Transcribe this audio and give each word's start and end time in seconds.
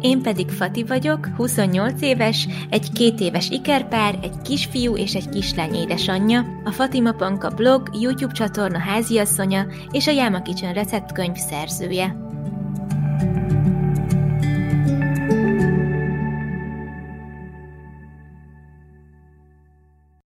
Én 0.00 0.22
pedig 0.22 0.50
Fati 0.50 0.84
vagyok, 0.84 1.26
28 1.36 2.02
éves, 2.02 2.48
egy 2.70 2.92
két 2.92 3.20
éves 3.20 3.50
ikerpár, 3.50 4.18
egy 4.22 4.42
kisfiú 4.42 4.96
és 4.96 5.14
egy 5.14 5.28
kislány 5.28 5.74
édesanyja, 5.74 6.60
a 6.64 6.70
Fatima 6.70 7.12
Panka 7.12 7.50
blog, 7.50 7.90
YouTube 8.00 8.32
csatorna 8.32 8.78
háziasszonya 8.78 9.66
és 9.90 10.06
a 10.06 10.10
Jáma 10.10 10.42
Kitchen 10.42 10.74
receptkönyv 10.74 11.34
szerzője. 11.34 12.16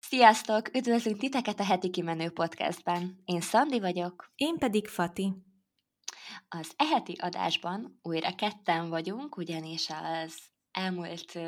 Sziasztok! 0.00 0.76
Üdvözlünk 0.76 1.18
titeket 1.18 1.60
a 1.60 1.64
Heti 1.64 1.90
Kimenő 1.90 2.30
Podcastben. 2.30 3.22
Én 3.24 3.40
Szandi 3.40 3.80
vagyok. 3.80 4.32
Én 4.36 4.58
pedig 4.58 4.86
Fati. 4.86 5.51
Az 6.54 6.72
eheti 6.76 7.12
adásban 7.12 7.98
újra 8.02 8.34
ketten 8.34 8.88
vagyunk, 8.88 9.36
ugyanis 9.36 9.88
az 9.90 10.34
elmúlt 10.70 11.38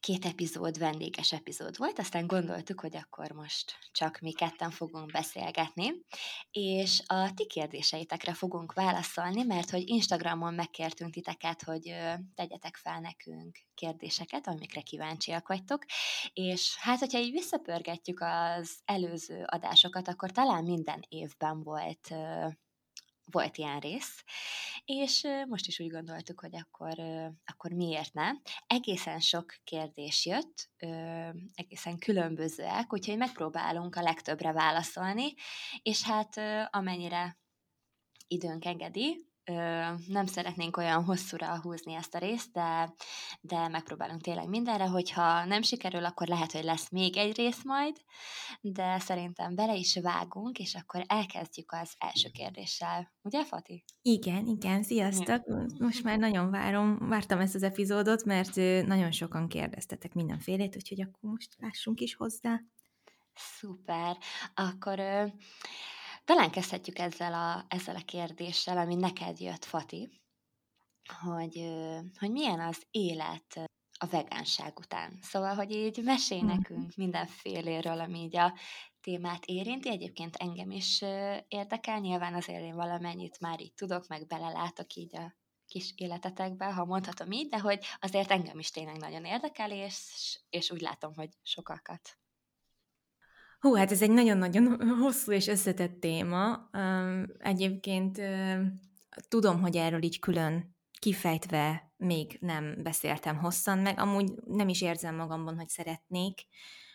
két 0.00 0.24
epizód 0.24 0.78
vendéges 0.78 1.32
epizód 1.32 1.76
volt, 1.76 1.98
aztán 1.98 2.26
gondoltuk, 2.26 2.80
hogy 2.80 2.96
akkor 2.96 3.30
most 3.30 3.78
csak 3.92 4.18
mi 4.18 4.32
ketten 4.32 4.70
fogunk 4.70 5.12
beszélgetni, 5.12 5.92
és 6.50 7.02
a 7.06 7.34
ti 7.34 7.46
kérdéseitekre 7.46 8.34
fogunk 8.34 8.72
válaszolni, 8.72 9.42
mert 9.42 9.70
hogy 9.70 9.88
Instagramon 9.88 10.54
megkértünk 10.54 11.12
titeket, 11.12 11.62
hogy 11.62 11.94
tegyetek 12.34 12.76
fel 12.76 13.00
nekünk 13.00 13.58
kérdéseket, 13.74 14.46
amikre 14.46 14.80
kíváncsiak 14.80 15.48
vagytok, 15.48 15.84
és 16.32 16.76
hát, 16.78 16.98
hogyha 16.98 17.18
így 17.18 17.32
visszapörgetjük 17.32 18.20
az 18.20 18.78
előző 18.84 19.44
adásokat, 19.46 20.08
akkor 20.08 20.30
talán 20.30 20.64
minden 20.64 21.04
évben 21.08 21.62
volt 21.62 22.14
volt 23.32 23.56
ilyen 23.56 23.80
rész, 23.80 24.24
és 24.84 25.26
most 25.48 25.66
is 25.66 25.80
úgy 25.80 25.90
gondoltuk, 25.90 26.40
hogy 26.40 26.56
akkor, 26.56 26.94
akkor 27.44 27.70
miért 27.70 28.12
ne. 28.12 28.30
Egészen 28.66 29.20
sok 29.20 29.54
kérdés 29.64 30.26
jött, 30.26 30.70
egészen 31.54 31.98
különbözőek, 31.98 32.92
úgyhogy 32.92 33.16
megpróbálunk 33.16 33.96
a 33.96 34.02
legtöbbre 34.02 34.52
válaszolni, 34.52 35.34
és 35.82 36.02
hát 36.02 36.40
amennyire 36.70 37.38
időnk 38.26 38.64
engedi, 38.64 39.31
nem 40.06 40.26
szeretnénk 40.26 40.76
olyan 40.76 41.04
hosszúra 41.04 41.60
húzni 41.60 41.94
ezt 41.94 42.14
a 42.14 42.18
részt, 42.18 42.52
de, 42.52 42.94
de 43.40 43.68
megpróbálunk 43.68 44.20
tényleg 44.20 44.48
mindenre, 44.48 44.86
hogyha 44.86 45.44
nem 45.44 45.62
sikerül, 45.62 46.04
akkor 46.04 46.26
lehet, 46.26 46.52
hogy 46.52 46.64
lesz 46.64 46.90
még 46.90 47.16
egy 47.16 47.36
rész 47.36 47.62
majd, 47.64 47.96
de 48.60 48.98
szerintem 48.98 49.54
bele 49.54 49.74
is 49.74 49.98
vágunk, 50.02 50.58
és 50.58 50.74
akkor 50.74 51.04
elkezdjük 51.06 51.72
az 51.72 51.94
első 51.98 52.28
kérdéssel. 52.28 53.12
Ugye, 53.22 53.44
Fati? 53.44 53.84
Igen, 54.02 54.46
igen, 54.46 54.82
sziasztok! 54.82 55.42
Most 55.78 56.02
már 56.02 56.18
nagyon 56.18 56.50
várom, 56.50 57.08
vártam 57.08 57.40
ezt 57.40 57.54
az 57.54 57.62
epizódot, 57.62 58.24
mert 58.24 58.56
nagyon 58.86 59.10
sokan 59.10 59.48
kérdeztetek 59.48 60.14
mindenfélét, 60.14 60.76
úgyhogy 60.76 61.00
akkor 61.00 61.30
most 61.30 61.56
lássunk 61.58 62.00
is 62.00 62.14
hozzá. 62.14 62.60
Szuper! 63.34 64.16
Akkor 64.54 65.00
talán 66.24 66.50
kezdhetjük 66.50 66.98
ezzel 66.98 67.34
a, 67.34 67.64
ezzel 67.68 67.96
a 67.96 68.04
kérdéssel, 68.04 68.78
ami 68.78 68.94
neked 68.94 69.40
jött, 69.40 69.64
Fati, 69.64 70.20
hogy, 71.20 71.72
hogy 72.18 72.30
milyen 72.30 72.60
az 72.60 72.82
élet 72.90 73.70
a 73.98 74.06
vegánság 74.06 74.78
után. 74.78 75.18
Szóval, 75.20 75.54
hogy 75.54 75.70
így 75.70 76.02
mesélj 76.02 76.42
mhm. 76.42 76.50
nekünk 76.50 76.94
mindenféléről, 76.94 78.00
ami 78.00 78.18
így 78.18 78.36
a 78.36 78.54
témát 79.00 79.44
érinti. 79.44 79.88
Egyébként 79.90 80.36
engem 80.36 80.70
is 80.70 81.02
érdekel, 81.48 81.98
nyilván 81.98 82.34
azért 82.34 82.62
én 82.62 82.74
valamennyit 82.74 83.40
már 83.40 83.60
így 83.60 83.74
tudok, 83.74 84.06
meg 84.06 84.26
belelátok 84.26 84.94
így 84.94 85.16
a 85.16 85.34
kis 85.66 85.92
életetekbe, 85.96 86.72
ha 86.72 86.84
mondhatom 86.84 87.30
így, 87.30 87.48
de 87.48 87.58
hogy 87.58 87.84
azért 88.00 88.30
engem 88.30 88.58
is 88.58 88.70
tényleg 88.70 88.96
nagyon 88.96 89.24
érdekel, 89.24 89.70
és, 89.70 89.96
és 90.50 90.70
úgy 90.70 90.80
látom, 90.80 91.14
hogy 91.14 91.30
sokakat. 91.42 92.18
Hú, 93.62 93.74
hát 93.74 93.90
ez 93.90 94.02
egy 94.02 94.10
nagyon-nagyon 94.10 94.88
hosszú 95.02 95.32
és 95.32 95.46
összetett 95.46 96.00
téma. 96.00 96.70
Egyébként 97.38 98.20
tudom, 99.28 99.60
hogy 99.60 99.76
erről 99.76 100.02
így 100.02 100.18
külön 100.18 100.76
kifejtve 100.98 101.92
még 101.96 102.36
nem 102.40 102.82
beszéltem 102.82 103.36
hosszan, 103.36 103.78
meg 103.78 103.98
amúgy 103.98 104.32
nem 104.46 104.68
is 104.68 104.82
érzem 104.82 105.14
magamban, 105.14 105.56
hogy 105.56 105.68
szeretnék, 105.68 106.40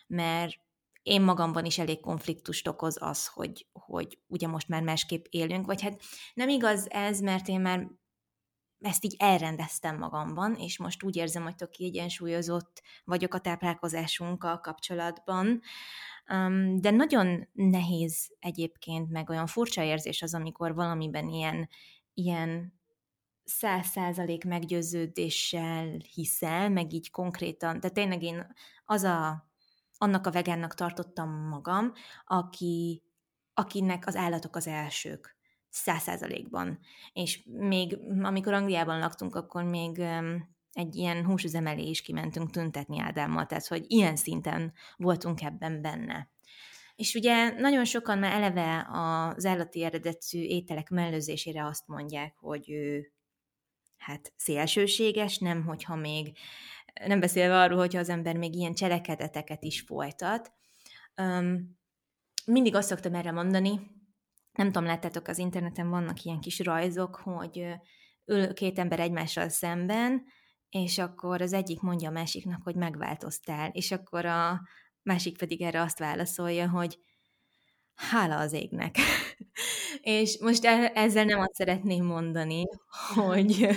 mert 0.06 0.54
én 1.02 1.22
magamban 1.22 1.64
is 1.64 1.78
elég 1.78 2.00
konfliktust 2.00 2.68
okoz 2.68 2.96
az, 3.00 3.26
hogy, 3.26 3.66
hogy 3.72 4.18
ugye 4.26 4.46
most 4.46 4.68
már 4.68 4.82
másképp 4.82 5.24
élünk, 5.30 5.66
vagy 5.66 5.82
hát 5.82 6.00
nem 6.34 6.48
igaz 6.48 6.90
ez, 6.90 7.20
mert 7.20 7.48
én 7.48 7.60
már 7.60 7.88
ezt 8.80 9.04
így 9.04 9.16
elrendeztem 9.18 9.98
magamban, 9.98 10.54
és 10.54 10.78
most 10.78 11.02
úgy 11.02 11.16
érzem, 11.16 11.42
hogy 11.42 11.54
tök 11.54 11.70
kiegyensúlyozott 11.70 12.82
vagyok 13.04 13.34
a 13.34 13.38
táplálkozásunkkal 13.38 14.60
kapcsolatban, 14.60 15.60
de 16.74 16.90
nagyon 16.90 17.48
nehéz 17.52 18.36
egyébként, 18.38 19.10
meg 19.10 19.30
olyan 19.30 19.46
furcsa 19.46 19.82
érzés 19.82 20.22
az, 20.22 20.34
amikor 20.34 20.74
valamiben 20.74 21.28
ilyen, 21.28 21.68
ilyen 22.14 22.80
száz 23.44 23.86
százalék 23.86 24.44
meggyőződéssel 24.44 25.96
hiszel, 26.14 26.68
meg 26.68 26.92
így 26.92 27.10
konkrétan, 27.10 27.80
tehát 27.80 27.94
tényleg 27.94 28.22
én 28.22 28.46
az 28.84 29.02
a, 29.02 29.50
annak 29.98 30.26
a 30.26 30.30
vegánnak 30.30 30.74
tartottam 30.74 31.30
magam, 31.30 31.92
aki, 32.24 33.02
akinek 33.54 34.06
az 34.06 34.16
állatok 34.16 34.56
az 34.56 34.66
elsők 34.66 35.37
száz 35.70 36.02
százalékban. 36.02 36.78
És 37.12 37.42
még 37.44 37.98
amikor 38.22 38.52
Angliában 38.52 38.98
laktunk, 38.98 39.34
akkor 39.34 39.62
még 39.62 40.02
egy 40.72 40.94
ilyen 40.94 41.24
húsüzemelé 41.24 41.88
is 41.88 42.02
kimentünk 42.02 42.50
tüntetni 42.50 43.00
Ádámmal, 43.00 43.46
tehát 43.46 43.66
hogy 43.66 43.84
ilyen 43.88 44.16
szinten 44.16 44.72
voltunk 44.96 45.42
ebben 45.42 45.82
benne. 45.82 46.30
És 46.96 47.14
ugye 47.14 47.50
nagyon 47.50 47.84
sokan 47.84 48.18
már 48.18 48.32
eleve 48.32 48.86
az 48.90 49.44
állati 49.44 49.84
eredetű 49.84 50.40
ételek 50.40 50.90
mellőzésére 50.90 51.66
azt 51.66 51.86
mondják, 51.86 52.34
hogy 52.36 52.70
ő 52.70 53.12
hát 53.96 54.32
szélsőséges, 54.36 55.38
nem 55.38 55.64
hogyha 55.64 55.94
még, 55.96 56.36
nem 57.06 57.20
beszélve 57.20 57.60
arról, 57.60 57.78
hogyha 57.78 57.98
az 57.98 58.08
ember 58.08 58.36
még 58.36 58.54
ilyen 58.54 58.74
cselekedeteket 58.74 59.64
is 59.64 59.80
folytat. 59.80 60.52
Um, 61.16 61.78
mindig 62.44 62.74
azt 62.74 62.88
szoktam 62.88 63.14
erre 63.14 63.30
mondani, 63.30 63.80
nem 64.58 64.66
tudom, 64.66 64.84
láttátok 64.84 65.28
az 65.28 65.38
interneten 65.38 65.90
vannak 65.90 66.22
ilyen 66.22 66.40
kis 66.40 66.58
rajzok, 66.58 67.16
hogy 67.16 67.66
ül 68.24 68.54
két 68.54 68.78
ember 68.78 69.00
egymással 69.00 69.48
szemben, 69.48 70.24
és 70.68 70.98
akkor 70.98 71.42
az 71.42 71.52
egyik 71.52 71.80
mondja 71.80 72.08
a 72.08 72.12
másiknak, 72.12 72.62
hogy 72.62 72.74
megváltoztál, 72.74 73.70
és 73.72 73.90
akkor 73.90 74.26
a 74.26 74.60
másik 75.02 75.38
pedig 75.38 75.62
erre 75.62 75.80
azt 75.80 75.98
válaszolja, 75.98 76.68
hogy 76.68 76.98
hála 77.94 78.38
az 78.38 78.52
égnek. 78.52 78.96
és 80.00 80.38
most 80.40 80.64
e- 80.64 80.92
ezzel 80.94 81.24
nem 81.24 81.40
azt 81.40 81.54
szeretném 81.54 82.04
mondani, 82.04 82.62
hogy, 83.14 83.68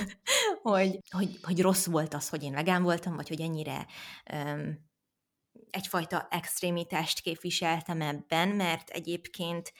hogy, 0.61 0.99
hogy, 1.09 1.39
hogy 1.41 1.61
rossz 1.61 1.85
volt 1.85 2.13
az, 2.13 2.29
hogy 2.29 2.43
én 2.43 2.53
vegán 2.53 2.83
voltam, 2.83 3.15
vagy 3.15 3.27
hogy 3.27 3.41
ennyire 3.41 3.85
um, 4.33 4.89
egyfajta 5.69 6.27
extrémitást 6.29 7.19
képviseltem 7.19 8.01
ebben, 8.01 8.49
mert 8.49 8.89
egyébként 8.89 9.73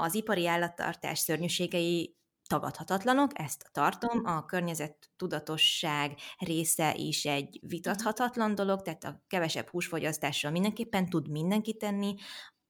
az 0.00 0.14
ipari 0.14 0.46
állattartás 0.46 1.18
szörnyűségei 1.18 2.16
tagadhatatlanok, 2.48 3.30
ezt 3.34 3.68
tartom, 3.72 4.24
a 4.24 4.44
környezet 4.44 5.10
tudatosság 5.16 6.18
része 6.38 6.94
is 6.94 7.24
egy 7.24 7.58
vitathatatlan 7.62 8.54
dolog, 8.54 8.82
tehát 8.82 9.04
a 9.04 9.22
kevesebb 9.26 9.68
húsfogyasztással 9.68 10.50
mindenképpen 10.50 11.08
tud 11.08 11.30
mindenki 11.30 11.76
tenni, 11.76 12.14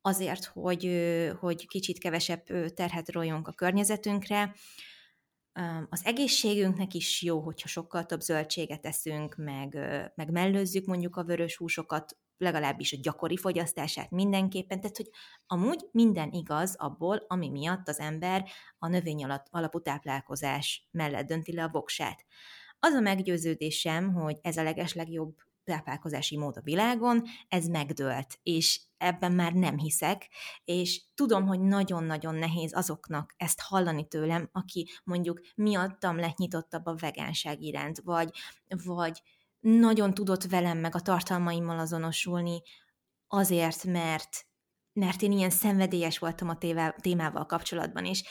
azért, 0.00 0.44
hogy, 0.44 0.90
hogy 1.40 1.66
kicsit 1.66 1.98
kevesebb 1.98 2.44
terhet 2.74 3.12
rójunk 3.12 3.48
a 3.48 3.52
környezetünkre. 3.52 4.54
Az 5.88 6.00
egészségünknek 6.04 6.94
is 6.94 7.22
jó, 7.22 7.40
hogyha 7.40 7.68
sokkal 7.68 8.06
több 8.06 8.20
zöldséget 8.20 8.86
eszünk, 8.86 9.36
meg, 9.36 9.74
meg 10.14 10.30
mellőzzük 10.30 10.86
mondjuk 10.86 11.16
a 11.16 11.24
vörös 11.24 11.56
húsokat, 11.56 12.16
legalábbis 12.38 12.92
a 12.92 12.98
gyakori 13.02 13.36
fogyasztását 13.36 14.10
mindenképpen, 14.10 14.80
tehát 14.80 14.96
hogy 14.96 15.10
amúgy 15.46 15.88
minden 15.90 16.30
igaz 16.30 16.74
abból, 16.76 17.24
ami 17.28 17.48
miatt 17.48 17.88
az 17.88 17.98
ember 17.98 18.48
a 18.78 18.88
növény 18.88 19.24
alapú 19.50 19.80
táplálkozás 19.80 20.88
mellett 20.90 21.26
dönti 21.26 21.54
le 21.54 21.62
a 21.62 21.68
voksát. 21.68 22.26
Az 22.80 22.92
a 22.92 23.00
meggyőződésem, 23.00 24.12
hogy 24.12 24.38
ez 24.42 24.56
a 24.56 24.62
legeslegjobb 24.62 25.36
táplálkozási 25.64 26.36
mód 26.36 26.56
a 26.56 26.60
világon, 26.60 27.22
ez 27.48 27.66
megdőlt, 27.66 28.38
és 28.42 28.80
ebben 28.96 29.32
már 29.32 29.52
nem 29.52 29.78
hiszek, 29.78 30.28
és 30.64 31.02
tudom, 31.14 31.46
hogy 31.46 31.60
nagyon-nagyon 31.60 32.34
nehéz 32.34 32.76
azoknak 32.76 33.34
ezt 33.36 33.60
hallani 33.60 34.06
tőlem, 34.06 34.48
aki 34.52 34.88
mondjuk 35.04 35.40
miattam 35.54 36.18
lett 36.18 36.36
nyitottabb 36.36 36.86
a 36.86 36.96
vegánság 36.96 37.62
iránt, 37.62 38.00
vagy, 38.00 38.30
vagy 38.84 39.22
nagyon 39.60 40.14
tudott 40.14 40.44
velem 40.44 40.78
meg 40.78 40.94
a 40.94 41.00
tartalmaimmal 41.00 41.78
azonosulni, 41.78 42.62
azért, 43.26 43.84
mert, 43.84 44.46
mert 44.92 45.22
én 45.22 45.32
ilyen 45.32 45.50
szenvedélyes 45.50 46.18
voltam 46.18 46.48
a 46.48 46.58
témával 47.00 47.46
kapcsolatban, 47.46 48.04
és 48.04 48.22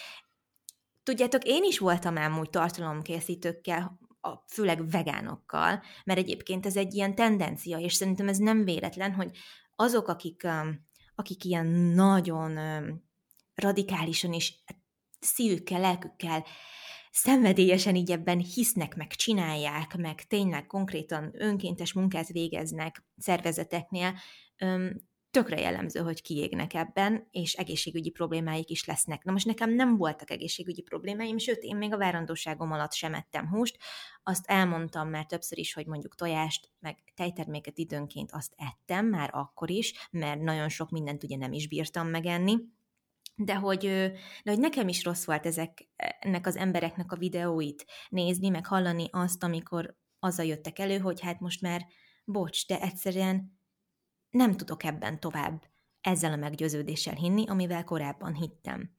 tudjátok, 1.03 1.43
én 1.43 1.63
is 1.63 1.79
voltam 1.79 2.17
ám 2.17 2.39
úgy 2.39 2.49
tartalomkészítőkkel, 2.49 3.99
a, 4.21 4.43
főleg 4.47 4.89
vegánokkal, 4.89 5.83
mert 6.03 6.19
egyébként 6.19 6.65
ez 6.65 6.75
egy 6.75 6.93
ilyen 6.93 7.15
tendencia, 7.15 7.77
és 7.77 7.93
szerintem 7.93 8.27
ez 8.27 8.37
nem 8.37 8.63
véletlen, 8.63 9.13
hogy 9.13 9.37
azok, 9.75 10.07
akik, 10.07 10.47
akik 11.15 11.43
ilyen 11.43 11.65
nagyon 11.95 12.59
radikálisan 13.55 14.33
és 14.33 14.53
szívükkel, 15.19 15.79
lelkükkel, 15.79 16.45
szenvedélyesen 17.17 17.95
így 17.95 18.11
ebben 18.11 18.39
hisznek, 18.39 18.95
meg 18.95 19.07
csinálják, 19.07 19.95
meg 19.97 20.27
tényleg 20.27 20.65
konkrétan 20.65 21.31
önkéntes 21.33 21.93
munkát 21.93 22.27
végeznek 22.27 23.03
szervezeteknél, 23.17 24.13
tökre 25.31 25.59
jellemző, 25.59 25.99
hogy 25.99 26.21
kiégnek 26.21 26.73
ebben, 26.73 27.27
és 27.31 27.53
egészségügyi 27.53 28.09
problémáik 28.09 28.69
is 28.69 28.85
lesznek. 28.85 29.23
Na 29.23 29.31
most 29.31 29.45
nekem 29.45 29.73
nem 29.73 29.97
voltak 29.97 30.31
egészségügyi 30.31 30.81
problémáim, 30.81 31.37
sőt, 31.37 31.63
én 31.63 31.75
még 31.75 31.93
a 31.93 31.97
várandóságom 31.97 32.71
alatt 32.71 32.93
sem 32.93 33.13
ettem 33.13 33.47
húst. 33.47 33.77
Azt 34.23 34.45
elmondtam 34.47 35.09
már 35.09 35.25
többször 35.25 35.57
is, 35.57 35.73
hogy 35.73 35.85
mondjuk 35.85 36.15
tojást, 36.15 36.71
meg 36.79 36.97
tejterméket 37.15 37.77
időnként 37.77 38.31
azt 38.31 38.53
ettem 38.55 39.05
már 39.05 39.29
akkor 39.33 39.69
is, 39.69 40.07
mert 40.11 40.41
nagyon 40.41 40.69
sok 40.69 40.89
mindent 40.89 41.23
ugye 41.23 41.37
nem 41.37 41.53
is 41.53 41.67
bírtam 41.67 42.07
megenni. 42.07 42.57
De 43.39 43.55
hogy, 43.55 43.85
de 44.43 44.51
hogy 44.51 44.59
nekem 44.59 44.87
is 44.87 45.03
rossz 45.03 45.25
volt 45.25 45.45
ezek, 45.45 45.87
ennek 46.19 46.47
az 46.47 46.55
embereknek 46.55 47.11
a 47.11 47.17
videóit 47.17 47.85
nézni, 48.09 48.49
meg 48.49 48.65
hallani 48.65 49.07
azt, 49.11 49.43
amikor 49.43 49.97
azzal 50.19 50.45
jöttek 50.45 50.79
elő, 50.79 50.97
hogy 50.97 51.21
hát 51.21 51.39
most 51.39 51.61
már 51.61 51.85
bocs, 52.25 52.67
de 52.67 52.81
egyszerűen 52.81 53.59
nem 54.29 54.55
tudok 54.55 54.83
ebben 54.83 55.19
tovább 55.19 55.63
ezzel 56.01 56.31
a 56.31 56.35
meggyőződéssel 56.35 57.15
hinni, 57.15 57.47
amivel 57.47 57.83
korábban 57.83 58.33
hittem. 58.33 58.95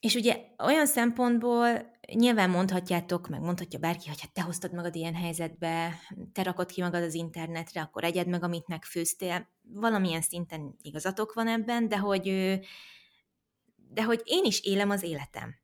És 0.00 0.14
ugye 0.14 0.36
olyan 0.58 0.86
szempontból 0.86 1.90
nyilván 2.12 2.50
mondhatjátok, 2.50 3.28
meg 3.28 3.40
mondhatja 3.40 3.78
bárki, 3.78 4.08
hogy 4.08 4.20
hát 4.20 4.32
te 4.32 4.42
hoztad 4.42 4.72
magad 4.72 4.94
ilyen 4.94 5.14
helyzetbe, 5.14 5.98
te 6.32 6.42
rakod 6.42 6.70
ki 6.70 6.82
magad 6.82 7.02
az 7.02 7.14
internetre, 7.14 7.80
akkor 7.80 8.04
egyed 8.04 8.26
meg, 8.26 8.42
amit 8.42 8.68
megfőztél. 8.68 9.48
Valamilyen 9.62 10.20
szinten 10.20 10.76
igazatok 10.82 11.32
van 11.32 11.48
ebben, 11.48 11.88
de 11.88 11.98
hogy, 11.98 12.58
de 13.92 14.02
hogy 14.02 14.22
én 14.24 14.44
is 14.44 14.60
élem 14.60 14.90
az 14.90 15.02
életem. 15.02 15.54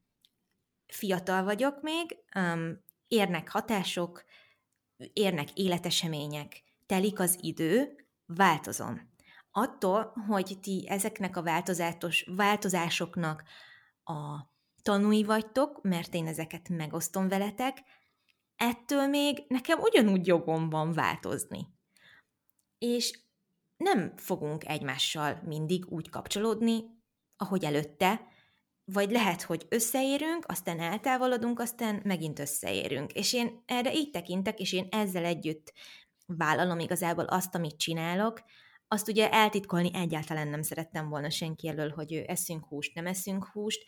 Fiatal 0.87 1.45
vagyok 1.45 1.83
még, 1.83 2.17
érnek 3.09 3.51
hatások, 3.51 4.25
érnek 5.13 5.53
életesemények, 5.53 6.63
telik 6.87 7.19
az 7.19 7.39
idő, 7.41 8.07
változom. 8.27 9.15
Attól, 9.51 10.13
hogy 10.29 10.59
ti 10.61 10.87
ezeknek 10.89 11.37
a 11.37 11.43
változatos 11.43 12.29
változásoknak 12.37 13.43
a 14.05 14.51
tanúi 14.83 15.25
vagytok, 15.25 15.83
mert 15.83 16.15
én 16.15 16.27
ezeket 16.27 16.69
megosztom 16.69 17.29
veletek, 17.29 17.83
ettől 18.57 19.07
még 19.07 19.45
nekem 19.49 19.79
ugyanúgy 19.79 20.27
jogom 20.27 20.71
van 20.71 20.93
változni. 20.93 21.67
És 22.79 23.21
nem 23.77 24.17
fogunk 24.17 24.69
egymással 24.69 25.41
mindig 25.45 25.87
úgy 25.89 26.11
kapcsolódni, 26.11 26.96
ahogy 27.37 27.65
előtte, 27.65 28.21
vagy 28.85 29.11
lehet, 29.11 29.43
hogy 29.43 29.67
összeérünk, 29.69 30.45
aztán 30.47 30.81
eltávolodunk, 30.81 31.61
aztán 31.61 32.01
megint 32.05 32.39
összeérünk. 32.39 33.13
És 33.13 33.33
én 33.33 33.63
erre 33.67 33.95
így 33.95 34.11
tekintek, 34.11 34.59
és 34.59 34.73
én 34.73 34.89
ezzel 34.91 35.25
együtt 35.25 35.73
vállalom 36.27 36.79
igazából 36.79 37.25
azt, 37.25 37.55
amit 37.55 37.77
csinálok, 37.79 38.43
azt 38.89 39.09
ugye 39.09 39.31
eltitkolni 39.31 39.91
egyáltalán 39.95 40.49
nem 40.49 40.63
szerettem 40.63 41.09
volna 41.09 41.31
senki 41.31 41.69
elől, 41.69 41.91
hogy 41.91 42.13
eszünk 42.13 42.67
húst, 42.67 42.95
nem 42.95 43.07
eszünk 43.07 43.47
húst, 43.47 43.85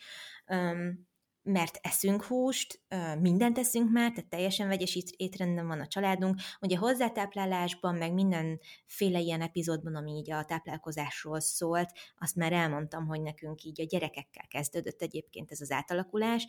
mert 1.48 1.78
eszünk 1.82 2.24
húst, 2.24 2.80
mindent 3.20 3.58
eszünk 3.58 3.90
már, 3.90 4.10
tehát 4.10 4.30
teljesen 4.30 4.68
vegyes 4.68 4.98
étrendben 5.16 5.66
van 5.66 5.80
a 5.80 5.86
családunk. 5.86 6.40
Ugye 6.60 6.76
hozzátáplálásban, 6.76 7.94
meg 7.94 8.12
mindenféle 8.12 9.18
ilyen 9.18 9.40
epizódban, 9.40 9.94
ami 9.94 10.12
így 10.12 10.30
a 10.30 10.44
táplálkozásról 10.44 11.40
szólt, 11.40 11.90
azt 12.18 12.36
már 12.36 12.52
elmondtam, 12.52 13.06
hogy 13.06 13.20
nekünk 13.20 13.62
így 13.62 13.80
a 13.80 13.84
gyerekekkel 13.84 14.46
kezdődött 14.48 15.02
egyébként 15.02 15.50
ez 15.50 15.60
az 15.60 15.70
átalakulás 15.70 16.46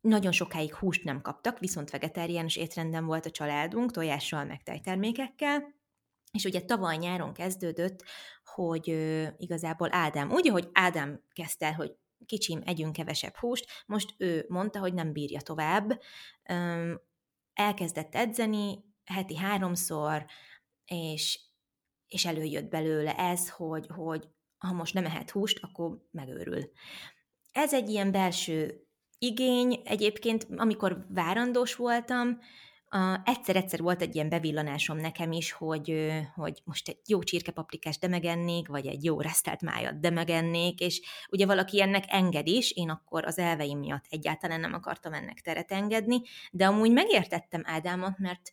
nagyon 0.00 0.32
sokáig 0.32 0.74
húst 0.74 1.04
nem 1.04 1.20
kaptak, 1.20 1.58
viszont 1.58 1.90
vegetáriánus 1.90 2.56
étrenden 2.56 3.04
volt 3.04 3.26
a 3.26 3.30
családunk, 3.30 3.90
tojással, 3.90 4.44
meg 4.44 4.62
tejtermékekkel, 4.62 5.76
és 6.32 6.44
ugye 6.44 6.60
tavaly 6.60 6.96
nyáron 6.96 7.32
kezdődött, 7.32 8.04
hogy 8.44 8.88
igazából 9.36 9.88
Ádám, 9.92 10.30
úgy, 10.30 10.48
ahogy 10.48 10.68
Ádám 10.72 11.22
kezdte 11.32 11.74
hogy 11.74 11.96
kicsim, 12.26 12.60
együnk 12.64 12.92
kevesebb 12.92 13.36
húst, 13.36 13.84
most 13.86 14.14
ő 14.18 14.44
mondta, 14.48 14.78
hogy 14.78 14.94
nem 14.94 15.12
bírja 15.12 15.40
tovább, 15.40 16.00
elkezdett 17.52 18.14
edzeni 18.14 18.84
heti 19.04 19.36
háromszor, 19.36 20.26
és, 20.84 21.40
és 22.06 22.24
előjött 22.24 22.68
belőle 22.68 23.14
ez, 23.14 23.50
hogy, 23.50 23.86
hogy 23.94 24.28
ha 24.58 24.72
most 24.72 24.94
nem 24.94 25.04
ehet 25.04 25.30
húst, 25.30 25.58
akkor 25.62 26.08
megőrül. 26.10 26.70
Ez 27.52 27.74
egy 27.74 27.88
ilyen 27.88 28.10
belső 28.10 28.86
igény. 29.18 29.80
Egyébként, 29.84 30.46
amikor 30.56 31.06
várandós 31.08 31.74
voltam, 31.74 32.38
egyszer-egyszer 33.24 33.80
volt 33.80 34.02
egy 34.02 34.14
ilyen 34.14 34.28
bevillanásom 34.28 34.96
nekem 34.96 35.32
is, 35.32 35.52
hogy, 35.52 36.12
hogy 36.34 36.60
most 36.64 36.88
egy 36.88 36.98
jó 37.06 37.22
csirkepaprikás 37.22 37.98
de 37.98 38.08
megennék, 38.08 38.68
vagy 38.68 38.86
egy 38.86 39.04
jó 39.04 39.20
resztelt 39.20 39.62
májat 39.62 40.00
de 40.00 40.10
megennék, 40.10 40.80
és 40.80 41.00
ugye 41.30 41.46
valaki 41.46 41.82
ennek 41.82 42.04
enged 42.06 42.46
is, 42.46 42.70
én 42.70 42.90
akkor 42.90 43.24
az 43.24 43.38
elveim 43.38 43.78
miatt 43.78 44.04
egyáltalán 44.08 44.60
nem 44.60 44.72
akartam 44.72 45.12
ennek 45.12 45.40
teret 45.40 45.72
engedni, 45.72 46.22
de 46.50 46.66
amúgy 46.66 46.92
megértettem 46.92 47.62
Ádámot, 47.64 48.18
mert 48.18 48.52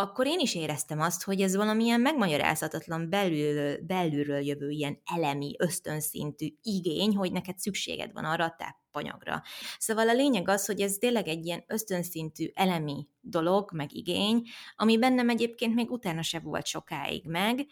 akkor 0.00 0.26
én 0.26 0.38
is 0.38 0.54
éreztem 0.54 1.00
azt, 1.00 1.24
hogy 1.24 1.40
ez 1.40 1.56
valamilyen 1.56 2.00
megmagyarázhatatlan 2.00 3.10
belül, 3.10 3.76
belülről 3.86 4.40
jövő 4.40 4.68
ilyen 4.68 5.00
elemi, 5.14 5.54
ösztönszintű 5.58 6.46
igény, 6.62 7.16
hogy 7.16 7.32
neked 7.32 7.58
szükséged 7.58 8.12
van 8.12 8.24
arra 8.24 8.44
a 8.44 8.56
tápanyagra. 8.58 9.42
Szóval 9.78 10.08
a 10.08 10.14
lényeg 10.14 10.48
az, 10.48 10.66
hogy 10.66 10.80
ez 10.80 10.96
tényleg 10.96 11.28
egy 11.28 11.46
ilyen 11.46 11.64
ösztönszintű 11.66 12.46
elemi 12.54 13.08
dolog, 13.20 13.70
meg 13.72 13.94
igény, 13.94 14.42
ami 14.76 14.98
bennem 14.98 15.28
egyébként 15.28 15.74
még 15.74 15.90
utána 15.90 16.22
se 16.22 16.40
volt 16.40 16.66
sokáig 16.66 17.26
meg. 17.26 17.66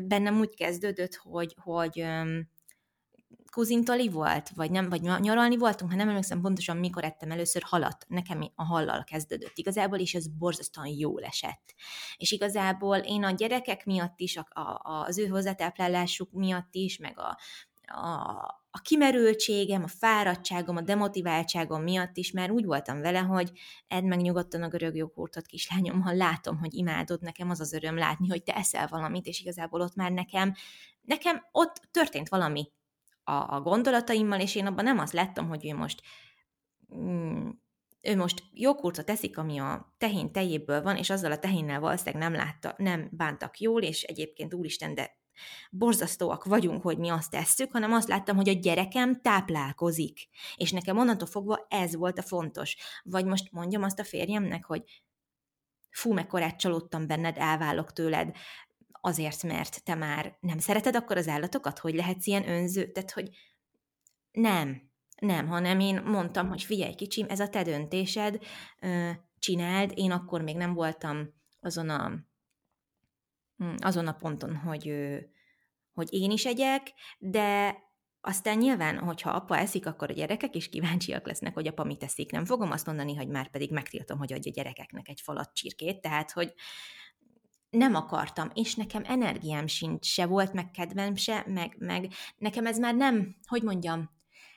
Bennem 0.00 0.38
úgy 0.38 0.54
kezdődött, 0.54 1.14
hogy, 1.14 1.54
hogy 1.62 2.04
kuzintali 3.50 4.08
volt, 4.08 4.50
vagy 4.54 4.70
nem, 4.70 4.88
vagy 4.88 5.00
nyaralni 5.00 5.56
voltunk, 5.56 5.90
ha 5.90 5.96
nem 5.96 6.08
emlékszem 6.08 6.40
pontosan, 6.40 6.76
mikor 6.76 7.04
ettem 7.04 7.30
először 7.30 7.62
halat. 7.62 8.04
Nekem 8.08 8.50
a 8.54 8.64
hallal 8.64 9.04
kezdődött 9.04 9.58
igazából, 9.58 9.98
és 9.98 10.14
ez 10.14 10.26
borzasztóan 10.26 10.86
jól 10.86 11.22
esett. 11.22 11.74
És 12.16 12.30
igazából 12.30 12.96
én 12.96 13.24
a 13.24 13.30
gyerekek 13.30 13.84
miatt 13.84 14.20
is, 14.20 14.36
a, 14.36 14.60
a, 14.60 15.04
az 15.06 15.18
ő 15.18 15.26
hozzátáplálásuk 15.26 16.32
miatt 16.32 16.74
is, 16.74 16.98
meg 16.98 17.18
a, 17.18 17.38
a, 17.90 18.60
a 18.70 18.80
kimerültségem, 18.82 19.82
a 19.82 19.88
fáradtságom, 19.88 20.76
a 20.76 20.80
demotiváltságom 20.80 21.82
miatt 21.82 22.16
is 22.16 22.30
már 22.30 22.50
úgy 22.50 22.64
voltam 22.64 23.00
vele, 23.00 23.18
hogy 23.18 23.52
edd 23.88 24.04
meg 24.04 24.20
nyugodtan 24.20 24.62
a 24.62 24.68
görög 24.68 24.96
joghurtot, 24.96 25.46
kislányom, 25.46 26.00
ha 26.00 26.12
látom, 26.12 26.58
hogy 26.58 26.74
imádod, 26.74 27.20
nekem 27.20 27.50
az 27.50 27.60
az 27.60 27.72
öröm 27.72 27.96
látni, 27.96 28.28
hogy 28.28 28.42
te 28.42 28.54
eszel 28.54 28.86
valamit, 28.86 29.26
és 29.26 29.40
igazából 29.40 29.80
ott 29.80 29.94
már 29.94 30.10
nekem, 30.10 30.54
nekem 31.02 31.46
ott 31.52 31.88
történt 31.90 32.28
valami 32.28 32.68
a, 33.30 33.54
a 33.54 33.60
gondolataimmal, 33.60 34.40
és 34.40 34.54
én 34.54 34.66
abban 34.66 34.84
nem 34.84 34.98
azt 34.98 35.12
láttam, 35.12 35.48
hogy 35.48 35.66
ő 35.66 35.74
most 35.74 36.02
mm, 36.94 37.48
ő 38.02 38.16
most 38.16 38.42
joghurtot 38.52 39.04
teszik, 39.04 39.38
ami 39.38 39.58
a 39.58 39.94
tehén 39.98 40.32
tejéből 40.32 40.82
van, 40.82 40.96
és 40.96 41.10
azzal 41.10 41.32
a 41.32 41.38
tehénnel 41.38 41.80
valószínűleg 41.80 42.30
nem, 42.30 42.32
látta, 42.32 42.74
nem 42.76 43.08
bántak 43.12 43.58
jól, 43.58 43.82
és 43.82 44.02
egyébként 44.02 44.54
úristen, 44.54 44.94
de 44.94 45.18
borzasztóak 45.70 46.44
vagyunk, 46.44 46.82
hogy 46.82 46.98
mi 46.98 47.08
azt 47.08 47.30
tesszük, 47.30 47.72
hanem 47.72 47.92
azt 47.92 48.08
láttam, 48.08 48.36
hogy 48.36 48.48
a 48.48 48.52
gyerekem 48.52 49.20
táplálkozik. 49.20 50.28
És 50.56 50.72
nekem 50.72 50.98
onnantól 50.98 51.28
fogva 51.28 51.66
ez 51.68 51.96
volt 51.96 52.18
a 52.18 52.22
fontos. 52.22 52.76
Vagy 53.02 53.24
most 53.24 53.52
mondjam 53.52 53.82
azt 53.82 53.98
a 53.98 54.04
férjemnek, 54.04 54.64
hogy 54.64 54.82
fú, 55.90 56.12
mekkorát 56.12 56.58
csalódtam 56.58 57.06
benned, 57.06 57.36
elválok 57.38 57.92
tőled, 57.92 58.36
azért, 59.00 59.42
mert 59.42 59.84
te 59.84 59.94
már 59.94 60.36
nem 60.40 60.58
szereted 60.58 60.94
akkor 60.94 61.16
az 61.16 61.28
állatokat, 61.28 61.78
hogy 61.78 61.94
lehetsz 61.94 62.26
ilyen 62.26 62.48
önző, 62.48 62.92
tehát 62.92 63.10
hogy 63.10 63.30
nem, 64.30 64.90
nem, 65.20 65.48
hanem 65.48 65.80
én 65.80 66.02
mondtam, 66.02 66.48
hogy 66.48 66.62
figyelj 66.62 66.94
kicsim, 66.94 67.26
ez 67.28 67.40
a 67.40 67.48
te 67.48 67.62
döntésed, 67.62 68.38
csináld, 69.38 69.92
én 69.94 70.10
akkor 70.10 70.42
még 70.42 70.56
nem 70.56 70.74
voltam 70.74 71.34
azon 71.60 71.88
a, 71.88 72.12
hm, 73.56 73.74
azon 73.78 74.06
a 74.06 74.12
ponton, 74.12 74.56
hogy, 74.56 74.92
hogy 75.92 76.12
én 76.12 76.30
is 76.30 76.46
egyek, 76.46 76.92
de 77.18 77.76
aztán 78.20 78.58
nyilván, 78.58 78.98
hogyha 78.98 79.30
apa 79.30 79.58
eszik, 79.58 79.86
akkor 79.86 80.10
a 80.10 80.14
gyerekek 80.14 80.54
is 80.54 80.68
kíváncsiak 80.68 81.26
lesznek, 81.26 81.54
hogy 81.54 81.66
apa 81.66 81.84
mit 81.84 82.02
eszik. 82.02 82.30
Nem 82.30 82.44
fogom 82.44 82.70
azt 82.70 82.86
mondani, 82.86 83.14
hogy 83.14 83.28
már 83.28 83.50
pedig 83.50 83.72
megtiltom, 83.72 84.18
hogy 84.18 84.32
adja 84.32 84.50
a 84.50 84.54
gyerekeknek 84.54 85.08
egy 85.08 85.20
falat 85.20 85.54
csirkét, 85.54 86.00
tehát, 86.00 86.30
hogy 86.30 86.54
nem 87.70 87.94
akartam, 87.94 88.50
és 88.54 88.74
nekem 88.74 89.02
energiám 89.06 89.66
sincs, 89.66 90.06
se 90.06 90.26
volt, 90.26 90.52
meg 90.52 90.70
kedvem 90.70 91.14
se, 91.14 91.44
meg, 91.46 91.76
meg 91.78 92.12
nekem 92.36 92.66
ez 92.66 92.78
már 92.78 92.94
nem, 92.94 93.36
hogy 93.46 93.62
mondjam, 93.62 94.10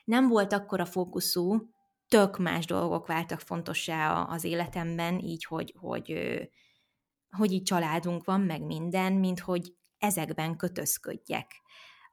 nem 0.04 0.28
volt 0.28 0.52
akkor 0.52 0.80
a 0.80 0.86
fókuszú, 0.86 1.72
tök 2.08 2.38
más 2.38 2.66
dolgok 2.66 3.06
váltak 3.06 3.40
fontossá 3.40 4.22
az 4.22 4.44
életemben, 4.44 5.18
így, 5.18 5.44
hogy, 5.44 5.74
hogy, 5.78 6.14
hogy 7.36 7.52
így 7.52 7.62
családunk 7.62 8.24
van, 8.24 8.40
meg 8.40 8.62
minden, 8.62 9.12
mint 9.12 9.40
hogy 9.40 9.74
ezekben 9.98 10.56
kötözködjek 10.56 11.62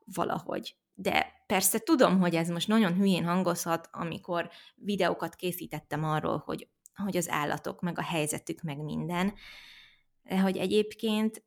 valahogy. 0.06 0.76
De 0.94 1.44
persze 1.48 1.80
tudom, 1.80 2.20
hogy 2.20 2.36
ez 2.36 2.50
most 2.50 2.68
nagyon 2.68 2.94
hülyén 2.94 3.26
hangozhat, 3.26 3.90
amikor 3.92 4.50
videókat 4.76 5.36
készítettem 5.36 6.04
arról, 6.04 6.42
hogy, 6.46 6.70
hogy 7.04 7.18
az 7.18 7.30
állatok, 7.30 7.82
meg 7.82 7.98
a 7.98 8.04
helyzetük, 8.04 8.62
meg 8.62 8.78
minden, 8.78 9.34
de 10.24 10.40
hogy 10.40 10.58
egyébként 10.58 11.44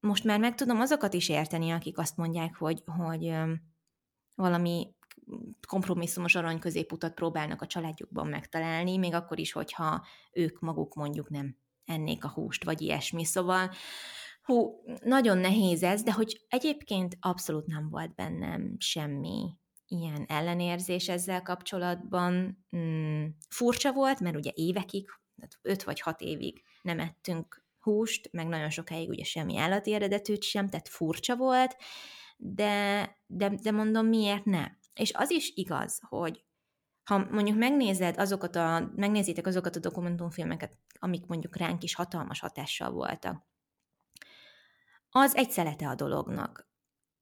most 0.00 0.24
már 0.24 0.40
meg 0.40 0.54
tudom 0.54 0.80
azokat 0.80 1.14
is 1.14 1.28
érteni, 1.28 1.70
akik 1.70 1.98
azt 1.98 2.16
mondják, 2.16 2.56
hogy, 2.56 2.82
hogy 2.84 3.34
valami 4.34 4.94
kompromisszumos 5.66 6.34
arany 6.34 6.58
középutat 6.58 7.14
próbálnak 7.14 7.62
a 7.62 7.66
családjukban 7.66 8.26
megtalálni, 8.26 8.96
még 8.96 9.14
akkor 9.14 9.38
is, 9.38 9.52
hogyha 9.52 10.04
ők 10.32 10.60
maguk 10.60 10.94
mondjuk 10.94 11.30
nem 11.30 11.56
ennék 11.84 12.24
a 12.24 12.28
húst, 12.28 12.64
vagy 12.64 12.80
ilyesmi. 12.80 13.24
Szóval, 13.24 13.70
hú, 14.42 14.82
nagyon 15.04 15.38
nehéz 15.38 15.82
ez, 15.82 16.02
de 16.02 16.12
hogy 16.12 16.44
egyébként 16.48 17.16
abszolút 17.20 17.66
nem 17.66 17.88
volt 17.88 18.14
bennem 18.14 18.74
semmi 18.78 19.56
ilyen 19.86 20.24
ellenérzés 20.28 21.08
ezzel 21.08 21.42
kapcsolatban. 21.42 22.64
Mm, 22.76 23.26
furcsa 23.48 23.92
volt, 23.92 24.20
mert 24.20 24.36
ugye 24.36 24.50
évekig, 24.54 25.08
öt 25.62 25.82
vagy 25.82 26.00
hat 26.00 26.20
évig 26.20 26.62
nem 26.82 26.98
ettünk 26.98 27.61
húst, 27.82 28.28
meg 28.32 28.46
nagyon 28.46 28.70
sokáig 28.70 29.08
ugye 29.08 29.24
semmi 29.24 29.56
állati 29.56 29.94
eredetűt 29.94 30.42
sem, 30.42 30.68
tehát 30.68 30.88
furcsa 30.88 31.36
volt, 31.36 31.76
de, 32.36 33.08
de, 33.26 33.48
de 33.62 33.70
mondom, 33.70 34.06
miért 34.06 34.44
ne? 34.44 34.66
És 34.94 35.12
az 35.12 35.30
is 35.30 35.52
igaz, 35.54 36.00
hogy 36.08 36.44
ha 37.04 37.18
mondjuk 37.30 37.58
megnézed 37.58 38.18
azokat 38.18 38.56
a, 38.56 38.90
megnézitek 38.96 39.46
azokat 39.46 39.76
a 39.76 39.80
dokumentumfilmeket, 39.80 40.72
amik 40.98 41.26
mondjuk 41.26 41.56
ránk 41.56 41.82
is 41.82 41.94
hatalmas 41.94 42.40
hatással 42.40 42.90
voltak, 42.90 43.46
az 45.10 45.36
egy 45.36 45.50
szelete 45.50 45.88
a 45.88 45.94
dolognak. 45.94 46.70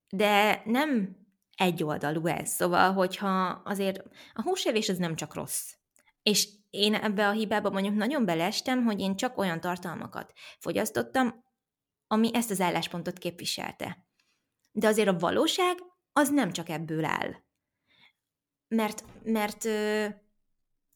De 0.08 0.62
nem 0.64 1.16
egy 1.56 1.84
oldalú 1.84 2.26
ez. 2.26 2.50
Szóval, 2.50 2.92
hogyha 2.92 3.48
azért 3.64 4.02
a 4.34 4.42
húsevés 4.42 4.88
az 4.88 4.98
nem 4.98 5.16
csak 5.16 5.34
rossz. 5.34 5.72
És 6.22 6.48
én 6.70 6.94
ebbe 6.94 7.28
a 7.28 7.32
hibába 7.32 7.70
mondjuk 7.70 7.94
nagyon 7.94 8.24
beleestem, 8.24 8.84
hogy 8.84 9.00
én 9.00 9.16
csak 9.16 9.38
olyan 9.38 9.60
tartalmakat 9.60 10.32
fogyasztottam, 10.58 11.44
ami 12.06 12.30
ezt 12.32 12.50
az 12.50 12.60
álláspontot 12.60 13.18
képviselte. 13.18 14.06
De 14.72 14.86
azért 14.86 15.08
a 15.08 15.18
valóság 15.18 15.76
az 16.12 16.30
nem 16.30 16.52
csak 16.52 16.68
ebből 16.68 17.04
áll. 17.04 17.34
Mert, 18.68 19.04
mert, 19.22 19.64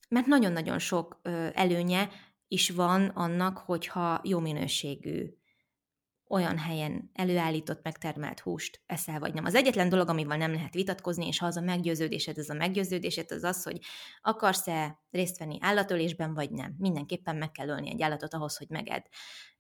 mert 0.08 0.26
nagyon-nagyon 0.26 0.78
sok 0.78 1.20
előnye 1.52 2.10
is 2.48 2.70
van 2.70 3.08
annak, 3.08 3.58
hogyha 3.58 4.20
jó 4.24 4.38
minőségű 4.38 5.34
olyan 6.34 6.58
helyen 6.58 7.10
előállított, 7.12 7.82
megtermelt 7.82 8.40
húst 8.40 8.82
eszel, 8.86 9.18
vagy 9.18 9.34
nem. 9.34 9.44
Az 9.44 9.54
egyetlen 9.54 9.88
dolog, 9.88 10.08
amivel 10.08 10.36
nem 10.36 10.52
lehet 10.52 10.74
vitatkozni, 10.74 11.26
és 11.26 11.38
ha 11.38 11.46
az 11.46 11.56
a 11.56 11.60
meggyőződésed, 11.60 12.38
ez 12.38 12.48
a 12.48 12.54
meggyőződésed, 12.54 13.30
az 13.30 13.42
az, 13.42 13.62
hogy 13.62 13.78
akarsz-e 14.22 14.98
részt 15.10 15.38
venni 15.38 15.58
állatölésben, 15.60 16.34
vagy 16.34 16.50
nem. 16.50 16.74
Mindenképpen 16.78 17.36
meg 17.36 17.50
kell 17.50 17.68
ölni 17.68 17.90
egy 17.90 18.02
állatot 18.02 18.34
ahhoz, 18.34 18.56
hogy 18.56 18.68
meged. 18.68 19.06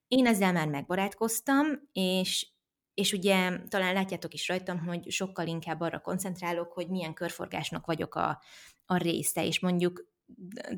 Én 0.08 0.26
ezzel 0.26 0.52
már 0.52 0.68
megbarátkoztam, 0.68 1.66
és 1.92 2.52
és 2.94 3.12
ugye 3.12 3.58
talán 3.68 3.94
látjátok 3.94 4.34
is 4.34 4.48
rajtam, 4.48 4.78
hogy 4.78 5.10
sokkal 5.10 5.46
inkább 5.46 5.80
arra 5.80 6.00
koncentrálok, 6.00 6.72
hogy 6.72 6.88
milyen 6.88 7.14
körforgásnak 7.14 7.86
vagyok 7.86 8.14
a, 8.14 8.42
a 8.86 8.96
része, 8.96 9.46
és 9.46 9.60
mondjuk 9.60 10.13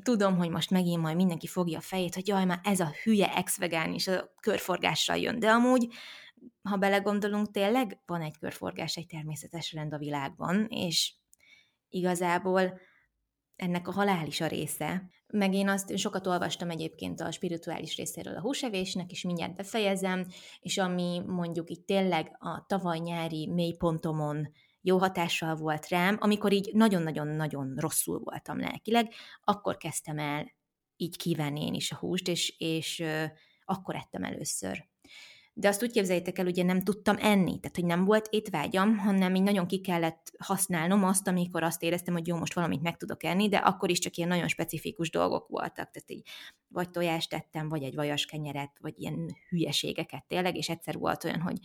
tudom, 0.03 0.37
hogy 0.37 0.51
most 0.51 0.71
megint 0.71 1.03
majd 1.03 1.17
mindenki 1.17 1.47
fogja 1.47 1.79
a 1.79 1.81
fejét, 1.81 2.15
hogy 2.15 2.29
jaj, 2.29 2.45
már 2.45 2.61
ez 2.63 2.81
a 2.81 2.93
hülye 3.03 3.35
ex-vegán 3.35 3.93
is 3.93 4.07
a 4.07 4.33
körforgással 4.41 5.17
jön, 5.17 5.39
de 5.39 5.51
amúgy, 5.51 5.89
ha 6.63 6.77
belegondolunk, 6.77 7.51
tényleg 7.51 8.01
van 8.07 8.23
egy 8.23 8.39
körforgás, 8.39 8.97
egy 8.97 9.07
természetes 9.07 9.73
rend 9.73 9.93
a 9.93 9.99
világban, 9.99 10.67
és 10.69 11.15
igazából 11.89 12.81
ennek 13.57 13.89
a 13.89 13.93
halál 13.93 14.27
is 14.27 14.41
a 14.41 14.47
része. 14.47 15.11
Meg 15.27 15.55
én 15.55 15.69
azt 15.69 15.97
sokat 15.97 16.27
olvastam 16.27 16.71
egyébként 16.71 17.21
a 17.21 17.31
spirituális 17.31 17.97
részéről 17.97 18.37
a 18.37 18.41
húsevésnek, 18.41 19.11
és 19.11 19.23
mindjárt 19.23 19.55
befejezem, 19.55 20.27
és 20.61 20.79
ami 20.79 21.23
mondjuk 21.27 21.71
itt 21.71 21.87
tényleg 21.87 22.37
a 22.39 22.65
tavaly 22.67 22.99
nyári 22.99 23.47
mélypontomon 23.47 24.49
jó 24.87 24.99
hatással 24.99 25.55
volt 25.55 25.89
rám, 25.89 26.17
amikor 26.21 26.53
így 26.53 26.71
nagyon-nagyon-nagyon 26.73 27.75
rosszul 27.77 28.21
voltam 28.25 28.61
lelkileg, 28.61 29.13
akkor 29.45 29.77
kezdtem 29.77 30.19
el 30.19 30.53
így 30.97 31.17
kívánni 31.17 31.67
én 31.67 31.75
is 31.75 31.93
a 31.93 31.97
húst, 31.97 32.29
és, 32.29 32.55
és 32.59 33.05
akkor 33.65 33.95
ettem 33.95 34.25
először. 34.25 34.87
De 35.53 35.69
azt 35.69 35.83
úgy 35.83 35.91
képzeljétek 35.91 36.39
el, 36.39 36.47
ugye 36.47 36.63
nem 36.63 36.81
tudtam 36.81 37.17
enni, 37.19 37.61
tehát 37.61 37.77
hogy 37.77 37.85
nem 37.85 38.05
volt 38.05 38.29
étvágyam, 38.31 38.97
hanem 38.97 39.35
így 39.35 39.43
nagyon 39.43 39.67
ki 39.67 39.81
kellett 39.81 40.33
használnom 40.39 41.05
azt, 41.05 41.29
amikor 41.29 41.63
azt 41.63 41.83
éreztem, 41.83 42.15
hogy 42.15 42.27
jó, 42.27 42.37
most 42.37 42.55
valamit 42.55 42.83
meg 42.83 42.97
tudok 42.97 43.25
enni, 43.25 43.49
de 43.49 43.57
akkor 43.57 43.91
is 43.91 43.99
csak 43.99 44.17
ilyen 44.17 44.29
nagyon 44.29 44.49
specifikus 44.49 45.11
dolgok 45.11 45.49
voltak, 45.49 45.91
tehát 45.91 46.11
így 46.11 46.29
vagy 46.69 46.91
tojást 46.91 47.31
tettem, 47.31 47.69
vagy 47.69 47.83
egy 47.83 47.95
vajas 47.95 48.25
kenyeret, 48.25 48.79
vagy 48.81 48.95
ilyen 48.97 49.37
hülyeségeket 49.49 50.25
tényleg, 50.27 50.57
és 50.57 50.69
egyszer 50.69 50.99
volt 50.99 51.25
olyan, 51.25 51.41
hogy 51.41 51.59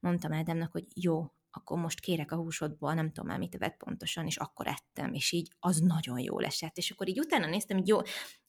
mondtam 0.00 0.32
Ádámnak, 0.32 0.72
hogy 0.72 0.84
jó, 0.94 1.30
akkor 1.50 1.78
most 1.78 2.00
kérek 2.00 2.32
a 2.32 2.36
húsodból, 2.36 2.94
nem 2.94 3.12
tudom 3.12 3.26
már 3.26 3.38
mit 3.38 3.56
vett 3.58 3.76
pontosan, 3.76 4.26
és 4.26 4.36
akkor 4.36 4.66
ettem, 4.66 5.12
és 5.12 5.32
így 5.32 5.52
az 5.58 5.78
nagyon 5.78 6.18
jó 6.18 6.40
esett. 6.40 6.76
És 6.76 6.90
akkor 6.90 7.08
így 7.08 7.18
utána 7.18 7.46
néztem, 7.46 7.76
hogy 7.76 7.88
jó, 7.88 7.98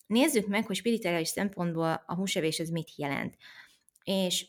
nézzük 0.08 0.48
meg, 0.48 0.65
hogy 0.65 0.75
spirituális 0.75 1.27
szempontból 1.27 2.03
a 2.06 2.15
húsevés 2.15 2.60
ez 2.60 2.70
mit 2.70 2.96
jelent. 2.96 3.38
És 4.03 4.48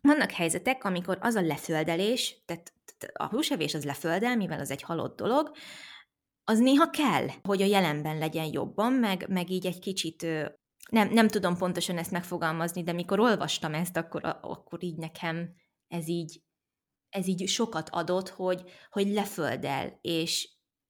vannak 0.00 0.30
helyzetek, 0.30 0.84
amikor 0.84 1.18
az 1.20 1.34
a 1.34 1.40
leföldelés, 1.40 2.42
tehát 2.44 2.72
a 3.12 3.26
húsevés 3.26 3.74
az 3.74 3.84
leföldel, 3.84 4.36
mivel 4.36 4.60
az 4.60 4.70
egy 4.70 4.82
halott 4.82 5.16
dolog, 5.16 5.52
az 6.44 6.58
néha 6.58 6.90
kell, 6.90 7.26
hogy 7.42 7.62
a 7.62 7.66
jelenben 7.66 8.18
legyen 8.18 8.52
jobban, 8.52 8.92
meg, 8.92 9.28
meg 9.28 9.50
így 9.50 9.66
egy 9.66 9.78
kicsit 9.78 10.22
nem, 10.90 11.08
nem 11.08 11.28
tudom 11.28 11.56
pontosan 11.56 11.98
ezt 11.98 12.10
megfogalmazni, 12.10 12.82
de 12.82 12.92
mikor 12.92 13.20
olvastam 13.20 13.74
ezt, 13.74 13.96
akkor, 13.96 14.38
akkor 14.40 14.84
így 14.84 14.96
nekem 14.96 15.54
ez 15.88 16.08
így 16.08 16.42
ez 17.16 17.26
így 17.26 17.48
sokat 17.48 17.88
adott, 17.90 18.28
hogy, 18.28 18.62
hogy 18.90 19.08
leföldel, 19.08 19.98
és, 20.00 20.48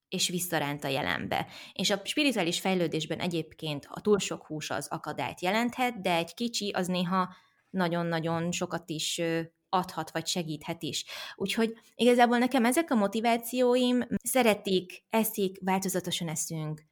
és 0.08 0.28
visszaránt 0.28 0.84
a 0.84 0.88
jelenbe. 0.88 1.46
És 1.72 1.90
a 1.90 2.00
spirituális 2.04 2.60
fejlődésben 2.60 3.20
egyébként 3.20 3.86
a 3.90 4.00
túl 4.00 4.18
sok 4.18 4.46
hús 4.46 4.70
az 4.70 4.88
akadályt 4.88 5.40
jelenthet, 5.40 6.00
de 6.00 6.14
egy 6.14 6.34
kicsi 6.34 6.70
az 6.70 6.86
néha 6.86 7.34
nagyon-nagyon 7.70 8.52
sokat 8.52 8.90
is 8.90 9.20
adhat, 9.68 10.10
vagy 10.10 10.26
segíthet 10.26 10.82
is. 10.82 11.04
Úgyhogy 11.36 11.74
igazából 11.94 12.38
nekem 12.38 12.64
ezek 12.64 12.90
a 12.90 12.94
motivációim, 12.94 14.06
szeretik, 14.22 15.04
eszik, 15.10 15.58
változatosan 15.60 16.28
eszünk, 16.28 16.82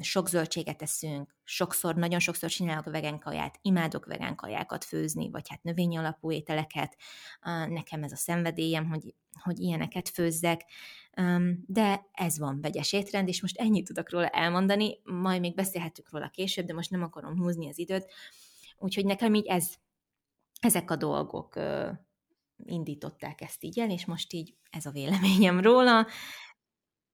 sok 0.00 0.28
zöldséget 0.28 0.82
eszünk, 0.82 1.34
sokszor, 1.44 1.94
nagyon 1.94 2.18
sokszor 2.18 2.50
csinálok 2.50 2.84
vegán 2.84 3.18
kaját, 3.18 3.58
imádok 3.62 4.06
vegán 4.06 4.34
kajákat 4.36 4.84
főzni, 4.84 5.30
vagy 5.30 5.48
hát 5.48 5.62
növény 5.62 5.98
alapú 5.98 6.32
ételeket, 6.32 6.96
nekem 7.68 8.02
ez 8.02 8.12
a 8.12 8.16
szenvedélyem, 8.16 8.88
hogy, 8.88 9.14
hogy 9.42 9.58
ilyeneket 9.58 10.08
főzzek, 10.08 10.64
de 11.66 12.06
ez 12.12 12.38
van 12.38 12.60
vegyes 12.60 12.92
étrend, 12.92 13.28
és 13.28 13.42
most 13.42 13.58
ennyit 13.58 13.86
tudok 13.86 14.10
róla 14.10 14.28
elmondani, 14.28 15.00
majd 15.04 15.40
még 15.40 15.54
beszélhetünk 15.54 16.10
róla 16.10 16.28
később, 16.28 16.66
de 16.66 16.74
most 16.74 16.90
nem 16.90 17.02
akarom 17.02 17.36
húzni 17.36 17.68
az 17.68 17.78
időt, 17.78 18.12
úgyhogy 18.78 19.04
nekem 19.04 19.34
így 19.34 19.46
ez, 19.46 19.74
ezek 20.60 20.90
a 20.90 20.96
dolgok 20.96 21.58
indították 22.64 23.40
ezt 23.40 23.64
így 23.64 23.78
el, 23.78 23.90
és 23.90 24.04
most 24.04 24.32
így 24.32 24.54
ez 24.70 24.86
a 24.86 24.90
véleményem 24.90 25.60
róla, 25.60 26.06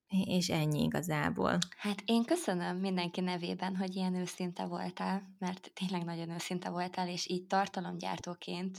és 0.09 0.49
ennyi 0.49 0.83
igazából. 0.83 1.59
Hát 1.77 2.03
én 2.05 2.25
köszönöm 2.25 2.77
mindenki 2.77 3.21
nevében, 3.21 3.77
hogy 3.77 3.97
ilyen 3.97 4.15
őszinte 4.15 4.65
voltál, 4.65 5.35
mert 5.39 5.71
tényleg 5.75 6.05
nagyon 6.05 6.31
őszinte 6.31 6.69
voltál, 6.71 7.09
és 7.09 7.29
így 7.29 7.47
tartalomgyártóként, 7.47 8.79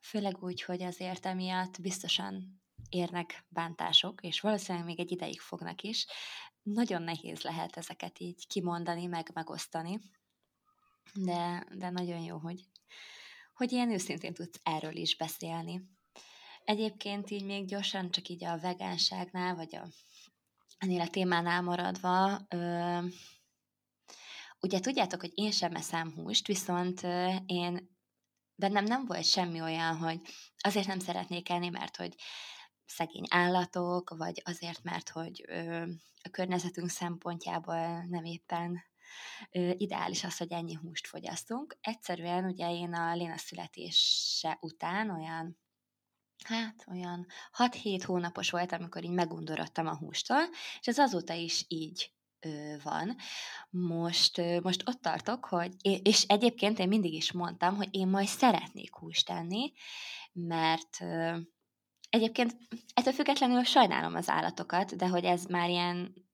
főleg 0.00 0.42
úgy, 0.42 0.62
hogy 0.62 0.82
azért 0.82 1.26
emiatt 1.26 1.80
biztosan 1.80 2.62
érnek 2.88 3.44
bántások, 3.48 4.20
és 4.22 4.40
valószínűleg 4.40 4.86
még 4.86 5.00
egy 5.00 5.10
ideig 5.10 5.40
fognak 5.40 5.82
is, 5.82 6.06
nagyon 6.62 7.02
nehéz 7.02 7.42
lehet 7.42 7.76
ezeket 7.76 8.18
így 8.18 8.46
kimondani, 8.46 9.06
meg 9.06 9.30
megosztani, 9.34 10.00
de, 11.14 11.66
de 11.74 11.90
nagyon 11.90 12.20
jó, 12.20 12.38
hogy 12.38 12.60
hogy 13.58 13.72
ilyen 13.72 13.90
őszintén 13.90 14.34
tudsz 14.34 14.60
erről 14.62 14.96
is 14.96 15.16
beszélni. 15.16 15.82
Egyébként 16.64 17.30
így 17.30 17.44
még 17.44 17.66
gyorsan 17.66 18.10
csak 18.10 18.28
így 18.28 18.44
a 18.44 18.58
vegánságnál, 18.58 19.54
vagy 19.54 19.76
a, 19.76 19.88
ennél 20.78 21.00
a 21.00 21.08
témánál 21.08 21.62
maradva, 21.62 22.40
ö, 22.48 22.98
ugye 24.60 24.80
tudjátok, 24.80 25.20
hogy 25.20 25.32
én 25.34 25.50
sem 25.50 25.74
eszem 25.74 26.12
húst, 26.14 26.46
viszont 26.46 27.02
ö, 27.02 27.34
én 27.46 27.96
bennem 28.54 28.84
nem 28.84 29.04
volt 29.06 29.24
semmi 29.24 29.60
olyan, 29.60 29.96
hogy 29.96 30.20
azért 30.58 30.86
nem 30.86 30.98
szeretnék 30.98 31.48
enni, 31.48 31.68
mert 31.68 31.96
hogy 31.96 32.14
szegény 32.86 33.26
állatok, 33.28 34.10
vagy 34.16 34.42
azért, 34.44 34.82
mert 34.82 35.08
hogy 35.08 35.44
ö, 35.48 35.82
a 36.22 36.28
környezetünk 36.30 36.88
szempontjából 36.88 38.04
nem 38.08 38.24
éppen 38.24 38.82
ö, 39.50 39.70
ideális 39.76 40.24
az, 40.24 40.36
hogy 40.36 40.52
ennyi 40.52 40.74
húst 40.74 41.06
fogyasztunk. 41.06 41.76
Egyszerűen 41.80 42.44
ugye 42.44 42.70
én 42.70 42.94
a 42.94 43.14
Léna 43.14 43.36
születése 43.36 44.58
után 44.60 45.10
olyan 45.10 45.58
hát 46.44 46.84
olyan 46.90 47.26
6-7 47.56 48.02
hónapos 48.04 48.50
volt, 48.50 48.72
amikor 48.72 49.04
így 49.04 49.10
megundorodtam 49.10 49.86
a 49.86 49.96
hústól, 49.96 50.42
és 50.80 50.86
ez 50.86 50.98
azóta 50.98 51.34
is 51.34 51.64
így 51.68 52.12
van. 52.82 53.16
Most, 53.70 54.40
most 54.62 54.88
ott 54.88 55.00
tartok, 55.02 55.44
hogy, 55.44 55.74
és 56.02 56.22
egyébként 56.22 56.78
én 56.78 56.88
mindig 56.88 57.12
is 57.12 57.32
mondtam, 57.32 57.76
hogy 57.76 57.88
én 57.90 58.08
majd 58.08 58.26
szeretnék 58.26 58.94
húst 58.94 59.26
tenni, 59.26 59.72
mert 60.32 60.98
egyébként 62.10 62.56
ettől 62.94 63.12
függetlenül 63.12 63.64
sajnálom 63.64 64.14
az 64.14 64.28
állatokat, 64.28 64.96
de 64.96 65.08
hogy 65.08 65.24
ez 65.24 65.44
már 65.44 65.68
ilyen 65.68 66.26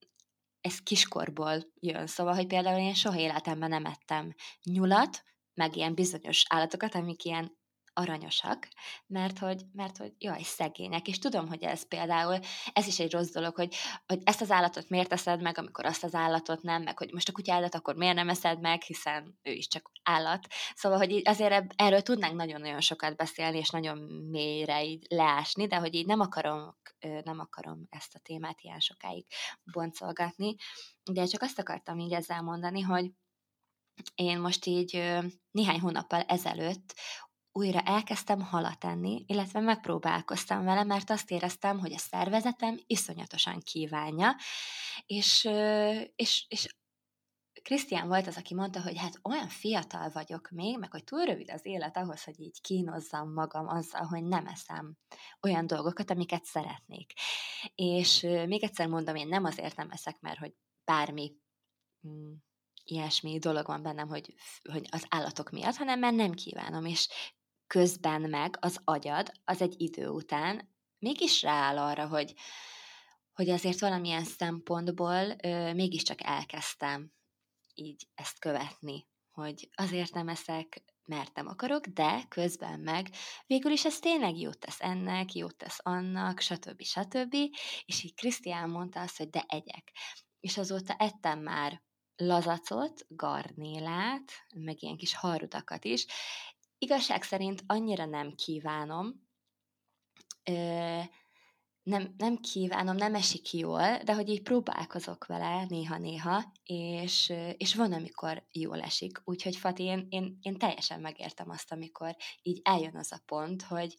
ez 0.60 0.78
kiskorból 0.78 1.72
jön, 1.80 2.06
szóval, 2.06 2.34
hogy 2.34 2.46
például 2.46 2.78
én 2.78 2.94
soha 2.94 3.18
életemben 3.18 3.68
nem 3.68 3.84
ettem 3.84 4.34
nyulat, 4.62 5.24
meg 5.54 5.76
ilyen 5.76 5.94
bizonyos 5.94 6.44
állatokat, 6.48 6.94
amik 6.94 7.24
ilyen 7.24 7.56
aranyosak, 7.94 8.68
mert 9.06 9.38
hogy, 9.38 9.62
mert 9.72 9.96
hogy 9.96 10.12
jaj, 10.18 10.42
szegények, 10.42 11.08
és 11.08 11.18
tudom, 11.18 11.48
hogy 11.48 11.62
ez 11.62 11.88
például, 11.88 12.38
ez 12.72 12.86
is 12.86 12.98
egy 12.98 13.12
rossz 13.12 13.30
dolog, 13.30 13.54
hogy, 13.54 13.74
hogy 14.06 14.20
ezt 14.24 14.40
az 14.40 14.50
állatot 14.50 14.88
miért 14.88 15.12
eszed 15.12 15.42
meg, 15.42 15.58
amikor 15.58 15.84
azt 15.84 16.04
az 16.04 16.14
állatot 16.14 16.62
nem, 16.62 16.82
meg 16.82 16.98
hogy 16.98 17.12
most 17.12 17.28
a 17.28 17.32
kutyádat 17.32 17.74
akkor 17.74 17.94
miért 17.94 18.14
nem 18.14 18.28
eszed 18.28 18.60
meg, 18.60 18.82
hiszen 18.82 19.38
ő 19.42 19.52
is 19.52 19.68
csak 19.68 19.90
állat. 20.02 20.46
Szóval, 20.74 20.98
hogy 20.98 21.10
így 21.10 21.28
azért 21.28 21.72
erről 21.76 22.02
tudnánk 22.02 22.34
nagyon-nagyon 22.34 22.80
sokat 22.80 23.16
beszélni, 23.16 23.58
és 23.58 23.70
nagyon 23.70 23.98
mélyre 24.30 24.84
így 24.84 25.06
leásni, 25.08 25.66
de 25.66 25.76
hogy 25.76 25.94
így 25.94 26.06
nem 26.06 26.20
akarom, 26.20 26.76
nem 27.24 27.38
akarom 27.38 27.86
ezt 27.90 28.14
a 28.14 28.18
témát 28.18 28.60
ilyen 28.60 28.80
sokáig 28.80 29.26
boncolgatni, 29.72 30.54
de 31.12 31.24
csak 31.24 31.42
azt 31.42 31.58
akartam 31.58 31.98
így 31.98 32.12
ezzel 32.12 32.42
mondani, 32.42 32.80
hogy 32.80 33.10
én 34.14 34.40
most 34.40 34.66
így 34.66 35.20
néhány 35.50 35.80
hónappal 35.80 36.20
ezelőtt 36.20 36.94
újra 37.56 37.80
elkezdtem 37.80 38.40
halat 38.40 38.84
enni, 38.84 39.24
illetve 39.26 39.60
megpróbálkoztam 39.60 40.64
vele, 40.64 40.84
mert 40.84 41.10
azt 41.10 41.30
éreztem, 41.30 41.78
hogy 41.78 41.92
a 41.92 41.98
szervezetem 41.98 42.80
iszonyatosan 42.86 43.60
kívánja, 43.60 44.36
és, 45.06 45.48
és, 46.16 46.46
és 46.48 46.74
Krisztián 47.62 48.08
volt 48.08 48.26
az, 48.26 48.36
aki 48.36 48.54
mondta, 48.54 48.82
hogy 48.82 48.98
hát 48.98 49.18
olyan 49.22 49.48
fiatal 49.48 50.10
vagyok 50.10 50.50
még, 50.50 50.78
meg 50.78 50.90
hogy 50.90 51.04
túl 51.04 51.24
rövid 51.24 51.50
az 51.50 51.66
élet 51.66 51.96
ahhoz, 51.96 52.24
hogy 52.24 52.40
így 52.40 52.60
kínozzam 52.60 53.32
magam 53.32 53.68
azzal, 53.68 54.04
hogy 54.04 54.24
nem 54.24 54.46
eszem 54.46 54.96
olyan 55.42 55.66
dolgokat, 55.66 56.10
amiket 56.10 56.44
szeretnék. 56.44 57.12
És 57.74 58.20
még 58.20 58.62
egyszer 58.62 58.86
mondom, 58.86 59.14
én 59.14 59.28
nem 59.28 59.44
azért 59.44 59.76
nem 59.76 59.90
eszek, 59.90 60.20
mert 60.20 60.38
hogy 60.38 60.54
bármi 60.84 61.32
mm, 62.08 62.32
ilyesmi 62.84 63.38
dolog 63.38 63.66
van 63.66 63.82
bennem, 63.82 64.08
hogy, 64.08 64.34
hogy 64.70 64.86
az 64.90 65.06
állatok 65.08 65.50
miatt, 65.50 65.76
hanem 65.76 65.98
mert 65.98 66.14
nem 66.14 66.32
kívánom, 66.32 66.84
és 66.84 67.08
közben 67.66 68.20
meg 68.20 68.56
az 68.60 68.80
agyad 68.84 69.32
az 69.44 69.60
egy 69.60 69.74
idő 69.76 70.08
után 70.08 70.72
mégis 70.98 71.42
rááll 71.42 71.78
arra, 71.78 72.06
hogy, 72.06 72.34
hogy 73.32 73.50
azért 73.50 73.80
valamilyen 73.80 74.24
szempontból 74.24 75.36
ö, 75.42 75.72
mégiscsak 75.72 76.22
elkezdtem 76.22 77.12
így 77.74 78.06
ezt 78.14 78.38
követni, 78.38 79.08
hogy 79.30 79.68
azért 79.74 80.14
nem 80.14 80.28
eszek, 80.28 80.82
mert 81.04 81.34
nem 81.34 81.46
akarok, 81.46 81.86
de 81.86 82.24
közben 82.28 82.80
meg 82.80 83.08
végül 83.46 83.70
is 83.70 83.84
ez 83.84 83.98
tényleg 83.98 84.36
jót 84.36 84.58
tesz 84.58 84.80
ennek, 84.80 85.34
jót 85.34 85.56
tesz 85.56 85.78
annak, 85.82 86.40
stb. 86.40 86.82
stb. 86.82 87.34
És 87.84 88.02
így 88.02 88.14
Krisztián 88.14 88.70
mondta 88.70 89.00
azt, 89.00 89.16
hogy 89.16 89.30
de 89.30 89.44
egyek. 89.48 89.92
És 90.40 90.58
azóta 90.58 90.94
ettem 90.94 91.38
már 91.38 91.82
lazacot, 92.16 93.06
garnélát, 93.08 94.32
meg 94.54 94.82
ilyen 94.82 94.96
kis 94.96 95.14
harutakat 95.14 95.84
is, 95.84 96.06
Igazság 96.84 97.22
szerint 97.22 97.62
annyira 97.66 98.04
nem 98.04 98.34
kívánom, 98.34 99.28
ö, 100.44 101.00
nem, 101.82 102.14
nem 102.16 102.36
kívánom, 102.36 102.96
nem 102.96 103.14
esik 103.14 103.52
jól, 103.52 103.98
de 103.98 104.14
hogy 104.14 104.28
így 104.28 104.42
próbálkozok 104.42 105.26
vele 105.26 105.64
néha-néha, 105.68 106.52
és, 106.64 107.32
és 107.56 107.74
van, 107.74 107.92
amikor 107.92 108.46
jól 108.52 108.80
esik. 108.80 109.20
Úgyhogy 109.24 109.56
Fati, 109.56 109.82
én, 109.82 110.06
én, 110.08 110.38
én 110.42 110.58
teljesen 110.58 111.00
megértem 111.00 111.50
azt, 111.50 111.72
amikor 111.72 112.16
így 112.42 112.60
eljön 112.64 112.96
az 112.96 113.12
a 113.12 113.22
pont, 113.26 113.62
hogy, 113.62 113.96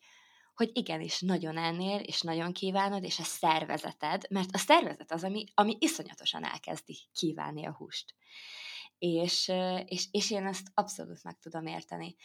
hogy 0.55 0.69
igenis 0.73 1.19
nagyon 1.19 1.57
ennél, 1.57 1.99
és 1.99 2.21
nagyon 2.21 2.53
kívánod, 2.53 3.03
és 3.03 3.19
a 3.19 3.23
szervezeted, 3.23 4.23
mert 4.29 4.49
a 4.53 4.57
szervezet 4.57 5.11
az, 5.11 5.23
ami, 5.23 5.45
ami 5.53 5.77
iszonyatosan 5.79 6.43
elkezdi 6.43 6.97
kívánni 7.13 7.65
a 7.65 7.75
húst. 7.75 8.15
És, 8.97 9.51
és, 9.85 10.07
és 10.11 10.31
én 10.31 10.45
ezt 10.45 10.67
abszolút 10.73 11.23
meg 11.23 11.39
tudom 11.39 11.65
érteni 11.65 12.15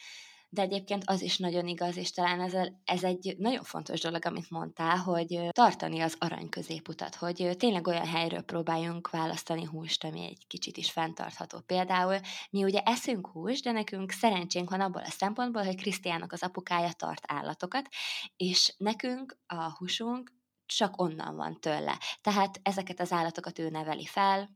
de 0.53 0.61
egyébként 0.61 1.03
az 1.05 1.21
is 1.21 1.37
nagyon 1.37 1.67
igaz, 1.67 1.97
és 1.97 2.11
talán 2.11 2.41
ez, 2.41 2.53
a, 2.53 2.71
ez 2.85 3.03
egy 3.03 3.35
nagyon 3.37 3.63
fontos 3.63 4.01
dolog, 4.01 4.25
amit 4.25 4.49
mondtál, 4.49 4.97
hogy 4.97 5.47
tartani 5.51 5.99
az 5.99 6.15
arany 6.19 6.49
középutat, 6.49 7.15
hogy 7.15 7.55
tényleg 7.57 7.87
olyan 7.87 8.05
helyről 8.05 8.41
próbáljunk 8.41 9.09
választani 9.09 9.63
húst, 9.65 10.03
ami 10.03 10.23
egy 10.23 10.47
kicsit 10.47 10.77
is 10.77 10.91
fenntartható. 10.91 11.59
Például 11.59 12.19
mi 12.49 12.63
ugye 12.63 12.79
eszünk 12.79 13.27
húst, 13.27 13.63
de 13.63 13.71
nekünk 13.71 14.11
szerencsénk 14.11 14.69
van 14.69 14.81
abból 14.81 15.01
a 15.01 15.09
szempontból, 15.09 15.63
hogy 15.63 15.75
Krisztiának 15.75 16.31
az 16.31 16.43
apukája 16.43 16.91
tart 16.91 17.23
állatokat, 17.27 17.87
és 18.35 18.73
nekünk 18.77 19.37
a 19.45 19.77
húsunk 19.77 20.33
csak 20.65 21.01
onnan 21.01 21.35
van 21.35 21.59
tőle. 21.59 21.99
Tehát 22.21 22.59
ezeket 22.63 22.99
az 22.99 23.11
állatokat 23.11 23.59
ő 23.59 23.69
neveli 23.69 24.05
fel, 24.05 24.49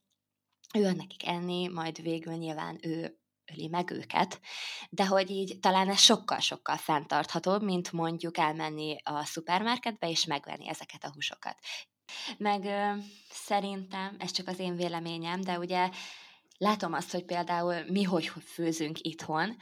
ő 0.73 0.91
nekik 0.91 1.27
enni, 1.27 1.67
majd 1.67 2.01
végül 2.01 2.34
nyilván 2.34 2.79
ő 2.81 3.19
öli 3.51 3.67
meg 3.67 3.91
őket, 3.91 4.39
de 4.89 5.05
hogy 5.05 5.29
így 5.29 5.60
talán 5.60 5.89
ez 5.89 5.99
sokkal-sokkal 5.99 6.77
fenntarthatóbb, 6.77 7.63
mint 7.63 7.91
mondjuk 7.91 8.38
elmenni 8.38 8.95
a 9.03 9.25
szupermarketbe 9.25 10.10
és 10.10 10.25
megvenni 10.25 10.69
ezeket 10.69 11.03
a 11.03 11.12
húsokat. 11.13 11.58
Meg 12.38 12.63
ö, 12.63 12.91
szerintem, 13.29 14.15
ez 14.19 14.31
csak 14.31 14.47
az 14.47 14.60
én 14.60 14.75
véleményem, 14.75 15.41
de 15.41 15.60
ugye 15.60 15.89
látom 16.58 16.93
azt, 16.93 17.12
hogy 17.12 17.25
például 17.25 17.84
mi 17.88 18.03
hogy 18.03 18.25
főzünk 18.25 18.97
itthon, 19.01 19.58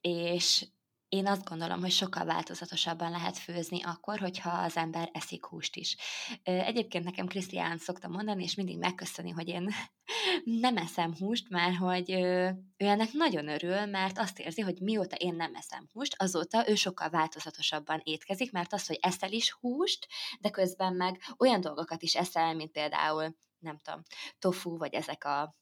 és 0.00 0.66
én 1.10 1.26
azt 1.26 1.44
gondolom, 1.44 1.80
hogy 1.80 1.90
sokkal 1.90 2.24
változatosabban 2.24 3.10
lehet 3.10 3.38
főzni 3.38 3.82
akkor, 3.82 4.18
hogyha 4.18 4.50
az 4.50 4.76
ember 4.76 5.10
eszik 5.12 5.44
húst 5.44 5.76
is. 5.76 5.96
Egyébként 6.42 7.04
nekem 7.04 7.26
Krisztián 7.26 7.78
szokta 7.78 8.08
mondani, 8.08 8.42
és 8.42 8.54
mindig 8.54 8.78
megköszöni, 8.78 9.30
hogy 9.30 9.48
én 9.48 9.70
nem 10.44 10.76
eszem 10.76 11.16
húst, 11.16 11.48
mert 11.48 11.76
hogy 11.76 12.10
ő 12.10 12.56
ennek 12.76 13.12
nagyon 13.12 13.48
örül, 13.48 13.86
mert 13.86 14.18
azt 14.18 14.38
érzi, 14.38 14.60
hogy 14.60 14.80
mióta 14.80 15.16
én 15.16 15.34
nem 15.34 15.54
eszem 15.54 15.88
húst, 15.92 16.14
azóta 16.18 16.68
ő 16.68 16.74
sokkal 16.74 17.10
változatosabban 17.10 18.00
étkezik, 18.04 18.52
mert 18.52 18.72
az, 18.72 18.86
hogy 18.86 18.98
eszel 19.02 19.32
is 19.32 19.52
húst, 19.52 20.06
de 20.40 20.50
közben 20.50 20.94
meg 20.94 21.20
olyan 21.38 21.60
dolgokat 21.60 22.02
is 22.02 22.14
eszel, 22.14 22.54
mint 22.54 22.70
például 22.70 23.36
nem 23.58 23.78
tudom, 23.78 24.02
tofu, 24.38 24.76
vagy 24.76 24.94
ezek 24.94 25.24
a 25.24 25.59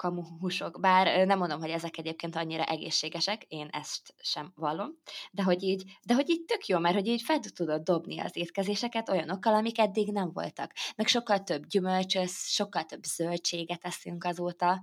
kamuhúsok, 0.00 0.80
bár 0.80 1.26
nem 1.26 1.38
mondom, 1.38 1.60
hogy 1.60 1.70
ezek 1.70 1.98
egyébként 1.98 2.36
annyira 2.36 2.64
egészségesek, 2.64 3.42
én 3.48 3.68
ezt 3.70 4.14
sem 4.22 4.52
vallom, 4.54 4.90
de 5.30 5.42
hogy 5.42 5.62
így, 5.62 5.84
de 6.02 6.14
hogy 6.14 6.30
így 6.30 6.44
tök 6.44 6.66
jó, 6.66 6.78
mert 6.78 6.94
hogy 6.94 7.06
így 7.06 7.22
fel 7.22 7.38
tudod 7.38 7.82
dobni 7.82 8.18
az 8.18 8.36
étkezéseket 8.36 9.08
olyanokkal, 9.08 9.54
amik 9.54 9.78
eddig 9.78 10.12
nem 10.12 10.32
voltak. 10.32 10.72
Meg 10.96 11.06
sokkal 11.06 11.42
több 11.42 11.66
gyümölcsös, 11.66 12.30
sokkal 12.30 12.84
több 12.84 13.02
zöldséget 13.02 13.84
eszünk 13.84 14.24
azóta, 14.24 14.82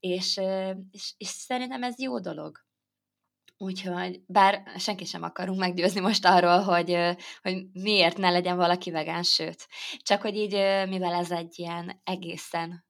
és, 0.00 0.40
és, 0.90 1.14
és 1.16 1.28
szerintem 1.28 1.82
ez 1.82 2.00
jó 2.00 2.18
dolog. 2.18 2.58
Úgyhogy, 3.58 4.20
bár 4.26 4.62
senki 4.78 5.04
sem 5.04 5.22
akarunk 5.22 5.58
meggyőzni 5.58 6.00
most 6.00 6.24
arról, 6.24 6.60
hogy, 6.60 6.98
hogy 7.42 7.66
miért 7.72 8.16
ne 8.16 8.30
legyen 8.30 8.56
valaki 8.56 8.90
vegán, 8.90 9.22
sőt, 9.22 9.68
csak 9.96 10.22
hogy 10.22 10.36
így, 10.36 10.52
mivel 10.88 11.14
ez 11.14 11.30
egy 11.30 11.58
ilyen 11.58 12.00
egészen 12.04 12.88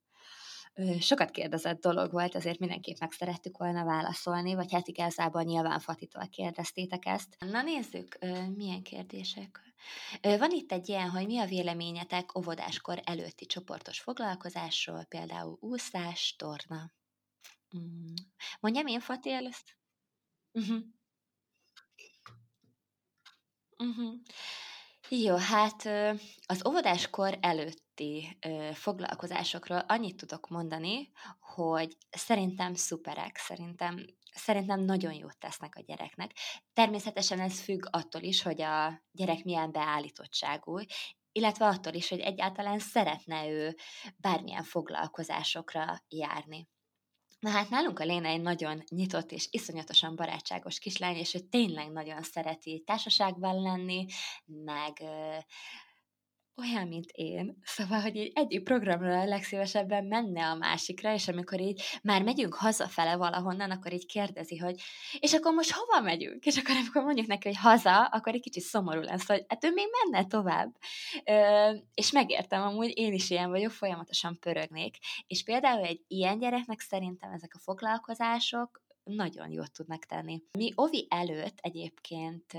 sokat 1.01 1.31
kérdezett 1.31 1.81
dolog 1.81 2.13
volt, 2.13 2.35
ezért 2.35 2.59
mindenképp 2.59 2.99
meg 2.99 3.13
szerettük 3.13 3.59
volna 3.59 3.85
válaszolni, 3.85 4.55
vagy 4.55 4.73
hát 4.73 4.89
igazából 4.89 5.43
nyilván 5.43 5.81
Fatitól 5.81 6.29
kérdeztétek 6.29 7.07
ezt. 7.07 7.37
Na 7.39 7.63
nézzük, 7.63 8.19
milyen 8.57 8.83
kérdések. 8.83 9.61
Van 10.21 10.51
itt 10.51 10.73
egy 10.73 10.89
ilyen, 10.89 11.11
hogy 11.11 11.27
mi 11.27 11.39
a 11.39 11.47
véleményetek 11.47 12.39
óvodáskor 12.39 13.01
előtti 13.05 13.47
csoportos 13.47 14.01
foglalkozásról, 14.01 15.05
például 15.05 15.59
úszás, 15.61 16.35
torna. 16.39 16.93
Mm. 17.77 18.15
Mondjam 18.61 18.87
én, 18.87 19.01
Fati, 19.01 19.33
először? 19.33 19.77
Uh-huh. 20.53 20.79
Uh-huh. 23.79 24.15
Jó, 25.09 25.37
hát 25.37 25.89
az 26.47 26.67
óvodáskor 26.67 27.39
előtti 28.01 28.39
foglalkozásokról 28.73 29.79
annyit 29.79 30.17
tudok 30.17 30.49
mondani, 30.49 31.11
hogy 31.41 31.97
szerintem 32.11 32.75
szuperek, 32.75 33.37
szerintem, 33.37 34.05
szerintem 34.35 34.81
nagyon 34.81 35.13
jót 35.13 35.39
tesznek 35.39 35.77
a 35.77 35.83
gyereknek. 35.83 36.31
Természetesen 36.73 37.41
ez 37.41 37.61
függ 37.61 37.87
attól 37.91 38.23
is, 38.23 38.43
hogy 38.43 38.63
a 38.63 39.03
gyerek 39.13 39.45
milyen 39.45 39.73
beállítottságú, 39.73 40.79
illetve 41.33 41.67
attól 41.67 41.93
is, 41.93 42.09
hogy 42.09 42.21
egyáltalán 42.21 42.79
szeretne 42.79 43.49
ő 43.49 43.77
bármilyen 44.17 44.65
foglalkozásokra 44.65 46.05
járni. 46.09 46.69
Na 47.41 47.51
hát 47.51 47.71
nálunk 47.71 47.99
a 47.99 48.05
Léna 48.05 48.29
egy 48.29 48.41
nagyon 48.41 48.83
nyitott 48.89 49.33
és 49.33 49.49
iszonyatosan 49.51 50.17
barátságos 50.17 50.79
kislány, 50.79 51.17
és 51.17 51.35
ő 51.35 51.39
tényleg 51.39 51.91
nagyon 51.91 52.23
szereti 52.23 52.83
társaságban 52.87 53.63
lenni, 53.63 54.07
meg 54.45 55.03
olyan, 56.61 56.89
mint 56.89 57.11
én. 57.13 57.59
Szóval, 57.63 58.01
hogy 58.01 58.17
így 58.17 58.33
egyik 58.35 58.63
programra 58.63 59.25
legszívesebben 59.25 60.05
menne 60.05 60.47
a 60.47 60.55
másikra, 60.55 61.13
és 61.13 61.29
amikor 61.29 61.61
így 61.61 61.83
már 62.03 62.23
megyünk 62.23 62.55
hazafele 62.55 63.17
valahonnan, 63.17 63.71
akkor 63.71 63.93
így 63.93 64.07
kérdezi, 64.07 64.57
hogy 64.57 64.81
és 65.21 65.33
akkor 65.33 65.53
most 65.53 65.73
hova 65.73 66.01
megyünk? 66.01 66.45
És 66.45 66.57
akkor 66.57 66.75
amikor 66.75 67.03
mondjuk 67.03 67.27
neki, 67.27 67.49
hogy 67.49 67.57
haza, 67.57 68.05
akkor 68.05 68.35
egy 68.35 68.41
kicsit 68.41 68.63
szomorú 68.63 69.01
lesz, 69.01 69.27
hogy 69.27 69.45
hát 69.49 69.65
ő 69.65 69.71
még 69.73 69.87
menne 70.05 70.27
tovább. 70.27 70.77
Ö, 71.25 71.71
és 71.95 72.11
megértem, 72.11 72.63
amúgy 72.63 72.99
én 72.99 73.13
is 73.13 73.31
ilyen 73.31 73.51
vagyok, 73.51 73.71
folyamatosan 73.71 74.39
pörögnék. 74.41 74.97
És 75.27 75.43
például 75.43 75.85
egy 75.85 76.01
ilyen 76.09 76.39
gyereknek 76.39 76.81
szerintem 76.81 77.33
ezek 77.33 77.55
a 77.55 77.59
foglalkozások 77.59 78.83
nagyon 79.05 79.51
jót 79.51 79.73
tudnak 79.73 80.05
tenni. 80.05 80.43
Mi 80.59 80.73
Ovi 80.75 81.07
előtt 81.11 81.59
egyébként 81.61 82.53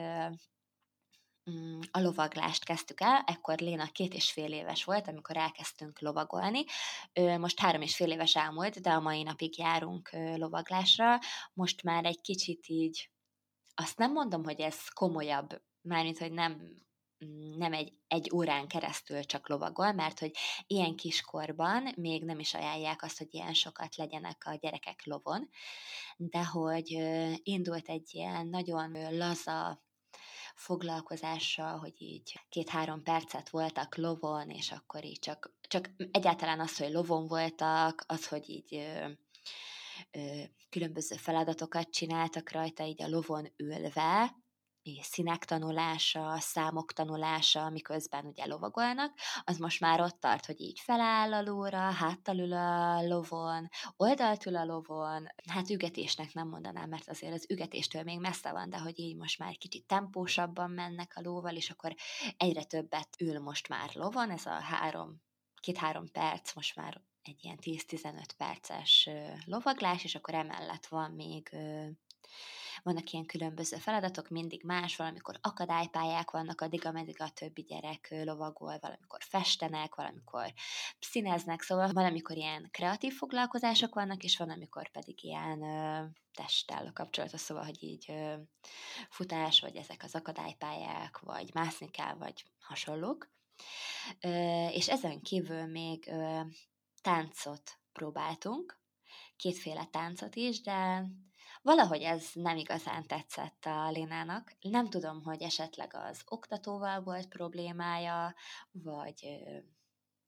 a 1.92 2.00
lovaglást 2.00 2.64
kezdtük 2.64 3.02
el, 3.02 3.24
ekkor 3.26 3.60
Léna 3.60 3.92
két 3.92 4.14
és 4.14 4.32
fél 4.32 4.54
éves 4.54 4.84
volt, 4.84 5.08
amikor 5.08 5.38
elkezdtünk 5.38 6.00
lovagolni. 6.02 6.64
Most 7.38 7.60
három 7.60 7.82
és 7.82 7.96
fél 7.96 8.12
éves 8.12 8.36
elmúlt, 8.36 8.82
de 8.82 8.90
a 8.90 9.00
mai 9.00 9.24
napig 9.24 9.58
járunk 9.58 10.10
lovaglásra. 10.36 11.20
Most 11.54 11.84
már 11.84 12.06
egy 12.06 12.22
kicsit 12.22 12.68
így, 12.68 13.10
azt 13.76 13.98
nem 13.98 14.12
mondom, 14.12 14.44
hogy 14.44 14.60
ez 14.60 14.88
komolyabb, 14.88 15.62
mármint, 15.82 16.18
hogy 16.18 16.32
nem 16.32 16.52
mm, 17.26 17.58
nem 17.58 17.74
egy, 17.74 17.94
egy 18.08 18.32
órán 18.34 18.68
keresztül 18.68 19.24
csak 19.24 19.50
lovagol, 19.50 19.92
mert 19.92 20.20
hogy 20.20 20.32
ilyen 20.68 20.96
kiskorban 20.96 21.94
még 21.96 22.24
nem 22.24 22.40
is 22.40 22.54
ajánlják 22.54 23.04
azt, 23.04 23.18
hogy 23.18 23.34
ilyen 23.34 23.54
sokat 23.54 23.96
legyenek 23.96 24.44
a 24.46 24.56
gyerekek 24.56 25.06
lovon, 25.06 25.50
de 26.18 26.46
hogy 26.46 26.98
indult 27.44 27.88
egy 27.88 28.10
ilyen 28.14 28.48
nagyon 28.48 29.16
laza 29.18 29.82
foglalkozással, 30.62 31.78
hogy 31.78 32.02
így 32.02 32.40
két-három 32.50 33.04
percet 33.04 33.50
voltak 33.50 33.96
lovon, 33.96 34.50
és 34.50 34.72
akkor 34.72 35.06
így 35.06 35.20
csak, 35.20 35.54
csak 35.62 35.90
egyáltalán 36.12 36.60
az, 36.60 36.78
hogy 36.78 36.92
lovon 36.92 37.28
voltak, 37.28 38.04
az, 38.08 38.28
hogy 38.28 38.50
így 38.50 38.76
ö, 38.76 39.10
ö, 40.12 40.42
különböző 40.70 41.16
feladatokat 41.16 41.90
csináltak 41.90 42.52
rajta, 42.52 42.84
így 42.86 43.02
a 43.02 43.08
lovon 43.10 43.52
ülve, 43.58 44.36
színek 45.02 45.46
tanulása, 45.46 46.40
számok 46.40 46.94
tanulása, 46.94 47.70
miközben 47.70 48.26
ugye 48.26 48.46
lovagolnak, 48.46 49.14
az 49.44 49.58
most 49.58 49.80
már 49.80 50.02
ott 50.02 50.20
tart, 50.20 50.46
hogy 50.46 50.62
így 50.62 50.80
feláll 50.80 51.34
a 51.34 51.42
lóra, 51.42 51.78
háttal 51.78 52.38
ül 52.38 52.54
a 52.54 53.08
lovon, 53.08 53.70
oldalt 53.96 54.46
ül 54.46 54.56
a 54.56 54.66
lovon, 54.66 55.28
hát 55.50 55.70
ügetésnek 55.70 56.34
nem 56.34 56.48
mondanám, 56.48 56.90
mert 56.90 57.10
azért 57.10 57.34
az 57.34 57.46
ügetéstől 57.50 58.04
még 58.04 58.20
messze 58.20 58.52
van, 58.52 58.70
de 58.70 58.78
hogy 58.78 59.00
így 59.00 59.16
most 59.16 59.40
már 59.40 59.58
kicsit 59.58 59.88
tempósabban 59.88 60.72
mennek 60.72 61.14
a 61.16 61.22
lóval, 61.22 61.56
és 61.56 61.70
akkor 61.70 61.96
egyre 62.38 62.64
többet 62.64 63.10
ül 63.20 63.40
most 63.40 63.68
már 63.68 63.90
lovon, 63.94 64.32
ez 64.32 64.46
a 64.46 64.60
három, 64.60 65.22
két-három 65.56 66.12
perc 66.12 66.54
most 66.56 66.76
már 66.76 67.02
egy 67.22 67.44
ilyen 67.44 67.58
10-15 67.62 68.24
perces 68.38 69.10
lovaglás, 69.46 70.04
és 70.04 70.16
akkor 70.16 70.34
emellett 70.34 70.86
van 70.86 71.12
még 71.12 71.50
vannak 72.84 73.12
ilyen 73.12 73.26
különböző 73.26 73.78
feladatok, 73.78 74.30
mindig 74.30 74.64
más, 74.64 74.96
valamikor 74.96 75.38
akadálypályák 75.42 76.32
vannak, 76.32 76.62
addig, 76.62 76.86
ameddig 76.86 77.22
a 77.22 77.30
többi 77.30 77.62
gyerek 77.62 78.08
lovagol, 78.24 78.78
valamikor 78.82 79.20
festenek, 79.24 79.96
valamikor 79.96 80.54
színeznek, 81.00 81.62
szóval 81.62 81.92
valamikor 81.92 82.38
ilyen 82.38 82.70
kreatív 82.72 83.14
foglalkozások 83.14 83.96
vannak, 83.96 84.24
és 84.24 84.38
van, 84.38 84.50
amikor 84.50 84.92
pedig 84.92 85.24
ilyen 85.24 85.62
ö, 85.62 86.06
testtel 86.34 86.92
kapcsolatos, 86.94 87.40
szóval, 87.40 87.64
hogy 87.64 87.84
így 87.84 88.06
ö, 88.08 88.36
futás, 89.10 89.60
vagy 89.60 89.76
ezek 89.76 90.04
az 90.04 90.16
akadálypályák, 90.16 91.20
vagy 91.20 91.50
mászni 91.54 91.90
kell, 91.90 92.14
vagy 92.14 92.44
hasonlók. 92.60 93.30
Ö, 94.20 94.68
és 94.68 94.90
ezen 94.90 95.22
kívül 95.22 95.66
még 95.66 96.08
ö, 96.08 96.40
táncot 97.02 97.80
próbáltunk, 97.94 98.80
kétféle 99.36 99.86
táncot 99.86 100.36
is, 100.36 100.62
de 100.62 101.06
Valahogy 101.64 102.02
ez 102.02 102.30
nem 102.34 102.58
igazán 102.58 103.08
tetszett 103.08 103.66
a 103.66 103.90
Lénának. 103.90 104.54
Nem 104.62 104.90
tudom, 104.90 105.24
hogy 105.24 105.42
esetleg 105.42 105.94
az 105.94 106.22
oktatóval 106.26 107.02
volt 107.02 107.28
problémája, 107.28 108.36
vagy, 108.72 109.44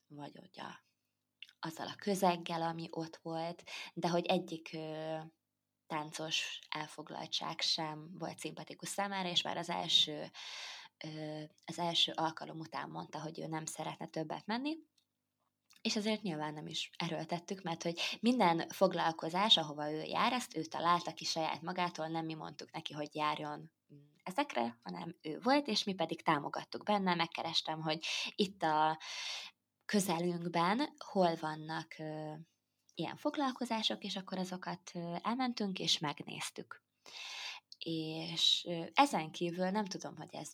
vagy 0.07 0.31
hogy 0.39 0.59
a, 0.59 0.83
azzal 1.59 1.87
a 1.87 1.95
közeggel, 1.95 2.61
ami 2.61 2.87
ott 2.91 3.19
volt, 3.21 3.63
de 3.93 4.09
hogy 4.09 4.25
egyik 4.25 4.77
táncos 5.87 6.59
elfoglaltság 6.69 7.61
sem 7.61 8.17
volt 8.17 8.39
szimpatikus 8.39 8.89
számára, 8.89 9.29
és 9.29 9.41
már 9.41 9.57
az 9.57 9.69
első, 9.69 10.31
az 11.65 11.79
első 11.79 12.11
alkalom 12.15 12.59
után 12.59 12.89
mondta, 12.89 13.21
hogy 13.21 13.39
ő 13.39 13.47
nem 13.47 13.65
szeretne 13.65 14.07
többet 14.07 14.45
menni, 14.45 14.77
és 15.83 15.95
azért 15.95 16.21
nyilván 16.21 16.53
nem 16.53 16.67
is 16.67 16.89
erőltettük, 16.97 17.61
mert 17.61 17.83
hogy 17.83 17.99
minden 18.19 18.69
foglalkozás, 18.69 19.57
ahova 19.57 19.91
ő 19.91 20.01
jár, 20.01 20.33
ezt 20.33 20.57
ő 20.57 20.63
találta 20.63 21.13
ki 21.13 21.25
saját 21.25 21.61
magától, 21.61 22.07
nem 22.07 22.25
mi 22.25 22.33
mondtuk 22.33 22.71
neki, 22.71 22.93
hogy 22.93 23.15
járjon 23.15 23.71
ezekre, 24.23 24.79
hanem 24.83 25.15
ő 25.21 25.39
volt, 25.41 25.67
és 25.67 25.83
mi 25.83 25.93
pedig 25.93 26.21
támogattuk 26.21 26.83
benne, 26.83 27.15
megkerestem, 27.15 27.81
hogy 27.81 28.05
itt 28.35 28.63
a 28.63 28.99
közelünkben 29.85 30.93
hol 30.97 31.35
vannak 31.35 31.95
ö, 31.97 32.33
ilyen 32.95 33.15
foglalkozások, 33.15 34.03
és 34.03 34.15
akkor 34.15 34.37
azokat 34.37 34.91
elmentünk, 35.21 35.79
és 35.79 35.99
megnéztük. 35.99 36.83
És 37.77 38.65
ö, 38.67 38.83
ezen 38.93 39.31
kívül 39.31 39.69
nem 39.69 39.85
tudom, 39.85 40.15
hogy 40.15 40.35
ez 40.35 40.51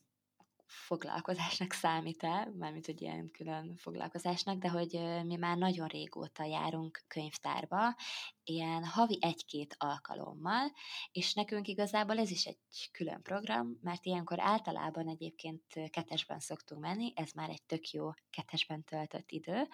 foglalkozásnak 0.69 1.73
számít-e, 1.73 2.51
mármint 2.57 2.85
hogy 2.85 3.01
ilyen 3.01 3.31
külön 3.31 3.75
foglalkozásnak, 3.77 4.57
de 4.57 4.69
hogy 4.69 4.99
mi 5.25 5.35
már 5.35 5.57
nagyon 5.57 5.87
régóta 5.87 6.43
járunk 6.43 7.03
könyvtárba, 7.07 7.95
ilyen 8.43 8.85
havi 8.85 9.17
egy-két 9.21 9.75
alkalommal, 9.77 10.71
és 11.11 11.33
nekünk 11.33 11.67
igazából 11.67 12.19
ez 12.19 12.31
is 12.31 12.45
egy 12.45 12.57
külön 12.91 13.21
program, 13.21 13.79
mert 13.81 14.05
ilyenkor 14.05 14.39
általában 14.39 15.07
egyébként 15.07 15.63
ketesben 15.89 16.39
szoktunk 16.39 16.81
menni, 16.81 17.13
ez 17.15 17.31
már 17.31 17.49
egy 17.49 17.63
tök 17.63 17.89
jó 17.89 18.09
ketesben 18.29 18.83
töltött 18.83 19.31
idő, 19.31 19.67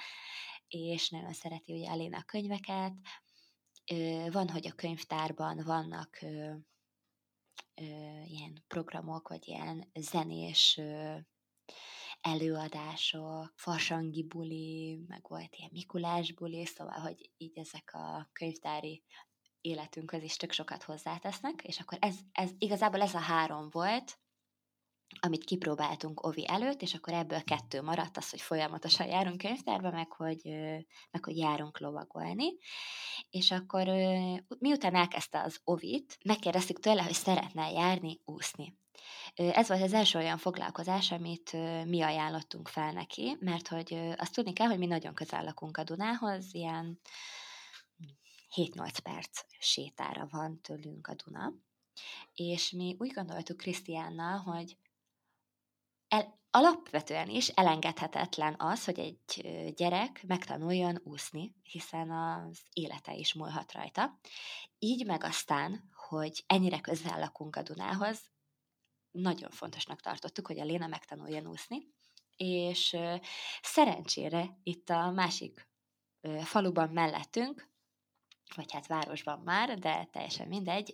és 0.67 1.10
nagyon 1.10 1.34
szereti 1.34 1.73
ugye 1.73 1.89
Aléna 1.89 2.17
a 2.17 2.23
könyveket, 2.25 2.93
van, 4.31 4.49
hogy 4.49 4.67
a 4.67 4.75
könyvtárban 4.75 5.62
vannak 5.65 6.19
ilyen 8.25 8.63
programok, 8.67 9.27
vagy 9.27 9.47
ilyen 9.47 9.91
zenés 9.93 10.79
előadások, 12.21 13.53
farsangi 13.55 14.23
buli, 14.23 14.99
meg 15.07 15.25
volt 15.27 15.55
ilyen 15.55 15.69
Mikulás 15.73 16.33
buli, 16.33 16.65
szóval, 16.65 16.99
hogy 16.99 17.31
így 17.37 17.57
ezek 17.57 17.93
a 17.93 18.29
könyvtári 18.33 19.03
életünkhöz 19.61 20.23
is 20.23 20.35
tök 20.35 20.51
sokat 20.51 20.83
hozzátesznek, 20.83 21.63
és 21.63 21.79
akkor 21.79 21.97
ez, 22.01 22.15
ez 22.31 22.49
igazából 22.57 23.01
ez 23.01 23.13
a 23.13 23.19
három 23.19 23.69
volt, 23.69 24.19
amit 25.19 25.43
kipróbáltunk 25.43 26.25
Ovi 26.25 26.47
előtt, 26.47 26.81
és 26.81 26.93
akkor 26.93 27.13
ebből 27.13 27.43
kettő 27.43 27.81
maradt 27.81 28.17
az, 28.17 28.29
hogy 28.29 28.41
folyamatosan 28.41 29.07
járunk 29.07 29.37
könyvtárba, 29.37 29.91
meg 29.91 30.11
hogy, 30.11 30.41
meg 31.11 31.23
hogy 31.23 31.37
járunk 31.37 31.79
lovagolni. 31.79 32.55
És 33.29 33.51
akkor 33.51 33.87
miután 34.59 34.95
elkezdte 34.95 35.41
az 35.41 35.59
Ovit, 35.63 36.17
megkérdeztük 36.23 36.79
tőle, 36.79 37.03
hogy 37.03 37.13
szeretne 37.13 37.71
járni 37.71 38.21
úszni. 38.25 38.77
Ez 39.33 39.67
volt 39.67 39.81
az 39.81 39.93
első 39.93 40.19
olyan 40.19 40.37
foglalkozás, 40.37 41.11
amit 41.11 41.51
mi 41.85 42.01
ajánlottunk 42.01 42.67
fel 42.67 42.91
neki, 42.91 43.37
mert 43.39 43.67
hogy 43.67 44.13
azt 44.15 44.33
tudni 44.33 44.53
kell, 44.53 44.67
hogy 44.67 44.77
mi 44.77 44.85
nagyon 44.85 45.13
közel 45.13 45.43
lakunk 45.43 45.77
a 45.77 45.83
Dunához, 45.83 46.53
ilyen 46.53 46.99
7-8 48.55 48.97
perc 49.03 49.41
sétára 49.59 50.27
van 50.31 50.61
tőlünk 50.61 51.07
a 51.07 51.15
Duna, 51.25 51.53
és 52.33 52.71
mi 52.71 52.95
úgy 52.99 53.11
gondoltuk 53.13 53.57
Krisztiánnal, 53.57 54.37
hogy 54.37 54.77
el, 56.15 56.39
alapvetően 56.51 57.30
is 57.30 57.47
elengedhetetlen 57.47 58.56
az, 58.58 58.86
hogy 58.86 58.99
egy 58.99 59.73
gyerek 59.75 60.23
megtanuljon 60.28 61.01
úszni, 61.04 61.56
hiszen 61.63 62.12
az 62.12 62.62
élete 62.73 63.13
is 63.13 63.34
múlhat 63.34 63.71
rajta. 63.71 64.19
Így 64.80 65.06
meg 65.06 65.23
aztán, 65.23 65.89
hogy 66.08 66.43
ennyire 66.47 66.80
közel 66.80 67.19
lakunk 67.19 67.56
a 67.56 67.62
Dunához, 67.62 68.19
nagyon 69.12 69.49
fontosnak 69.49 70.01
tartottuk, 70.01 70.47
hogy 70.47 70.60
a 70.60 70.63
Léna 70.63 70.88
megtanuljon 70.88 71.47
úszni, 71.47 71.93
és 72.38 72.97
szerencsére 73.62 74.60
itt 74.63 74.89
a 74.89 75.12
másik 75.12 75.67
faluban 76.43 76.89
mellettünk, 76.89 77.69
vagy 78.56 78.71
hát 78.71 78.88
városban 78.88 79.39
már, 79.39 79.80
de 79.80 80.08
teljesen 80.12 80.47
mindegy, 80.47 80.93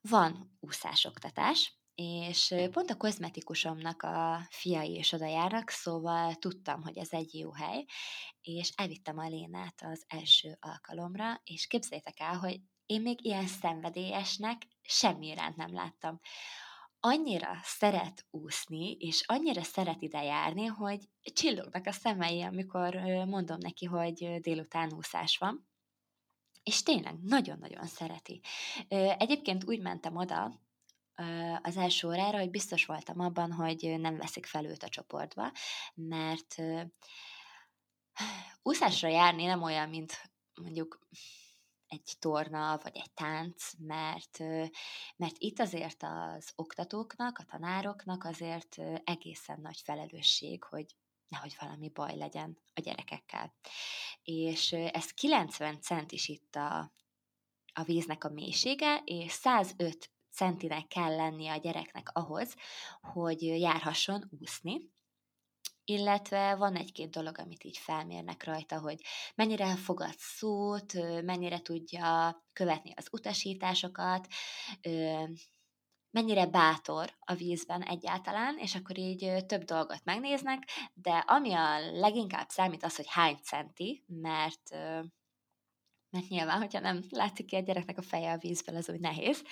van 0.00 0.56
úszásoktatás, 0.60 1.72
és 1.96 2.54
pont 2.70 2.90
a 2.90 2.96
kozmetikusomnak 2.96 4.02
a 4.02 4.46
fiai 4.50 4.96
is 4.96 5.12
oda 5.12 5.26
járnak, 5.26 5.70
szóval 5.70 6.34
tudtam, 6.34 6.82
hogy 6.82 6.98
ez 6.98 7.12
egy 7.12 7.34
jó 7.34 7.52
hely, 7.52 7.84
és 8.42 8.72
elvittem 8.76 9.18
a 9.18 9.28
Lénát 9.28 9.82
az 9.82 10.04
első 10.08 10.56
alkalomra, 10.60 11.40
és 11.44 11.66
képzeljétek 11.66 12.20
el, 12.20 12.36
hogy 12.38 12.60
én 12.86 13.00
még 13.00 13.24
ilyen 13.24 13.46
szenvedélyesnek 13.46 14.62
semmi 14.82 15.26
iránt 15.26 15.56
nem 15.56 15.74
láttam. 15.74 16.20
Annyira 17.00 17.58
szeret 17.62 18.26
úszni, 18.30 18.90
és 18.92 19.24
annyira 19.26 19.62
szeret 19.62 20.02
ide 20.02 20.22
járni, 20.22 20.64
hogy 20.64 21.08
csillognak 21.22 21.86
a 21.86 21.92
szemei, 21.92 22.42
amikor 22.42 22.94
mondom 23.26 23.58
neki, 23.60 23.84
hogy 23.84 24.40
délután 24.40 24.92
úszás 24.92 25.38
van. 25.38 25.68
És 26.62 26.82
tényleg 26.82 27.18
nagyon-nagyon 27.22 27.86
szereti. 27.86 28.40
Egyébként 29.18 29.64
úgy 29.64 29.80
mentem 29.80 30.16
oda, 30.16 30.64
az 31.62 31.76
első 31.76 32.08
órára, 32.08 32.38
hogy 32.38 32.50
biztos 32.50 32.86
voltam 32.86 33.20
abban, 33.20 33.52
hogy 33.52 33.94
nem 33.98 34.16
veszik 34.16 34.46
fel 34.46 34.64
őt 34.64 34.82
a 34.82 34.88
csoportba, 34.88 35.52
mert 35.94 36.56
úszásra 38.62 39.08
járni 39.08 39.44
nem 39.44 39.62
olyan, 39.62 39.88
mint 39.88 40.30
mondjuk 40.54 41.00
egy 41.88 42.12
torna, 42.18 42.78
vagy 42.82 42.96
egy 42.96 43.12
tánc, 43.12 43.72
mert, 43.78 44.38
mert 45.16 45.34
itt 45.38 45.58
azért 45.60 46.02
az 46.02 46.52
oktatóknak, 46.54 47.38
a 47.38 47.44
tanároknak 47.44 48.24
azért 48.24 48.76
egészen 49.04 49.60
nagy 49.60 49.80
felelősség, 49.84 50.64
hogy 50.64 50.96
nehogy 51.28 51.56
valami 51.60 51.88
baj 51.88 52.16
legyen 52.16 52.58
a 52.74 52.80
gyerekekkel. 52.80 53.54
És 54.22 54.72
ez 54.72 55.10
90 55.10 55.80
cent 55.80 56.12
is 56.12 56.28
itt 56.28 56.54
a, 56.54 56.92
a 57.72 57.82
víznek 57.82 58.24
a 58.24 58.28
mélysége, 58.28 59.02
és 59.04 59.32
105 59.32 60.10
centinek 60.36 60.86
kell 60.86 61.16
lennie 61.16 61.52
a 61.52 61.56
gyereknek 61.56 62.08
ahhoz, 62.12 62.54
hogy 63.00 63.42
járhasson 63.42 64.30
úszni, 64.40 64.94
illetve 65.84 66.54
van 66.54 66.76
egy-két 66.76 67.10
dolog, 67.10 67.38
amit 67.38 67.64
így 67.64 67.78
felmérnek 67.78 68.44
rajta, 68.44 68.80
hogy 68.80 69.00
mennyire 69.34 69.76
fogad 69.76 70.14
szót, 70.16 70.92
mennyire 71.22 71.60
tudja 71.60 72.36
követni 72.52 72.92
az 72.96 73.08
utasításokat, 73.12 74.26
mennyire 76.10 76.46
bátor 76.46 77.16
a 77.18 77.34
vízben 77.34 77.82
egyáltalán, 77.82 78.58
és 78.58 78.74
akkor 78.74 78.98
így 78.98 79.46
több 79.46 79.62
dolgot 79.62 80.04
megnéznek, 80.04 80.62
de 80.94 81.12
ami 81.12 81.52
a 81.52 81.90
leginkább 81.92 82.48
számít 82.48 82.84
az, 82.84 82.96
hogy 82.96 83.08
hány 83.08 83.36
centi, 83.42 84.04
mert 84.06 84.70
mert 86.10 86.28
nyilván, 86.28 86.58
hogyha 86.58 86.80
nem 86.80 87.02
látszik 87.10 87.46
ki 87.46 87.56
a 87.56 87.60
gyereknek 87.60 87.98
a 87.98 88.02
feje 88.02 88.32
a 88.32 88.38
vízből, 88.38 88.76
az 88.76 88.90
úgy 88.90 89.00
nehéz. 89.00 89.42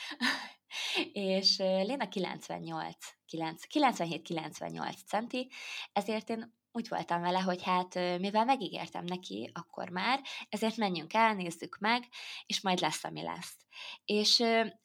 És 1.13 1.57
Léna 1.59 2.09
98, 2.09 2.97
97-98 3.31 4.95
centi, 5.07 5.51
ezért 5.93 6.31
én 6.31 6.55
úgy 6.77 6.89
voltam 6.89 7.21
vele, 7.21 7.41
hogy 7.41 7.63
hát 7.63 7.95
mivel 7.95 8.45
megígértem 8.45 9.05
neki 9.05 9.51
akkor 9.53 9.89
már, 9.89 10.21
ezért 10.49 10.77
menjünk 10.77 11.15
el, 11.15 11.35
nézzük 11.35 11.79
meg, 11.79 12.05
és 12.47 12.61
majd 12.61 12.81
lesz, 12.81 13.05
ami 13.05 13.23
lesz. 13.23 13.57
És 14.05 14.43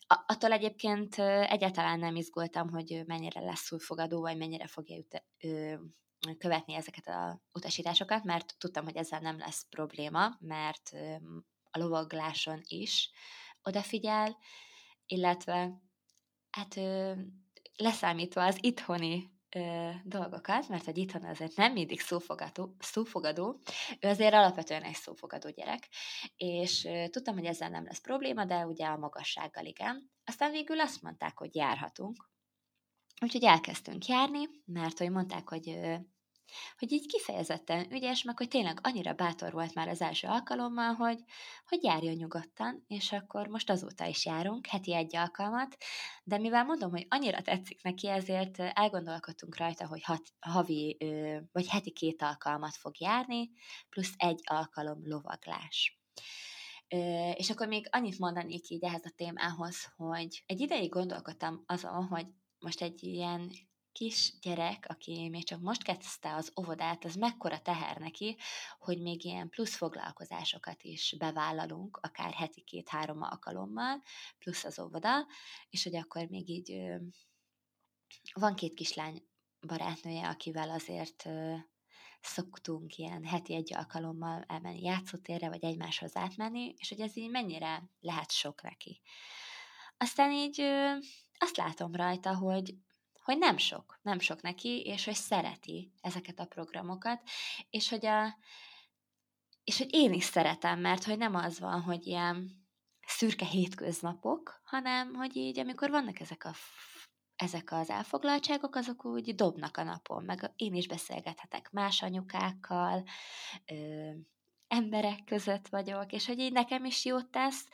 attól 0.07 0.51
egyébként 0.51 1.19
egyáltalán 1.49 1.99
nem 1.99 2.15
izgultam, 2.15 2.69
hogy 2.69 3.03
mennyire 3.05 3.41
lesz 3.41 3.61
szúrfogadó, 3.61 4.21
vagy 4.21 4.37
mennyire 4.37 4.67
fogja 4.67 4.97
üte, 4.97 5.25
követni 6.37 6.73
ezeket 6.73 7.07
a 7.07 7.41
utasításokat, 7.53 8.23
mert 8.23 8.55
tudtam, 8.57 8.83
hogy 8.83 8.95
ezzel 8.95 9.19
nem 9.19 9.37
lesz 9.37 9.65
probléma, 9.69 10.37
mert 10.39 10.91
a 11.71 11.77
lovagláson 11.77 12.61
is 12.63 13.11
odafigyel, 13.63 14.37
illetve 15.11 15.81
hát 16.49 16.77
ö, 16.77 17.13
leszámítva 17.75 18.45
az 18.45 18.57
itthoni 18.61 19.29
ö, 19.55 19.89
dolgokat, 20.03 20.67
mert 20.67 20.85
hogy 20.85 20.97
itthon 20.97 21.23
azért 21.23 21.55
nem 21.55 21.73
mindig 21.73 21.99
szófogadó, 21.99 22.75
szófogadó, 22.79 23.59
ő 23.99 24.07
azért 24.07 24.33
alapvetően 24.33 24.83
egy 24.83 24.95
szófogadó 24.95 25.49
gyerek, 25.49 25.87
és 26.35 26.85
ö, 26.85 27.07
tudtam, 27.09 27.35
hogy 27.35 27.45
ezzel 27.45 27.69
nem 27.69 27.85
lesz 27.85 28.01
probléma, 28.01 28.45
de 28.45 28.65
ugye 28.65 28.85
a 28.85 28.97
magassággal 28.97 29.65
igen. 29.65 30.11
Aztán 30.25 30.51
végül 30.51 30.79
azt 30.79 31.01
mondták, 31.01 31.37
hogy 31.37 31.55
járhatunk, 31.55 32.29
Úgyhogy 33.21 33.43
elkezdtünk 33.43 34.05
járni, 34.05 34.49
mert 34.65 34.97
hogy 34.97 35.11
mondták, 35.11 35.49
hogy 35.49 35.79
hogy 36.77 36.91
így 36.91 37.05
kifejezetten 37.07 37.91
ügyes, 37.91 38.23
meg 38.23 38.37
hogy 38.37 38.47
tényleg 38.47 38.79
annyira 38.81 39.13
bátor 39.13 39.51
volt 39.51 39.73
már 39.73 39.87
az 39.87 40.01
első 40.01 40.27
alkalommal, 40.27 40.93
hogy, 40.93 41.23
hogy 41.67 41.83
járjon 41.83 42.15
nyugodtan, 42.15 42.83
és 42.87 43.11
akkor 43.11 43.47
most 43.47 43.69
azóta 43.69 44.05
is 44.05 44.25
járunk, 44.25 44.65
heti 44.65 44.95
egy 44.95 45.15
alkalmat, 45.15 45.77
de 46.23 46.37
mivel 46.37 46.63
mondom, 46.63 46.91
hogy 46.91 47.05
annyira 47.09 47.41
tetszik 47.41 47.83
neki, 47.83 48.07
ezért 48.07 48.59
elgondolkodtunk 48.59 49.57
rajta, 49.57 49.87
hogy 49.87 50.03
hat, 50.03 50.23
havi 50.39 50.97
vagy 51.51 51.67
heti 51.67 51.91
két 51.91 52.21
alkalmat 52.21 52.75
fog 52.75 52.99
járni, 52.99 53.49
plusz 53.89 54.13
egy 54.17 54.39
alkalom 54.43 55.01
lovaglás. 55.03 55.99
És 57.33 57.49
akkor 57.49 57.67
még 57.67 57.87
annyit 57.91 58.19
mondanék 58.19 58.69
így 58.69 58.83
ehhez 58.83 59.05
a 59.05 59.13
témához, 59.15 59.93
hogy 59.95 60.43
egy 60.45 60.59
ideig 60.59 60.89
gondolkodtam 60.89 61.63
azon, 61.65 62.05
hogy 62.05 62.25
most 62.59 62.81
egy 62.81 63.03
ilyen 63.03 63.51
kis 63.99 64.33
gyerek, 64.41 64.85
aki 64.89 65.29
még 65.29 65.45
csak 65.45 65.61
most 65.61 65.83
kezdte 65.83 66.35
az 66.35 66.51
óvodát, 66.59 67.05
az 67.05 67.15
mekkora 67.15 67.61
teher 67.61 67.97
neki, 67.97 68.37
hogy 68.79 69.01
még 69.01 69.25
ilyen 69.25 69.49
plusz 69.49 69.75
foglalkozásokat 69.75 70.83
is 70.83 71.15
bevállalunk, 71.17 71.97
akár 72.01 72.33
heti 72.33 72.61
két-három 72.61 73.21
alkalommal, 73.21 74.01
plusz 74.37 74.63
az 74.63 74.79
óvoda, 74.79 75.27
és 75.69 75.83
hogy 75.83 75.95
akkor 75.95 76.27
még 76.27 76.49
így 76.49 76.81
van 78.33 78.55
két 78.55 78.73
kislány 78.73 79.27
barátnője, 79.67 80.27
akivel 80.27 80.69
azért 80.69 81.25
szoktunk 82.21 82.97
ilyen 82.97 83.25
heti 83.25 83.55
egy 83.55 83.73
alkalommal 83.73 84.43
elmenni 84.47 84.81
játszótérre, 84.81 85.49
vagy 85.49 85.63
egymáshoz 85.63 86.15
átmenni, 86.15 86.73
és 86.77 86.89
hogy 86.89 86.99
ez 86.99 87.17
így 87.17 87.29
mennyire 87.29 87.89
lehet 87.99 88.31
sok 88.31 88.61
neki. 88.61 89.01
Aztán 89.97 90.31
így 90.31 90.61
azt 91.37 91.57
látom 91.57 91.95
rajta, 91.95 92.35
hogy 92.35 92.75
hogy 93.29 93.37
nem 93.37 93.57
sok, 93.57 93.99
nem 94.01 94.19
sok 94.19 94.41
neki, 94.41 94.81
és 94.81 95.05
hogy 95.05 95.15
szereti 95.15 95.91
ezeket 96.01 96.39
a 96.39 96.45
programokat, 96.45 97.21
és 97.69 97.89
hogy, 97.89 98.05
a, 98.05 98.37
és 99.63 99.77
hogy 99.77 99.87
én 99.93 100.13
is 100.13 100.23
szeretem, 100.23 100.79
mert 100.79 101.03
hogy 101.03 101.17
nem 101.17 101.35
az 101.35 101.59
van, 101.59 101.81
hogy 101.81 102.07
ilyen 102.07 102.67
szürke 103.07 103.45
hétköznapok, 103.45 104.61
hanem 104.63 105.13
hogy 105.13 105.35
így, 105.35 105.59
amikor 105.59 105.89
vannak 105.89 106.19
ezek 106.19 106.45
a 106.45 106.53
ezek 107.35 107.71
az 107.71 107.89
elfoglaltságok, 107.89 108.75
azok 108.75 109.05
úgy 109.05 109.35
dobnak 109.35 109.77
a 109.77 109.83
napon, 109.83 110.23
meg 110.23 110.51
én 110.55 110.73
is 110.73 110.87
beszélgethetek 110.87 111.71
más 111.71 112.01
anyukákkal, 112.01 113.03
ö, 113.65 114.09
emberek 114.67 115.23
között 115.23 115.67
vagyok, 115.67 116.11
és 116.11 116.25
hogy 116.25 116.39
így 116.39 116.51
nekem 116.51 116.85
is 116.85 117.05
jót 117.05 117.29
tesz, 117.31 117.67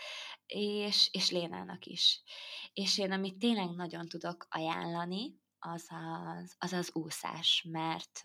és, 0.46 1.10
és 1.12 1.32
Lénának 1.32 1.86
is. 1.86 2.22
És 2.74 2.98
én, 2.98 3.12
amit 3.12 3.38
tényleg 3.38 3.70
nagyon 3.70 4.08
tudok 4.08 4.48
ajánlani, 4.50 5.40
az 5.74 5.88
az, 5.90 6.56
az, 6.60 6.74
az 6.74 6.90
úszás, 6.94 7.66
mert 7.70 8.22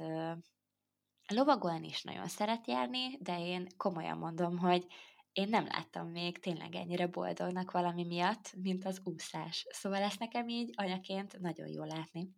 lovagolni 1.28 1.86
is 1.86 2.02
nagyon 2.02 2.28
szeret 2.28 2.66
járni, 2.66 3.16
de 3.20 3.40
én 3.46 3.66
komolyan 3.76 4.18
mondom, 4.18 4.58
hogy 4.58 4.86
én 5.32 5.48
nem 5.48 5.66
láttam 5.66 6.08
még 6.08 6.38
tényleg 6.38 6.74
ennyire 6.74 7.06
boldognak 7.06 7.70
valami 7.70 8.04
miatt, 8.04 8.54
mint 8.62 8.84
az 8.84 9.00
úszás. 9.04 9.66
Szóval 9.70 10.02
ezt 10.02 10.18
nekem 10.18 10.48
így 10.48 10.70
anyaként 10.76 11.38
nagyon 11.38 11.68
jó 11.68 11.84
látni. 11.84 12.28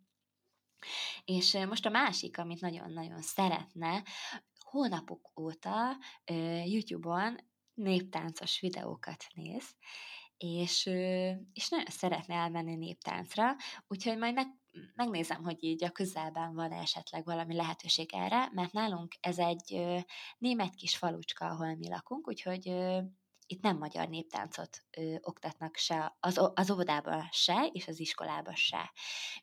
És 1.25 1.57
most 1.67 1.85
a 1.85 1.89
másik, 1.89 2.37
amit 2.37 2.61
nagyon-nagyon 2.61 3.21
szeretne, 3.21 4.03
hónapok 4.59 5.31
óta 5.39 5.97
YouTube-on 6.65 7.37
néptáncos 7.73 8.59
videókat 8.59 9.25
néz, 9.33 9.75
és, 10.37 10.85
és 11.53 11.69
nagyon 11.69 11.89
szeretne 11.89 12.35
elmenni 12.35 12.75
néptáncra, 12.75 13.55
úgyhogy 13.87 14.17
majd 14.17 14.33
meg, 14.33 14.47
megnézem, 14.95 15.43
hogy 15.43 15.63
így 15.63 15.83
a 15.83 15.91
közelben 15.91 16.53
van 16.53 16.71
esetleg 16.71 17.25
valami 17.25 17.55
lehetőség 17.55 18.09
erre, 18.13 18.49
mert 18.51 18.71
nálunk 18.71 19.13
ez 19.19 19.37
egy 19.37 19.83
német 20.37 20.75
kis 20.75 20.97
falucska, 20.97 21.45
ahol 21.45 21.75
mi 21.75 21.89
lakunk, 21.89 22.27
úgyhogy 22.27 22.73
itt 23.47 23.61
nem 23.61 23.77
magyar 23.77 24.09
néptáncot 24.09 24.83
ö, 24.97 25.15
oktatnak 25.21 25.75
se 25.75 26.15
az, 26.19 26.51
az 26.53 26.71
óvodában 26.71 27.27
se, 27.31 27.69
és 27.71 27.87
az 27.87 27.99
iskolában 27.99 28.55
se. 28.55 28.91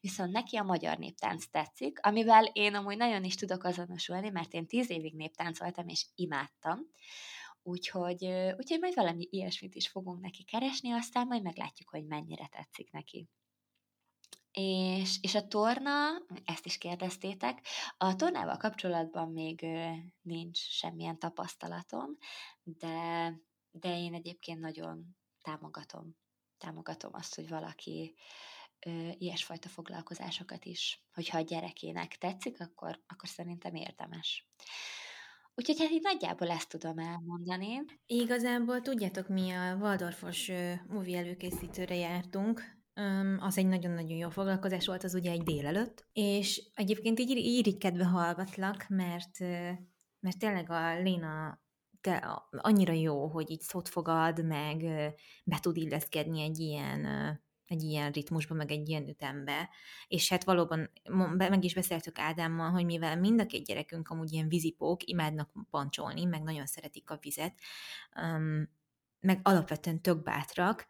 Viszont 0.00 0.32
neki 0.32 0.56
a 0.56 0.62
magyar 0.62 0.98
néptánc 0.98 1.46
tetszik, 1.50 1.98
amivel 2.06 2.44
én 2.44 2.74
amúgy 2.74 2.96
nagyon 2.96 3.24
is 3.24 3.34
tudok 3.34 3.64
azonosulni, 3.64 4.28
mert 4.28 4.52
én 4.52 4.66
tíz 4.66 4.90
évig 4.90 5.14
néptáncoltam, 5.14 5.88
és 5.88 6.06
imádtam. 6.14 6.78
Úgyhogy, 7.62 8.24
úgyhogy 8.56 8.80
majd 8.80 8.94
valami 8.94 9.28
ilyesmit 9.30 9.74
is 9.74 9.88
fogunk 9.88 10.20
neki 10.20 10.44
keresni, 10.44 10.92
aztán 10.92 11.26
majd 11.26 11.42
meglátjuk, 11.42 11.88
hogy 11.88 12.06
mennyire 12.06 12.46
tetszik 12.46 12.90
neki. 12.90 13.28
És, 14.52 15.18
és 15.20 15.34
a 15.34 15.46
torna, 15.46 15.96
ezt 16.44 16.66
is 16.66 16.78
kérdeztétek, 16.78 17.66
a 17.96 18.16
tornával 18.16 18.56
kapcsolatban 18.56 19.32
még 19.32 19.66
nincs 20.22 20.58
semmilyen 20.58 21.18
tapasztalatom, 21.18 22.16
de, 22.62 23.32
de 23.70 23.98
én 23.98 24.14
egyébként 24.14 24.60
nagyon 24.60 25.16
támogatom, 25.42 26.16
támogatom 26.58 27.10
azt, 27.14 27.34
hogy 27.34 27.48
valaki 27.48 28.14
ö, 28.86 29.08
ilyesfajta 29.18 29.68
foglalkozásokat 29.68 30.64
is, 30.64 31.04
hogyha 31.12 31.38
a 31.38 31.42
gyerekének 31.42 32.18
tetszik, 32.18 32.60
akkor, 32.60 33.00
akkor 33.06 33.28
szerintem 33.28 33.74
érdemes. 33.74 34.48
Úgyhogy 35.54 35.78
hát 35.78 35.90
így 35.90 36.02
nagyjából 36.02 36.50
ezt 36.50 36.68
tudom 36.68 36.98
elmondani. 36.98 37.82
Igazából 38.06 38.80
tudjátok, 38.80 39.28
mi 39.28 39.50
a 39.50 39.74
Waldorfos 39.74 40.50
movie 40.88 41.18
előkészítőre 41.18 41.94
jártunk, 41.94 42.79
az 43.38 43.58
egy 43.58 43.66
nagyon-nagyon 43.66 44.16
jó 44.16 44.28
foglalkozás 44.28 44.86
volt, 44.86 45.04
az 45.04 45.14
ugye 45.14 45.30
egy 45.30 45.42
délelőtt, 45.42 46.06
és 46.12 46.70
egyébként 46.74 47.20
így 47.20 47.30
irigykedve 47.30 48.04
hallgatlak, 48.04 48.88
mert, 48.88 49.38
mert 50.20 50.38
tényleg 50.38 50.70
a 50.70 51.00
Léna 51.00 51.60
te, 52.00 52.42
annyira 52.50 52.92
jó, 52.92 53.26
hogy 53.26 53.50
így 53.50 53.60
szót 53.60 53.88
fogad, 53.88 54.46
meg 54.46 54.78
be 55.44 55.58
tud 55.60 55.76
illeszkedni 55.76 56.42
egy 56.42 56.58
ilyen 56.58 57.06
egy 57.70 57.82
ilyen 57.82 58.10
ritmusba, 58.12 58.54
meg 58.54 58.70
egy 58.70 58.88
ilyen 58.88 59.08
ütembe. 59.08 59.68
És 60.08 60.28
hát 60.28 60.44
valóban 60.44 60.90
meg 61.36 61.64
is 61.64 61.74
beszéltük 61.74 62.18
Ádámmal, 62.18 62.70
hogy 62.70 62.84
mivel 62.84 63.16
mind 63.16 63.40
a 63.40 63.46
két 63.46 63.64
gyerekünk 63.64 64.08
amúgy 64.08 64.32
ilyen 64.32 64.48
vízipók, 64.48 65.04
imádnak 65.04 65.52
pancsolni, 65.70 66.24
meg 66.24 66.42
nagyon 66.42 66.66
szeretik 66.66 67.10
a 67.10 67.18
vizet, 67.20 67.54
meg 69.20 69.40
alapvetően 69.42 70.00
tök 70.00 70.22
bátrak, 70.22 70.86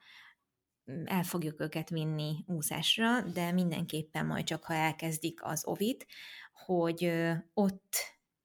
el 1.05 1.23
fogjuk 1.23 1.61
őket 1.61 1.89
vinni 1.89 2.45
úszásra, 2.47 3.23
de 3.23 3.53
mindenképpen 3.53 4.27
majd 4.27 4.45
csak, 4.45 4.65
ha 4.65 4.75
elkezdik 4.75 5.43
az 5.43 5.67
ovit, 5.67 6.07
hogy 6.53 7.13
ott 7.55 7.97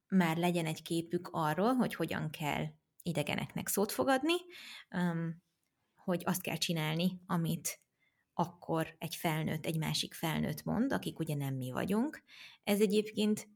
már 0.08 0.38
legyen 0.38 0.66
egy 0.66 0.82
képük 0.82 1.30
arról, 1.32 1.74
hogy 1.74 1.96
hogyan 1.96 2.30
kell 2.30 2.66
idegeneknek 3.04 3.68
szót 3.68 3.92
fogadni, 3.92 4.36
hogy 5.96 6.22
azt 6.26 6.42
kell 6.42 6.58
csinálni, 6.58 7.22
amit 7.26 7.80
akkor 8.34 8.96
egy 8.98 9.16
felnőtt, 9.16 9.66
egy 9.66 9.78
másik 9.78 10.14
felnőtt 10.14 10.64
mond, 10.64 10.94
akik 10.94 11.20
ugye 11.20 11.36
nem 11.36 11.56
mi 11.56 11.72
vagyunk. 11.72 12.24
Ez 12.64 12.82
egyébként 12.82 13.48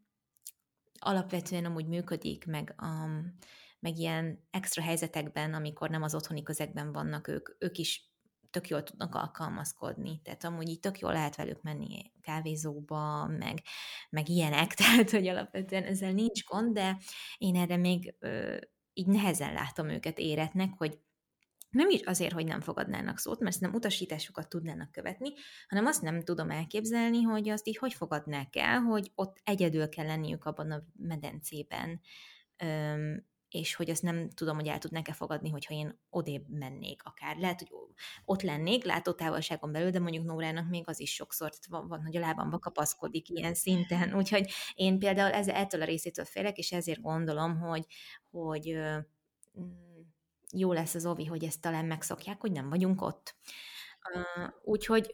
alapvetően 1.00 1.66
amúgy 1.66 1.88
működik, 1.88 2.46
meg, 2.46 2.76
um, 2.82 3.38
meg 3.80 3.98
ilyen 3.98 4.48
extra 4.50 4.82
helyzetekben, 4.82 5.54
amikor 5.54 5.90
nem 5.90 6.02
az 6.02 6.16
otthoni 6.16 6.44
közegben 6.44 6.92
vannak 6.92 7.28
ők, 7.28 7.50
ők 7.60 7.78
is 7.78 8.09
tök 8.52 8.68
jól 8.68 8.84
tudnak 8.84 9.16
alkalmazkodni, 9.16 10.22
tehát 10.24 10.44
amúgy 10.44 10.70
így 10.70 10.80
tök 10.80 11.00
jól 11.00 11.14
lehet 11.14 11.36
velük 11.36 11.62
menni 11.62 12.12
kávézóba, 12.22 13.28
meg, 13.28 13.62
meg 14.10 14.30
ilyenek, 14.30 14.74
tehát 14.80 15.10
hogy 15.10 15.28
alapvetően 15.28 15.84
ezzel 15.84 16.12
nincs 16.12 16.44
gond, 16.44 16.74
de 16.74 16.98
én 17.38 17.56
erre 17.56 17.78
még 17.78 18.16
ö, 18.20 18.58
így 18.94 19.08
nehezen 19.08 19.54
látom 19.54 19.90
őket 19.90 20.20
éretnek, 20.20 20.74
hogy 20.78 21.00
nem 21.70 21.90
is 21.90 22.02
azért, 22.02 22.34
hogy 22.34 22.46
nem 22.46 22.62
fogadnának 22.62 23.18
szót, 23.18 23.40
mert 23.40 23.60
nem 23.60 23.74
utasításokat 23.74 24.50
tudnának 24.50 24.92
követni, 24.92 25.30
hanem 25.68 25.86
azt 25.86 26.02
nem 26.02 26.22
tudom 26.22 26.50
elképzelni, 26.50 27.22
hogy 27.22 27.50
azt 27.50 27.68
így 27.68 27.78
hogy 27.78 27.94
fogadnák 27.94 28.56
el, 28.56 28.80
hogy 28.80 29.12
ott 29.16 29.42
egyedül 29.44 29.90
kell 29.90 30.06
lenniük 30.06 30.46
abban 30.46 30.72
a 30.72 30.84
medencében, 30.98 32.02
és 33.52 33.76
hogy 33.76 33.90
azt 33.90 34.02
nem 34.02 34.30
tudom, 34.30 34.56
hogy 34.56 34.68
el 34.68 34.78
tudnak-e 34.78 35.14
fogadni, 35.14 35.50
hogyha 35.50 35.74
én 35.74 36.00
odébb 36.10 36.50
mennék 36.50 37.04
akár. 37.04 37.38
Lehet, 37.38 37.60
hogy 37.60 37.72
ott 38.26 38.42
lennék 38.42 38.84
látótávolságon 38.84 39.72
belül, 39.72 39.90
de 39.90 40.00
mondjuk 40.00 40.26
Nórának 40.26 40.70
még 40.70 40.84
az 40.88 41.00
is 41.00 41.14
sokszor 41.14 41.52
van, 41.70 41.88
van 41.88 42.02
hogy 42.02 42.18
a 42.18 42.20
lábamba 42.20 42.60
kapaszkodik 42.60 43.30
ilyen 43.30 43.54
szinten. 43.54 44.14
Úgyhogy 44.14 44.52
én 44.74 45.00
például 45.00 45.32
ez, 45.32 45.48
ettől 45.48 45.82
a 45.82 45.86
részétől 45.86 46.26
félek, 46.26 46.58
és 46.58 46.72
ezért 46.72 47.02
gondolom, 47.02 47.60
hogy, 47.60 47.86
hogy 48.32 48.80
jó 50.52 50.74
lesz 50.74 50.96
az 50.96 51.06
Ovi, 51.06 51.26
hogy 51.26 51.44
ezt 51.44 51.62
talán 51.62 51.86
megszokják, 51.86 52.42
hogy 52.42 52.52
nem 52.52 52.70
vagyunk 52.70 53.02
ott. 53.02 53.36
Úgyhogy 54.64 55.14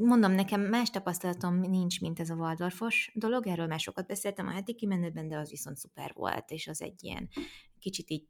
mondom, 0.00 0.32
nekem 0.32 0.60
más 0.60 0.90
tapasztalatom 0.90 1.54
nincs, 1.60 2.00
mint 2.00 2.20
ez 2.20 2.30
a 2.30 2.34
Waldorfos 2.34 3.10
dolog, 3.14 3.46
erről 3.46 3.66
már 3.66 3.80
sokat 3.80 4.06
beszéltem 4.06 4.46
a 4.46 4.50
heti 4.50 4.74
kimenőben, 4.74 5.28
de 5.28 5.36
az 5.36 5.50
viszont 5.50 5.76
szuper 5.76 6.12
volt, 6.14 6.50
és 6.50 6.66
az 6.66 6.82
egy 6.82 7.04
ilyen 7.04 7.28
kicsit 7.78 8.10
így 8.10 8.28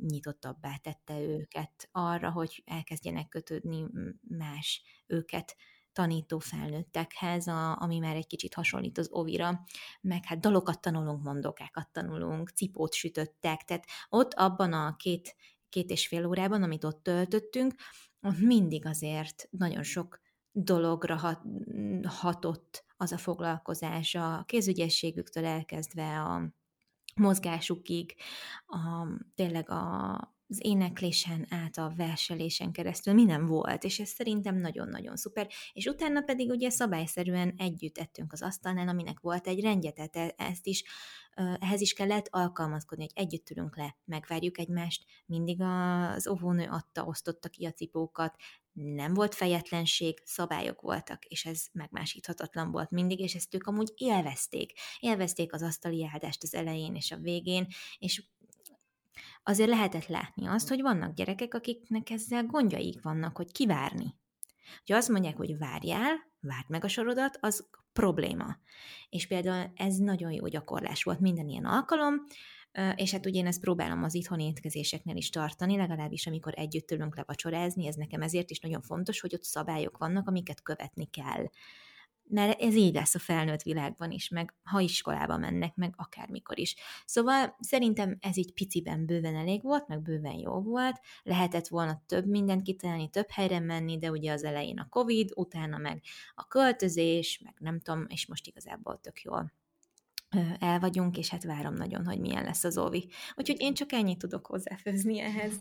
nyitottabbá 0.00 0.76
tette 0.76 1.20
őket 1.20 1.88
arra, 1.92 2.30
hogy 2.30 2.62
elkezdjenek 2.66 3.28
kötődni 3.28 3.86
más 4.28 4.82
őket 5.06 5.56
tanító 5.92 6.38
felnőttekhez, 6.38 7.46
a, 7.46 7.80
ami 7.80 7.98
már 7.98 8.16
egy 8.16 8.26
kicsit 8.26 8.54
hasonlít 8.54 8.98
az 8.98 9.08
ovira, 9.12 9.64
meg 10.00 10.24
hát 10.24 10.40
dalokat 10.40 10.80
tanulunk, 10.80 11.22
mondókákat 11.22 11.88
tanulunk, 11.92 12.48
cipót 12.48 12.94
sütöttek, 12.94 13.64
tehát 13.64 13.86
ott 14.08 14.34
abban 14.34 14.72
a 14.72 14.96
két 14.96 15.36
két 15.74 15.90
és 15.90 16.06
fél 16.06 16.26
órában, 16.26 16.62
amit 16.62 16.84
ott 16.84 17.02
töltöttünk, 17.02 17.74
ott 18.24 18.40
mindig 18.40 18.86
azért 18.86 19.48
nagyon 19.50 19.82
sok 19.82 20.20
dologra 20.52 21.16
hat, 21.16 21.40
hatott 22.04 22.84
az 22.96 23.12
a 23.12 23.18
foglalkozás, 23.18 24.14
a 24.14 24.44
kézügyességüktől 24.46 25.44
elkezdve 25.44 26.20
a 26.20 26.54
mozgásukig, 27.14 28.14
a, 28.66 29.06
tényleg 29.34 29.70
a, 29.70 30.33
az 30.48 30.58
éneklésen 30.62 31.46
át 31.50 31.76
a 31.76 31.92
verselésen 31.96 32.72
keresztül 32.72 33.14
minden 33.14 33.46
volt, 33.46 33.84
és 33.84 33.98
ez 33.98 34.08
szerintem 34.08 34.56
nagyon-nagyon 34.56 35.16
szuper, 35.16 35.48
és 35.72 35.86
utána 35.86 36.20
pedig 36.20 36.50
ugye 36.50 36.70
szabályszerűen 36.70 37.54
együtt 37.56 37.98
ettünk 37.98 38.32
az 38.32 38.42
asztalnál, 38.42 38.88
aminek 38.88 39.20
volt 39.20 39.46
egy 39.46 39.60
rendje, 39.60 39.90
tehát 39.90 40.34
ezt 40.36 40.66
is, 40.66 40.84
ehhez 41.58 41.80
is 41.80 41.92
kellett 41.92 42.28
alkalmazkodni, 42.30 43.04
hogy 43.04 43.24
együtt 43.24 43.50
ülünk 43.50 43.76
le, 43.76 43.96
megvárjuk 44.04 44.58
egymást, 44.58 45.04
mindig 45.26 45.60
az 45.60 46.28
óvónő 46.28 46.66
adta, 46.70 47.04
osztotta 47.04 47.48
ki 47.48 47.66
a 47.66 47.72
cipókat, 47.72 48.36
nem 48.72 49.14
volt 49.14 49.34
fejetlenség, 49.34 50.22
szabályok 50.24 50.80
voltak, 50.80 51.24
és 51.24 51.44
ez 51.44 51.66
megmásíthatatlan 51.72 52.70
volt 52.70 52.90
mindig, 52.90 53.18
és 53.18 53.34
ezt 53.34 53.54
ők 53.54 53.66
amúgy 53.66 53.92
élvezték. 53.96 54.72
Élvezték 54.98 55.52
az 55.52 55.62
asztali 55.62 56.08
áldást 56.12 56.42
az 56.42 56.54
elején 56.54 56.94
és 56.94 57.10
a 57.10 57.16
végén, 57.16 57.66
és 57.98 58.24
azért 59.42 59.68
lehetett 59.68 60.06
látni 60.06 60.46
azt, 60.46 60.68
hogy 60.68 60.80
vannak 60.80 61.14
gyerekek, 61.14 61.54
akiknek 61.54 62.10
ezzel 62.10 62.44
gondjaik 62.44 63.02
vannak, 63.02 63.36
hogy 63.36 63.52
kivárni. 63.52 64.14
Ha 64.86 64.96
azt 64.96 65.08
mondják, 65.08 65.36
hogy 65.36 65.58
várjál, 65.58 66.12
várd 66.40 66.68
meg 66.68 66.84
a 66.84 66.88
sorodat, 66.88 67.38
az 67.40 67.68
probléma. 67.92 68.56
És 69.08 69.26
például 69.26 69.72
ez 69.74 69.96
nagyon 69.96 70.32
jó 70.32 70.46
gyakorlás 70.46 71.02
volt 71.02 71.20
minden 71.20 71.48
ilyen 71.48 71.64
alkalom, 71.64 72.14
és 72.94 73.10
hát 73.12 73.26
ugye 73.26 73.38
én 73.38 73.46
ezt 73.46 73.60
próbálom 73.60 74.02
az 74.02 74.14
itthoni 74.14 74.44
étkezéseknél 74.44 75.16
is 75.16 75.30
tartani, 75.30 75.76
legalábbis 75.76 76.26
amikor 76.26 76.52
együtt 76.56 76.90
ülünk 76.90 77.16
levacsorázni, 77.16 77.86
ez 77.86 77.94
nekem 77.94 78.22
ezért 78.22 78.50
is 78.50 78.60
nagyon 78.60 78.82
fontos, 78.82 79.20
hogy 79.20 79.34
ott 79.34 79.44
szabályok 79.44 79.98
vannak, 79.98 80.28
amiket 80.28 80.62
követni 80.62 81.10
kell 81.10 81.48
mert 82.26 82.60
ez 82.60 82.74
így 82.74 82.94
lesz 82.94 83.14
a 83.14 83.18
felnőtt 83.18 83.62
világban 83.62 84.10
is, 84.10 84.28
meg 84.28 84.54
ha 84.62 84.80
iskolába 84.80 85.36
mennek, 85.36 85.74
meg 85.74 85.94
akármikor 85.96 86.58
is. 86.58 86.74
Szóval 87.04 87.56
szerintem 87.60 88.16
ez 88.20 88.36
így 88.36 88.52
piciben 88.52 89.06
bőven 89.06 89.36
elég 89.36 89.62
volt, 89.62 89.88
meg 89.88 90.02
bőven 90.02 90.38
jó 90.38 90.60
volt, 90.60 91.00
lehetett 91.22 91.68
volna 91.68 92.02
több 92.06 92.26
mindent 92.26 92.62
kitalálni, 92.62 93.10
több 93.10 93.30
helyre 93.30 93.60
menni, 93.60 93.98
de 93.98 94.10
ugye 94.10 94.32
az 94.32 94.44
elején 94.44 94.78
a 94.78 94.88
Covid, 94.88 95.30
utána 95.34 95.78
meg 95.78 96.02
a 96.34 96.46
költözés, 96.46 97.40
meg 97.44 97.54
nem 97.58 97.80
tudom, 97.80 98.06
és 98.08 98.26
most 98.26 98.46
igazából 98.46 99.00
tök 99.00 99.22
jól 99.22 99.52
el 100.58 100.80
vagyunk, 100.80 101.18
és 101.18 101.28
hát 101.28 101.44
várom 101.44 101.74
nagyon, 101.74 102.06
hogy 102.06 102.20
milyen 102.20 102.44
lesz 102.44 102.64
az 102.64 102.78
óvi. 102.78 103.08
Úgyhogy 103.34 103.60
én 103.60 103.74
csak 103.74 103.92
ennyit 103.92 104.18
tudok 104.18 104.46
hozzáfőzni 104.46 105.20
ehhez. 105.20 105.52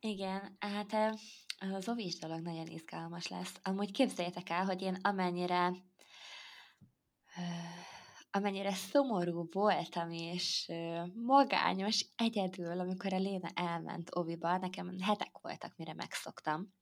Igen, 0.00 0.56
hát 0.58 1.18
az 1.60 1.88
ovis 1.88 2.18
dolog 2.18 2.40
nagyon 2.40 2.66
izgalmas 2.66 3.28
lesz. 3.28 3.54
Amúgy 3.62 3.92
képzeljétek 3.92 4.50
el, 4.50 4.64
hogy 4.64 4.82
én 4.82 4.98
amennyire 5.02 5.72
amennyire 8.30 8.72
szomorú 8.72 9.46
voltam, 9.52 10.10
és 10.10 10.72
magányos 11.14 12.06
egyedül, 12.16 12.80
amikor 12.80 13.12
a 13.12 13.18
Léna 13.18 13.48
elment 13.54 14.16
oviba, 14.16 14.56
nekem 14.56 15.00
hetek 15.00 15.38
voltak, 15.40 15.76
mire 15.76 15.94
megszoktam, 15.94 16.74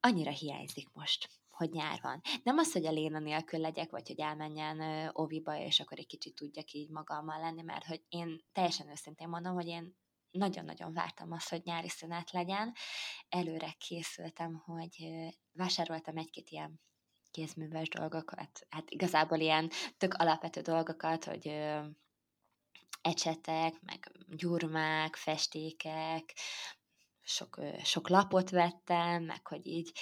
annyira 0.00 0.30
hiányzik 0.30 0.88
most 0.92 1.28
hogy 1.56 1.70
nyár 1.70 1.98
van. 2.02 2.20
Nem 2.42 2.58
az, 2.58 2.72
hogy 2.72 2.86
a 2.86 2.90
Léna 2.90 3.18
nélkül 3.18 3.60
legyek, 3.60 3.90
vagy 3.90 4.06
hogy 4.06 4.20
elmenjen 4.20 5.10
oviba, 5.12 5.58
és 5.58 5.80
akkor 5.80 5.98
egy 5.98 6.06
kicsit 6.06 6.34
tudjak 6.34 6.72
így 6.72 6.90
magammal 6.90 7.40
lenni, 7.40 7.62
mert 7.62 7.84
hogy 7.84 8.04
én 8.08 8.44
teljesen 8.52 8.88
őszintén 8.88 9.28
mondom, 9.28 9.54
hogy 9.54 9.66
én 9.66 9.96
nagyon-nagyon 10.34 10.92
vártam 10.92 11.32
azt, 11.32 11.48
hogy 11.48 11.60
nyári 11.64 11.88
szünet 11.88 12.30
legyen. 12.30 12.72
Előre 13.28 13.74
készültem, 13.78 14.54
hogy 14.54 15.08
vásároltam 15.52 16.16
egy-két 16.16 16.50
ilyen 16.50 16.80
kézműves 17.30 17.88
dolgokat, 17.88 18.66
hát 18.68 18.90
igazából 18.90 19.38
ilyen 19.38 19.70
tök 19.96 20.14
alapvető 20.14 20.60
dolgokat, 20.60 21.24
hogy 21.24 21.46
ecsetek, 23.00 23.80
meg 23.80 24.12
gyurmák, 24.28 25.16
festékek, 25.16 26.34
sok, 27.22 27.60
sok 27.82 28.08
lapot 28.08 28.50
vettem, 28.50 29.22
meg 29.22 29.46
hogy 29.46 29.66
így, 29.66 29.92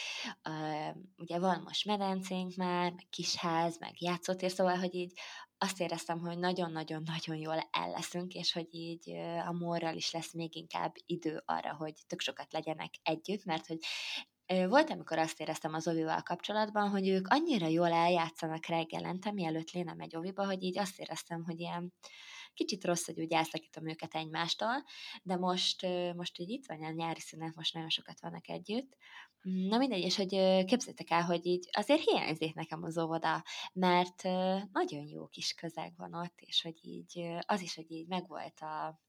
ugye 1.17 1.39
van 1.39 1.61
most 1.61 1.85
medencénk 1.85 2.55
már, 2.55 2.93
meg 2.93 3.07
kisház, 3.11 3.79
meg 3.79 4.03
játszótér, 4.03 4.51
szóval, 4.51 4.77
hogy 4.77 4.95
így 4.95 5.21
azt 5.63 5.81
éreztem, 5.81 6.19
hogy 6.19 6.39
nagyon-nagyon-nagyon 6.39 7.37
jól 7.37 7.69
el 7.71 7.91
leszünk, 7.91 8.35
és 8.35 8.53
hogy 8.53 8.67
így 8.71 9.11
a 9.47 9.53
morral 9.53 9.97
is 9.97 10.13
lesz 10.13 10.33
még 10.33 10.57
inkább 10.57 10.95
idő 11.07 11.43
arra, 11.45 11.75
hogy 11.75 11.95
tök 12.07 12.21
sokat 12.21 12.53
legyenek 12.53 12.91
együtt, 13.03 13.45
mert 13.45 13.67
hogy 13.67 13.79
volt, 14.69 14.91
amikor 14.91 15.19
azt 15.19 15.41
éreztem 15.41 15.75
az 15.75 15.89
ovival 15.89 16.23
kapcsolatban, 16.23 16.89
hogy 16.89 17.09
ők 17.09 17.29
annyira 17.29 17.67
jól 17.67 17.93
eljátszanak 17.93 18.67
reggelente, 18.67 19.33
mielőtt 19.33 19.71
Léna 19.71 19.95
megy 19.95 20.17
oviba, 20.17 20.45
hogy 20.45 20.63
így 20.63 20.79
azt 20.79 20.99
éreztem, 20.99 21.45
hogy 21.45 21.61
ilyen 21.61 21.93
kicsit 22.55 22.85
rossz, 22.85 23.07
hogy 23.07 23.21
úgy 23.21 23.33
elszakítom 23.33 23.89
őket 23.89 24.15
egymástól, 24.15 24.85
de 25.23 25.37
most, 25.37 25.87
most 26.17 26.39
így 26.39 26.51
itt 26.51 26.67
van 26.67 26.83
a 26.83 26.91
nyári 26.91 27.21
szünet, 27.21 27.55
most 27.55 27.75
nagyon 27.75 27.89
sokat 27.89 28.21
vannak 28.21 28.49
együtt, 28.49 28.97
Na 29.43 29.79
mindegy, 29.79 30.03
és 30.03 30.17
hogy 30.17 30.29
képzeljétek 30.65 31.11
el, 31.11 31.23
hogy 31.23 31.47
így 31.47 31.69
azért 31.73 32.01
hiányzik 32.01 32.55
nekem 32.55 32.83
az 32.83 32.99
óvoda, 32.99 33.45
mert 33.73 34.23
nagyon 34.73 35.07
jó 35.07 35.27
kis 35.27 35.53
közeg 35.53 35.93
van 35.97 36.15
ott, 36.15 36.41
és 36.41 36.63
hogy 36.63 36.79
így 36.87 37.29
az 37.47 37.61
is, 37.61 37.75
hogy 37.75 37.91
így 37.91 38.07
megvolt 38.07 38.61
a, 38.61 39.01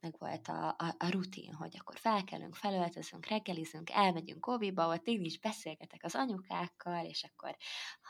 meg 0.00 0.14
volt 0.18 0.48
a, 0.48 0.68
a, 0.68 0.94
a 0.98 1.10
rutin, 1.10 1.52
hogy 1.52 1.76
akkor 1.78 1.98
felkelünk, 1.98 2.54
felöltözünk, 2.54 3.26
reggelizünk, 3.26 3.90
elmegyünk 3.90 4.46
óviba, 4.46 4.88
ott 4.88 5.06
én 5.06 5.20
is 5.20 5.38
beszélgetek 5.38 6.04
az 6.04 6.14
anyukákkal, 6.14 7.04
és 7.04 7.24
akkor 7.24 7.56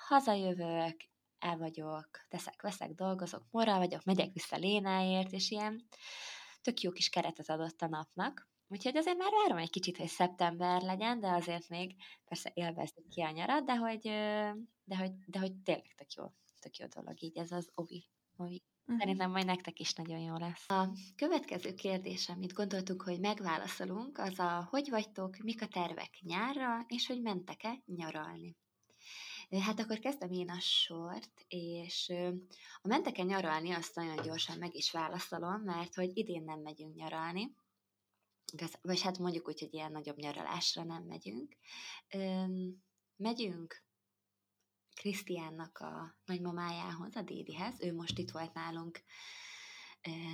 hazajövök, 0.09 0.97
el 1.39 1.57
vagyok, 1.57 2.09
teszek, 2.29 2.63
veszek, 2.63 2.91
dolgozok, 2.91 3.47
morral 3.51 3.79
vagyok, 3.79 4.05
megyek 4.05 4.33
vissza 4.33 4.57
Lénáért, 4.57 5.33
és 5.33 5.51
ilyen 5.51 5.87
tök 6.63 6.81
jó 6.81 6.91
kis 6.91 7.09
keretet 7.09 7.51
adott 7.51 7.83
a 7.83 7.89
napnak. 7.89 8.49
Úgyhogy 8.75 8.97
azért 8.97 9.19
már 9.19 9.31
várom 9.31 9.57
egy 9.59 9.71
kicsit, 9.71 9.97
hogy 9.97 10.09
szeptember 10.09 10.83
legyen, 10.83 11.21
de 11.21 11.29
azért 11.29 11.69
még 11.69 11.95
persze 12.25 12.51
élvezzük 12.55 13.09
ki 13.09 13.21
a 13.21 13.31
nyarat, 13.31 13.65
de 13.65 13.77
hogy, 13.77 14.01
de 14.85 14.97
hogy, 14.97 15.13
de 15.27 15.39
hogy 15.39 15.53
tényleg 15.55 15.95
tök 15.97 16.13
jó, 16.13 16.25
tök 16.61 16.77
jó 16.77 16.87
dolog 16.87 17.23
így 17.23 17.39
ez 17.39 17.53
az 17.53 17.71
ovi. 17.75 18.05
ovi. 18.37 18.63
Uh-huh. 18.83 18.99
Szerintem 18.99 19.31
majd 19.31 19.47
nektek 19.47 19.79
is 19.79 19.93
nagyon 19.93 20.19
jó 20.19 20.37
lesz. 20.37 20.71
A 20.71 20.91
következő 21.17 21.75
kérdés, 21.75 22.29
amit 22.29 22.53
gondoltuk, 22.53 23.03
hogy 23.03 23.21
megválaszolunk, 23.21 24.19
az 24.19 24.39
a 24.39 24.69
hogy 24.71 24.91
vagytok, 24.91 25.37
mik 25.37 25.63
a 25.63 25.67
tervek 25.67 26.19
nyárra, 26.21 26.85
és 26.89 27.07
hogy 27.07 27.23
mentek-e 27.23 27.83
nyaralni. 27.87 28.57
Hát 29.61 29.81
akkor 29.81 29.99
kezdem 29.99 30.31
én 30.31 30.51
a 30.51 30.61
sort, 30.61 31.45
és 31.49 32.13
a 32.83 32.89
mentek-e 32.89 33.23
nyaralni, 33.23 33.73
azt 33.73 33.95
nagyon 33.95 34.23
gyorsan 34.23 34.59
meg 34.59 34.75
is 34.75 34.91
válaszolom, 34.91 35.63
mert 35.63 35.95
hogy 35.95 36.11
idén 36.15 36.43
nem 36.45 36.61
megyünk 36.61 36.95
nyaralni, 36.95 37.55
vagy 38.83 39.01
hát 39.01 39.19
mondjuk 39.19 39.49
úgy, 39.49 39.61
hogy 39.61 39.75
ilyen 39.75 39.93
nagyobb 39.93 40.17
nyaralásra 40.17 40.83
nem 40.83 41.03
megyünk. 41.03 41.57
Megyünk 43.17 43.85
Krisztiánnak 44.95 45.79
a 45.79 46.19
nagymamájához, 46.25 47.17
a 47.17 47.23
dédihez, 47.23 47.81
ő 47.81 47.95
most 47.95 48.19
itt 48.19 48.31
volt 48.31 48.53
nálunk 48.53 49.03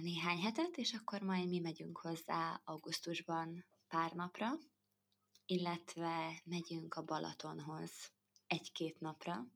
néhány 0.01 0.39
hetet, 0.39 0.77
és 0.77 0.93
akkor 0.93 1.21
majd 1.21 1.49
mi 1.49 1.59
megyünk 1.59 1.99
hozzá 1.99 2.61
augusztusban 2.65 3.67
pár 3.89 4.13
napra, 4.13 4.51
illetve 5.47 6.43
megyünk 6.45 6.95
a 6.95 7.05
Balatonhoz 7.05 7.93
egy-két 8.47 9.01
napra, 9.01 9.47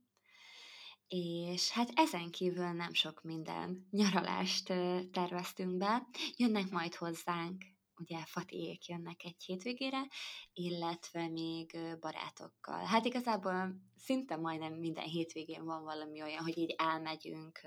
és 1.09 1.70
hát 1.70 1.90
ezen 1.94 2.30
kívül 2.30 2.72
nem 2.72 2.92
sok 2.92 3.22
minden 3.22 3.88
nyaralást 3.90 4.66
terveztünk 5.11 5.76
be. 5.76 6.07
Jönnek 6.36 6.70
majd 6.70 6.94
hozzánk 6.94 7.64
ugye 7.97 8.24
Fatiék 8.24 8.86
jönnek 8.86 9.24
egy 9.24 9.42
hétvégére, 9.45 10.07
illetve 10.53 11.28
még 11.28 11.78
barátokkal. 12.01 12.84
Hát 12.84 13.05
igazából 13.05 13.74
szinte 13.97 14.36
majdnem 14.36 14.72
minden 14.72 15.05
hétvégén 15.05 15.64
van 15.64 15.82
valami 15.82 16.22
olyan, 16.22 16.42
hogy 16.42 16.59
így 16.59 16.74
elmegyünk 16.78 17.61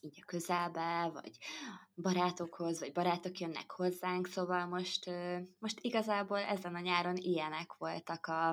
így 0.00 0.18
a 0.22 0.24
közelbe, 0.24 1.10
vagy 1.12 1.38
barátokhoz, 1.94 2.78
vagy 2.78 2.92
barátok 2.92 3.38
jönnek 3.38 3.70
hozzánk, 3.70 4.26
szóval 4.26 4.66
most, 4.66 5.10
most 5.58 5.80
igazából 5.80 6.38
ezen 6.38 6.74
a 6.74 6.80
nyáron 6.80 7.16
ilyenek 7.16 7.72
voltak 7.76 8.26
a, 8.26 8.48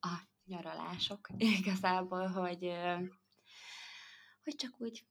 a 0.00 0.28
nyaralások 0.44 1.28
igazából, 1.60 2.26
hogy, 2.26 2.72
hogy 4.42 4.54
csak 4.54 4.74
úgy 4.78 5.06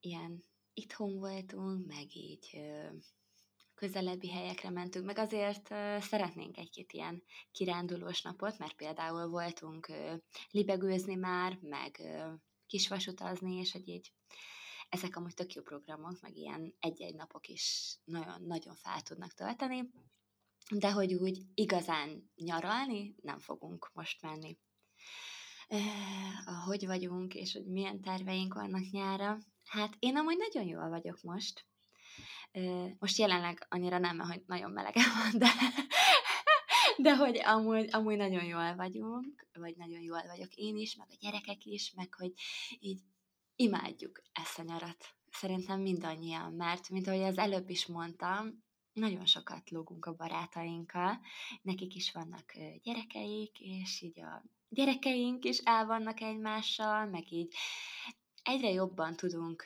ilyen 0.00 0.44
itthon 0.72 1.18
voltunk, 1.18 1.86
meg 1.86 2.16
így 2.16 2.60
közelebbi 3.74 4.30
helyekre 4.30 4.70
mentünk, 4.70 5.04
meg 5.04 5.18
azért 5.18 5.68
szeretnénk 6.00 6.56
egy-két 6.56 6.92
ilyen 6.92 7.22
kirándulós 7.50 8.22
napot, 8.22 8.58
mert 8.58 8.74
például 8.74 9.28
voltunk 9.28 9.92
libegőzni 10.50 11.14
már, 11.14 11.58
meg 11.60 12.00
kisvasutazni, 12.66 13.54
és 13.54 13.72
hogy 13.72 13.88
így 13.88 14.12
ezek 14.88 15.16
amúgy 15.16 15.34
tök 15.34 15.52
jó 15.52 15.62
programok, 15.62 16.20
meg 16.20 16.36
ilyen 16.36 16.74
egy-egy 16.78 17.14
napok 17.14 17.48
is 17.48 17.96
nagyon-nagyon 18.04 18.74
fel 18.74 19.00
tudnak 19.00 19.32
tölteni, 19.32 19.90
de 20.70 20.92
hogy 20.92 21.14
úgy 21.14 21.42
igazán 21.54 22.30
nyaralni 22.36 23.14
nem 23.22 23.38
fogunk 23.38 23.90
most 23.92 24.22
menni. 24.22 24.58
Hogy 26.64 26.86
vagyunk, 26.86 27.34
és 27.34 27.52
hogy 27.52 27.66
milyen 27.66 28.00
terveink 28.00 28.54
vannak 28.54 28.90
nyára? 28.90 29.38
Hát 29.64 29.96
én 29.98 30.16
amúgy 30.16 30.36
nagyon 30.36 30.66
jól 30.66 30.88
vagyok 30.88 31.22
most. 31.22 31.66
Most 32.98 33.18
jelenleg 33.18 33.66
annyira 33.68 33.98
nem, 33.98 34.18
hogy 34.18 34.42
nagyon 34.46 34.70
melege 34.70 35.00
van, 35.00 35.38
de, 35.38 35.48
de 36.96 37.16
hogy 37.16 37.40
amúgy, 37.44 37.88
amúgy 37.92 38.16
nagyon 38.16 38.44
jól 38.44 38.74
vagyunk, 38.74 39.46
vagy 39.52 39.76
nagyon 39.76 40.00
jól 40.00 40.22
vagyok 40.26 40.54
én 40.54 40.76
is, 40.76 40.96
meg 40.96 41.06
a 41.10 41.16
gyerekek 41.20 41.64
is, 41.64 41.92
meg 41.96 42.14
hogy 42.14 42.32
így 42.78 43.00
imádjuk 43.56 44.22
ezt 44.32 44.58
a 44.58 44.62
nyarat. 44.62 45.04
Szerintem 45.30 45.80
mindannyian, 45.80 46.52
mert 46.52 46.88
mint 46.88 47.06
ahogy 47.06 47.22
az 47.22 47.38
előbb 47.38 47.70
is 47.70 47.86
mondtam, 47.86 48.62
nagyon 48.92 49.26
sokat 49.26 49.70
lógunk 49.70 50.06
a 50.06 50.14
barátainkkal, 50.14 51.20
nekik 51.62 51.94
is 51.94 52.12
vannak 52.12 52.52
gyerekeik, 52.82 53.60
és 53.60 54.00
így 54.00 54.20
a 54.20 54.42
gyerekeink 54.68 55.44
is 55.44 55.58
el 55.58 55.86
vannak 55.86 56.20
egymással, 56.20 57.06
meg 57.06 57.32
így 57.32 57.54
egyre 58.42 58.70
jobban 58.70 59.16
tudunk 59.16 59.64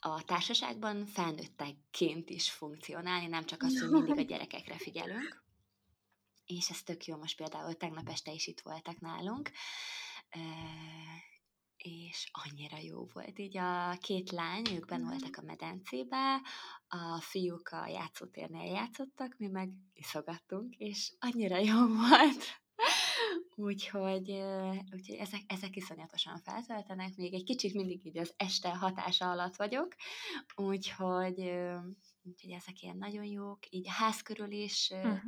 a 0.00 0.22
társaságban 0.24 1.06
felnőttekként 1.06 2.30
is 2.30 2.50
funkcionálni, 2.50 3.26
nem 3.26 3.44
csak 3.44 3.62
az, 3.62 3.80
hogy 3.80 3.90
mindig 3.90 4.18
a 4.18 4.22
gyerekekre 4.22 4.76
figyelünk. 4.78 5.44
És 6.46 6.70
ez 6.70 6.82
tök 6.82 7.04
jó, 7.04 7.16
most 7.16 7.36
például 7.36 7.74
tegnap 7.74 8.08
este 8.08 8.32
is 8.32 8.46
itt 8.46 8.60
voltak 8.60 9.00
nálunk, 9.00 9.50
és 11.76 12.30
annyira 12.32 12.78
jó 12.78 13.06
volt. 13.12 13.38
Így 13.38 13.56
a 13.56 13.96
két 14.00 14.30
lány, 14.30 14.72
ők 14.72 14.86
ben 14.86 15.04
voltak 15.04 15.36
a 15.36 15.42
medencébe, 15.42 16.40
a 16.88 17.20
fiúk 17.20 17.68
a 17.68 17.86
játszótérnél 17.86 18.72
játszottak, 18.72 19.34
mi 19.38 19.46
meg 19.46 19.70
iszogattunk, 19.94 20.74
és 20.76 21.12
annyira 21.18 21.58
jó 21.58 21.86
volt. 22.08 22.44
Úgyhogy, 23.60 24.30
úgyhogy 24.92 25.16
ezek, 25.16 25.40
ezek 25.46 25.76
iszonyatosan 25.76 26.38
feltöltenek, 26.38 27.16
még 27.16 27.34
egy 27.34 27.44
kicsit 27.44 27.74
mindig 27.74 28.06
így 28.06 28.18
az 28.18 28.34
este 28.36 28.76
hatása 28.76 29.30
alatt 29.30 29.56
vagyok, 29.56 29.94
úgyhogy, 30.54 31.38
úgyhogy 32.22 32.50
ezek 32.50 32.82
ilyen 32.82 32.96
nagyon 32.96 33.24
jók. 33.24 33.58
Így 33.70 33.88
a 33.88 33.92
ház 33.92 34.22
körül 34.22 34.50
is 34.50 34.90
uh-huh. 34.90 35.18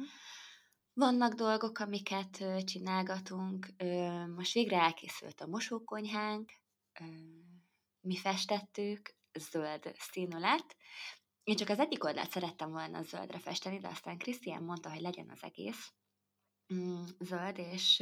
vannak 0.93 1.35
dolgok, 1.35 1.79
amiket 1.79 2.45
csinálgatunk. 2.65 3.67
Most 4.37 4.53
végre 4.53 4.81
elkészült 4.81 5.41
a 5.41 5.47
mosókonyhánk, 5.47 6.53
mi 8.01 8.17
festettük, 8.17 9.15
zöld 9.33 9.93
színű 9.99 10.39
lett. 10.39 10.77
Én 11.43 11.57
csak 11.57 11.69
az 11.69 11.79
egyik 11.79 12.05
oldalt 12.05 12.31
szerettem 12.31 12.71
volna 12.71 13.03
zöldre 13.03 13.39
festeni, 13.39 13.79
de 13.79 13.89
aztán 13.89 14.19
Krisztián 14.19 14.63
mondta, 14.63 14.91
hogy 14.91 15.01
legyen 15.01 15.31
az 15.31 15.43
egész 15.43 15.93
zöld, 17.21 17.59
és 17.59 17.99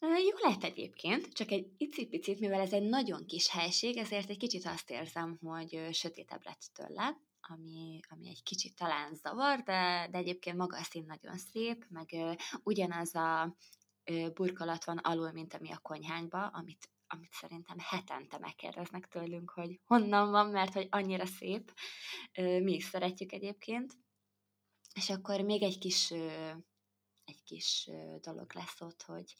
jó 0.00 0.36
lehet 0.42 0.64
egyébként, 0.64 1.32
csak 1.32 1.50
egy 1.50 1.72
icipicit, 1.76 2.40
mivel 2.40 2.60
ez 2.60 2.72
egy 2.72 2.88
nagyon 2.88 3.26
kis 3.26 3.50
helység, 3.50 3.96
ezért 3.96 4.30
egy 4.30 4.36
kicsit 4.36 4.66
azt 4.66 4.90
érzem, 4.90 5.38
hogy 5.42 5.88
sötétebb 5.92 6.44
lett 6.44 6.70
tőle, 6.72 7.16
ami, 7.40 8.00
ami 8.08 8.28
egy 8.28 8.42
kicsit 8.42 8.76
talán 8.76 9.14
zavar, 9.14 9.62
de, 9.62 10.08
de 10.10 10.18
egyébként 10.18 10.56
maga 10.56 10.76
a 10.76 10.82
szín 10.82 11.04
nagyon 11.06 11.38
szép, 11.38 11.86
meg 11.88 12.14
ugyanaz 12.62 13.14
a 13.14 13.56
burkolat 14.34 14.84
van 14.84 14.98
alul, 14.98 15.32
mint 15.32 15.54
ami 15.54 15.70
a 15.70 15.78
konyhányba, 15.78 16.46
amit 16.46 16.88
amit 17.06 17.32
szerintem 17.32 17.76
hetente 17.78 18.38
megkérdeznek 18.38 19.08
tőlünk, 19.08 19.50
hogy 19.50 19.80
honnan 19.84 20.30
van, 20.30 20.46
mert 20.46 20.72
hogy 20.72 20.86
annyira 20.90 21.26
szép. 21.26 21.72
Mi 22.36 22.72
is 22.74 22.84
szeretjük 22.84 23.32
egyébként. 23.32 23.92
És 24.94 25.10
akkor 25.10 25.40
még 25.40 25.62
egy 25.62 25.78
kis 25.78 26.12
egy 27.24 27.42
kis 27.44 27.90
dolog 28.20 28.54
lesz 28.54 28.80
ott, 28.80 29.02
hogy 29.02 29.36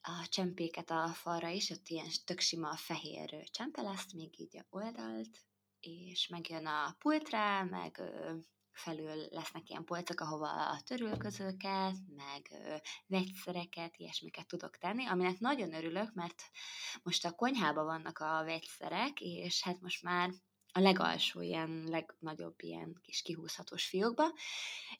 a 0.00 0.26
csempéket 0.28 0.90
a 0.90 1.08
falra 1.08 1.48
is, 1.48 1.70
ott 1.70 1.88
ilyen 1.88 2.08
tök 2.24 2.40
sima 2.40 2.76
fehér 2.76 3.50
csempe 3.50 3.82
lesz, 3.82 4.12
még 4.12 4.40
így 4.40 4.56
a 4.56 4.66
oldalt, 4.70 5.38
és 5.80 6.28
megjön 6.28 6.66
a 6.66 6.96
pultra, 6.98 7.64
meg 7.64 8.02
felül 8.72 9.26
lesznek 9.30 9.68
ilyen 9.68 9.84
polcok, 9.84 10.20
ahova 10.20 10.68
a 10.68 10.80
törülközőket, 10.80 11.96
meg 12.16 12.48
ö, 12.50 12.76
vegyszereket, 13.06 13.96
ilyesmiket 13.96 14.46
tudok 14.46 14.78
tenni, 14.78 15.06
aminek 15.06 15.38
nagyon 15.38 15.74
örülök, 15.74 16.14
mert 16.14 16.42
most 17.02 17.24
a 17.24 17.32
konyhában 17.32 17.84
vannak 17.84 18.18
a 18.18 18.44
vegyszerek, 18.44 19.20
és 19.20 19.62
hát 19.62 19.80
most 19.80 20.02
már 20.02 20.30
a 20.72 20.80
legalsó 20.80 21.40
ilyen, 21.40 21.84
legnagyobb 21.88 22.62
ilyen 22.62 22.98
kis 23.02 23.22
kihúzhatós 23.22 23.86
fiókba, 23.86 24.32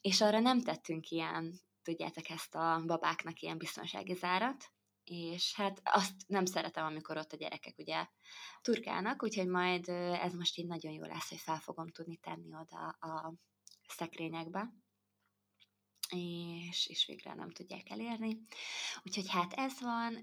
és 0.01 0.20
arra 0.20 0.38
nem 0.38 0.61
tettünk 0.61 1.09
ilyen, 1.09 1.61
tudjátok, 1.83 2.28
ezt 2.28 2.55
a 2.55 2.83
babáknak 2.87 3.41
ilyen 3.41 3.59
biztonsági 3.59 4.14
zárat, 4.14 4.72
és 5.05 5.55
hát 5.55 5.80
azt 5.85 6.14
nem 6.26 6.45
szeretem, 6.45 6.85
amikor 6.85 7.16
ott 7.16 7.33
a 7.33 7.37
gyerekek 7.37 7.78
ugye 7.78 8.07
turkálnak, 8.61 9.22
úgyhogy 9.22 9.47
majd 9.47 9.89
ez 9.89 10.35
most 10.35 10.59
így 10.59 10.66
nagyon 10.66 10.93
jó 10.93 11.03
lesz, 11.03 11.28
hogy 11.28 11.39
fel 11.39 11.59
fogom 11.59 11.89
tudni 11.89 12.16
tenni 12.16 12.55
oda 12.55 12.89
a 12.89 13.35
szekrényekbe, 13.89 14.72
és, 16.09 16.87
és 16.87 17.07
végre 17.07 17.35
nem 17.35 17.51
tudják 17.51 17.91
elérni. 17.91 18.39
Úgyhogy 19.03 19.28
hát 19.28 19.53
ez 19.53 19.80
van, 19.80 20.14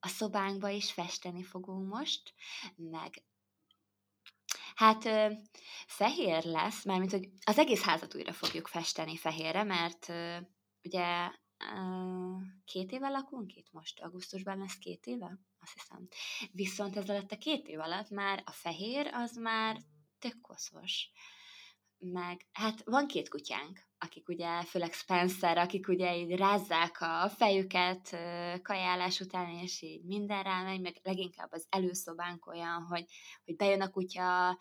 a 0.00 0.08
szobánkba 0.08 0.68
is 0.68 0.92
festeni 0.92 1.42
fogunk 1.42 1.88
most, 1.88 2.34
meg 2.76 3.22
Hát 4.74 5.08
fehér 5.86 6.44
lesz, 6.44 6.84
mármint, 6.84 7.10
hogy 7.10 7.28
az 7.44 7.58
egész 7.58 7.82
házat 7.82 8.14
újra 8.14 8.32
fogjuk 8.32 8.66
festeni 8.66 9.16
fehérre, 9.16 9.62
mert 9.62 10.12
ugye 10.82 11.30
két 12.64 12.92
éve 12.92 13.08
lakunk 13.08 13.54
itt 13.54 13.72
most, 13.72 14.00
augusztusban 14.00 14.58
lesz 14.58 14.78
két 14.78 15.06
éve, 15.06 15.38
azt 15.60 15.72
hiszem. 15.72 16.08
Viszont 16.52 16.96
ez 16.96 17.08
alatt 17.08 17.32
a 17.32 17.38
két 17.38 17.66
év 17.66 17.80
alatt 17.80 18.10
már 18.10 18.42
a 18.46 18.50
fehér 18.50 19.10
az 19.12 19.36
már 19.36 19.80
tök 20.18 20.40
koszos. 20.40 21.10
Meg 21.98 22.46
hát 22.52 22.82
van 22.84 23.06
két 23.06 23.28
kutyánk, 23.28 23.88
akik 23.98 24.28
ugye, 24.28 24.62
főleg 24.62 24.92
Spencer, 24.92 25.58
akik 25.58 25.88
ugye 25.88 26.16
így 26.16 26.36
rázzák 26.36 27.00
a 27.00 27.28
fejüket 27.28 28.16
kajálás 28.62 29.20
után, 29.20 29.50
és 29.50 29.82
így 29.82 30.04
minden 30.04 30.42
rá 30.42 30.62
megy, 30.62 30.80
meg 30.80 30.96
leginkább 31.02 31.52
az 31.52 31.66
előszobánk 31.68 32.46
olyan, 32.46 32.82
hogy, 32.82 33.04
hogy 33.44 33.56
bejön 33.56 33.80
a 33.80 33.90
kutya, 33.90 34.58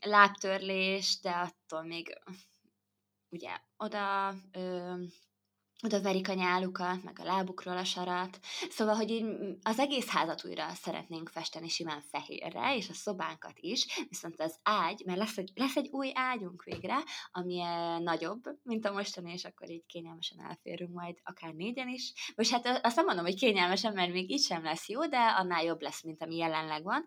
lábtörlés, 0.00 1.20
de 1.20 1.30
attól 1.30 1.82
még 1.82 2.18
ugye 3.28 3.60
oda 3.76 4.34
ö, 4.52 4.94
oda 5.82 6.00
verik 6.00 6.28
a 6.28 6.34
nyálukat, 6.34 7.02
meg 7.02 7.18
a 7.20 7.24
lábukról 7.24 7.76
a 7.76 7.84
sarat. 7.84 8.38
Szóval, 8.70 8.94
hogy 8.94 9.10
így 9.10 9.24
az 9.62 9.78
egész 9.78 10.08
házat 10.08 10.44
újra 10.44 10.68
szeretnénk 10.74 11.28
festeni 11.28 11.68
simán 11.68 12.00
fehérre, 12.10 12.76
és 12.76 12.88
a 12.88 12.94
szobánkat 12.94 13.58
is, 13.60 13.86
viszont 14.08 14.40
az 14.40 14.58
ágy, 14.62 15.02
mert 15.06 15.18
lesz 15.18 15.36
egy, 15.36 15.50
lesz 15.54 15.76
egy 15.76 15.88
új 15.92 16.10
ágyunk 16.14 16.62
végre, 16.62 16.96
ami 17.32 17.60
eh, 17.60 17.98
nagyobb, 17.98 18.42
mint 18.62 18.86
a 18.86 18.92
mostani, 18.92 19.32
és 19.32 19.44
akkor 19.44 19.70
így 19.70 19.86
kényelmesen 19.86 20.40
elférünk 20.40 20.92
majd 20.92 21.16
akár 21.24 21.52
négyen 21.52 21.88
is. 21.88 22.12
Most 22.36 22.50
hát 22.50 22.80
azt 22.82 22.96
nem 22.96 23.04
mondom, 23.04 23.24
hogy 23.24 23.38
kényelmesen, 23.38 23.92
mert 23.92 24.12
még 24.12 24.30
így 24.30 24.42
sem 24.42 24.62
lesz 24.62 24.88
jó, 24.88 25.06
de 25.06 25.18
annál 25.18 25.64
jobb 25.64 25.80
lesz, 25.80 26.02
mint 26.02 26.22
ami 26.22 26.36
jelenleg 26.36 26.82
van. 26.82 27.06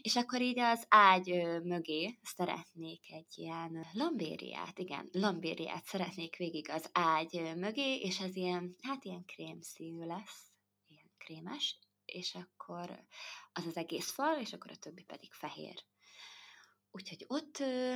És 0.00 0.16
akkor 0.16 0.40
így 0.40 0.58
az 0.58 0.84
ágy 0.88 1.42
mögé 1.62 2.18
szeretnék 2.22 3.12
egy 3.12 3.32
ilyen 3.34 3.86
lambériát, 3.92 4.78
igen, 4.78 5.08
lambériát 5.12 5.84
szeretnék 5.84 6.36
végig 6.36 6.70
az 6.70 6.88
ágy 6.92 7.52
mögé, 7.56 8.01
és 8.02 8.20
ez 8.20 8.36
ilyen, 8.36 8.76
hát 8.80 9.04
ilyen 9.04 9.24
krémszínű 9.24 10.04
lesz, 10.04 10.52
ilyen 10.86 11.10
krémes, 11.18 11.78
és 12.04 12.34
akkor 12.34 13.06
az 13.52 13.66
az 13.66 13.76
egész 13.76 14.10
fal, 14.10 14.40
és 14.40 14.52
akkor 14.52 14.70
a 14.70 14.76
többi 14.76 15.02
pedig 15.02 15.32
fehér. 15.32 15.84
Úgyhogy 16.90 17.24
ott 17.26 17.58
ö, 17.58 17.94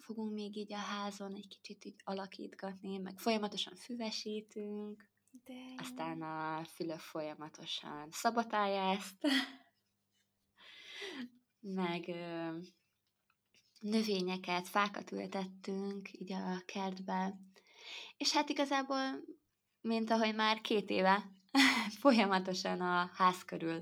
fogunk 0.00 0.32
még 0.32 0.56
így 0.56 0.72
a 0.72 0.76
házon 0.76 1.34
egy 1.34 1.48
kicsit 1.48 1.84
így 1.84 2.00
alakítgatni, 2.04 2.98
meg 2.98 3.18
folyamatosan 3.18 3.74
füvesítünk, 3.76 5.10
De... 5.30 5.74
aztán 5.76 6.22
a 6.22 6.64
fülök 6.64 7.00
folyamatosan 7.00 8.08
szabatálja 8.10 8.90
ezt, 8.90 9.26
meg 11.82 12.08
ö, 12.08 12.58
növényeket, 13.80 14.68
fákat 14.68 15.12
ültettünk 15.12 16.12
így 16.12 16.32
a 16.32 16.62
kertbe, 16.64 17.47
és 18.16 18.32
hát 18.32 18.48
igazából, 18.48 19.24
mint 19.80 20.10
ahogy 20.10 20.34
már 20.34 20.60
két 20.60 20.90
éve 20.90 21.30
folyamatosan 22.00 22.80
a 22.80 23.10
ház 23.14 23.44
körül 23.44 23.80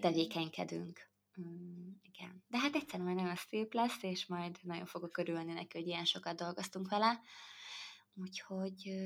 tevékenykedünk. 0.00 1.08
Mm, 1.40 1.88
igen. 2.02 2.44
De 2.48 2.58
hát 2.58 2.74
egyszerűen 2.74 3.08
majd 3.08 3.20
nagyon 3.20 3.36
szép 3.48 3.74
lesz, 3.74 4.02
és 4.02 4.26
majd 4.26 4.58
nagyon 4.62 4.86
fogok 4.86 5.18
örülni 5.18 5.52
neki, 5.52 5.78
hogy 5.78 5.86
ilyen 5.86 6.04
sokat 6.04 6.36
dolgoztunk 6.36 6.88
vele. 6.88 7.20
Úgyhogy 8.14 9.00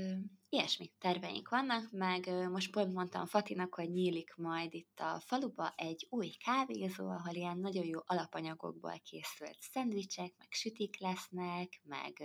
ilyesmi 0.49 0.93
terveink 0.99 1.49
vannak, 1.49 1.91
meg 1.93 2.49
most 2.51 2.71
pont 2.71 2.93
mondtam 2.93 3.27
Fatinak, 3.27 3.75
hogy 3.75 3.91
nyílik 3.91 4.35
majd 4.37 4.75
itt 4.75 5.01
a 5.01 5.21
faluba 5.21 5.73
egy 5.77 6.07
új 6.11 6.29
kávézó, 6.29 7.09
ahol 7.09 7.35
ilyen 7.35 7.59
nagyon 7.59 7.85
jó 7.85 8.01
alapanyagokból 8.05 9.01
készült 9.05 9.57
szendvicsek, 9.61 10.35
meg 10.39 10.49
sütik 10.51 10.99
lesznek, 10.99 11.81
meg 11.83 12.25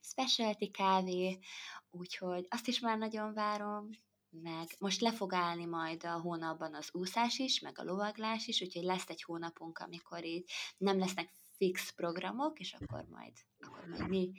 specialty 0.00 0.70
kávé, 0.70 1.38
úgyhogy 1.90 2.46
azt 2.48 2.68
is 2.68 2.80
már 2.80 2.98
nagyon 2.98 3.34
várom, 3.34 3.88
meg 4.30 4.76
most 4.78 5.00
le 5.00 5.12
fog 5.12 5.32
állni 5.32 5.64
majd 5.64 6.04
a 6.04 6.20
hónapban 6.20 6.74
az 6.74 6.88
úszás 6.92 7.38
is, 7.38 7.60
meg 7.60 7.78
a 7.78 7.84
lovaglás 7.84 8.46
is, 8.46 8.60
úgyhogy 8.60 8.84
lesz 8.84 9.08
egy 9.08 9.22
hónapunk, 9.22 9.78
amikor 9.78 10.24
így 10.24 10.50
nem 10.76 10.98
lesznek 10.98 11.32
fix 11.56 11.90
programok, 11.90 12.58
és 12.58 12.76
akkor 12.78 13.04
majd, 13.08 13.32
akkor 13.64 13.86
majd 13.88 14.08
mi 14.08 14.32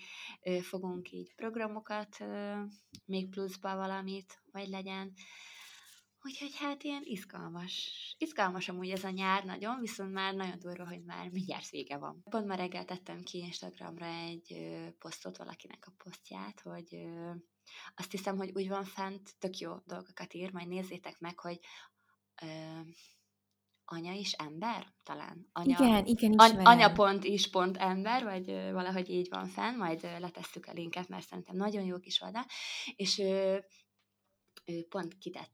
fogunk 0.62 1.12
így 1.12 1.34
programokat, 1.36 2.18
még 3.06 3.30
pluszba 3.30 3.76
valamit, 3.76 4.42
vagy 4.52 4.68
legyen. 4.68 5.14
Úgyhogy 6.22 6.56
hát 6.56 6.84
ilyen 6.84 7.02
izgalmas. 7.04 7.92
Izgalmas 8.18 8.70
amúgy 8.70 8.90
ez 8.90 9.04
a 9.04 9.10
nyár 9.10 9.44
nagyon, 9.44 9.80
viszont 9.80 10.12
már 10.12 10.34
nagyon 10.34 10.60
durva, 10.60 10.88
hogy 10.88 11.04
már 11.04 11.30
mindjárt 11.30 11.70
vége 11.70 11.98
van. 11.98 12.24
Pont 12.30 12.48
ma 12.48 12.56
reggel 12.56 12.86
tettem 12.86 13.22
ki 13.24 13.38
Instagramra 13.38 14.06
egy 14.06 14.58
posztot 15.00 15.38
valakinek 15.38 15.86
a 15.88 15.94
posztját, 16.04 16.62
hogy 16.62 17.08
azt 17.96 18.12
hiszem, 18.12 18.38
hogy 18.38 18.52
úgy 18.54 18.68
van 18.68 18.84
fent, 18.84 19.38
tök 19.40 19.58
jó 19.58 19.76
dolgokat 19.86 20.34
ír, 20.34 20.52
majd 20.52 20.68
nézzétek 20.68 21.20
meg, 21.20 21.40
hogy 21.40 21.60
anya 23.86 24.14
is 24.14 24.32
ember, 24.32 24.94
talán? 25.04 25.50
Anya, 25.52 25.78
igen, 25.80 26.06
igen, 26.06 26.32
ismerem. 26.32 26.58
An, 26.58 26.66
anya 26.66 26.92
pont 26.92 27.24
is 27.24 27.50
pont 27.50 27.78
ember, 27.78 28.24
vagy 28.24 28.46
valahogy 28.72 29.10
így 29.10 29.30
van 29.30 29.48
fenn, 29.48 29.78
majd 29.78 30.04
letesszük 30.20 30.66
a 30.66 30.74
linket, 30.74 31.08
mert 31.08 31.28
szerintem 31.28 31.56
nagyon 31.56 31.84
jó 31.84 32.00
kis 32.00 32.22
oldal, 32.22 32.46
és 32.96 33.20
ö, 33.20 33.58
ő 34.66 34.84
pont 34.90 35.18
kitett 35.18 35.54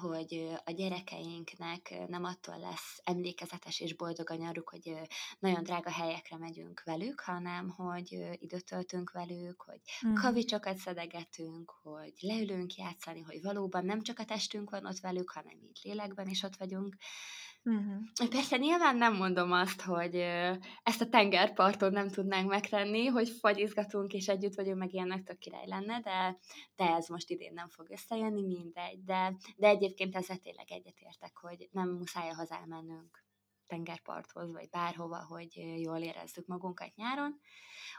hogy 0.00 0.58
a 0.64 0.70
gyerekeinknek 0.70 1.94
nem 2.08 2.24
attól 2.24 2.58
lesz 2.58 3.00
emlékezetes 3.04 3.80
és 3.80 3.94
boldog 3.94 4.30
a 4.30 4.34
nyaruk, 4.34 4.68
hogy 4.68 4.94
nagyon 5.38 5.62
drága 5.62 5.90
helyekre 5.90 6.36
megyünk 6.36 6.82
velük, 6.84 7.20
hanem 7.20 7.68
hogy 7.68 8.36
időt 8.38 8.64
töltünk 8.64 9.10
velük, 9.10 9.62
hogy 9.62 9.80
mm. 10.06 10.14
kavicsokat 10.14 10.76
szedegetünk, 10.76 11.70
hogy 11.82 12.14
leülünk 12.20 12.74
játszani, 12.74 13.20
hogy 13.20 13.42
valóban 13.42 13.84
nem 13.84 14.02
csak 14.02 14.18
a 14.18 14.24
testünk 14.24 14.70
van 14.70 14.86
ott 14.86 14.98
velük, 14.98 15.30
hanem 15.30 15.58
így 15.62 15.80
lélekben 15.82 16.28
is 16.28 16.42
ott 16.42 16.56
vagyunk, 16.56 16.96
Uh-huh. 17.64 18.28
Persze 18.30 18.56
nyilván 18.56 18.96
nem 18.96 19.16
mondom 19.16 19.52
azt, 19.52 19.80
hogy 19.80 20.14
ezt 20.82 21.00
a 21.00 21.08
tengerparton 21.08 21.92
nem 21.92 22.08
tudnánk 22.08 22.48
megtenni, 22.48 23.06
hogy 23.06 23.28
fagyizgatunk 23.28 24.12
és 24.12 24.28
együtt 24.28 24.54
vagyunk, 24.54 24.78
meg 24.78 24.92
ilyennek 24.92 25.22
tök 25.22 25.38
király 25.38 25.66
lenne, 25.66 26.00
de, 26.00 26.38
de 26.76 26.84
ez 26.84 27.08
most 27.08 27.30
idén 27.30 27.52
nem 27.52 27.68
fog 27.68 27.90
összejönni, 27.90 28.42
mindegy. 28.42 29.04
De, 29.04 29.36
de 29.56 29.68
egyébként 29.68 30.16
ezzel 30.16 30.36
tényleg 30.36 30.70
egyetértek, 30.70 31.36
hogy 31.36 31.68
nem 31.72 31.88
muszáj 31.88 32.28
a 32.28 32.46
elmennünk 32.48 33.24
tengerparthoz, 33.66 34.52
vagy 34.52 34.68
bárhova, 34.68 35.24
hogy 35.24 35.80
jól 35.80 35.98
érezzük 35.98 36.46
magunkat 36.46 36.94
nyáron. 36.94 37.40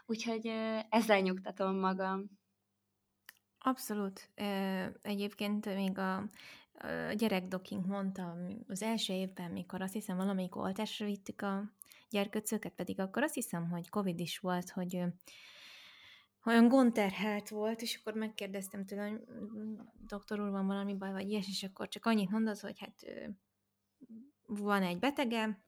Úgyhogy 0.06 0.46
ezzel 0.88 1.20
nyugtatom 1.20 1.78
magam. 1.78 2.30
Abszolút. 3.58 4.30
Egyébként 5.02 5.64
még 5.64 5.98
a 5.98 6.28
a 6.78 7.12
gyerekdokink 7.12 7.86
mondta 7.86 8.36
az 8.68 8.82
első 8.82 9.12
évben, 9.12 9.50
mikor 9.50 9.82
azt 9.82 9.92
hiszem 9.92 10.16
valamelyik 10.16 10.56
oltásra 10.56 11.06
vittük 11.06 11.42
a 11.42 11.72
gyerköcöket, 12.10 12.72
pedig 12.72 13.00
akkor 13.00 13.22
azt 13.22 13.34
hiszem, 13.34 13.70
hogy 13.70 13.88
Covid 13.88 14.20
is 14.20 14.38
volt, 14.38 14.70
hogy 14.70 15.02
olyan 16.44 16.68
gondterhelt 16.68 17.48
volt, 17.48 17.82
és 17.82 17.96
akkor 18.00 18.14
megkérdeztem 18.14 18.86
tőle, 18.86 19.08
hogy 19.08 19.20
mm, 19.30 19.74
doktor 20.06 20.40
úr, 20.40 20.50
van 20.50 20.66
valami 20.66 20.94
baj, 20.94 21.12
vagy 21.12 21.30
ilyes, 21.30 21.48
és 21.48 21.62
akkor 21.62 21.88
csak 21.88 22.06
annyit 22.06 22.30
mondott, 22.30 22.60
hogy 22.60 22.78
hát 22.78 22.94
van 24.46 24.82
egy 24.82 24.98
betege, 24.98 25.63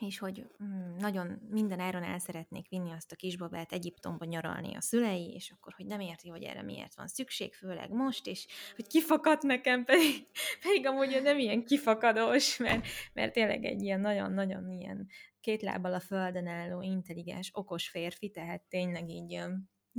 és 0.00 0.18
hogy 0.18 0.46
mm, 0.64 0.96
nagyon 0.96 1.40
minden 1.50 1.80
áron 1.80 2.02
el 2.02 2.18
szeretnék 2.18 2.68
vinni 2.68 2.90
azt 2.92 3.12
a 3.12 3.16
kisbabát 3.16 3.72
Egyiptomba 3.72 4.24
nyaralni 4.24 4.74
a 4.74 4.80
szülei, 4.80 5.32
és 5.34 5.50
akkor, 5.50 5.72
hogy 5.76 5.86
nem 5.86 6.00
érti, 6.00 6.28
hogy 6.28 6.42
erre 6.42 6.62
miért 6.62 6.94
van 6.94 7.06
szükség, 7.06 7.54
főleg 7.54 7.90
most, 7.90 8.26
és 8.26 8.46
hogy 8.76 8.86
kifakadt 8.86 9.42
nekem, 9.42 9.84
pedig, 9.90 10.26
pedig 10.62 10.86
amúgy 10.86 11.20
nem 11.22 11.38
ilyen 11.38 11.64
kifakadós, 11.64 12.56
mert, 12.56 12.86
mert 13.12 13.32
tényleg 13.32 13.64
egy 13.64 13.82
ilyen 13.82 14.00
nagyon-nagyon 14.00 14.70
ilyen 14.70 15.08
két 15.40 15.62
lábbal 15.62 15.94
a 15.94 16.00
földön 16.00 16.46
álló, 16.46 16.82
intelligens, 16.82 17.50
okos 17.54 17.88
férfi, 17.88 18.30
tehát 18.30 18.62
tényleg 18.68 19.08
így 19.08 19.30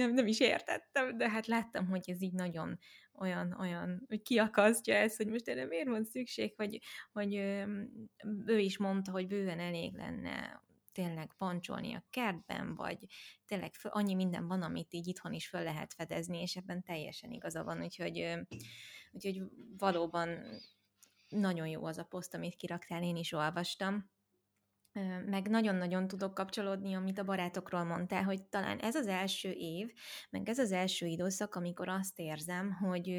nem, 0.02 0.14
nem 0.14 0.28
is 0.28 0.40
értettem, 0.40 1.18
de 1.18 1.30
hát 1.30 1.48
láttam, 1.48 1.88
hogy 1.88 2.10
ez 2.10 2.22
így 2.22 2.34
nagyon 2.34 2.80
olyan, 3.14 3.56
olyan, 3.60 4.06
hogy 4.08 4.22
kiakasztja 4.22 4.96
ezt, 4.96 5.18
hogy 5.18 5.28
most 5.28 5.48
erre 5.48 5.66
miért 5.66 5.88
van 5.88 6.04
szükség, 6.04 6.54
hogy, 6.56 6.80
hogy 7.12 7.36
ő 8.46 8.60
is 8.60 8.78
mondta, 8.78 9.12
hogy 9.12 9.28
bőven 9.28 9.60
elég 9.60 9.96
lenne 9.96 10.62
tényleg 10.92 11.34
pancsolni 11.38 11.94
a 11.94 12.06
kertben, 12.10 12.76
vagy 12.76 13.06
tényleg 13.46 13.72
annyi 13.84 14.14
minden 14.14 14.48
van, 14.48 14.62
amit 14.62 14.94
így 14.94 15.08
itthon 15.08 15.34
is 15.34 15.48
föl 15.48 15.64
lehet 15.64 15.94
fedezni, 15.94 16.42
és 16.42 16.56
ebben 16.56 16.84
teljesen 16.84 17.32
igaza 17.32 17.64
van, 17.64 17.82
úgyhogy, 17.82 18.36
úgyhogy 19.12 19.42
valóban 19.78 20.44
nagyon 21.30 21.68
jó 21.68 21.86
az 21.86 21.98
a 21.98 22.04
poszt, 22.04 22.34
amit 22.34 22.56
kiraktál, 22.56 23.04
én 23.04 23.16
is 23.16 23.32
olvastam. 23.32 24.10
Meg 25.26 25.48
nagyon-nagyon 25.48 26.08
tudok 26.08 26.34
kapcsolódni, 26.34 26.94
amit 26.94 27.20
a 27.20 27.24
barátokról 27.24 27.84
mondtál, 27.84 28.24
hogy 28.24 28.44
talán 28.44 28.80
ez 28.80 28.96
az 28.96 29.08
első 29.08 29.52
év, 29.52 29.94
meg 30.30 30.50
ez 30.50 30.60
az 30.60 30.72
első 30.72 31.06
időszak, 31.06 31.56
amikor 31.56 31.90
azt 31.90 32.20
érzem, 32.20 32.72
hogy 32.72 33.10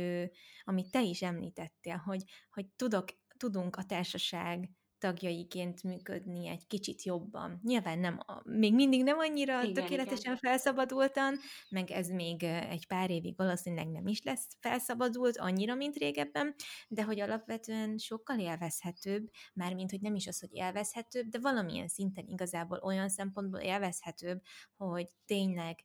amit 0.64 0.90
te 0.90 1.02
is 1.02 1.22
említettél, 1.22 1.96
hogy, 1.96 2.22
hogy 2.50 2.66
tudok, 2.76 3.04
tudunk 3.36 3.76
a 3.76 3.84
társaság 3.84 4.70
tagjaiként 5.02 5.82
működni 5.82 6.48
egy 6.48 6.66
kicsit 6.66 7.02
jobban. 7.02 7.60
Nyilván 7.62 7.98
nem, 7.98 8.20
még 8.44 8.74
mindig 8.74 9.02
nem 9.02 9.18
annyira 9.18 9.62
igen, 9.62 9.72
tökéletesen 9.72 10.20
igen. 10.20 10.36
felszabadultan, 10.36 11.38
meg 11.68 11.90
ez 11.90 12.08
még 12.08 12.42
egy 12.42 12.86
pár 12.86 13.10
évig 13.10 13.36
valószínűleg 13.36 13.88
nem 13.88 14.06
is 14.06 14.22
lesz 14.22 14.46
felszabadult 14.60 15.36
annyira, 15.36 15.74
mint 15.74 15.96
régebben, 15.96 16.54
de 16.88 17.02
hogy 17.02 17.20
alapvetően 17.20 17.98
sokkal 17.98 18.38
élvezhetőbb, 18.38 19.28
mármint, 19.54 19.90
hogy 19.90 20.00
nem 20.00 20.14
is 20.14 20.26
az, 20.26 20.40
hogy 20.40 20.50
élvezhetőbb, 20.52 21.26
de 21.26 21.38
valamilyen 21.38 21.88
szinten 21.88 22.24
igazából 22.26 22.78
olyan 22.82 23.08
szempontból 23.08 23.60
élvezhetőbb, 23.60 24.40
hogy 24.76 25.06
tényleg 25.26 25.78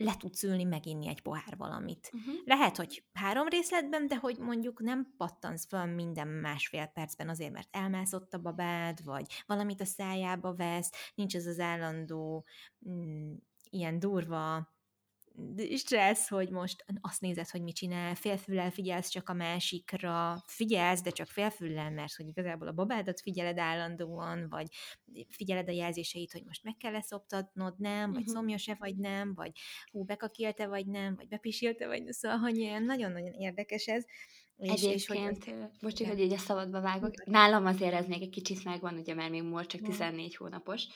le 0.00 0.14
tudsz 0.16 0.42
ülni, 0.42 0.64
meginni 0.64 1.08
egy 1.08 1.22
pohár 1.22 1.56
valamit. 1.56 2.10
Uh-huh. 2.12 2.34
Lehet, 2.44 2.76
hogy 2.76 3.04
három 3.12 3.48
részletben, 3.48 4.06
de 4.06 4.16
hogy 4.16 4.38
mondjuk 4.38 4.80
nem 4.80 5.14
pattansz 5.16 5.66
fel 5.66 5.86
minden 5.86 6.28
másfél 6.28 6.86
percben 6.86 7.28
azért, 7.28 7.52
mert 7.52 7.68
elmászott 7.70 8.34
a 8.34 8.38
babád, 8.38 9.04
vagy 9.04 9.26
valamit 9.46 9.80
a 9.80 9.84
szájába 9.84 10.54
vesz, 10.54 10.90
nincs 11.14 11.36
ez 11.36 11.46
az 11.46 11.58
állandó 11.58 12.44
mm, 12.88 13.34
ilyen 13.70 13.98
durva 13.98 14.68
stressz, 15.76 16.28
hogy 16.28 16.50
most 16.50 16.84
azt 17.00 17.20
nézed, 17.20 17.48
hogy 17.48 17.62
mit 17.62 17.74
csinál, 17.74 18.14
félfüllel 18.14 18.70
figyelsz 18.70 19.08
csak 19.08 19.28
a 19.28 19.32
másikra, 19.32 20.42
figyelsz, 20.46 21.02
de 21.02 21.10
csak 21.10 21.26
félfüllel, 21.26 21.90
mert 21.90 22.14
hogy 22.14 22.26
igazából 22.26 22.68
a 22.68 22.72
babádat 22.72 23.20
figyeled 23.20 23.58
állandóan, 23.58 24.48
vagy 24.48 24.66
figyeled 25.28 25.68
a 25.68 25.72
jelzéseit, 25.72 26.32
hogy 26.32 26.42
most 26.44 26.64
meg 26.64 26.76
kell 26.76 26.92
leszoptatnod, 26.92 27.74
nem, 27.78 28.10
vagy 28.12 28.20
uh-huh. 28.20 28.34
szomjas-e, 28.34 28.76
vagy 28.78 28.96
nem, 28.96 29.34
vagy 29.34 29.50
hú, 29.90 30.04
bekakielte, 30.04 30.66
vagy 30.66 30.86
nem, 30.86 31.14
vagy 31.16 31.28
bepisilte, 31.28 31.86
vagy 31.86 32.12
szóval, 32.12 32.38
hogy 32.38 32.56
ilyen 32.56 32.82
nagyon-nagyon 32.82 33.32
érdekes 33.32 33.86
ez. 33.86 34.04
És, 34.56 34.70
Egyébként, 34.70 34.94
és 34.94 35.06
hogy, 35.06 35.68
bocsi, 35.80 36.04
hogy 36.04 36.20
így 36.20 36.32
a 36.32 36.38
szabadba 36.38 36.80
vágok, 36.80 37.24
nálam 37.24 37.66
azért 37.66 37.94
ez 37.94 38.06
még 38.06 38.22
egy 38.22 38.30
kicsit 38.30 38.64
megvan, 38.64 38.94
ugye, 38.94 39.14
mert 39.14 39.30
még 39.30 39.42
most 39.42 39.68
csak 39.68 39.80
14 39.80 40.36
hónapos, 40.36 40.86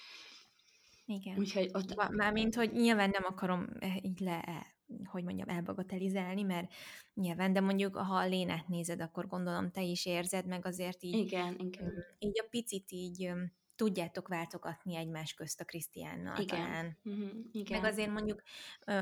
igen. 1.07 1.39
Úgyhogy 1.39 1.71
ott... 1.73 2.11
Mármint, 2.11 2.55
hogy 2.55 2.73
nyilván 2.73 3.11
nem 3.11 3.25
akarom 3.25 3.67
eh, 3.79 4.05
így 4.05 4.21
le, 4.21 4.41
eh, 4.41 4.63
hogy 5.05 5.25
mondjam, 5.25 5.49
elbagatelizálni, 5.49 6.43
mert 6.43 6.73
nyilván, 7.15 7.53
de 7.53 7.61
mondjuk, 7.61 7.97
ha 7.97 8.15
a 8.15 8.27
lénet 8.27 8.69
nézed, 8.69 9.01
akkor 9.01 9.27
gondolom 9.27 9.71
te 9.71 9.83
is 9.83 10.07
érzed, 10.07 10.47
meg 10.47 10.67
azért 10.67 11.03
így... 11.03 11.15
Igen, 11.15 11.59
igen. 11.59 11.93
Így 12.19 12.41
a 12.41 12.47
picit 12.51 12.91
így 12.91 13.33
tudjátok 13.77 14.29
váltogatni 14.29 14.97
egymás 14.97 15.35
közt 15.35 15.61
a 15.61 15.65
Krisztiánnal 15.65 16.41
igen. 16.41 16.47
talán. 16.47 16.99
Uh-huh, 17.05 17.31
igen. 17.53 17.81
Meg 17.81 17.91
azért 17.93 18.11
mondjuk 18.11 18.43
a, 18.85 18.93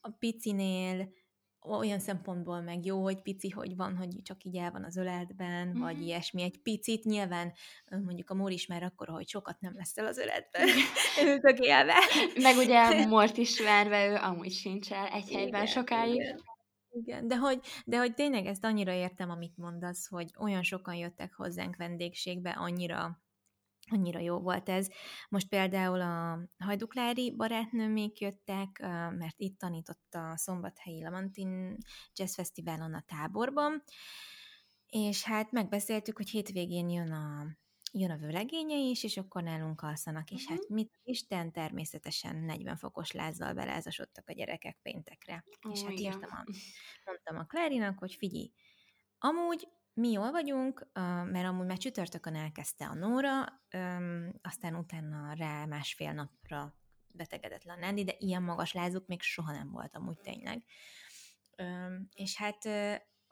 a 0.00 0.10
picinél 0.18 1.12
olyan 1.64 1.98
szempontból 1.98 2.60
meg 2.60 2.84
jó, 2.84 3.02
hogy 3.02 3.22
pici, 3.22 3.48
hogy 3.48 3.76
van, 3.76 3.96
hogy 3.96 4.08
csak 4.22 4.44
így 4.44 4.56
el 4.56 4.70
van 4.70 4.84
az 4.84 4.96
öletben, 4.96 5.68
mm-hmm. 5.68 5.80
vagy 5.80 6.00
ilyesmi 6.00 6.42
egy 6.42 6.58
picit. 6.62 7.04
Nyilván 7.04 7.52
mondjuk 8.04 8.30
a 8.30 8.34
Mór 8.34 8.50
is 8.50 8.66
már 8.66 8.82
akkor, 8.82 9.08
hogy 9.08 9.28
sokat 9.28 9.60
nem 9.60 9.72
lesz 9.76 9.96
el 9.96 10.06
az 10.06 10.18
öletben, 10.18 10.68
ő 11.24 11.40
élve. 11.60 11.94
Meg 12.42 12.56
ugye 12.56 13.06
Mort 13.06 13.36
ismerve, 13.36 14.06
ő 14.06 14.14
amúgy 14.14 14.52
sincs 14.52 14.92
el 14.92 15.06
egy 15.06 15.26
igen, 15.28 15.40
helyben 15.40 15.66
sokáig. 15.66 16.14
Igen. 16.14 16.42
Igen, 16.96 17.28
de 17.28 17.36
hogy, 17.36 17.60
de 17.84 17.98
hogy 17.98 18.14
tényleg 18.14 18.46
ezt 18.46 18.64
annyira 18.64 18.92
értem, 18.92 19.30
amit 19.30 19.56
mondasz, 19.56 20.08
hogy 20.08 20.30
olyan 20.38 20.62
sokan 20.62 20.94
jöttek 20.94 21.34
hozzánk 21.34 21.76
vendégségbe, 21.76 22.50
annyira 22.50 23.22
annyira 23.90 24.18
jó 24.18 24.38
volt 24.38 24.68
ez. 24.68 24.88
Most 25.28 25.48
például 25.48 26.00
a 26.00 26.38
hajduklári 26.58 27.34
barátnőmék 27.36 28.20
jöttek, 28.20 28.78
mert 29.10 29.34
itt 29.40 29.58
tanított 29.58 30.14
a 30.14 30.36
Szombathelyi 30.36 31.02
Lamantin 31.02 31.76
Jazz 32.14 32.34
Fesztiválon 32.34 32.94
a 32.94 33.04
táborban, 33.06 33.82
és 34.86 35.22
hát 35.22 35.50
megbeszéltük, 35.50 36.16
hogy 36.16 36.30
hétvégén 36.30 36.88
jön 36.88 37.12
a, 37.12 37.46
jön 37.92 38.10
a 38.10 38.16
vőlegénye 38.16 38.76
is, 38.76 39.04
és 39.04 39.16
akkor 39.16 39.42
nálunk 39.42 39.80
alszanak, 39.80 40.30
és 40.30 40.42
uh-huh. 40.42 40.58
hát 40.58 40.68
mit 40.68 40.98
Isten 41.02 41.52
természetesen 41.52 42.36
40 42.36 42.76
fokos 42.76 43.12
lázzal 43.12 43.52
belázasodtak 43.52 44.28
a 44.28 44.32
gyerekek 44.32 44.78
péntekre. 44.82 45.44
Oh, 45.66 45.72
és 45.72 45.82
hát 45.82 45.98
írtam 45.98 46.30
a, 46.30 46.44
mondtam 47.04 47.36
a 47.36 47.44
Klárinak, 47.44 47.98
hogy 47.98 48.14
figyelj, 48.14 48.50
amúgy 49.18 49.68
mi 49.94 50.10
jól 50.10 50.30
vagyunk, 50.30 50.86
mert 51.24 51.46
amúgy 51.46 51.66
már 51.66 51.78
csütörtökön 51.78 52.34
elkezdte 52.34 52.86
a 52.86 52.94
Nóra, 52.94 53.44
aztán 54.42 54.74
utána 54.74 55.32
rá 55.32 55.64
másfél 55.64 56.12
napra 56.12 56.74
betegedett 57.06 57.64
le 57.64 57.76
Nandi, 57.76 58.04
de 58.04 58.14
ilyen 58.18 58.42
magas 58.42 58.72
lázuk 58.72 59.06
még 59.06 59.22
soha 59.22 59.52
nem 59.52 59.70
volt 59.70 59.96
amúgy 59.96 60.18
tényleg. 60.20 60.64
És 62.14 62.36
hát 62.36 62.68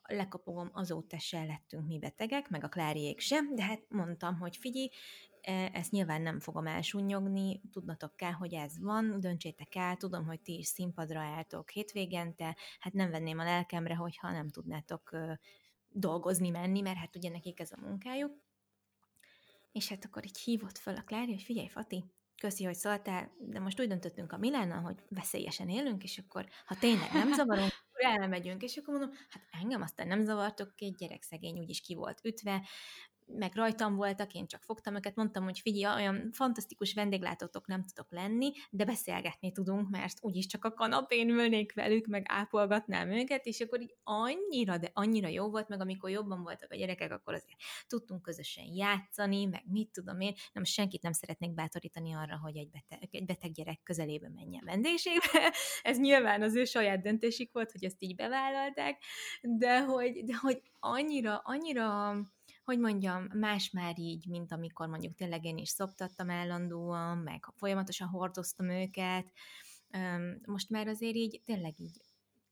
lekapogom, 0.02 0.70
azóta 0.72 1.18
se 1.18 1.44
lettünk 1.44 1.86
mi 1.86 1.98
betegek, 1.98 2.48
meg 2.48 2.64
a 2.64 2.68
Kláriék 2.68 3.20
sem, 3.20 3.54
de 3.54 3.62
hát 3.62 3.82
mondtam, 3.88 4.38
hogy 4.38 4.56
figyelj, 4.56 4.88
e, 5.40 5.70
ezt 5.72 5.90
nyilván 5.90 6.22
nem 6.22 6.40
fogom 6.40 6.66
elsúnyogni, 6.66 7.60
tudnatok 7.72 8.16
kell, 8.16 8.32
hogy 8.32 8.54
ez 8.54 8.80
van, 8.80 9.20
döntsétek 9.20 9.74
el, 9.74 9.96
tudom, 9.96 10.26
hogy 10.26 10.40
ti 10.40 10.58
is 10.58 10.66
színpadra 10.66 11.20
álltok 11.20 11.70
hétvégente, 11.70 12.56
hát 12.80 12.92
nem 12.92 13.10
venném 13.10 13.38
a 13.38 13.44
lelkemre, 13.44 13.94
hogyha 13.94 14.30
nem 14.30 14.48
tudnátok 14.48 15.10
dolgozni 15.94 16.50
menni, 16.50 16.80
mert 16.80 16.98
hát 16.98 17.16
ugye 17.16 17.30
nekik 17.30 17.60
ez 17.60 17.72
a 17.72 17.80
munkájuk. 17.80 18.32
És 19.72 19.88
hát 19.88 20.04
akkor 20.04 20.24
így 20.24 20.38
hívott 20.38 20.78
fel 20.78 20.96
a 20.96 21.02
Klári, 21.02 21.32
hogy 21.32 21.42
figyelj, 21.42 21.68
Fati, 21.68 22.04
köszi, 22.40 22.64
hogy 22.64 22.74
szóltál, 22.74 23.32
de 23.38 23.60
most 23.60 23.80
úgy 23.80 23.88
döntöttünk 23.88 24.32
a 24.32 24.38
Milánnal, 24.38 24.80
hogy 24.80 25.02
veszélyesen 25.08 25.68
élünk, 25.68 26.02
és 26.02 26.18
akkor, 26.18 26.46
ha 26.66 26.74
tényleg 26.74 27.12
nem 27.12 27.32
zavarunk, 27.38 27.70
akkor 27.70 28.20
elmegyünk, 28.20 28.62
és 28.62 28.76
akkor 28.76 28.98
mondom, 28.98 29.16
hát 29.28 29.42
engem 29.50 29.82
aztán 29.82 30.06
nem 30.06 30.24
zavartok, 30.24 30.72
egy 30.76 30.94
gyerek 30.94 31.22
szegény 31.22 31.58
úgyis 31.58 31.80
ki 31.80 31.94
volt 31.94 32.24
ütve, 32.24 32.66
meg 33.26 33.54
rajtam 33.54 33.94
voltak, 33.94 34.32
én 34.34 34.46
csak 34.46 34.62
fogtam 34.62 34.94
őket, 34.94 35.16
mondtam, 35.16 35.44
hogy 35.44 35.60
figyelj, 35.60 36.02
olyan 36.02 36.30
fantasztikus 36.32 36.94
vendéglátótok 36.94 37.66
nem 37.66 37.84
tudok 37.84 38.12
lenni, 38.12 38.52
de 38.70 38.84
beszélgetni 38.84 39.52
tudunk, 39.52 39.90
mert 39.90 40.18
úgyis 40.20 40.46
csak 40.46 40.64
a 40.64 40.72
kanapén 40.72 41.28
ülnék 41.28 41.74
velük, 41.74 42.06
meg 42.06 42.24
ápolgatnám 42.28 43.10
őket, 43.10 43.46
és 43.46 43.60
akkor 43.60 43.80
így 43.80 43.94
annyira, 44.02 44.78
de 44.78 44.90
annyira 44.92 45.28
jó 45.28 45.50
volt, 45.50 45.68
meg 45.68 45.80
amikor 45.80 46.10
jobban 46.10 46.42
voltak 46.42 46.72
a 46.72 46.76
gyerekek, 46.76 47.12
akkor 47.12 47.34
azért 47.34 47.58
tudtunk 47.86 48.22
közösen 48.22 48.64
játszani, 48.64 49.44
meg 49.44 49.62
mit 49.66 49.90
tudom 49.90 50.20
én, 50.20 50.34
nem 50.52 50.64
senkit 50.64 51.02
nem 51.02 51.12
szeretnék 51.12 51.54
bátorítani 51.54 52.12
arra, 52.12 52.38
hogy 52.38 52.56
egy 52.56 52.70
beteg, 52.70 53.08
egy 53.10 53.24
beteg 53.24 53.52
gyerek 53.52 53.80
közelébe 53.82 54.28
menjen 54.28 54.62
vendégségbe. 54.64 55.54
Ez 55.82 55.98
nyilván 55.98 56.42
az 56.42 56.54
ő 56.54 56.64
saját 56.64 57.02
döntésük 57.02 57.52
volt, 57.52 57.72
hogy 57.72 57.84
ezt 57.84 58.02
így 58.02 58.14
bevállalták, 58.14 59.02
de 59.42 59.80
hogy, 59.84 60.24
de 60.24 60.36
hogy 60.40 60.62
annyira, 60.78 61.40
annyira 61.44 62.14
hogy 62.64 62.78
mondjam, 62.78 63.26
más 63.34 63.70
már 63.70 63.98
így, 63.98 64.26
mint 64.28 64.52
amikor 64.52 64.88
mondjuk 64.88 65.14
tényleg 65.14 65.44
én 65.44 65.56
is 65.56 65.68
szoptattam 65.68 66.30
állandóan, 66.30 67.18
meg 67.18 67.44
folyamatosan 67.56 68.08
hordoztam 68.08 68.70
őket. 68.70 69.32
Most 70.44 70.70
már 70.70 70.88
azért 70.88 71.14
így 71.14 71.42
tényleg 71.44 71.80
így 71.80 72.00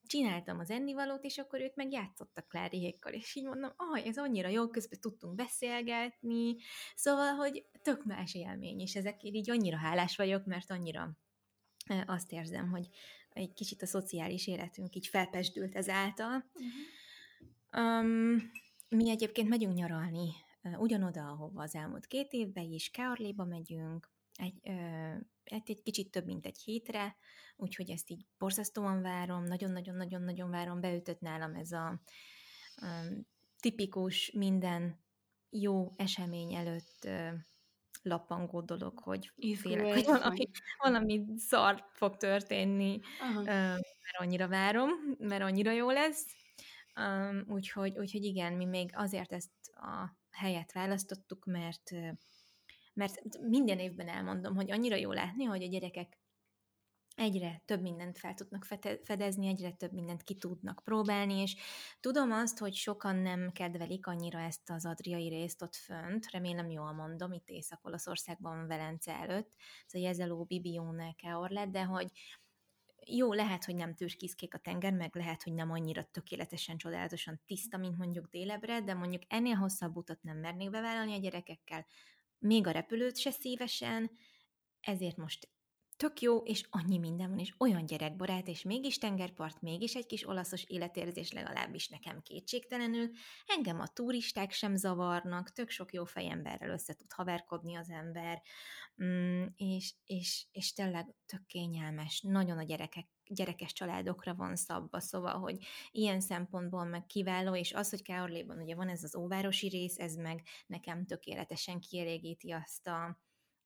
csináltam 0.07 0.59
az 0.59 0.71
ennivalót, 0.71 1.25
és 1.25 1.39
akkor 1.39 1.61
ők 1.61 1.75
meg 1.75 1.93
játszottak 1.93 2.49
Kláriékkal, 2.49 3.13
és 3.13 3.35
így 3.35 3.45
mondom, 3.45 3.73
ah, 3.77 4.07
ez 4.07 4.19
annyira 4.19 4.49
jó, 4.49 4.69
közben 4.69 5.01
tudtunk 5.01 5.35
beszélgetni, 5.35 6.57
szóval, 6.95 7.35
hogy 7.35 7.65
tök 7.83 8.05
más 8.05 8.35
élmény, 8.35 8.81
és 8.81 8.95
ezekért 8.95 9.35
így 9.35 9.51
annyira 9.51 9.77
hálás 9.77 10.17
vagyok, 10.17 10.45
mert 10.45 10.71
annyira 10.71 11.17
azt 12.07 12.33
érzem, 12.33 12.71
hogy 12.71 12.89
egy 13.33 13.53
kicsit 13.53 13.83
a 13.83 13.87
szociális 13.87 14.47
életünk 14.47 14.95
így 14.95 15.07
felpesdült 15.07 15.75
ezáltal. 15.75 16.45
Uh-huh. 16.55 17.99
Um, 18.01 18.51
mi 18.91 19.11
egyébként 19.11 19.49
megyünk 19.49 19.75
nyaralni 19.75 20.31
ugyanoda, 20.79 21.27
ahova 21.27 21.63
az 21.63 21.75
elmúlt 21.75 22.07
két 22.07 22.33
évben 22.33 22.71
is, 22.71 22.91
Kearléba 22.91 23.45
megyünk, 23.45 24.11
egy, 24.35 24.61
egy, 25.45 25.71
egy 25.71 25.83
kicsit 25.83 26.11
több, 26.11 26.25
mint 26.25 26.47
egy 26.47 26.59
hétre, 26.59 27.17
úgyhogy 27.57 27.91
ezt 27.91 28.11
így 28.11 28.27
borzasztóan 28.39 29.03
várom, 29.03 29.45
nagyon-nagyon-nagyon-nagyon 29.45 30.51
várom, 30.51 30.81
beütött 30.81 31.21
nálam 31.21 31.55
ez 31.55 31.73
a 31.73 32.03
um, 32.83 33.27
tipikus 33.61 34.31
minden 34.31 35.01
jó 35.51 35.93
esemény 35.97 36.55
előtt 36.55 37.05
uh, 37.05 37.33
lappangó 38.03 38.61
dolog, 38.61 38.99
hogy 38.99 39.33
félek, 39.57 39.93
hogy 39.95 40.05
valami, 40.05 40.51
valami 40.79 41.25
szar 41.37 41.85
fog 41.93 42.17
történni, 42.17 43.01
Aha. 43.21 43.43
mert 43.43 43.83
annyira 44.19 44.49
várom, 44.49 44.91
mert 45.19 45.43
annyira 45.43 45.71
jó 45.71 45.91
lesz. 45.91 46.27
Úgyhogy, 47.47 47.99
úgyhogy 47.99 48.25
igen, 48.25 48.53
mi 48.53 48.65
még 48.65 48.91
azért 48.95 49.33
ezt 49.33 49.51
a 49.73 50.17
helyet 50.31 50.73
választottuk, 50.73 51.45
mert 51.45 51.91
mert 52.95 53.39
minden 53.41 53.79
évben 53.79 54.09
elmondom, 54.09 54.55
hogy 54.55 54.71
annyira 54.71 54.97
jó 54.97 55.13
látni, 55.13 55.45
hogy 55.45 55.63
a 55.63 55.69
gyerekek 55.69 56.19
egyre 57.21 57.63
több 57.65 57.81
mindent 57.81 58.19
fel 58.19 58.35
tudnak 58.35 58.65
fedezni, 59.03 59.47
egyre 59.47 59.71
több 59.73 59.93
mindent 59.93 60.23
ki 60.23 60.35
tudnak 60.35 60.81
próbálni, 60.85 61.35
és 61.35 61.57
tudom 62.01 62.33
azt, 62.33 62.59
hogy 62.59 62.75
sokan 62.75 63.17
nem 63.17 63.53
kedvelik 63.53 64.07
annyira 64.07 64.39
ezt 64.39 64.71
az 64.71 64.87
adriai 64.87 65.29
részt 65.29 65.63
ott 65.63 65.75
fönt, 65.75 66.31
remélem 66.31 66.71
jól 66.71 66.93
mondom, 66.93 67.33
itt 67.33 67.49
Észak-Olaszországban, 67.49 68.67
Velence 68.67 69.13
előtt, 69.13 69.53
a 69.93 69.99
Jezeló, 69.99 70.45
Bibione, 70.45 71.13
Keorlet, 71.13 71.71
de 71.71 71.85
hogy 71.85 72.11
jó, 73.17 73.33
lehet, 73.33 73.65
hogy 73.65 73.75
nem 73.75 73.95
türkiszkék 73.95 74.55
a 74.55 74.59
tenger, 74.59 74.93
meg 74.93 75.17
lehet, 75.17 75.43
hogy 75.43 75.53
nem 75.53 75.71
annyira 75.71 76.09
tökéletesen, 76.11 76.77
csodálatosan 76.77 77.41
tiszta, 77.47 77.77
mint 77.77 77.97
mondjuk 77.97 78.29
délebre, 78.29 78.81
de 78.81 78.95
mondjuk 78.95 79.23
ennél 79.29 79.55
hosszabb 79.55 79.97
utat 79.97 80.23
nem 80.23 80.39
mernék 80.39 80.71
bevállalni 80.71 81.15
a 81.15 81.19
gyerekekkel, 81.19 81.87
még 82.39 82.67
a 82.67 82.71
repülőt 82.71 83.17
se 83.17 83.31
szívesen, 83.31 84.11
ezért 84.81 85.17
most 85.17 85.49
tök 86.01 86.21
jó, 86.21 86.37
és 86.37 86.67
annyi 86.71 86.99
minden 86.99 87.29
van, 87.29 87.39
és 87.39 87.55
olyan 87.59 87.87
gyerekbarát, 87.87 88.49
és 88.49 88.63
mégis 88.63 88.99
tengerpart, 88.99 89.61
mégis 89.61 89.95
egy 89.95 90.07
kis 90.07 90.29
olaszos 90.29 90.65
életérzés 90.65 91.33
legalábbis 91.33 91.89
nekem 91.89 92.23
kétségtelenül. 92.23 93.11
Engem 93.47 93.81
a 93.81 93.87
turisták 93.87 94.53
sem 94.53 94.77
zavarnak, 94.77 95.53
tök 95.53 95.71
sok 95.71 95.93
jó 95.93 96.05
fejemberrel 96.05 96.71
össze 96.71 96.95
tud 96.95 97.13
haverkodni 97.13 97.75
az 97.77 97.91
ember, 97.91 98.43
mm, 99.05 99.45
és, 99.57 99.95
és, 100.05 100.47
és 100.53 100.73
tényleg 100.73 101.15
tök 101.27 101.47
kényelmes, 101.47 102.21
nagyon 102.21 102.59
a 102.59 102.63
gyerekek 102.63 103.07
gyerekes 103.27 103.73
családokra 103.73 104.35
van 104.35 104.57
szabva, 104.57 105.01
szóval, 105.01 105.39
hogy 105.39 105.65
ilyen 105.91 106.21
szempontból 106.21 106.85
meg 106.85 107.07
kiváló, 107.07 107.55
és 107.55 107.73
az, 107.73 107.91
hogy 107.91 108.03
Káorléban 108.03 108.59
ugye 108.59 108.75
van 108.75 108.89
ez 108.89 109.03
az 109.03 109.17
óvárosi 109.17 109.69
rész, 109.69 109.99
ez 109.99 110.15
meg 110.15 110.43
nekem 110.67 111.07
tökéletesen 111.07 111.81
kielégíti 111.81 112.51
azt 112.51 112.87
a, 112.87 113.19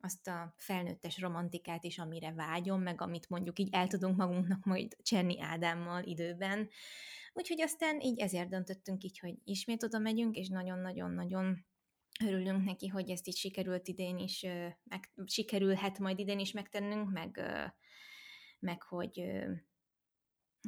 azt 0.05 0.29
a 0.29 0.55
felnőttes 0.57 1.19
romantikát 1.19 1.85
is, 1.85 1.99
amire 1.99 2.33
vágyom, 2.33 2.83
meg 2.83 3.01
amit 3.01 3.29
mondjuk 3.29 3.59
így 3.59 3.69
el 3.73 3.87
tudunk 3.87 4.17
magunknak 4.17 4.65
majd 4.65 4.97
Cserni 5.03 5.41
Ádámmal 5.41 6.03
időben. 6.03 6.69
Úgyhogy 7.33 7.61
aztán 7.61 8.01
így 8.01 8.21
ezért 8.21 8.49
döntöttünk 8.49 9.05
így, 9.05 9.19
hogy 9.19 9.35
ismét 9.45 9.83
oda 9.83 9.99
megyünk, 9.99 10.37
és 10.37 10.49
nagyon-nagyon-nagyon 10.49 11.67
örülünk 12.25 12.65
neki, 12.65 12.89
hogy 12.89 13.11
ezt 13.11 13.29
így 13.29 13.37
sikerült 13.37 13.89
idén 13.89 14.19
is, 14.19 14.47
meg, 14.85 15.11
sikerülhet 15.25 15.99
majd 15.99 16.19
idén 16.19 16.39
is 16.39 16.53
megtennünk, 16.53 17.11
meg, 17.11 17.41
meg 18.59 18.83
hogy, 18.83 19.23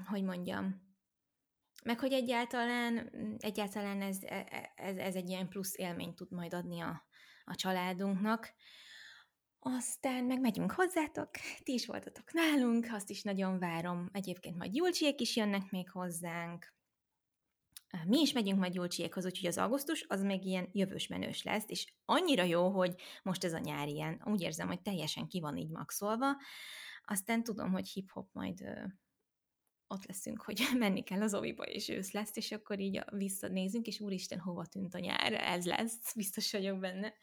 hogy 0.07 0.23
mondjam, 0.23 0.85
meg 1.85 1.99
hogy 2.01 2.13
egyáltalán, 2.13 3.11
egyáltalán 3.39 4.03
ez, 4.03 4.19
e, 4.23 4.47
e, 4.51 4.73
ez, 4.77 4.97
ez 4.97 5.15
egy 5.15 5.29
ilyen 5.29 5.49
plusz 5.49 5.77
élményt 5.79 6.17
tud 6.17 6.33
majd 6.33 6.55
adni 6.55 6.81
a, 6.81 7.07
a 7.45 7.55
családunknak. 7.55 8.55
Aztán 9.69 10.25
meg 10.25 10.41
megyünk 10.41 10.73
hozzátok, 10.73 11.31
ti 11.63 11.73
is 11.73 11.87
voltatok 11.87 12.33
nálunk, 12.33 12.87
azt 12.91 13.11
is 13.11 13.23
nagyon 13.23 13.59
várom. 13.59 14.09
Egyébként 14.13 14.57
majd 14.57 14.73
Gyulcsiék 14.73 15.21
is 15.21 15.37
jönnek 15.37 15.71
még 15.71 15.91
hozzánk. 15.91 16.75
Mi 18.07 18.21
is 18.21 18.33
megyünk 18.33 18.59
majd 18.59 18.73
Gyulcsiékhoz, 18.73 19.25
úgyhogy 19.25 19.49
az 19.49 19.59
augusztus 19.59 20.05
az 20.09 20.23
meg 20.23 20.45
ilyen 20.45 20.69
jövős 20.73 21.07
menős 21.07 21.43
lesz, 21.43 21.65
és 21.67 21.93
annyira 22.05 22.43
jó, 22.43 22.71
hogy 22.71 22.95
most 23.23 23.45
ez 23.45 23.53
a 23.53 23.59
nyár 23.59 23.89
ilyen, 23.89 24.23
úgy 24.25 24.41
érzem, 24.41 24.67
hogy 24.67 24.83
teljesen 24.83 25.27
ki 25.27 25.41
van 25.41 25.57
így 25.57 25.71
maxolva. 25.71 26.37
Aztán 27.05 27.43
tudom, 27.43 27.73
hogy 27.73 27.89
hip-hop 27.89 28.29
majd 28.33 28.61
ott 29.87 30.07
leszünk, 30.07 30.43
hogy 30.43 30.69
menni 30.79 31.03
kell 31.03 31.23
az 31.23 31.35
oviba, 31.35 31.65
és 31.65 31.89
ősz 31.89 32.13
lesz, 32.13 32.37
és 32.37 32.53
akkor 32.53 32.81
így 32.81 33.05
visszanézünk, 33.11 33.87
és 33.87 34.01
úristen, 34.01 34.39
hova 34.39 34.67
tűnt 34.67 34.95
a 34.95 34.99
nyár, 34.99 35.33
ez 35.33 35.67
lesz, 35.67 36.15
biztos 36.17 36.53
vagyok 36.53 36.79
benne. 36.79 37.15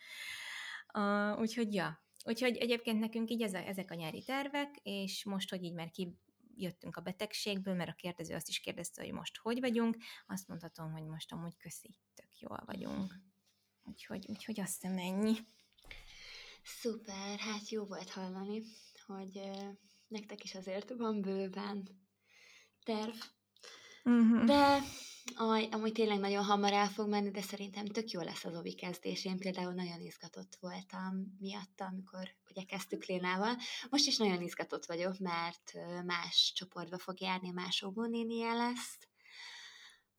Uh, 0.94 1.40
úgyhogy 1.40 1.74
ja, 1.74 2.04
Úgyhogy 2.24 2.58
egyébként 2.58 3.00
nekünk 3.00 3.30
így 3.30 3.42
ez 3.42 3.54
a, 3.54 3.58
ezek 3.58 3.92
a 3.92 3.96
nyári 3.96 4.24
tervek, 4.24 4.80
és 4.84 5.26
most, 5.26 5.50
hogy 5.50 5.64
így 5.64 5.74
már 5.74 5.92
kijöttünk 5.92 6.96
a 6.96 7.02
betegségből, 7.02 7.74
mert 7.74 7.90
a 7.90 7.96
kérdező 7.96 8.36
azt 8.36 8.50
is 8.50 8.60
kérdezte, 8.60 9.04
hogy 9.04 9.14
most 9.14 9.38
hogy 9.38 9.60
vagyunk, 9.60 9.98
azt 10.28 10.48
mondhatom, 10.48 10.92
hogy 10.92 11.06
most 11.06 11.32
amúgy 11.32 11.58
köszi, 11.58 11.98
tök 12.14 12.40
jól 12.40 12.64
vagyunk. 12.66 13.14
Úgyhogy, 13.84 14.26
úgyhogy 14.30 14.60
azt 14.60 14.82
hiszem 14.82 14.98
ennyi. 14.98 15.34
Szuper, 16.64 17.40
hát 17.40 17.70
jó 17.70 17.86
volt 17.86 18.10
hallani, 18.10 18.64
hogy 19.06 19.42
nektek 20.08 20.44
is 20.44 20.56
azért 20.56 20.90
van 20.90 21.22
bőven 21.22 21.88
terv. 22.84 23.16
Uh-huh. 24.04 24.46
De 24.46 24.80
Aj, 25.36 25.68
amúgy 25.72 25.92
tényleg 25.92 26.20
nagyon 26.20 26.44
hamar 26.44 26.74
el 26.74 26.88
fog 26.88 27.08
menni, 27.08 27.32
de 27.32 27.42
szerintem 27.42 27.86
tök 27.86 28.10
jó 28.10 28.22
lesz 28.22 28.46
az 28.46 28.56
ovi 28.56 28.74
kezdés. 28.74 29.26
Én 29.26 29.38
például 29.38 29.74
nagyon 29.74 30.00
izgatott 30.00 30.58
voltam 30.60 31.38
miatta, 31.40 31.86
amikor 31.86 32.36
ugye 32.50 32.64
kezdtük 32.64 33.06
Lénával. 33.06 33.56
Most 33.90 34.08
is 34.08 34.18
nagyon 34.18 34.42
izgatott 34.42 34.86
vagyok, 34.86 35.18
mert 35.18 35.74
más 36.06 36.52
csoportba 36.56 36.98
fog 36.98 37.22
járni, 37.22 37.50
más 37.50 37.84
óvónénie 37.84 38.54
lesz. 38.54 38.98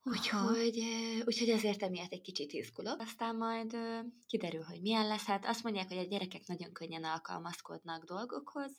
Úgyhogy, 0.03 0.79
úgyhogy 1.25 1.51
azért 1.51 1.83
emiatt 1.83 2.13
egy 2.13 2.21
kicsit 2.21 2.53
izgulok. 2.53 3.01
Aztán 3.01 3.37
majd 3.37 3.77
kiderül, 4.27 4.63
hogy 4.63 4.81
milyen 4.81 5.07
lesz. 5.07 5.25
Hát 5.25 5.47
azt 5.47 5.63
mondják, 5.63 5.89
hogy 5.89 5.99
a 5.99 6.03
gyerekek 6.03 6.47
nagyon 6.47 6.73
könnyen 6.73 7.05
alkalmazkodnak 7.05 8.05
dolgokhoz. 8.05 8.73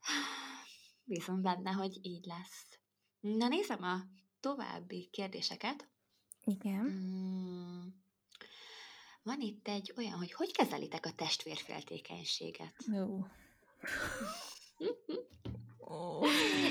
Bízom 1.04 1.42
benne, 1.42 1.70
hogy 1.70 1.98
így 2.02 2.24
lesz. 2.24 2.78
Na 3.20 3.48
nézem 3.48 3.82
a 3.82 4.00
további 4.40 5.08
kérdéseket. 5.12 5.88
Igen. 6.44 6.84
Mm, 6.84 7.86
van 9.22 9.40
itt 9.40 9.68
egy 9.68 9.92
olyan, 9.96 10.12
hogy 10.12 10.32
hogy 10.32 10.52
kezelitek 10.52 11.06
a 11.06 11.12
testvérféltékenységet? 11.12 12.74
Jó. 12.92 13.26
Oh. 15.78 16.26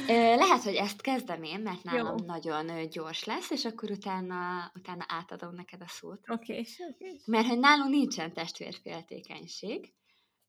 Lehet, 0.08 0.64
hogy 0.64 0.76
ezt 0.76 1.02
kezdem 1.02 1.44
én, 1.44 1.60
mert 1.60 1.84
nálam 1.84 2.18
Jó. 2.18 2.26
nagyon 2.26 2.90
gyors 2.90 3.24
lesz, 3.24 3.50
és 3.50 3.66
akkor 3.66 3.92
utána, 3.92 4.72
utána 4.76 5.06
átadom 5.08 5.56
neked 5.56 5.82
a 5.82 5.88
szót. 5.88 6.20
Oké, 6.28 6.52
okay, 6.52 6.66
okay. 6.90 7.22
Mert 7.26 7.48
hogy 7.48 7.60
nálunk 7.60 7.90
nincsen 7.90 8.34
testvérféltékenység. 8.34 9.94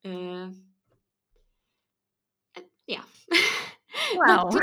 Ö... 0.00 0.46
Ja. 2.84 3.04
Wow. 4.14 4.48
Na, 4.48 4.58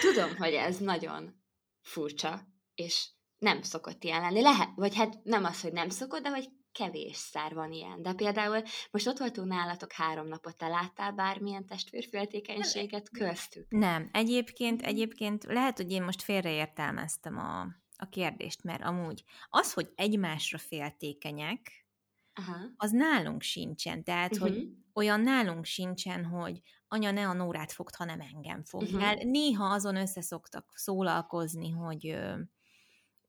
Tudom, 0.00 0.36
hogy 0.36 0.52
ez 0.52 0.78
nagyon 0.78 1.42
furcsa, 1.80 2.40
és 2.74 3.08
nem 3.38 3.62
szokott 3.62 4.04
ilyen 4.04 4.20
lenni. 4.20 4.40
Lehet, 4.40 4.68
vagy 4.74 4.94
hát 4.94 5.24
nem 5.24 5.44
az, 5.44 5.60
hogy 5.60 5.72
nem 5.72 5.88
szokott, 5.88 6.22
de 6.22 6.28
hogy 6.28 6.48
kevés 6.72 7.16
szár 7.16 7.54
van 7.54 7.72
ilyen. 7.72 8.02
De 8.02 8.12
például 8.12 8.62
most 8.90 9.06
ott 9.06 9.18
voltunk 9.18 9.48
nálatok 9.48 9.92
három 9.92 10.26
napot, 10.26 10.56
te 10.56 10.68
láttál 10.68 11.12
bármilyen 11.12 11.66
testvérféltékenységet 11.66 13.10
köztük? 13.10 13.66
Nem. 13.68 14.08
Egyébként, 14.12 14.82
egyébként 14.82 15.44
lehet, 15.44 15.76
hogy 15.76 15.90
én 15.90 16.02
most 16.02 16.22
félreértelmeztem 16.22 17.38
a, 17.38 17.60
a 17.96 18.08
kérdést, 18.10 18.62
mert 18.62 18.82
amúgy 18.82 19.24
az, 19.48 19.72
hogy 19.72 19.92
egymásra 19.94 20.58
féltékenyek, 20.58 21.86
Aha. 22.34 22.56
az 22.76 22.90
nálunk 22.90 23.42
sincsen. 23.42 24.04
Tehát, 24.04 24.32
uh-huh. 24.32 24.48
hogy 24.48 24.68
olyan 24.92 25.20
nálunk 25.20 25.64
sincsen, 25.64 26.24
hogy 26.24 26.60
anya 26.94 27.10
ne 27.10 27.28
a 27.28 27.32
Nórát 27.32 27.72
fogd, 27.72 27.94
hanem 27.94 28.20
engem 28.20 28.64
fogjál. 28.64 29.14
Uh-huh. 29.14 29.30
Néha 29.30 29.64
azon 29.64 29.96
összeszoktak 29.96 30.72
szólalkozni, 30.74 31.70
hogy 31.70 32.08
ö, 32.08 32.34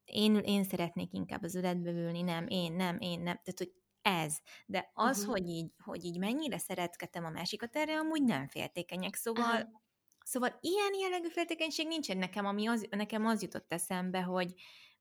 én, 0.05 0.35
én 0.35 0.63
szeretnék 0.63 1.13
inkább 1.13 1.43
az 1.43 1.55
öletbe 1.55 1.91
ülni, 1.91 2.21
nem, 2.21 2.47
én, 2.47 2.73
nem, 2.73 2.97
én, 2.99 3.19
nem. 3.19 3.39
Tehát, 3.43 3.57
hogy 3.57 3.73
ez. 4.01 4.37
De 4.65 4.91
az, 4.93 5.17
uh-huh. 5.17 5.33
hogy, 5.33 5.47
így, 5.47 5.71
hogy 5.83 6.03
így 6.03 6.19
mennyire 6.19 6.57
szeretkedtem 6.57 7.25
a 7.25 7.29
másikat, 7.29 7.75
erre 7.75 7.97
amúgy 7.97 8.23
nem 8.23 8.47
féltékenyek. 8.47 9.15
Szóval, 9.15 9.55
uh-huh. 9.55 9.69
szóval 10.23 10.57
ilyen 10.61 10.93
jellegű 11.01 11.29
féltékenység 11.29 11.87
nincsen 11.87 12.17
nekem, 12.17 12.45
ami 12.45 12.67
az, 12.67 12.87
nekem 12.89 13.25
az 13.25 13.41
jutott 13.41 13.73
eszembe, 13.73 14.21
hogy, 14.21 14.53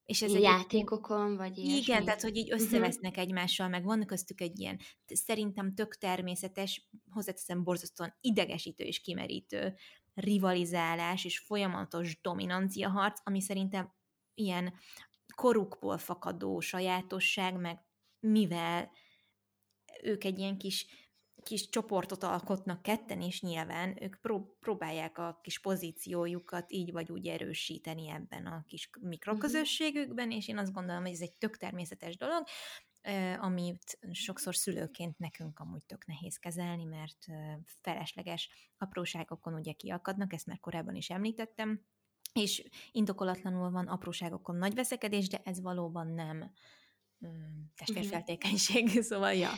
és 0.05 0.23
ez 0.23 0.33
egy 0.33 0.43
játékokon, 0.43 1.37
vagy 1.37 1.59
ilyesmi? 1.59 1.77
Igen, 1.77 2.05
tehát, 2.05 2.23
hogy 2.23 2.37
így 2.37 2.51
mhm. 2.51 2.61
összevesznek 2.61 3.11
uh-huh. 3.11 3.27
egymással, 3.27 3.69
meg 3.69 3.85
van 3.85 4.07
köztük 4.07 4.41
egy 4.41 4.59
ilyen, 4.61 4.79
szerintem 5.07 5.75
tök 5.75 5.99
természetes, 5.99 6.89
hozzáteszem 7.11 7.63
borzasztóan 7.63 8.17
idegesítő 8.21 8.85
és 8.85 9.01
kimerítő 9.01 9.75
rivalizálás 10.15 11.25
és 11.25 11.39
folyamatos 11.39 12.21
dominancia 12.21 12.89
harc, 12.89 13.21
ami 13.25 13.41
szerintem 13.41 13.95
ilyen 14.35 14.75
korukból 15.35 15.99
fakadó 15.99 16.61
sajátosság, 16.61 17.61
meg 17.61 17.79
mivel 18.21 18.91
ők 20.03 20.25
egy 20.25 20.39
ilyen 20.39 20.59
kis 20.59 20.87
kis 21.45 21.69
csoportot 21.69 22.23
alkotnak 22.23 22.83
ketten, 22.83 23.21
és 23.21 23.41
nyilván 23.41 24.03
ők 24.03 24.17
pró- 24.21 24.57
próbálják 24.61 25.19
a 25.19 25.39
kis 25.43 25.59
pozíciójukat 25.61 26.73
így 26.73 26.93
vagy 26.93 27.11
úgy 27.11 27.27
erősíteni 27.27 28.09
ebben 28.09 28.47
a 28.47 28.65
kis 28.67 28.91
mikroközösségükben, 29.01 30.31
és 30.31 30.49
én 30.49 30.59
azt 30.59 30.73
gondolom, 30.73 31.03
hogy 31.03 31.13
ez 31.13 31.21
egy 31.21 31.33
tök 31.33 31.57
természetes 31.57 32.17
dolog. 32.17 32.45
amit 33.41 33.99
sokszor 34.11 34.55
szülőként 34.55 35.19
nekünk 35.19 35.59
amúgy 35.59 35.83
tök 35.83 36.07
nehéz 36.07 36.37
kezelni, 36.37 36.85
mert 36.85 37.27
felesleges 37.81 38.49
apróságokon 38.79 39.55
ugye 39.55 39.73
kiakadnak, 39.73 40.33
ezt 40.33 40.47
már 40.47 40.61
korábban 40.61 40.95
is 40.95 41.11
említettem, 41.11 41.85
és 42.33 42.69
indokolatlanul 42.93 43.71
van 43.71 43.87
apróságokon 43.87 44.57
nagy 44.57 44.75
veszekedés, 44.75 45.29
de 45.29 45.41
ez 45.45 45.61
valóban 45.61 46.07
nem 46.07 46.53
testvérfeltékenység, 47.77 48.85
uh-huh. 48.85 49.03
szóval 49.11 49.35
ja. 49.35 49.51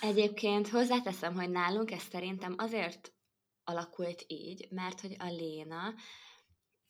Egyébként 0.00 0.68
hozzáteszem, 0.68 1.34
hogy 1.34 1.50
nálunk 1.50 1.90
ez 1.90 2.02
szerintem 2.02 2.54
azért 2.58 3.12
alakult 3.64 4.24
így, 4.26 4.66
mert 4.70 5.00
hogy 5.00 5.16
a 5.18 5.26
Léna 5.26 5.94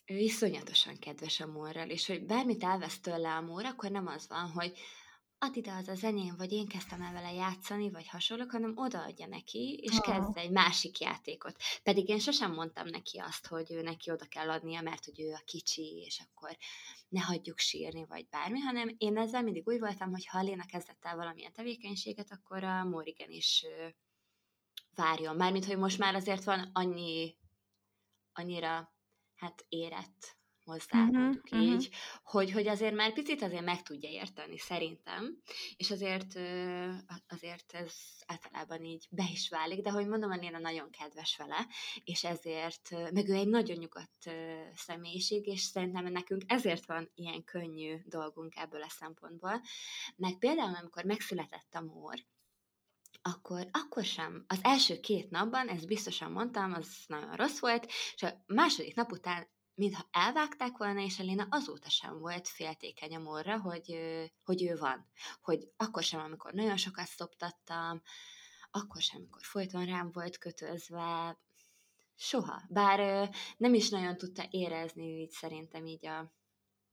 ő 0.04 0.18
iszonyatosan 0.18 0.98
kedves 0.98 1.40
a 1.40 1.46
morral, 1.46 1.88
és 1.88 2.06
hogy 2.06 2.26
bármit 2.26 2.64
elvesz 2.64 3.00
tőle 3.00 3.34
a 3.34 3.40
mór, 3.40 3.64
akkor 3.64 3.90
nem 3.90 4.06
az 4.06 4.28
van, 4.28 4.50
hogy 4.50 4.78
add 5.38 5.56
ide 5.56 5.72
az 5.72 5.88
a 5.88 5.94
zenén, 5.94 6.34
vagy 6.36 6.52
én 6.52 6.68
kezdtem 6.68 7.02
el 7.02 7.12
vele 7.12 7.32
játszani, 7.32 7.90
vagy 7.90 8.08
hasonlók, 8.08 8.50
hanem 8.50 8.72
odaadja 8.76 9.26
neki, 9.26 9.78
és 9.82 9.96
oh. 9.96 10.00
kezd 10.00 10.36
egy 10.36 10.50
másik 10.50 10.98
játékot. 10.98 11.56
Pedig 11.82 12.08
én 12.08 12.18
sosem 12.18 12.52
mondtam 12.52 12.86
neki 12.86 13.18
azt, 13.18 13.46
hogy 13.46 13.72
ő 13.72 13.82
neki 13.82 14.10
oda 14.10 14.24
kell 14.24 14.50
adnia, 14.50 14.80
mert 14.80 15.04
hogy 15.04 15.20
ő 15.20 15.32
a 15.32 15.42
kicsi, 15.44 16.02
és 16.06 16.20
akkor 16.20 16.56
ne 17.08 17.20
hagyjuk 17.20 17.58
sírni, 17.58 18.04
vagy 18.04 18.28
bármi, 18.28 18.58
hanem 18.58 18.94
én 18.98 19.18
ezzel 19.18 19.42
mindig 19.42 19.66
úgy 19.66 19.78
voltam, 19.78 20.10
hogy 20.10 20.26
ha 20.26 20.42
Léna 20.42 20.66
kezdett 20.66 21.04
el 21.04 21.16
valamilyen 21.16 21.52
tevékenységet, 21.52 22.32
akkor 22.32 22.64
a 22.64 22.84
Morigen 22.84 23.30
is 23.30 23.66
várjon. 24.94 25.36
Mármint, 25.36 25.64
hogy 25.64 25.78
most 25.78 25.98
már 25.98 26.14
azért 26.14 26.44
van 26.44 26.70
annyi, 26.72 27.36
annyira 28.32 28.94
hát 29.34 29.64
érett 29.68 30.35
hozzá, 30.66 30.98
uh-huh, 30.98 31.18
mondjuk 31.18 31.44
uh-huh. 31.44 31.62
így, 31.62 31.90
hogy, 32.22 32.52
hogy 32.52 32.68
azért 32.68 32.94
már 32.94 33.12
picit 33.12 33.42
azért 33.42 33.64
meg 33.64 33.82
tudja 33.82 34.08
érteni, 34.08 34.58
szerintem, 34.58 35.42
és 35.76 35.90
azért, 35.90 36.38
azért 37.28 37.72
ez 37.72 37.94
általában 38.26 38.84
így 38.84 39.06
be 39.10 39.24
is 39.32 39.48
válik, 39.48 39.80
de 39.80 39.90
hogy 39.90 40.06
mondom, 40.06 40.30
a 40.30 40.36
Léna 40.36 40.58
nagyon 40.58 40.90
kedves 40.90 41.36
vele, 41.36 41.66
és 42.04 42.24
ezért, 42.24 42.90
meg 43.12 43.28
ő 43.28 43.34
egy 43.34 43.48
nagyon 43.48 43.76
nyugodt 43.76 44.30
személyiség, 44.74 45.46
és 45.46 45.60
szerintem 45.60 46.04
nekünk 46.04 46.42
ezért 46.46 46.86
van 46.86 47.10
ilyen 47.14 47.44
könnyű 47.44 47.96
dolgunk 48.04 48.56
ebből 48.56 48.82
a 48.82 48.88
szempontból, 48.88 49.60
meg 50.16 50.38
például, 50.38 50.74
amikor 50.74 51.04
megszületett 51.04 51.74
a 51.74 51.80
mór, 51.80 52.24
akkor, 53.22 53.68
akkor 53.70 54.04
sem. 54.04 54.44
Az 54.46 54.58
első 54.62 55.00
két 55.00 55.30
napban, 55.30 55.68
ezt 55.68 55.86
biztosan 55.86 56.32
mondtam, 56.32 56.72
az 56.72 56.88
nagyon 57.06 57.34
rossz 57.34 57.58
volt, 57.58 57.86
és 58.14 58.22
a 58.22 58.42
második 58.46 58.94
nap 58.94 59.12
után 59.12 59.48
mintha 59.76 60.06
elvágták 60.10 60.76
volna, 60.76 61.00
és 61.00 61.18
Elina 61.18 61.46
azóta 61.50 61.88
sem 61.88 62.18
volt 62.18 62.48
féltékeny 62.48 63.14
a 63.14 63.18
morra, 63.18 63.60
hogy, 63.60 63.98
hogy 64.44 64.62
ő 64.62 64.76
van. 64.76 65.06
Hogy 65.40 65.68
akkor 65.76 66.02
sem, 66.02 66.20
amikor 66.20 66.52
nagyon 66.52 66.76
sokat 66.76 67.06
szoptattam, 67.06 68.02
akkor 68.70 69.00
sem, 69.00 69.20
amikor 69.20 69.42
folyton 69.42 69.84
rám 69.84 70.10
volt 70.12 70.38
kötözve, 70.38 71.38
soha. 72.14 72.62
Bár 72.68 73.30
nem 73.56 73.74
is 73.74 73.88
nagyon 73.88 74.16
tudta 74.16 74.46
érezni 74.50 75.04
így 75.04 75.30
szerintem 75.30 75.86
így 75.86 76.06
a, 76.06 76.32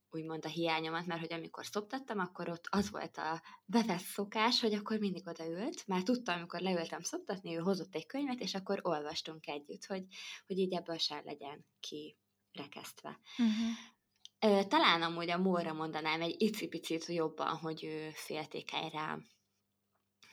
úgymond 0.09 0.45
a 0.45 0.49
hiányomat, 0.49 1.05
mert 1.05 1.19
hogy 1.19 1.33
amikor 1.33 1.65
szoptattam, 1.65 2.19
akkor 2.19 2.49
ott 2.49 2.67
az 2.69 2.89
volt 2.89 3.17
a 3.17 3.41
bevett 3.65 3.99
szokás, 3.99 4.61
hogy 4.61 4.73
akkor 4.73 4.99
mindig 4.99 5.27
odaült, 5.27 5.87
már 5.87 6.03
tudtam, 6.03 6.37
amikor 6.37 6.59
leültem 6.59 7.01
szoptatni, 7.01 7.55
ő 7.55 7.59
hozott 7.59 7.95
egy 7.95 8.05
könyvet, 8.05 8.39
és 8.39 8.53
akkor 8.53 8.79
olvastunk 8.81 9.47
együtt, 9.47 9.85
hogy, 9.85 10.05
hogy 10.47 10.57
így 10.57 10.73
ebből 10.73 10.97
se 10.97 11.21
legyen 11.25 11.65
ki 11.79 12.17
rekesztve. 12.53 13.19
Uh-huh. 13.37 14.67
Talán 14.67 15.01
amúgy 15.01 15.29
a 15.29 15.37
Móra 15.37 15.73
mondanám 15.73 16.21
egy 16.21 16.41
icipicit 16.41 17.05
jobban, 17.05 17.55
hogy 17.55 17.83
ő 17.83 18.09
féltékeny 18.13 18.89
rám. 18.89 19.25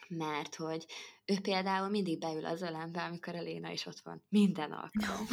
Mert 0.08 0.54
hogy 0.54 0.86
ő 1.24 1.40
például 1.40 1.88
mindig 1.88 2.18
beül 2.18 2.46
az 2.46 2.62
ölembe, 2.62 3.02
amikor 3.02 3.34
a 3.34 3.40
Léna 3.40 3.70
is 3.70 3.86
ott 3.86 4.00
van. 4.00 4.24
Minden 4.28 4.72
alkalom. 4.72 5.26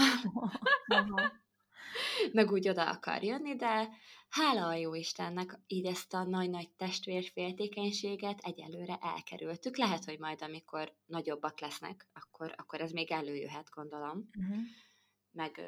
Meg 2.32 2.52
úgy 2.52 2.70
oda 2.70 2.90
akar 2.90 3.24
jönni, 3.24 3.56
de 3.56 3.90
hála 4.30 4.68
a 4.68 4.74
jó 4.74 4.94
Istennek, 4.94 5.60
így 5.68 5.86
ezt 5.86 6.14
a 6.14 6.24
nagy-nagy 6.24 6.70
testvérféltékenységet 6.70 8.40
egyelőre 8.40 8.98
elkerültük. 9.02 9.78
Lehet, 9.78 10.06
hogy 10.06 10.20
majd, 10.20 10.42
amikor 10.42 10.94
nagyobbak 11.06 11.60
lesznek, 11.60 12.08
akkor, 12.14 12.54
akkor 12.58 12.82
ez 12.82 12.92
még 12.92 13.12
előjöhet, 13.12 13.70
gondolom. 13.70 14.30
Uh-huh. 14.40 14.58
Meg 15.32 15.62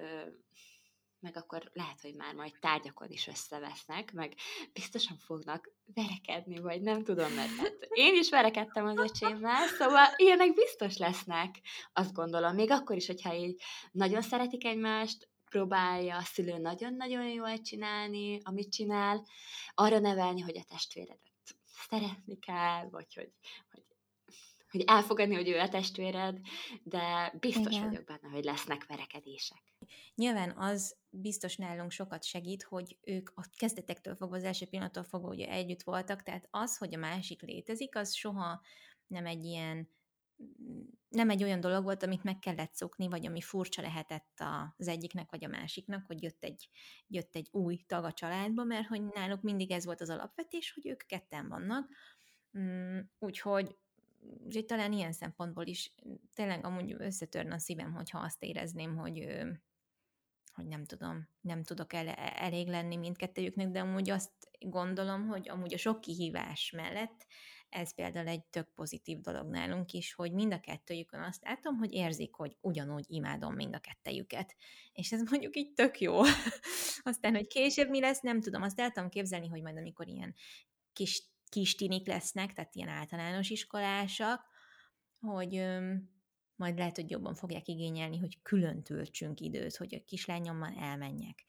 meg 1.19 1.37
akkor 1.37 1.69
lehet, 1.73 2.01
hogy 2.01 2.15
már 2.15 2.33
majd 2.33 2.53
tárgyakon 2.59 3.09
is 3.09 3.27
összevesznek, 3.27 4.11
meg 4.13 4.33
biztosan 4.73 5.17
fognak 5.17 5.71
verekedni, 5.93 6.59
vagy 6.59 6.81
nem 6.81 7.03
tudom, 7.03 7.31
mert 7.33 7.55
hát 7.55 7.87
én 7.89 8.15
is 8.15 8.29
verekedtem 8.29 8.85
az 8.85 8.97
öcsémmel, 8.97 9.67
szóval 9.67 10.07
ilyenek 10.15 10.53
biztos 10.53 10.97
lesznek, 10.97 11.55
azt 11.93 12.13
gondolom, 12.13 12.55
még 12.55 12.71
akkor 12.71 12.95
is, 12.95 13.07
hogyha 13.07 13.35
így 13.35 13.61
nagyon 13.91 14.21
szeretik 14.21 14.65
egymást, 14.65 15.29
próbálja 15.49 16.17
a 16.17 16.23
szülő 16.23 16.57
nagyon-nagyon 16.57 17.27
jól 17.29 17.61
csinálni, 17.61 18.39
amit 18.43 18.71
csinál, 18.71 19.25
arra 19.73 19.99
nevelni, 19.99 20.41
hogy 20.41 20.57
a 20.57 20.63
testvéredet 20.63 21.31
szeretni 21.89 22.39
kell, 22.39 22.89
vagy 22.89 23.13
hogy, 23.13 23.31
hogy 23.71 23.83
hogy 24.71 24.83
elfogadni, 24.87 25.35
hogy 25.35 25.47
ő 25.47 25.59
a 25.59 25.69
testvéred, 25.69 26.39
de 26.83 27.33
biztos 27.39 27.73
Igen. 27.73 27.87
vagyok 27.87 28.03
benne, 28.03 28.29
hogy 28.31 28.43
lesznek 28.43 28.85
verekedések. 28.85 29.61
Nyilván 30.15 30.57
az 30.57 30.97
biztos 31.09 31.55
nálunk 31.55 31.91
sokat 31.91 32.23
segít, 32.23 32.63
hogy 32.63 32.97
ők 33.01 33.29
a 33.35 33.45
kezdetektől 33.57 34.15
fogva, 34.15 34.35
az 34.35 34.43
első 34.43 34.65
pillanattól 34.65 35.03
fogva 35.03 35.27
ugye 35.27 35.49
együtt 35.49 35.83
voltak, 35.83 36.23
tehát 36.23 36.47
az, 36.51 36.77
hogy 36.77 36.95
a 36.95 36.99
másik 36.99 37.41
létezik, 37.41 37.95
az 37.95 38.13
soha 38.13 38.61
nem 39.07 39.25
egy 39.25 39.43
ilyen 39.43 39.89
nem 41.09 41.29
egy 41.29 41.43
olyan 41.43 41.59
dolog 41.59 41.83
volt, 41.83 42.03
amit 42.03 42.23
meg 42.23 42.39
kellett 42.39 42.73
szokni, 42.73 43.07
vagy 43.07 43.25
ami 43.25 43.41
furcsa 43.41 43.81
lehetett 43.81 44.43
az 44.77 44.87
egyiknek, 44.87 45.31
vagy 45.31 45.45
a 45.45 45.47
másiknak, 45.47 46.05
hogy 46.05 46.23
jött 46.23 46.43
egy, 46.43 46.69
jött 47.07 47.35
egy 47.35 47.47
új 47.51 47.83
tag 47.87 48.03
a 48.03 48.11
családba, 48.11 48.63
mert 48.63 48.87
hogy 48.87 49.01
náluk 49.13 49.41
mindig 49.41 49.71
ez 49.71 49.85
volt 49.85 50.01
az 50.01 50.09
alapvetés, 50.09 50.71
hogy 50.73 50.87
ők 50.87 51.05
ketten 51.05 51.47
vannak, 51.47 51.89
mm, 52.57 52.99
úgyhogy 53.19 53.77
úgyhogy 54.45 54.65
talán 54.65 54.91
ilyen 54.93 55.11
szempontból 55.11 55.65
is 55.65 55.95
tényleg 56.33 56.65
amúgy 56.65 56.95
összetörne 56.97 57.53
a 57.53 57.59
szívem, 57.59 57.93
hogyha 57.93 58.19
azt 58.19 58.43
érezném, 58.43 58.97
hogy 58.97 59.17
hogy 60.59 60.67
nem 60.67 60.85
tudom, 60.85 61.27
nem 61.41 61.63
tudok 61.63 61.93
el, 61.93 62.07
elég 62.17 62.67
lenni 62.67 62.95
mindkettőjüknek, 62.95 63.67
de 63.69 63.79
amúgy 63.79 64.09
azt 64.09 64.31
gondolom, 64.59 65.27
hogy 65.27 65.49
amúgy 65.49 65.73
a 65.73 65.77
sok 65.77 66.01
kihívás 66.01 66.71
mellett 66.75 67.25
ez 67.69 67.95
például 67.95 68.27
egy 68.27 68.43
tök 68.45 68.73
pozitív 68.73 69.19
dolog 69.19 69.49
nálunk 69.49 69.91
is, 69.91 70.13
hogy 70.13 70.31
mind 70.31 70.53
a 70.53 70.59
kettőjükön 70.59 71.21
azt 71.21 71.43
látom, 71.43 71.77
hogy 71.77 71.93
érzik, 71.93 72.33
hogy 72.33 72.57
ugyanúgy 72.61 73.05
imádom 73.07 73.55
mind 73.55 73.75
a 73.75 73.79
kettőjüket. 73.79 74.55
És 74.93 75.11
ez 75.11 75.21
mondjuk 75.29 75.55
így 75.57 75.73
tök 75.73 75.99
jó. 75.99 76.21
Aztán, 77.01 77.35
hogy 77.35 77.47
később 77.47 77.89
mi 77.89 77.99
lesz, 77.99 78.19
nem 78.19 78.41
tudom. 78.41 78.61
Azt 78.61 78.79
el 78.79 78.91
tudom 78.91 79.09
képzelni, 79.09 79.47
hogy 79.47 79.61
majd 79.61 79.77
amikor 79.77 80.07
ilyen 80.07 80.35
kis, 80.93 81.23
kis 81.49 81.75
tinik 81.75 82.07
lesznek, 82.07 82.53
tehát 82.53 82.75
ilyen 82.75 82.89
általános 82.89 83.49
iskolásak, 83.49 84.45
hogy 85.19 85.65
majd 86.59 86.77
lehet, 86.77 86.95
hogy 86.95 87.09
jobban 87.09 87.35
fogják 87.35 87.67
igényelni, 87.67 88.17
hogy 88.17 88.41
külön 88.41 88.83
töltsünk 88.83 89.39
időt, 89.39 89.75
hogy 89.75 89.95
a 89.95 90.03
kislányommal 90.05 90.73
elmenjek 90.79 91.45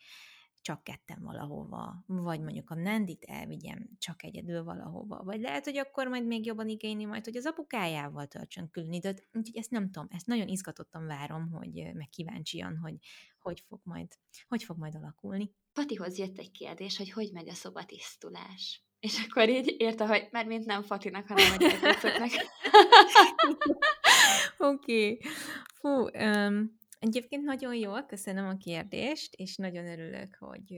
csak 0.62 0.84
ketten 0.84 1.22
valahova, 1.22 2.04
vagy 2.06 2.40
mondjuk 2.40 2.70
a 2.70 2.74
Nandit 2.74 3.24
elvigyem 3.24 3.88
csak 3.98 4.22
egyedül 4.22 4.64
valahova, 4.64 5.22
vagy 5.24 5.40
lehet, 5.40 5.64
hogy 5.64 5.76
akkor 5.76 6.08
majd 6.08 6.26
még 6.26 6.46
jobban 6.46 6.68
igényli 6.68 7.04
majd, 7.04 7.24
hogy 7.24 7.36
az 7.36 7.46
apukájával 7.46 8.26
töltsön 8.26 8.70
külön 8.70 8.92
időt, 8.92 9.28
úgyhogy 9.32 9.56
ezt 9.56 9.70
nem 9.70 9.90
tudom, 9.90 10.08
ezt 10.11 10.26
nagyon 10.26 10.48
izgatottan 10.48 11.06
várom, 11.06 11.50
hogy 11.50 11.90
meg 11.94 12.08
kíváncsian, 12.08 12.76
hogy 12.76 12.94
hogy 13.38 13.61
fog 13.68 13.80
majd, 13.82 14.06
hogy 14.48 14.62
fog 14.62 14.78
majd 14.78 14.94
alakulni. 14.94 15.54
Patihoz 15.72 16.18
jött 16.18 16.38
egy 16.38 16.50
kérdés, 16.50 16.96
hogy 16.96 17.11
hogy 17.11 17.30
megy 17.32 17.48
a 17.48 17.54
szobatisztulás. 17.54 18.84
És 19.00 19.26
akkor 19.28 19.48
így 19.48 19.74
érte, 19.78 20.06
hogy 20.06 20.28
már 20.30 20.46
mint 20.46 20.64
nem 20.64 20.82
Fatinak, 20.82 21.26
hanem 21.26 21.52
a 21.52 21.56
gyerekeknek. 21.56 22.30
Oké. 24.59 25.12
okay. 25.12 25.20
Fú, 25.74 25.89
um, 25.89 26.78
Egyébként 27.01 27.45
nagyon 27.45 27.74
jól, 27.74 28.07
köszönöm 28.07 28.47
a 28.47 28.57
kérdést, 28.57 29.35
és 29.35 29.57
nagyon 29.57 29.87
örülök, 29.87 30.37
hogy, 30.39 30.74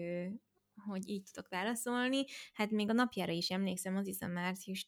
hogy 0.86 1.08
így 1.08 1.22
tudok 1.32 1.50
válaszolni. 1.50 2.24
Hát 2.52 2.70
még 2.70 2.90
a 2.90 2.92
napjára 2.92 3.32
is 3.32 3.50
emlékszem, 3.50 3.96
az 3.96 4.06
hiszem 4.06 4.30
március 4.30 4.84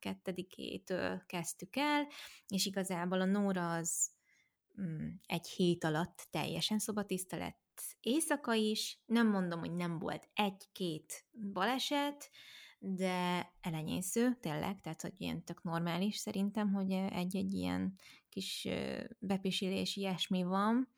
12-től 0.00 1.20
kezdtük 1.26 1.76
el, 1.76 2.06
és 2.48 2.66
igazából 2.66 3.20
a 3.20 3.24
Nóra 3.24 3.72
az 3.72 4.10
mm, 4.80 5.08
egy 5.26 5.46
hét 5.46 5.84
alatt 5.84 6.26
teljesen 6.30 6.78
szobatiszta 6.78 7.36
lett 7.36 7.80
éjszaka 8.00 8.52
is. 8.52 9.00
Nem 9.06 9.28
mondom, 9.28 9.60
hogy 9.60 9.74
nem 9.74 9.98
volt 9.98 10.28
egy-két 10.32 11.24
baleset, 11.52 12.30
de 12.86 13.50
elenyésző, 13.60 14.36
tényleg, 14.40 14.80
tehát 14.80 15.02
hogy 15.02 15.12
ilyen 15.16 15.44
tök 15.44 15.62
normális 15.62 16.16
szerintem, 16.16 16.72
hogy 16.72 16.92
egy-egy 16.92 17.54
ilyen 17.54 17.94
kis 18.28 18.68
bepisilés, 19.18 19.96
ilyesmi 19.96 20.42
van. 20.42 20.88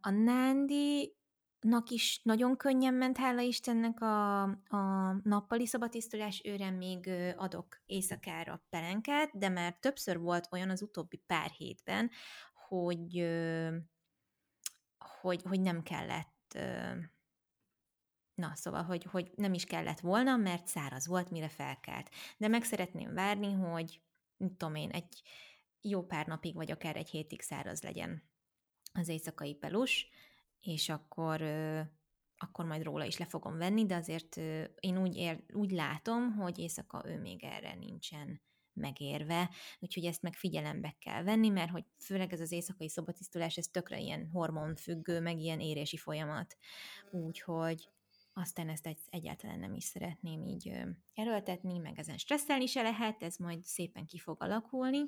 A 0.00 0.10
Nándi 0.10 1.16
nak 1.60 1.90
is 1.90 2.20
nagyon 2.22 2.56
könnyen 2.56 2.94
ment, 2.94 3.16
hála 3.16 3.40
Istennek 3.40 4.00
a, 4.00 4.42
a 4.42 5.12
nappali 5.22 5.66
szabatisztulás, 5.66 6.42
őre 6.44 6.70
még 6.70 7.10
adok 7.36 7.82
éjszakára 7.86 8.64
pelenkát, 8.70 9.38
de 9.38 9.48
már 9.48 9.76
többször 9.80 10.18
volt 10.18 10.48
olyan 10.50 10.70
az 10.70 10.82
utóbbi 10.82 11.16
pár 11.16 11.50
hétben, 11.50 12.10
hogy, 12.68 13.26
hogy, 15.20 15.42
hogy 15.42 15.60
nem 15.60 15.82
kellett 15.82 16.58
Na, 18.34 18.52
szóval, 18.54 18.82
hogy, 18.82 19.04
hogy 19.04 19.30
nem 19.34 19.54
is 19.54 19.64
kellett 19.64 20.00
volna, 20.00 20.36
mert 20.36 20.66
száraz 20.66 21.06
volt, 21.06 21.30
mire 21.30 21.48
felkelt. 21.48 22.10
De 22.36 22.48
meg 22.48 22.64
szeretném 22.64 23.14
várni, 23.14 23.52
hogy, 23.52 24.00
mit 24.36 24.52
tudom 24.52 24.74
én, 24.74 24.90
egy 24.90 25.22
jó 25.80 26.02
pár 26.02 26.26
napig, 26.26 26.54
vagy 26.54 26.70
akár 26.70 26.96
egy 26.96 27.08
hétig 27.08 27.40
száraz 27.40 27.82
legyen 27.82 28.22
az 28.92 29.08
éjszakai 29.08 29.54
pelus, 29.54 30.08
és 30.60 30.88
akkor, 30.88 31.42
akkor 32.36 32.64
majd 32.64 32.82
róla 32.82 33.04
is 33.04 33.18
le 33.18 33.26
fogom 33.26 33.56
venni, 33.56 33.86
de 33.86 33.94
azért 33.94 34.36
én 34.80 34.98
úgy, 34.98 35.16
ér, 35.16 35.44
úgy 35.52 35.70
látom, 35.70 36.32
hogy 36.32 36.58
éjszaka 36.58 37.02
ő 37.06 37.20
még 37.20 37.44
erre 37.44 37.74
nincsen 37.74 38.42
megérve, 38.72 39.50
úgyhogy 39.78 40.04
ezt 40.04 40.22
meg 40.22 40.34
figyelembe 40.34 40.96
kell 40.98 41.22
venni, 41.22 41.48
mert 41.48 41.70
hogy 41.70 41.84
főleg 41.98 42.32
ez 42.32 42.40
az 42.40 42.52
éjszakai 42.52 42.88
szobatisztulás, 42.88 43.56
ez 43.56 43.66
tökre 43.66 43.98
ilyen 43.98 44.28
hormonfüggő, 44.32 45.20
meg 45.20 45.38
ilyen 45.38 45.60
érési 45.60 45.96
folyamat. 45.96 46.56
Úgyhogy 47.10 47.88
aztán 48.34 48.68
ezt 48.68 48.86
egy, 48.86 48.98
egyáltalán 49.10 49.58
nem 49.58 49.74
is 49.74 49.84
szeretném 49.84 50.42
így 50.42 50.72
erőltetni, 51.14 51.78
meg 51.78 51.98
ezen 51.98 52.18
stresszelni 52.18 52.66
se 52.66 52.82
lehet, 52.82 53.22
ez 53.22 53.36
majd 53.36 53.62
szépen 53.62 54.06
ki 54.06 54.18
fog 54.18 54.42
alakulni. 54.42 55.00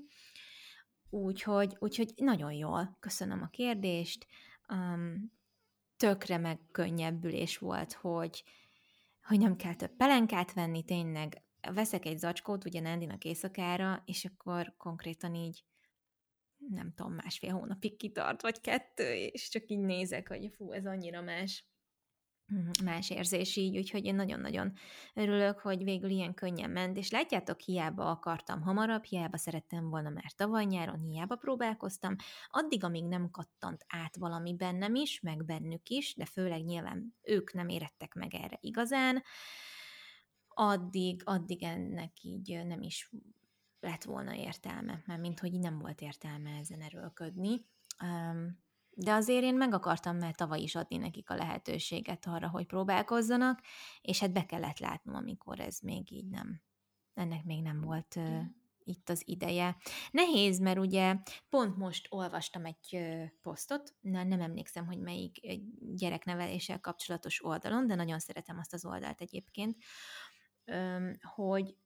Úgyhogy, 1.10 1.76
úgyhogy 1.78 2.12
nagyon 2.16 2.52
jól, 2.52 2.96
köszönöm 3.00 3.42
a 3.42 3.48
kérdést. 3.48 4.26
Um, 4.68 5.32
tökre 5.96 6.38
meg 6.38 6.58
könnyebbülés 6.72 7.58
volt, 7.58 7.92
hogy, 7.92 8.44
hogy 9.22 9.38
nem 9.38 9.56
kell 9.56 9.74
több 9.74 9.96
pelenkát 9.96 10.52
venni, 10.52 10.84
tényleg 10.84 11.42
veszek 11.72 12.04
egy 12.04 12.18
zacskót 12.18 12.64
ugye 12.64 12.80
Nandinak 12.80 13.24
éjszakára, 13.24 14.02
és 14.04 14.24
akkor 14.24 14.74
konkrétan 14.76 15.34
így 15.34 15.64
nem 16.70 16.92
tudom, 16.94 17.12
másfél 17.12 17.52
hónapig 17.52 17.96
kitart, 17.96 18.42
vagy 18.42 18.60
kettő, 18.60 19.14
és 19.14 19.48
csak 19.48 19.66
így 19.66 19.80
nézek, 19.80 20.28
hogy 20.28 20.52
fú, 20.56 20.72
ez 20.72 20.86
annyira 20.86 21.22
más. 21.22 21.64
Mhm, 22.48 22.70
más 22.84 23.10
érzés 23.10 23.56
így, 23.56 23.76
úgyhogy 23.76 24.04
én 24.04 24.14
nagyon-nagyon 24.14 24.72
örülök, 25.14 25.58
hogy 25.58 25.84
végül 25.84 26.10
ilyen 26.10 26.34
könnyen 26.34 26.70
ment, 26.70 26.96
és 26.96 27.10
látjátok, 27.10 27.60
hiába 27.60 28.10
akartam 28.10 28.62
hamarabb, 28.62 29.04
hiába 29.04 29.36
szerettem 29.36 29.88
volna 29.88 30.10
már 30.10 30.32
tavaly 30.36 30.64
nyáron, 30.64 31.00
hiába 31.00 31.36
próbálkoztam, 31.36 32.16
addig, 32.50 32.84
amíg 32.84 33.04
nem 33.04 33.30
kattant 33.30 33.84
át 33.88 34.16
valami 34.16 34.54
bennem 34.54 34.94
is, 34.94 35.20
meg 35.20 35.44
bennük 35.44 35.88
is, 35.88 36.14
de 36.14 36.24
főleg 36.24 36.64
nyilván 36.64 37.14
ők 37.22 37.52
nem 37.52 37.68
érettek 37.68 38.14
meg 38.14 38.34
erre 38.34 38.58
igazán, 38.60 39.22
addig, 40.48 41.22
addig 41.24 41.62
ennek 41.62 42.22
így 42.22 42.66
nem 42.66 42.82
is 42.82 43.10
lett 43.80 44.04
volna 44.04 44.34
értelme, 44.34 45.02
mert 45.06 45.20
mint 45.20 45.40
hogy 45.40 45.52
nem 45.52 45.78
volt 45.78 46.00
értelme 46.00 46.50
ezen 46.50 46.80
erőlködni. 46.80 47.64
Um, 48.02 48.64
de 48.98 49.12
azért 49.12 49.42
én 49.42 49.54
meg 49.54 49.74
akartam 49.74 50.16
már 50.16 50.34
tavaly 50.34 50.60
is 50.60 50.74
adni 50.74 50.96
nekik 50.96 51.30
a 51.30 51.34
lehetőséget 51.34 52.26
arra, 52.26 52.48
hogy 52.48 52.66
próbálkozzanak, 52.66 53.60
és 54.00 54.20
hát 54.20 54.32
be 54.32 54.46
kellett 54.46 54.78
látnom, 54.78 55.14
amikor 55.14 55.60
ez 55.60 55.78
még 55.80 56.12
így 56.12 56.28
nem, 56.28 56.62
ennek 57.14 57.44
még 57.44 57.62
nem 57.62 57.80
volt 57.80 58.14
uh, 58.16 58.40
itt 58.84 59.08
az 59.08 59.22
ideje. 59.24 59.76
Nehéz, 60.10 60.58
mert 60.58 60.78
ugye 60.78 61.16
pont 61.48 61.76
most 61.76 62.06
olvastam 62.10 62.64
egy 62.64 62.88
uh, 62.92 63.24
posztot, 63.42 63.94
na, 64.00 64.22
nem 64.22 64.40
emlékszem, 64.40 64.86
hogy 64.86 64.98
melyik 64.98 65.40
gyerekneveléssel 65.94 66.80
kapcsolatos 66.80 67.44
oldalon, 67.44 67.86
de 67.86 67.94
nagyon 67.94 68.18
szeretem 68.18 68.58
azt 68.58 68.72
az 68.72 68.84
oldalt 68.84 69.20
egyébként, 69.20 69.76
um, 70.66 71.12
hogy 71.34 71.76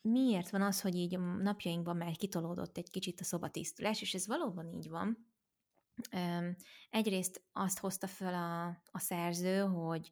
miért 0.00 0.50
van 0.50 0.62
az, 0.62 0.80
hogy 0.80 0.94
így 0.94 1.14
a 1.14 1.18
napjainkban 1.18 1.96
már 1.96 2.16
kitolódott 2.16 2.76
egy 2.76 2.90
kicsit 2.90 3.20
a 3.20 3.24
szobatisztulás, 3.24 4.00
és 4.00 4.14
ez 4.14 4.26
valóban 4.26 4.66
így 4.66 4.88
van, 4.88 5.27
Egyrészt 6.90 7.42
azt 7.52 7.78
hozta 7.78 8.06
föl 8.06 8.34
a, 8.34 8.66
a 8.90 8.98
szerző, 8.98 9.60
hogy 9.60 10.10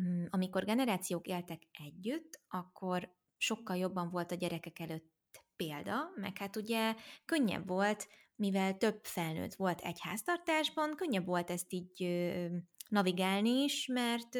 mm, 0.00 0.24
amikor 0.30 0.64
generációk 0.64 1.26
éltek 1.26 1.62
együtt, 1.72 2.40
akkor 2.48 3.14
sokkal 3.36 3.76
jobban 3.76 4.10
volt 4.10 4.32
a 4.32 4.34
gyerekek 4.34 4.78
előtt 4.78 5.12
példa, 5.56 6.10
meg 6.14 6.38
hát 6.38 6.56
ugye 6.56 6.94
könnyebb 7.24 7.66
volt, 7.68 8.08
mivel 8.36 8.76
több 8.76 9.04
felnőtt 9.04 9.54
volt 9.54 9.80
egy 9.80 10.00
háztartásban, 10.00 10.96
könnyebb 10.96 11.26
volt 11.26 11.50
ezt 11.50 11.72
így 11.72 12.06
navigálni 12.88 13.62
is, 13.62 13.86
mert 13.86 14.38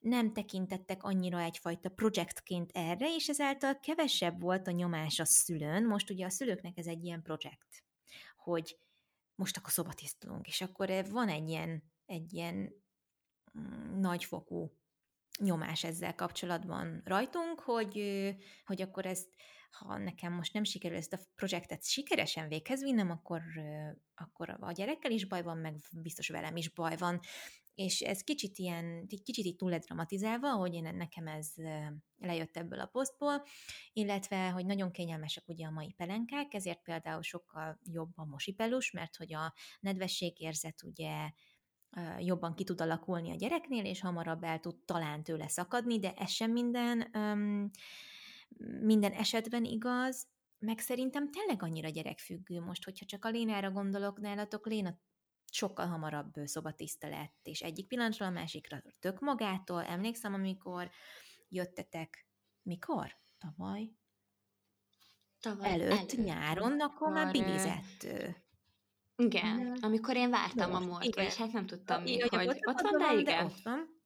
nem 0.00 0.32
tekintettek 0.32 1.02
annyira 1.02 1.40
egyfajta 1.40 1.88
projektként 1.88 2.70
erre, 2.74 3.14
és 3.14 3.28
ezáltal 3.28 3.78
kevesebb 3.80 4.40
volt 4.40 4.66
a 4.66 4.70
nyomás 4.70 5.18
a 5.18 5.24
szülőn. 5.24 5.86
Most 5.86 6.10
ugye 6.10 6.24
a 6.24 6.30
szülőknek 6.30 6.78
ez 6.78 6.86
egy 6.86 7.04
ilyen 7.04 7.22
projekt, 7.22 7.84
hogy 8.36 8.78
most 9.40 9.56
akkor 9.56 9.70
szobatisztulunk, 9.70 10.46
és 10.46 10.60
akkor 10.60 10.90
eh, 10.90 11.06
van 11.10 11.28
egy 11.28 11.48
ilyen, 11.48 11.82
egy 12.06 12.32
ilyen 12.32 12.72
mm, 13.58 14.00
nagyfokú 14.00 14.78
nyomás 15.38 15.84
ezzel 15.84 16.14
kapcsolatban 16.14 17.02
rajtunk, 17.04 17.60
hogy, 17.60 17.94
hogy 18.64 18.82
akkor 18.82 19.06
ezt, 19.06 19.28
ha 19.70 19.98
nekem 19.98 20.32
most 20.32 20.52
nem 20.52 20.64
sikerül 20.64 20.96
ezt 20.96 21.12
a 21.12 21.20
projektet 21.34 21.84
sikeresen 21.84 22.48
véghez 22.48 22.82
vinnem, 22.82 23.10
akkor, 23.10 23.42
akkor 24.14 24.56
a 24.60 24.72
gyerekkel 24.72 25.10
is 25.10 25.26
baj 25.26 25.42
van, 25.42 25.58
meg 25.58 25.74
biztos 25.90 26.28
velem 26.28 26.56
is 26.56 26.68
baj 26.68 26.96
van, 26.96 27.20
és 27.74 28.00
ez 28.00 28.22
kicsit 28.22 28.58
ilyen, 28.58 29.06
kicsit 29.06 29.44
így 29.44 29.56
túl 29.56 29.78
dramatizálva, 29.78 30.52
hogy 30.52 30.74
én 30.74 30.94
nekem 30.96 31.26
ez 31.26 31.52
lejött 32.18 32.56
ebből 32.56 32.80
a 32.80 32.86
posztból, 32.86 33.42
illetve, 33.92 34.48
hogy 34.48 34.66
nagyon 34.66 34.90
kényelmesek 34.90 35.48
ugye 35.48 35.66
a 35.66 35.70
mai 35.70 35.92
pelenkák, 35.92 36.54
ezért 36.54 36.82
például 36.82 37.22
sokkal 37.22 37.78
jobb 37.84 38.10
a 38.14 38.24
mosipelus, 38.24 38.90
mert 38.90 39.16
hogy 39.16 39.34
a 39.34 39.54
nedvességérzet 39.80 40.82
ugye 40.82 41.30
jobban 42.18 42.54
ki 42.54 42.64
tud 42.64 42.80
alakulni 42.80 43.30
a 43.30 43.36
gyereknél, 43.36 43.84
és 43.84 44.00
hamarabb 44.00 44.42
el 44.42 44.60
tud 44.60 44.76
talán 44.84 45.22
tőle 45.22 45.48
szakadni, 45.48 45.98
de 45.98 46.12
ez 46.12 46.30
sem 46.30 46.50
minden, 46.50 47.10
minden 48.80 49.12
esetben 49.12 49.64
igaz, 49.64 50.28
meg 50.58 50.78
szerintem 50.78 51.30
tényleg 51.30 51.62
annyira 51.62 51.88
gyerekfüggő 51.88 52.60
most, 52.60 52.84
hogyha 52.84 53.04
csak 53.04 53.24
a 53.24 53.28
Lénára 53.28 53.70
gondolok, 53.70 54.20
nálatok 54.20 54.66
Léna 54.66 54.98
sokkal 55.52 55.86
hamarabb 55.86 56.32
szobatiszta 56.44 57.08
lett, 57.08 57.38
és 57.42 57.60
egyik 57.60 57.86
pillanatról 57.86 58.28
a 58.28 58.30
másikra 58.30 58.82
tök 58.98 59.20
magától. 59.20 59.84
Emlékszem, 59.84 60.34
amikor 60.34 60.90
jöttetek, 61.48 62.26
mikor? 62.62 63.18
Tavaly? 63.38 63.92
Tavaly 65.40 65.70
előtt, 65.70 65.90
előtt 65.90 66.24
nyáron, 66.24 66.80
akkor 66.80 67.12
már 67.12 67.32
bilizett. 67.32 68.06
Igen, 69.16 69.78
amikor 69.80 70.16
én 70.16 70.30
vártam 70.30 70.74
a 70.74 70.78
múlt, 70.78 71.16
és 71.16 71.36
hát 71.36 71.52
nem 71.52 71.66
tudtam 71.66 72.02
még, 72.02 72.28
hogy 72.28 72.48
ott, 72.48 72.66
ott 72.66 72.80
van, 72.80 72.98
de 72.98 73.20
igen. 73.20 73.44
Ott 73.44 73.62
van 73.62 73.78
hogy 73.78 73.99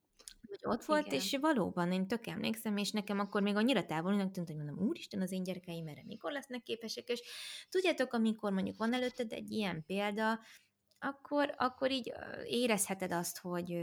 ott 0.66 0.84
volt, 0.84 1.06
Igen. 1.06 1.18
és 1.18 1.36
valóban 1.40 1.92
én 1.92 2.06
tök 2.06 2.26
emlékszem, 2.26 2.76
és 2.76 2.90
nekem 2.90 3.18
akkor 3.18 3.42
még 3.42 3.56
annyira 3.56 3.84
távolinak 3.84 4.30
tűnt, 4.30 4.46
hogy 4.46 4.56
mondom, 4.56 4.78
úristen, 4.78 5.20
az 5.20 5.32
én 5.32 5.42
gyerekeim 5.42 5.86
erre 5.86 6.02
mikor 6.06 6.32
lesznek 6.32 6.62
képesek, 6.62 7.08
és 7.08 7.22
tudjátok, 7.68 8.12
amikor 8.12 8.52
mondjuk 8.52 8.76
van 8.76 8.94
előtted 8.94 9.32
egy 9.32 9.50
ilyen 9.50 9.84
példa, 9.84 10.40
akkor, 10.98 11.54
akkor 11.56 11.90
így 11.90 12.12
érezheted 12.44 13.12
azt, 13.12 13.38
hogy 13.38 13.76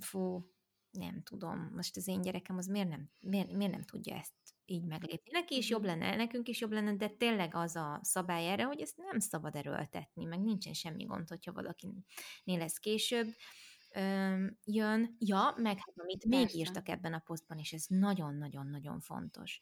fú, 0.00 0.50
nem 0.90 1.22
tudom, 1.22 1.70
most 1.74 1.96
az 1.96 2.08
én 2.08 2.20
gyerekem 2.20 2.56
az 2.56 2.66
miért 2.66 2.88
nem, 2.88 3.10
miért, 3.20 3.52
miért 3.52 3.72
nem 3.72 3.82
tudja 3.82 4.16
ezt 4.16 4.32
így 4.64 4.84
meglépni. 4.84 5.30
Neki 5.30 5.56
is 5.56 5.68
jobb 5.68 5.80
mhm. 5.80 5.88
lenne, 5.88 6.16
nekünk 6.16 6.48
is 6.48 6.60
jobb 6.60 6.72
lenne, 6.72 6.96
de 6.96 7.08
tényleg 7.08 7.54
az 7.54 7.76
a 7.76 8.00
szabály 8.02 8.48
erre, 8.48 8.64
hogy 8.64 8.80
ezt 8.80 8.96
nem 8.96 9.18
szabad 9.18 9.56
erőltetni, 9.56 10.24
meg 10.24 10.40
nincsen 10.40 10.72
semmi 10.72 11.04
gond, 11.04 11.28
hogyha 11.28 11.52
valakinél 11.52 12.58
lesz 12.58 12.78
később 12.78 13.26
öm, 13.94 14.58
jön. 14.64 15.16
Ja, 15.18 15.54
meg 15.56 15.78
hát 15.78 15.94
amit 15.96 16.26
Persze. 16.28 16.38
még 16.38 16.54
írtak 16.54 16.88
ebben 16.88 17.12
a 17.14 17.18
posztban, 17.18 17.58
és 17.58 17.72
ez 17.72 17.84
nagyon-nagyon-nagyon 17.88 19.00
fontos, 19.00 19.60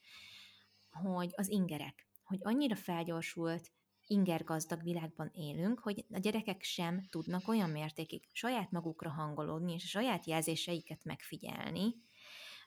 hogy 0.90 1.30
az 1.36 1.48
ingerek, 1.48 2.06
hogy 2.22 2.38
annyira 2.42 2.76
felgyorsult, 2.76 3.72
ingergazdag 4.06 4.82
világban 4.82 5.30
élünk, 5.34 5.78
hogy 5.78 6.04
a 6.10 6.18
gyerekek 6.18 6.62
sem 6.62 7.06
tudnak 7.10 7.48
olyan 7.48 7.70
mértékig 7.70 8.28
saját 8.32 8.70
magukra 8.70 9.10
hangolódni, 9.10 9.72
és 9.72 9.84
a 9.84 9.86
saját 9.86 10.26
jelzéseiket 10.26 11.04
megfigyelni, 11.04 11.94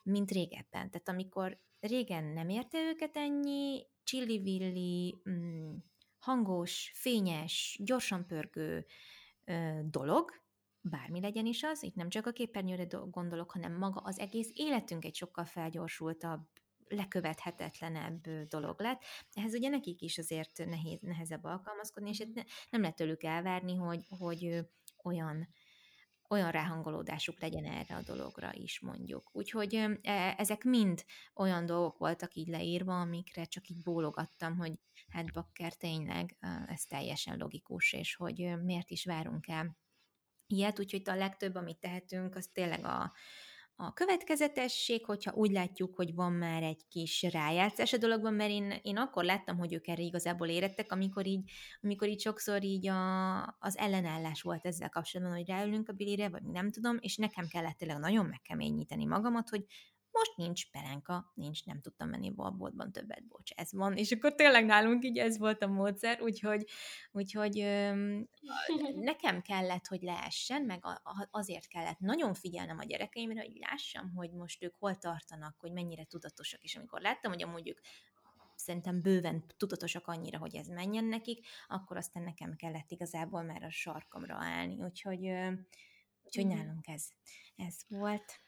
mint 0.02 0.30
régebben. 0.30 0.90
Tehát 0.90 1.08
amikor 1.08 1.60
régen 1.80 2.24
nem 2.24 2.48
érte 2.48 2.78
őket 2.78 3.16
ennyi 3.16 3.86
csillivilli, 4.02 5.16
mm, 5.28 5.74
hangos, 6.18 6.92
fényes, 6.94 7.78
gyorsan 7.82 8.26
pörgő 8.26 8.86
ö, 9.44 9.80
dolog, 9.84 10.30
bármi 10.90 11.20
legyen 11.20 11.46
is 11.46 11.62
az, 11.62 11.82
itt 11.82 11.94
nem 11.94 12.08
csak 12.08 12.26
a 12.26 12.32
képernyőre 12.32 12.86
gondolok, 13.10 13.50
hanem 13.50 13.72
maga 13.72 14.00
az 14.00 14.18
egész 14.18 14.50
életünk 14.54 15.04
egy 15.04 15.14
sokkal 15.14 15.44
felgyorsultabb, 15.44 16.48
lekövethetetlenebb 16.88 18.28
dolog 18.48 18.80
lett. 18.80 19.02
Ehhez 19.32 19.54
ugye 19.54 19.68
nekik 19.68 20.00
is 20.00 20.18
azért 20.18 20.64
nehéz, 20.66 21.00
nehezebb 21.00 21.44
alkalmazkodni, 21.44 22.08
és 22.08 22.18
ne, 22.18 22.42
nem 22.70 22.80
lehet 22.80 22.96
tőlük 22.96 23.22
elvárni, 23.22 23.74
hogy, 23.74 24.04
hogy 24.08 24.60
olyan 25.02 25.48
olyan 26.28 26.50
ráhangolódásuk 26.50 27.40
legyen 27.40 27.64
erre 27.64 27.94
a 27.94 28.02
dologra 28.02 28.52
is, 28.52 28.80
mondjuk. 28.80 29.30
Úgyhogy 29.32 29.74
e, 30.02 30.34
ezek 30.38 30.64
mind 30.64 31.04
olyan 31.34 31.66
dolgok 31.66 31.98
voltak 31.98 32.34
így 32.34 32.48
leírva, 32.48 33.00
amikre 33.00 33.44
csak 33.44 33.68
így 33.68 33.82
bólogattam, 33.82 34.56
hogy 34.56 34.72
hát 35.08 35.32
bakker 35.32 35.74
tényleg 35.74 36.36
ez 36.66 36.84
teljesen 36.84 37.38
logikus, 37.38 37.92
és 37.92 38.14
hogy 38.14 38.62
miért 38.62 38.90
is 38.90 39.04
várunk 39.04 39.48
el 39.48 39.76
ilyet, 40.46 40.78
úgyhogy 40.78 41.02
a 41.04 41.14
legtöbb, 41.14 41.54
amit 41.54 41.80
tehetünk, 41.80 42.34
az 42.34 42.50
tényleg 42.52 42.84
a, 42.84 43.12
a 43.78 43.92
következetesség, 43.92 45.04
hogyha 45.04 45.32
úgy 45.34 45.50
látjuk, 45.50 45.94
hogy 45.94 46.14
van 46.14 46.32
már 46.32 46.62
egy 46.62 46.82
kis 46.88 47.22
rájátszás 47.22 47.92
a 47.92 47.96
dologban, 47.96 48.34
mert 48.34 48.50
én, 48.50 48.74
én 48.82 48.96
akkor 48.96 49.24
láttam, 49.24 49.58
hogy 49.58 49.72
ők 49.72 49.86
erre 49.86 50.02
igazából 50.02 50.48
érettek, 50.48 50.92
amikor 50.92 51.26
így, 51.26 51.50
amikor 51.80 52.08
így 52.08 52.20
sokszor 52.20 52.64
így 52.64 52.88
a, 52.88 53.40
az 53.42 53.78
ellenállás 53.78 54.42
volt 54.42 54.66
ezzel 54.66 54.88
kapcsolatban, 54.88 55.36
hogy 55.36 55.48
ráülünk 55.48 55.88
a 55.88 55.92
bilire, 55.92 56.28
vagy 56.28 56.42
nem 56.42 56.70
tudom, 56.70 56.96
és 57.00 57.16
nekem 57.16 57.46
kellett 57.48 57.76
tényleg 57.76 57.98
nagyon 57.98 58.26
megkeményíteni 58.26 59.04
magamat, 59.04 59.48
hogy 59.48 59.64
most 60.18 60.36
nincs 60.36 60.70
pelenka, 60.70 61.32
nincs, 61.34 61.64
nem 61.64 61.80
tudtam 61.80 62.08
menni 62.08 62.32
a 62.36 62.50
boltban 62.50 62.92
többet, 62.92 63.26
bocs, 63.28 63.50
ez 63.50 63.72
van, 63.72 63.96
és 63.96 64.12
akkor 64.12 64.34
tényleg 64.34 64.64
nálunk 64.64 65.04
így 65.04 65.18
ez 65.18 65.38
volt 65.38 65.62
a 65.62 65.66
módszer, 65.66 66.22
úgyhogy, 66.22 66.64
úgyhogy 67.12 67.60
öm, 67.60 68.28
nekem 68.94 69.42
kellett, 69.42 69.86
hogy 69.86 70.02
leessen, 70.02 70.62
meg 70.62 70.84
azért 71.30 71.68
kellett 71.68 71.98
nagyon 71.98 72.34
figyelnem 72.34 72.78
a 72.78 72.84
gyerekeimre, 72.84 73.40
hogy 73.40 73.56
lássam, 73.60 74.12
hogy 74.14 74.32
most 74.32 74.62
ők 74.62 74.74
hol 74.74 74.96
tartanak, 74.96 75.56
hogy 75.58 75.72
mennyire 75.72 76.04
tudatosak, 76.04 76.62
és 76.62 76.76
amikor 76.76 77.00
láttam, 77.00 77.32
hogy 77.32 77.42
amúgy 77.42 77.68
ők 77.68 77.78
szerintem 78.54 79.02
bőven 79.02 79.44
tudatosak 79.56 80.06
annyira, 80.06 80.38
hogy 80.38 80.54
ez 80.54 80.66
menjen 80.66 81.04
nekik, 81.04 81.46
akkor 81.68 81.96
aztán 81.96 82.22
nekem 82.22 82.56
kellett 82.56 82.90
igazából 82.90 83.42
már 83.42 83.62
a 83.62 83.70
sarkamra 83.70 84.34
állni, 84.34 84.82
úgyhogy, 84.82 85.32
úgyhogy 86.24 86.46
nálunk 86.46 86.86
ez, 86.86 87.08
ez 87.56 87.76
volt. 87.88 88.40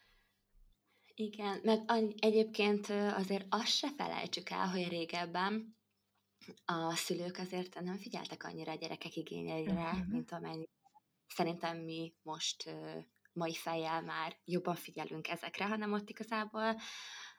Igen, 1.20 1.60
meg 1.62 2.14
egyébként 2.18 2.88
azért 2.90 3.46
azt 3.48 3.66
se 3.66 3.88
felejtsük 3.96 4.50
el, 4.50 4.68
hogy 4.68 4.88
régebben 4.88 5.76
a 6.64 6.94
szülők 6.94 7.38
azért 7.38 7.80
nem 7.80 7.96
figyeltek 7.96 8.44
annyira 8.44 8.72
a 8.72 8.74
gyerekek 8.74 9.16
igényeire, 9.16 9.72
uh-huh. 9.72 10.08
mint 10.08 10.32
amennyi 10.32 10.68
szerintem 11.26 11.78
mi 11.78 12.14
most 12.22 12.74
mai 13.32 13.54
fejjel 13.54 14.02
már 14.02 14.36
jobban 14.44 14.74
figyelünk 14.74 15.28
ezekre, 15.28 15.64
hanem 15.64 15.92
ott 15.92 16.08
igazából 16.08 16.80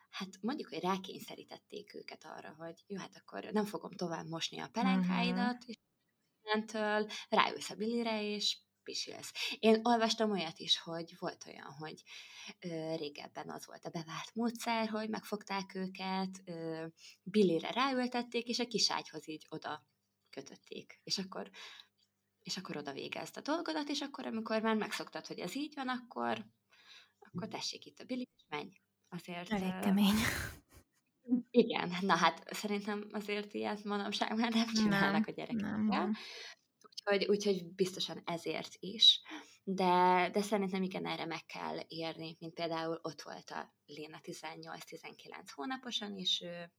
hát 0.10 0.30
mondjuk, 0.42 0.70
hogy 0.70 0.80
rákényszerítették 0.80 1.94
őket 1.94 2.26
arra, 2.26 2.56
hogy 2.58 2.84
jó, 2.88 2.98
hát 2.98 3.16
akkor 3.16 3.44
nem 3.44 3.66
fogom 3.66 3.92
tovább 3.92 4.28
mosni 4.28 4.60
a 4.60 4.70
pelenkáidat, 4.72 5.56
uh-huh. 5.56 5.70
és 5.70 5.78
mentől 6.42 7.10
ráülsz 7.30 7.70
a 7.70 7.76
bilire, 7.76 8.24
és 8.24 8.58
pisilsz. 8.90 9.34
Én 9.60 9.80
olvastam 9.84 10.32
olyat 10.32 10.60
is, 10.60 10.80
hogy 10.80 11.16
volt 11.20 11.46
olyan, 11.48 11.72
hogy 11.72 12.04
ö, 12.60 12.96
régebben 12.96 13.50
az 13.50 13.66
volt 13.66 13.86
a 13.86 13.90
bevált 13.90 14.34
módszer, 14.34 14.90
hogy 14.90 15.10
megfogták 15.10 15.76
őket, 15.76 16.42
ö, 16.46 16.86
billére 17.24 17.72
ráültették, 17.72 18.48
és 18.48 18.60
a 18.60 18.68
kiságyhoz 18.68 19.28
így 19.28 19.46
oda 19.50 19.86
kötötték. 20.30 21.00
És 21.04 21.18
akkor 21.18 21.50
és 22.40 22.58
akkor 22.58 22.78
oda 22.78 22.94
végezd 22.94 23.38
a 23.38 23.42
dolgodat, 23.42 23.90
és 23.90 24.02
akkor, 24.02 24.26
amikor 24.26 24.62
már 24.62 24.76
megszoktad, 24.76 25.26
hogy 25.26 25.40
ez 25.40 25.56
így 25.56 25.74
van, 25.76 25.88
akkor, 25.88 26.46
akkor 27.20 27.48
tessék 27.48 27.86
itt 27.86 28.00
a 28.00 28.04
billi, 28.04 28.28
és 28.36 28.44
menj. 28.48 28.72
Azért... 29.10 29.52
Elég 29.52 29.80
kemény. 29.80 30.16
Igen, 31.50 31.92
na 32.02 32.16
hát 32.16 32.54
szerintem 32.54 33.08
azért 33.12 33.54
ilyet 33.54 33.84
manapság 33.84 34.36
már 34.36 34.54
nem 34.54 34.74
csinálnak 34.74 35.12
nem, 35.12 35.24
a 35.28 35.32
gyerekek. 35.32 35.62
Nem, 35.62 35.86
nem. 35.86 36.16
Úgyhogy, 37.12 37.30
úgyhogy 37.30 37.66
biztosan 37.76 38.22
ezért 38.26 38.76
is. 38.80 39.22
De, 39.64 40.30
de 40.34 40.42
szerintem 40.42 40.84
igen, 40.84 41.06
erre 41.06 41.26
meg 41.26 41.46
kell 41.46 41.78
érni, 41.88 42.38
mint 42.40 42.54
például 42.54 43.00
ott 43.02 43.22
volt 43.22 43.50
a 43.50 43.74
Léna 43.86 44.20
18-19 44.24 45.16
hónaposan, 45.56 46.18
és 46.18 46.42
ő, 46.42 46.72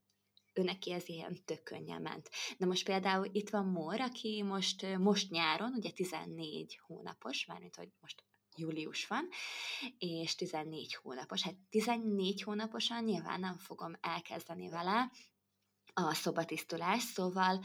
ő 0.54 0.62
neki 0.62 0.92
ez 0.92 1.08
ilyen 1.08 1.44
tök 1.44 1.62
könnyen 1.62 2.02
ment. 2.02 2.30
De 2.58 2.66
most 2.66 2.84
például 2.84 3.28
itt 3.32 3.50
van 3.50 3.66
Mór, 3.66 4.00
aki 4.00 4.42
most, 4.42 4.98
most 4.98 5.30
nyáron, 5.30 5.72
ugye 5.76 5.90
14 5.90 6.80
hónapos, 6.86 7.46
mármint, 7.46 7.76
hogy 7.76 7.88
most 8.00 8.24
július 8.56 9.06
van, 9.06 9.28
és 9.98 10.34
14 10.34 10.94
hónapos. 10.94 11.42
Hát 11.42 11.54
14 11.70 12.42
hónaposan 12.42 13.04
nyilván 13.04 13.40
nem 13.40 13.58
fogom 13.58 13.92
elkezdeni 14.00 14.68
vele 14.68 15.10
a 15.94 16.14
szobatisztulás, 16.14 17.02
szóval 17.02 17.60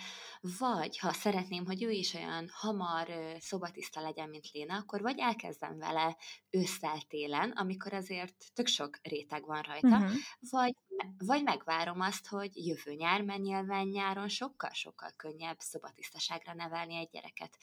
vagy 0.59 0.97
ha 0.97 1.13
szeretném, 1.13 1.65
hogy 1.65 1.83
ő 1.83 1.91
is 1.91 2.13
olyan 2.13 2.49
hamar 2.51 3.07
szobatiszta 3.39 4.01
legyen, 4.01 4.29
mint 4.29 4.51
Léna, 4.51 4.75
akkor 4.75 5.01
vagy 5.01 5.19
elkezdem 5.19 5.77
vele 5.77 6.17
ősszel-télen, 6.49 7.51
amikor 7.51 7.93
azért 7.93 8.35
tök 8.53 8.67
sok 8.67 8.99
réteg 9.01 9.45
van 9.45 9.61
rajta, 9.61 9.97
uh-huh. 9.97 10.11
vagy, 10.49 10.75
vagy 11.17 11.43
megvárom 11.43 11.99
azt, 11.99 12.27
hogy 12.27 12.67
jövő 12.67 12.93
nyár, 12.93 13.21
mert 13.21 13.41
nyilván 13.41 13.87
nyáron 13.87 14.27
sokkal-sokkal 14.27 15.11
könnyebb 15.15 15.59
szobatisztaságra 15.59 16.53
nevelni 16.53 16.95
egy 16.95 17.09
gyereket. 17.09 17.57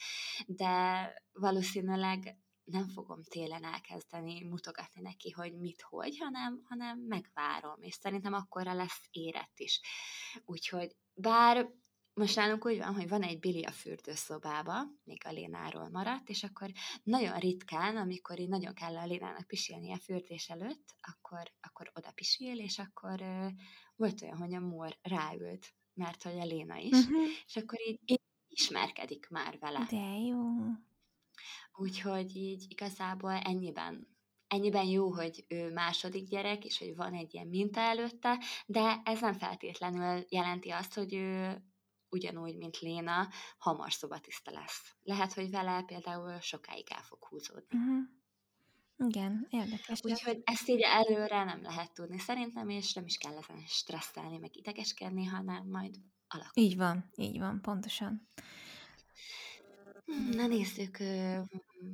De 0.45 1.13
valószínűleg 1.33 2.37
nem 2.63 2.87
fogom 2.87 3.23
télen 3.23 3.63
elkezdeni 3.63 4.43
mutogatni 4.43 5.01
neki, 5.01 5.29
hogy 5.29 5.57
mit, 5.57 5.81
hogy, 5.81 6.17
hanem, 6.17 6.61
hanem 6.63 6.99
megvárom, 6.99 7.81
és 7.81 7.93
szerintem 7.93 8.33
akkorra 8.33 8.73
lesz 8.73 9.07
érett 9.11 9.59
is. 9.59 9.81
Úgyhogy 10.45 10.95
bár 11.13 11.69
most 12.13 12.35
nálunk 12.35 12.65
úgy 12.65 12.77
van, 12.77 12.93
hogy 12.95 13.07
van 13.07 13.23
egy 13.23 13.39
Billy 13.39 13.63
a 13.63 13.71
fürdőszobába, 13.71 14.83
még 15.03 15.21
a 15.25 15.31
Lénáról 15.31 15.89
maradt, 15.89 16.29
és 16.29 16.43
akkor 16.43 16.71
nagyon 17.03 17.39
ritkán, 17.39 17.97
amikor 17.97 18.39
így 18.39 18.49
nagyon 18.49 18.73
kell 18.73 18.97
a 18.97 19.05
Lénának 19.05 19.47
pisilni 19.47 19.91
a 19.91 19.97
fürdés 19.97 20.49
előtt, 20.49 20.95
akkor, 21.01 21.51
akkor 21.61 21.91
oda 21.93 22.11
pisil, 22.11 22.59
és 22.59 22.79
akkor 22.79 23.21
uh, 23.21 23.51
volt 23.95 24.21
olyan, 24.21 24.37
hogy 24.37 24.53
a 24.53 24.59
Mór 24.59 24.97
ráült, 25.01 25.73
mert 25.93 26.23
hogy 26.23 26.39
a 26.39 26.45
Léna 26.45 26.77
is, 26.77 26.97
uh-huh. 26.97 27.23
és 27.45 27.55
akkor 27.55 27.79
így, 27.87 27.99
így 28.05 28.21
ismerkedik 28.47 29.29
már 29.29 29.59
vele. 29.59 29.87
De 29.89 30.17
jó. 30.17 30.39
Úgyhogy 31.73 32.35
így 32.35 32.65
igazából 32.67 33.31
ennyiben 33.31 34.11
ennyiben 34.47 34.85
jó, 34.85 35.13
hogy 35.13 35.45
ő 35.47 35.71
második 35.71 36.27
gyerek, 36.27 36.65
és 36.65 36.77
hogy 36.77 36.95
van 36.95 37.13
egy 37.13 37.33
ilyen 37.33 37.47
minta 37.47 37.79
előtte, 37.79 38.43
de 38.65 39.01
ez 39.03 39.21
nem 39.21 39.33
feltétlenül 39.33 40.25
jelenti 40.29 40.69
azt, 40.69 40.93
hogy 40.93 41.13
ő 41.13 41.61
ugyanúgy, 42.09 42.57
mint 42.57 42.79
Léna, 42.79 43.27
hamar 43.57 43.91
szobatiszta 43.91 44.51
lesz. 44.51 44.95
Lehet, 45.03 45.33
hogy 45.33 45.49
vele 45.49 45.83
például 45.83 46.39
sokáig 46.39 46.87
el 46.89 47.01
fog 47.01 47.23
húzódni. 47.23 47.77
Uh-huh. 47.77 48.03
Igen, 49.07 49.47
érdekes. 49.49 49.99
Úgyhogy 50.03 50.41
ezt 50.43 50.69
így 50.69 50.81
előre 50.81 51.43
nem 51.43 51.61
lehet 51.61 51.93
tudni 51.93 52.19
szerintem, 52.19 52.69
és 52.69 52.93
nem 52.93 53.05
is 53.05 53.17
kell 53.17 53.37
ezen 53.37 53.63
stresszelni, 53.67 54.37
meg 54.37 54.55
idegeskedni, 54.55 55.25
hanem 55.25 55.67
majd 55.67 55.95
alakul. 56.27 56.63
Így 56.63 56.77
van, 56.77 57.09
így 57.15 57.39
van, 57.39 57.61
pontosan. 57.61 58.27
Na 60.31 60.47
nézzük, 60.47 60.97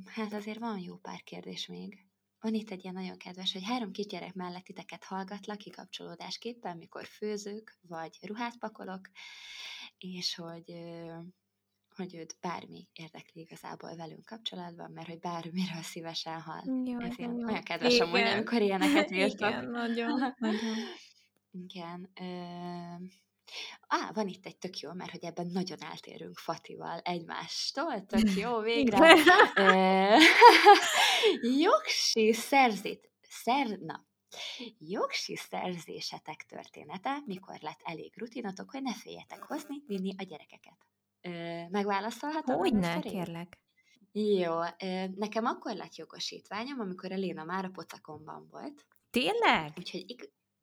hát 0.04 0.32
azért 0.32 0.58
van 0.58 0.78
jó 0.78 0.96
pár 0.96 1.22
kérdés 1.22 1.66
még. 1.66 2.04
Van 2.40 2.54
itt 2.54 2.70
egy 2.70 2.82
ilyen 2.82 2.94
nagyon 2.94 3.16
kedves, 3.16 3.52
hogy 3.52 3.64
három 3.64 3.90
gyerek 3.92 4.34
mellett 4.34 4.64
titeket 4.64 5.04
hallgatlak 5.04 5.58
kikapcsolódásképpen, 5.58 6.76
mikor 6.76 7.04
főzők, 7.04 7.78
vagy 7.80 8.18
ruhát 8.20 8.58
pakolok, 8.58 9.10
és 9.98 10.34
hogy, 10.34 10.72
hogy 11.94 12.14
őt 12.14 12.36
bármi 12.40 12.88
érdekli 12.92 13.40
igazából 13.40 13.96
velünk 13.96 14.24
kapcsolatban, 14.24 14.90
mert 14.90 15.08
hogy 15.08 15.18
bármiről 15.18 15.82
szívesen 15.82 16.40
hall. 16.40 16.84
Jó, 16.84 17.00
Ez 17.00 17.18
ilyen, 17.18 17.44
olyan 17.44 17.62
kedves 17.62 17.94
Igen. 17.94 18.06
amúgy, 18.06 18.20
amikor 18.20 18.62
ilyeneket 18.62 19.10
írtak. 19.10 19.50
Igen, 19.52 19.70
nagyon, 19.70 20.34
nagyon. 20.38 20.76
Igen. 21.64 22.10
Ö, 22.20 23.04
Á, 23.86 24.10
van 24.12 24.28
itt 24.28 24.46
egy 24.46 24.58
tök 24.58 24.78
jó, 24.78 24.92
mert 24.92 25.10
hogy 25.10 25.24
ebben 25.24 25.46
nagyon 25.46 25.82
eltérünk 25.82 26.38
Fatival 26.38 26.98
egymástól, 26.98 28.06
tök 28.06 28.34
jó, 28.42 28.60
végre. 28.60 29.14
Jogsi 31.64 32.32
szerzít, 32.32 33.10
szer, 33.20 33.66
na, 33.78 34.06
jogsi 34.78 35.36
szerzésetek 35.36 36.44
története, 36.48 37.22
mikor 37.26 37.58
lett 37.60 37.80
elég 37.82 38.12
rutinotok, 38.16 38.70
hogy 38.70 38.82
ne 38.82 38.94
féljetek 38.94 39.42
hozni, 39.42 39.82
vinni 39.86 40.14
a 40.18 40.22
gyerekeket. 40.22 40.86
Megválaszolhatom? 41.70 42.56
Hogyne, 42.56 43.00
kérlek. 43.00 43.58
Jó, 44.12 44.58
nekem 45.16 45.44
akkor 45.44 45.74
lett 45.74 45.96
jogosítványom, 45.96 46.80
amikor 46.80 47.12
a 47.12 47.16
Léna 47.16 47.44
már 47.44 47.64
a 47.64 47.70
pocakomban 47.70 48.46
volt. 48.50 48.86
Tényleg? 49.10 49.72
Úgyhogy 49.76 50.04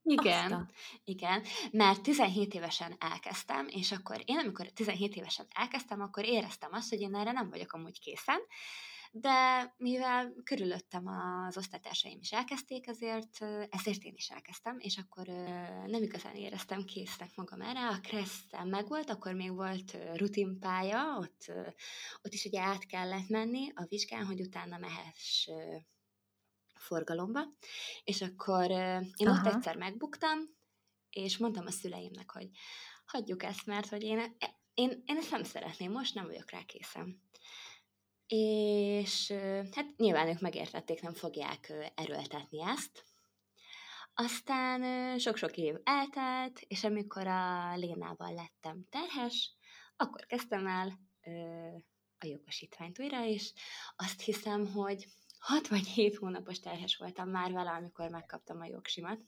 igen, 0.07 0.51
Azta. 0.51 0.67
igen, 1.03 1.43
mert 1.71 2.01
17 2.01 2.53
évesen 2.53 2.95
elkezdtem, 2.99 3.67
és 3.67 3.91
akkor 3.91 4.21
én 4.25 4.37
amikor 4.37 4.67
17 4.67 5.15
évesen 5.15 5.45
elkezdtem, 5.53 6.01
akkor 6.01 6.25
éreztem 6.25 6.73
azt, 6.73 6.89
hogy 6.89 7.01
én 7.01 7.15
erre 7.15 7.31
nem 7.31 7.49
vagyok 7.49 7.73
amúgy 7.73 7.99
készen, 7.99 8.39
de 9.11 9.73
mivel 9.77 10.33
körülöttem 10.43 11.07
az 11.07 11.57
osztálytársaim 11.57 12.17
is 12.21 12.31
elkezdték, 12.31 12.87
ezért, 12.87 13.41
ezért 13.69 14.03
én 14.03 14.13
is 14.15 14.29
elkezdtem, 14.29 14.75
és 14.79 14.97
akkor 14.97 15.25
nem 15.85 16.03
igazán 16.03 16.35
éreztem 16.35 16.83
késznek 16.83 17.35
magam 17.35 17.61
erre. 17.61 17.87
A 17.87 17.99
Kresszem 17.99 18.67
meg 18.69 18.87
volt, 18.87 19.09
akkor 19.09 19.33
még 19.33 19.53
volt 19.53 19.97
rutinpálya, 20.15 21.17
ott, 21.19 21.51
ott 22.21 22.33
is 22.33 22.45
ugye 22.45 22.61
át 22.61 22.85
kellett 22.85 23.27
menni 23.27 23.71
a 23.75 23.85
vizsgán, 23.87 24.25
hogy 24.25 24.41
utána 24.41 24.77
mehess 24.77 25.49
forgalomba, 26.87 27.41
és 28.03 28.21
akkor 28.21 28.71
én 29.15 29.27
Aha. 29.27 29.47
ott 29.47 29.53
egyszer 29.53 29.75
megbuktam, 29.75 30.39
és 31.09 31.37
mondtam 31.37 31.65
a 31.65 31.71
szüleimnek, 31.71 32.31
hogy 32.31 32.49
hagyjuk 33.05 33.43
ezt, 33.43 33.65
mert 33.65 33.89
hogy 33.89 34.03
én, 34.03 34.35
én, 34.73 35.03
én 35.05 35.17
ezt 35.17 35.31
nem 35.31 35.43
szeretném, 35.43 35.91
most 35.91 36.13
nem 36.13 36.25
vagyok 36.25 36.51
rá 36.51 36.61
készen. 36.65 37.21
És 38.27 39.31
hát 39.71 39.97
nyilván 39.97 40.27
ők 40.27 40.39
megértették, 40.39 41.01
nem 41.01 41.13
fogják 41.13 41.73
erőltetni 41.95 42.63
ezt. 42.63 43.05
Aztán 44.13 45.19
sok-sok 45.19 45.57
év 45.57 45.75
eltelt, 45.83 46.59
és 46.67 46.83
amikor 46.83 47.27
a 47.27 47.75
Lénával 47.75 48.33
lettem 48.33 48.85
terhes, 48.89 49.55
akkor 49.95 50.25
kezdtem 50.25 50.67
el 50.67 50.99
a 52.19 52.25
jogosítványt 52.25 52.99
újra, 52.99 53.25
és 53.25 53.53
azt 53.95 54.21
hiszem, 54.21 54.67
hogy 54.71 55.07
6 55.47 55.67
vagy 55.67 55.87
7 55.87 56.15
hónapos 56.15 56.59
terhes 56.59 56.97
voltam 56.97 57.29
már 57.29 57.51
vele, 57.51 57.71
amikor 57.71 58.09
megkaptam 58.09 58.59
a 58.59 58.65
jogsimat. 58.65 59.25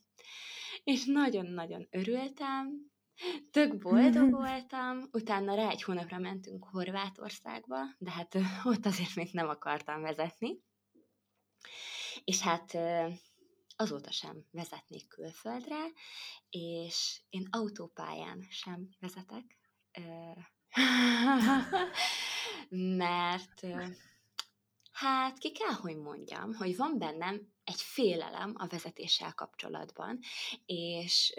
És 0.83 1.05
nagyon-nagyon 1.05 1.87
örültem, 1.89 2.91
Tök 3.51 3.77
boldog 3.77 4.31
voltam, 4.45 5.01
utána 5.11 5.55
rá 5.55 5.69
egy 5.69 5.83
hónapra 5.83 6.17
mentünk 6.17 6.65
Horvátországba, 6.65 7.77
de 7.97 8.11
hát 8.11 8.35
ott 8.63 8.85
azért 8.85 9.15
még 9.15 9.29
nem 9.31 9.49
akartam 9.49 10.01
vezetni. 10.01 10.59
És 12.23 12.41
hát 12.41 12.77
azóta 13.75 14.11
sem 14.11 14.45
vezetnék 14.51 15.07
külföldre, 15.07 15.77
és 16.49 17.21
én 17.29 17.47
autópályán 17.49 18.45
sem 18.49 18.89
vezetek, 18.99 19.57
mert 22.97 23.65
hát 24.99 25.37
ki 25.37 25.51
kell, 25.51 25.73
hogy 25.73 25.97
mondjam, 25.97 26.53
hogy 26.53 26.75
van 26.75 26.97
bennem 26.97 27.53
egy 27.63 27.81
félelem 27.81 28.53
a 28.57 28.67
vezetéssel 28.67 29.33
kapcsolatban, 29.33 30.19
és 30.65 31.33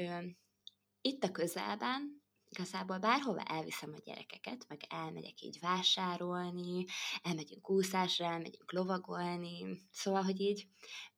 itt 1.00 1.24
a 1.24 1.30
közelben 1.30 2.22
igazából 2.48 2.98
bárhova 2.98 3.42
elviszem 3.42 3.92
a 3.96 4.00
gyerekeket, 4.04 4.64
meg 4.68 4.80
elmegyek 4.88 5.40
így 5.40 5.58
vásárolni, 5.60 6.84
elmegyünk 7.22 7.70
úszásra, 7.70 8.24
elmegyünk 8.24 8.72
lovagolni, 8.72 9.80
szóval, 9.90 10.22
hogy 10.22 10.40
így 10.40 10.66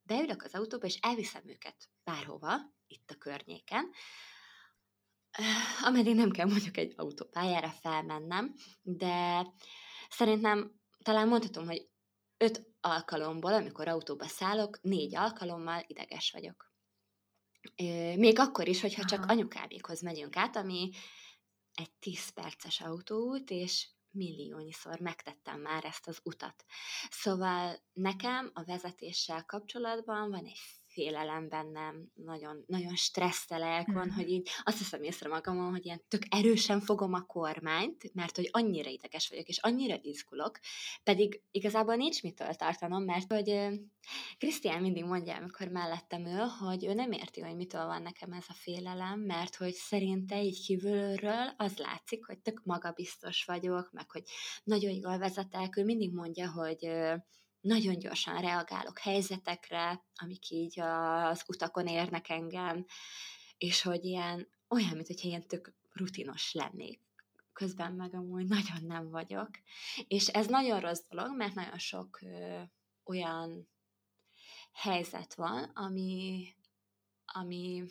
beülök 0.03 0.43
az 0.43 0.55
autóba, 0.55 0.87
és 0.87 0.99
elviszem 1.01 1.43
őket 1.49 1.89
bárhova, 2.05 2.57
itt 2.87 3.11
a 3.11 3.19
környéken, 3.19 3.91
ameddig 5.89 6.15
nem 6.15 6.31
kell 6.31 6.47
mondjuk 6.47 6.77
egy 6.77 6.93
autópályára 6.97 7.71
felmennem, 7.71 8.55
de 8.83 9.47
szerintem 10.09 10.81
talán 11.03 11.29
mondhatom, 11.29 11.67
hogy 11.67 11.92
öt 12.43 12.67
alkalomból, 12.81 13.53
amikor 13.53 13.89
autóba 13.89 14.27
szállok, 14.27 14.81
négy 14.81 15.15
alkalommal 15.17 15.85
ideges 15.87 16.31
vagyok. 16.31 16.73
Még 18.17 18.39
akkor 18.39 18.69
is, 18.69 18.81
hogyha 18.81 19.05
csak 19.05 19.25
anyukámékhoz 19.25 20.01
megyünk 20.01 20.37
át, 20.37 20.57
ami 20.57 20.91
egy 21.75 21.91
10 21.99 22.29
perces 22.29 22.81
autóút, 22.81 23.51
és 23.51 23.89
milliónyiszor 24.11 25.01
megtettem 25.01 25.61
már 25.61 25.85
ezt 25.85 26.09
az 26.09 26.21
utat. 26.23 26.65
Szóval 27.11 27.83
nekem 27.93 28.51
a 28.55 28.65
vezetéssel 28.65 29.45
kapcsolatban 29.45 30.31
van 30.31 30.45
egy 30.45 30.59
félelem 30.93 31.49
bennem, 31.49 32.11
nagyon, 32.15 32.65
nagyon 32.67 32.95
stresszelek 32.95 33.87
van, 33.87 34.07
mm. 34.07 34.15
hogy 34.15 34.29
így 34.29 34.49
azt 34.63 34.79
hiszem 34.79 35.03
észre 35.03 35.29
magamon, 35.29 35.71
hogy 35.71 35.85
ilyen 35.85 36.03
tök 36.09 36.23
erősen 36.29 36.81
fogom 36.81 37.13
a 37.13 37.27
kormányt, 37.27 38.15
mert 38.15 38.37
hogy 38.37 38.49
annyira 38.51 38.91
ideges 38.91 39.29
vagyok, 39.29 39.49
és 39.49 39.59
annyira 39.59 39.99
izgulok, 40.03 40.59
pedig 41.03 41.43
igazából 41.51 41.95
nincs 41.95 42.23
mitől 42.23 42.55
tartanom, 42.55 43.05
mert 43.05 43.33
hogy 43.33 43.69
Krisztián 44.39 44.83
mindig 44.83 45.05
mondja, 45.05 45.37
amikor 45.37 45.69
mellettem 45.69 46.27
ül, 46.27 46.45
hogy 46.45 46.85
ő 46.85 46.93
nem 46.93 47.13
érti, 47.13 47.41
hogy 47.41 47.57
mitől 47.57 47.87
van 47.87 48.03
nekem 48.03 48.33
ez 48.33 48.45
a 48.49 48.55
félelem, 48.55 49.21
mert 49.21 49.57
hogy 49.57 49.73
szerinte 49.73 50.43
így 50.43 50.65
kívülről 50.65 51.55
az 51.57 51.77
látszik, 51.77 52.25
hogy 52.25 52.39
tök 52.39 52.61
magabiztos 52.65 53.45
vagyok, 53.45 53.91
meg 53.93 54.11
hogy 54.11 54.23
nagyon 54.65 54.93
jól 54.93 55.19
vezetek, 55.19 55.77
ő 55.77 55.85
mindig 55.85 56.13
mondja, 56.13 56.51
hogy 56.51 56.91
nagyon 57.63 57.99
gyorsan 57.99 58.41
reagálok 58.41 58.99
helyzetekre, 58.99 60.05
amik 60.15 60.51
így 60.51 60.81
az 60.81 61.45
utakon 61.47 61.87
érnek 61.87 62.29
engem, 62.29 62.87
és 63.59 63.83
hogy 63.83 64.05
ilyen, 64.05 64.49
olyan, 64.69 64.95
mint 64.95 65.07
hogyha 65.07 65.29
ilyen 65.29 65.47
tök 65.47 65.75
rutinos 65.93 66.53
lennék. 66.53 67.01
Közben 67.53 67.93
meg 67.93 68.15
amúgy 68.15 68.47
nagyon 68.47 68.85
nem 68.87 69.11
vagyok. 69.11 69.51
És 70.07 70.27
ez 70.27 70.47
nagyon 70.47 70.81
rossz 70.81 71.03
dolog, 71.09 71.37
mert 71.37 71.55
nagyon 71.55 71.79
sok 71.79 72.19
ö, 72.23 72.61
olyan 73.05 73.69
helyzet 74.73 75.35
van, 75.35 75.63
ami, 75.63 76.47
ami 77.25 77.85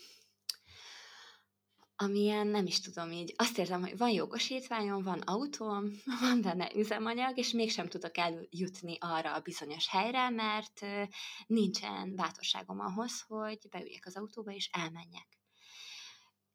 amilyen 2.02 2.48
nem 2.48 2.65
is 2.65 2.80
tudom 2.80 3.11
így, 3.11 3.34
azt 3.38 3.57
érzem, 3.57 3.82
hogy 3.82 3.98
van 3.98 4.10
jogosítványom, 4.10 5.03
van 5.03 5.19
autóm, 5.19 5.91
van 6.22 6.41
benne 6.41 6.76
üzemanyag, 6.76 7.38
és 7.38 7.52
mégsem 7.52 7.88
tudok 7.88 8.18
eljutni 8.18 8.98
arra 8.99 9.34
a 9.34 9.40
bizonyos 9.40 9.88
helyre, 9.88 10.30
mert 10.30 10.86
nincsen 11.48 12.15
bátorságom 12.15 12.80
ahhoz, 12.80 13.22
hogy 13.22 13.60
beüljek 13.69 14.06
az 14.06 14.15
autóba 14.15 14.52
és 14.52 14.69
elmenjek. 14.72 15.28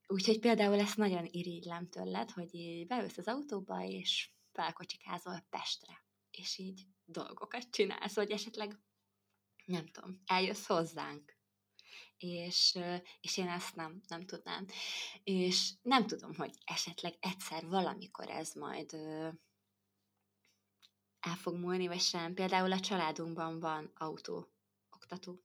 Úgyhogy 0.06 0.38
például 0.38 0.78
ezt 0.78 0.96
nagyon 0.96 1.24
irigylem 1.30 1.88
tőled, 1.88 2.30
hogy 2.30 2.54
így 2.54 2.86
beülsz 2.86 3.18
az 3.18 3.26
autóba, 3.26 3.84
és 3.84 4.30
felkocsikázol 4.52 5.46
Pestre, 5.50 6.04
és 6.30 6.58
így 6.58 6.86
dolgokat 7.04 7.70
csinálsz, 7.70 8.14
vagy 8.14 8.30
esetleg, 8.30 8.78
nem 9.64 9.86
tudom, 9.86 10.22
eljössz 10.24 10.66
hozzánk 10.66 11.35
és, 12.18 12.78
és 13.20 13.36
én 13.36 13.48
ezt 13.48 13.74
nem, 13.74 14.00
nem 14.08 14.26
tudnám. 14.26 14.66
És 15.24 15.70
nem 15.82 16.06
tudom, 16.06 16.34
hogy 16.34 16.54
esetleg 16.64 17.14
egyszer 17.20 17.66
valamikor 17.66 18.30
ez 18.30 18.52
majd 18.52 18.92
el 21.20 21.36
fog 21.36 21.54
múlni, 21.54 21.86
vagy 21.86 22.00
sem. 22.00 22.34
Például 22.34 22.72
a 22.72 22.80
családunkban 22.80 23.60
van 23.60 23.90
autó, 23.94 24.48
oktató, 24.90 25.42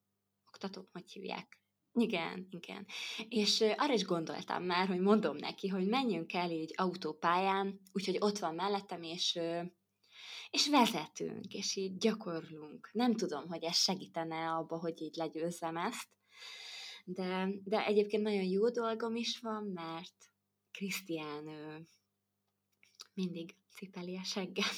oktató, 0.48 0.88
hogy 0.92 1.12
hívják? 1.12 1.60
Igen, 1.94 2.48
igen. 2.50 2.88
És 3.30 3.62
arra 3.62 3.94
is 3.94 4.04
gondoltam 4.04 4.64
már, 4.64 4.88
hogy 4.88 5.00
mondom 5.00 5.36
neki, 5.36 5.68
hogy 5.68 5.88
menjünk 5.88 6.34
el 6.34 6.52
így 6.52 6.74
autópályán, 6.76 7.80
úgyhogy 7.92 8.18
ott 8.20 8.38
van 8.38 8.56
mellettem, 8.56 9.04
és 9.04 9.40
és 10.50 10.70
vezetünk, 10.70 11.54
és 11.54 11.76
így 11.76 11.98
gyakorlunk. 11.98 12.90
Nem 12.94 13.16
tudom, 13.16 13.48
hogy 13.48 13.64
ez 13.64 13.78
segítene 13.78 14.50
abba, 14.50 14.78
hogy 14.78 15.02
így 15.02 15.16
legyőzzem 15.16 15.78
ezt, 15.78 16.08
de, 17.06 17.50
de 17.64 17.86
egyébként 17.86 18.24
nagyon 18.24 18.44
jó 18.44 18.70
dolgom 18.70 19.16
is 19.16 19.40
van, 19.40 19.64
mert 19.64 20.14
Krisztián 20.72 21.46
mindig 23.14 23.56
cipeli 23.76 24.18
a 24.18 24.24
seggem. 24.24 24.70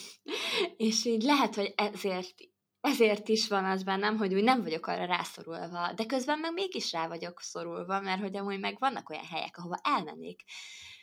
és 0.78 1.06
így 1.06 1.22
lehet, 1.24 1.56
hogy 1.56 1.74
ezért 1.76 2.34
ezért 2.84 3.30
is 3.30 3.48
van 3.48 3.66
az 3.66 3.84
bennem, 3.84 4.18
hogy 4.18 4.34
úgy 4.34 4.44
nem 4.44 4.62
vagyok 4.62 4.88
arra 4.88 5.06
rászorulva, 5.06 5.94
de 5.94 6.06
közben 6.06 6.40
meg 6.40 6.54
mégis 6.54 6.92
rá 6.92 7.08
vagyok 7.08 7.42
szorulva, 7.42 8.02
mert 8.02 8.22
hogy 8.22 8.36
amúgy 8.38 8.60
meg 8.60 8.80
vannak 8.80 9.10
olyan 9.10 9.26
helyek, 9.26 9.58
ahova 9.58 9.80
elmennék, 9.84 10.42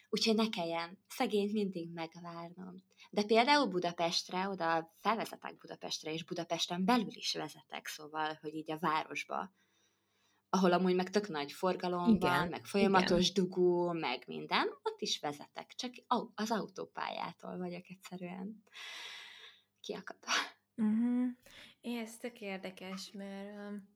úgyhogy 0.08 0.34
ne 0.34 0.48
kelljen 0.48 0.98
szegényt 1.08 1.52
mindig 1.52 1.92
megvárnom. 1.92 2.82
De 3.10 3.22
például 3.24 3.66
Budapestre, 3.66 4.48
oda 4.48 4.94
felvezetek 4.98 5.56
Budapestre, 5.56 6.12
és 6.12 6.24
Budapesten 6.24 6.84
belül 6.84 7.14
is 7.14 7.34
vezetek, 7.34 7.86
szóval, 7.86 8.38
hogy 8.40 8.54
így 8.54 8.70
a 8.70 8.78
városba 8.78 9.52
ahol 10.50 10.72
amúgy 10.72 10.94
meg 10.94 11.10
tök 11.10 11.28
nagy 11.28 11.52
forgalom 11.52 12.14
igen, 12.14 12.38
van, 12.38 12.48
meg 12.48 12.64
folyamatos 12.64 13.28
igen. 13.30 13.44
dugó, 13.44 13.92
meg 13.92 14.24
minden, 14.26 14.68
ott 14.82 15.00
is 15.00 15.20
vezetek, 15.20 15.74
csak 15.74 15.92
az 16.34 16.50
autópályától 16.50 17.58
vagyok 17.58 17.88
egyszerűen 17.88 18.62
kiakadva. 19.80 20.32
Uh-huh. 20.76 21.28
Ez 21.80 22.16
tök 22.16 22.40
érdekes, 22.40 23.10
mert 23.12 23.56
um, 23.56 23.88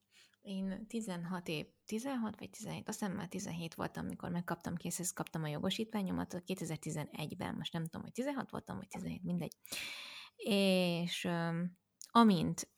én 0.42 0.86
16 0.86 1.48
év, 1.48 1.66
16 1.86 2.38
vagy 2.38 2.50
17, 2.50 2.88
azt 2.88 2.98
hiszem 2.98 3.14
már 3.14 3.28
17 3.28 3.74
voltam, 3.74 4.04
amikor 4.04 4.30
megkaptam 4.30 4.74
készhez, 4.74 5.12
kaptam 5.12 5.42
a 5.42 5.48
jogosítványomat 5.48 6.42
2011-ben, 6.46 7.54
most 7.54 7.72
nem 7.72 7.84
tudom, 7.84 8.02
hogy 8.02 8.12
16 8.12 8.50
voltam, 8.50 8.76
vagy 8.76 8.88
17, 8.88 9.22
mindegy. 9.22 9.56
És 10.36 11.24
um, 11.24 11.78
amint 12.10 12.68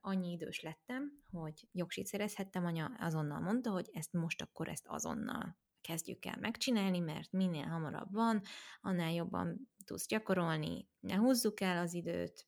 annyi 0.00 0.30
idős 0.30 0.60
lettem, 0.60 1.22
hogy 1.30 1.68
jogsit 1.72 2.06
szerezhettem, 2.06 2.64
anya 2.64 2.90
azonnal 2.98 3.40
mondta, 3.40 3.70
hogy 3.70 3.90
ezt 3.92 4.12
most 4.12 4.42
akkor 4.42 4.68
ezt 4.68 4.86
azonnal 4.86 5.56
kezdjük 5.80 6.24
el 6.24 6.36
megcsinálni, 6.40 6.98
mert 6.98 7.32
minél 7.32 7.66
hamarabb 7.66 8.12
van, 8.12 8.42
annál 8.80 9.12
jobban 9.12 9.70
tudsz 9.84 10.06
gyakorolni, 10.06 10.88
ne 11.00 11.16
húzzuk 11.16 11.60
el 11.60 11.78
az 11.78 11.94
időt, 11.94 12.46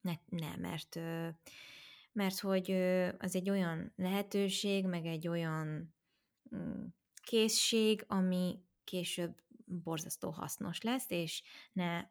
ne, 0.00 0.12
ne 0.26 0.56
mert, 0.56 0.98
mert 2.12 2.38
hogy 2.38 2.70
az 3.18 3.34
egy 3.34 3.50
olyan 3.50 3.92
lehetőség, 3.96 4.86
meg 4.86 5.06
egy 5.06 5.28
olyan 5.28 5.94
mm, 6.56 6.84
készség, 7.22 8.04
ami 8.06 8.60
később 8.84 9.42
borzasztó 9.64 10.30
hasznos 10.30 10.80
lesz, 10.80 11.10
és 11.10 11.42
ne 11.72 12.04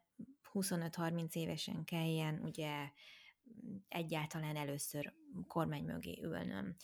25-30 0.52 1.32
évesen 1.32 1.84
kelljen 1.84 2.40
ugye 2.40 2.90
egyáltalán 3.88 4.56
először 4.56 5.14
kormány 5.46 5.84
mögé 5.84 6.20
ülnöm. 6.22 6.76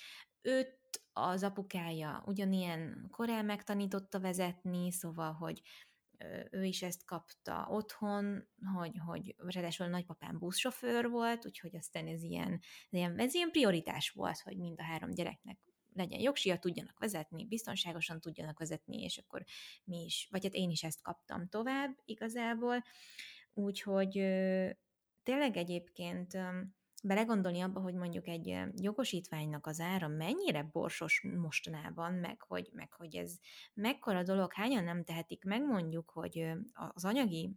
Őt 0.43 0.79
az 1.13 1.43
apukája 1.43 2.23
ugyanilyen 2.27 3.09
korán 3.11 3.45
megtanította 3.45 4.21
vezetni, 4.21 4.93
szóval, 4.93 5.33
hogy 5.33 5.63
ő 6.51 6.65
is 6.65 6.83
ezt 6.83 7.05
kapta 7.05 7.67
otthon, 7.71 8.49
hogy, 8.75 9.01
hogy 9.07 9.35
ráadásul 9.37 9.87
nagypapám 9.87 10.39
buszsofőr 10.39 11.09
volt, 11.09 11.47
úgyhogy 11.47 11.77
aztán 11.77 12.07
ez 12.07 12.23
ilyen, 12.23 12.61
ilyen, 12.91 13.19
ez 13.19 13.35
ilyen 13.35 13.51
prioritás 13.51 14.11
volt, 14.11 14.41
hogy 14.41 14.57
mind 14.57 14.81
a 14.81 14.83
három 14.83 15.11
gyereknek 15.11 15.59
legyen 15.93 16.21
jogsia, 16.21 16.59
tudjanak 16.59 16.99
vezetni, 16.99 17.47
biztonságosan 17.47 18.21
tudjanak 18.21 18.59
vezetni, 18.59 19.03
és 19.03 19.19
akkor 19.19 19.45
mi 19.85 20.05
is, 20.05 20.29
vagy 20.31 20.45
hát 20.45 20.55
én 20.55 20.71
is 20.71 20.83
ezt 20.83 21.03
kaptam 21.03 21.49
tovább 21.49 21.99
igazából, 22.05 22.85
úgyhogy 23.53 24.19
tényleg 25.25 25.57
egyébként 25.57 26.39
belegondolni 27.05 27.61
abba, 27.61 27.81
hogy 27.81 27.95
mondjuk 27.95 28.27
egy 28.29 28.59
jogosítványnak 28.75 29.67
az 29.67 29.81
ára 29.81 30.09
mennyire 30.09 30.63
borsos 30.63 31.27
mostanában, 31.37 32.13
meg 32.13 32.43
hogy, 32.43 32.71
meg 32.73 32.93
hogy 32.93 33.17
ez 33.17 33.39
mekkora 33.75 34.23
dolog, 34.23 34.53
hányan 34.53 34.85
nem 34.85 35.05
tehetik 35.05 35.45
meg 35.45 35.67
mondjuk, 35.67 36.11
hogy 36.11 36.53
az 36.73 37.05
anyagi 37.05 37.57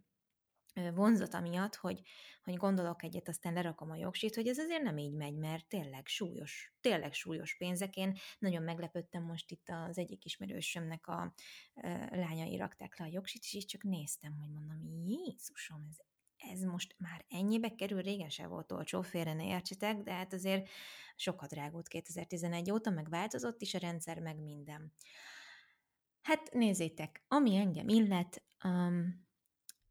vonzata 0.94 1.40
miatt, 1.40 1.74
hogy, 1.74 2.00
hogy 2.44 2.54
gondolok 2.56 3.02
egyet, 3.02 3.28
aztán 3.28 3.52
lerakom 3.52 3.90
a 3.90 3.96
jogsít, 3.96 4.34
hogy 4.34 4.46
ez 4.46 4.58
azért 4.58 4.82
nem 4.82 4.98
így 4.98 5.14
megy, 5.14 5.34
mert 5.34 5.68
tényleg 5.68 6.06
súlyos, 6.06 6.74
tényleg 6.80 7.12
súlyos 7.12 7.56
pénzek. 7.56 7.96
Én 7.96 8.18
nagyon 8.38 8.62
meglepődtem 8.62 9.22
most 9.22 9.50
itt 9.50 9.68
az 9.68 9.98
egyik 9.98 10.24
ismerősömnek 10.24 11.06
a 11.06 11.34
e, 11.74 12.16
lányai 12.16 12.56
rakták 12.56 12.98
le 12.98 13.04
a 13.04 13.08
jogsít, 13.08 13.42
és 13.42 13.52
így 13.52 13.66
csak 13.66 13.82
néztem, 13.82 14.36
hogy 14.36 14.50
mondom, 14.50 15.06
Jézusom, 15.06 15.86
ez 15.88 16.07
ez 16.38 16.60
most 16.60 16.94
már 16.98 17.24
ennyibe 17.28 17.74
kerül, 17.74 18.00
régen 18.00 18.28
se 18.28 18.46
volt 18.46 18.72
olcsó, 18.72 19.02
félre 19.02 19.32
ne 19.32 19.46
értsetek, 19.46 20.02
de 20.02 20.12
hát 20.12 20.32
azért 20.32 20.68
sokat 21.16 21.48
drágult 21.48 21.88
2011 21.88 22.70
óta, 22.70 22.90
meg 22.90 23.08
változott 23.08 23.62
is 23.62 23.74
a 23.74 23.78
rendszer, 23.78 24.20
meg 24.20 24.40
minden. 24.40 24.92
Hát 26.22 26.52
nézzétek, 26.52 27.24
ami 27.28 27.56
engem 27.56 27.88
illet, 27.88 28.42
um, 28.64 29.26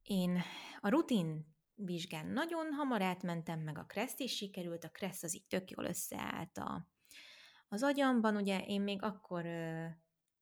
én 0.01 0.41
a 0.79 0.89
rutin 0.89 1.55
vizsgán 1.75 2.27
nagyon 2.27 2.73
hamar 2.73 3.01
átmentem, 3.01 3.59
meg 3.59 3.77
a 3.77 3.85
kreszt 3.85 4.19
is 4.19 4.35
sikerült, 4.35 4.83
a 4.83 4.89
kressz 4.89 5.23
az 5.23 5.35
így 5.35 5.47
tök 5.47 5.69
jól 5.69 5.85
összeállt 5.85 6.57
a, 6.57 6.87
az 7.67 7.83
agyamban, 7.83 8.35
ugye 8.35 8.65
én 8.65 8.81
még 8.81 9.03
akkor 9.03 9.45
ö, 9.45 9.85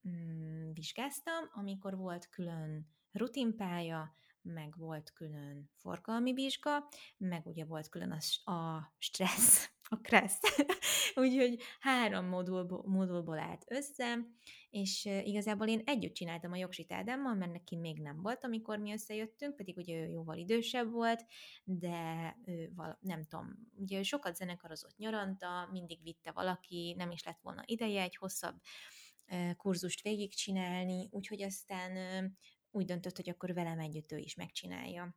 mm, 0.10 0.72
vizsgáztam, 0.72 1.50
amikor 1.54 1.98
volt 1.98 2.30
külön 2.30 2.88
rutinpálya, 3.12 4.16
meg 4.46 4.78
volt 4.78 5.14
külön 5.14 5.70
forgalmi 5.76 6.34
vizsga, 6.34 6.88
meg 7.18 7.46
ugye 7.46 7.66
volt 7.66 7.90
külön 7.90 8.12
a, 8.12 8.52
a 8.52 8.94
stressz, 8.98 9.70
a 9.90 10.00
kressz. 10.02 10.40
Úgyhogy 11.16 11.62
három 11.80 12.26
modulból, 12.26 12.84
modulból 12.86 13.40
állt 13.40 13.66
össze, 13.68 14.18
és 14.70 15.06
igazából 15.06 15.68
én 15.68 15.82
együtt 15.86 16.14
csináltam 16.14 16.52
a 16.52 16.56
jogsit 16.56 16.92
Ádámmal, 16.92 17.36
mert 17.36 17.52
neki 17.52 17.76
még 17.76 18.02
nem 18.02 18.22
volt, 18.22 18.44
amikor 18.44 18.78
mi 18.78 18.92
összejöttünk, 18.92 19.56
pedig 19.56 19.78
ugye 19.78 19.96
ő 19.96 20.10
jóval 20.10 20.38
idősebb 20.38 20.92
volt, 20.92 21.26
de 21.64 22.38
ő 22.46 22.72
val- 22.76 22.98
nem 23.02 23.24
tudom, 23.24 23.56
ugye 23.76 24.04
sokat 24.04 24.36
zenekarozott 24.36 24.98
nyaranta, 24.98 25.70
mindig 25.72 26.04
vitte 26.04 26.32
valaki, 26.32 26.94
nem 26.98 27.12
is 27.12 27.24
lett 27.24 27.40
volna 27.42 27.64
ideje 27.66 28.02
egy 28.02 28.16
hosszabb 28.16 28.56
kurzust 29.58 30.02
végigcsinálni, 30.02 31.08
úgyhogy 31.12 31.42
aztán 31.42 31.92
úgy 32.76 32.86
döntött, 32.86 33.16
hogy 33.16 33.30
akkor 33.30 33.54
velem 33.54 33.80
együtt 33.80 34.12
ő 34.12 34.18
is 34.18 34.36
megcsinálja. 34.36 35.16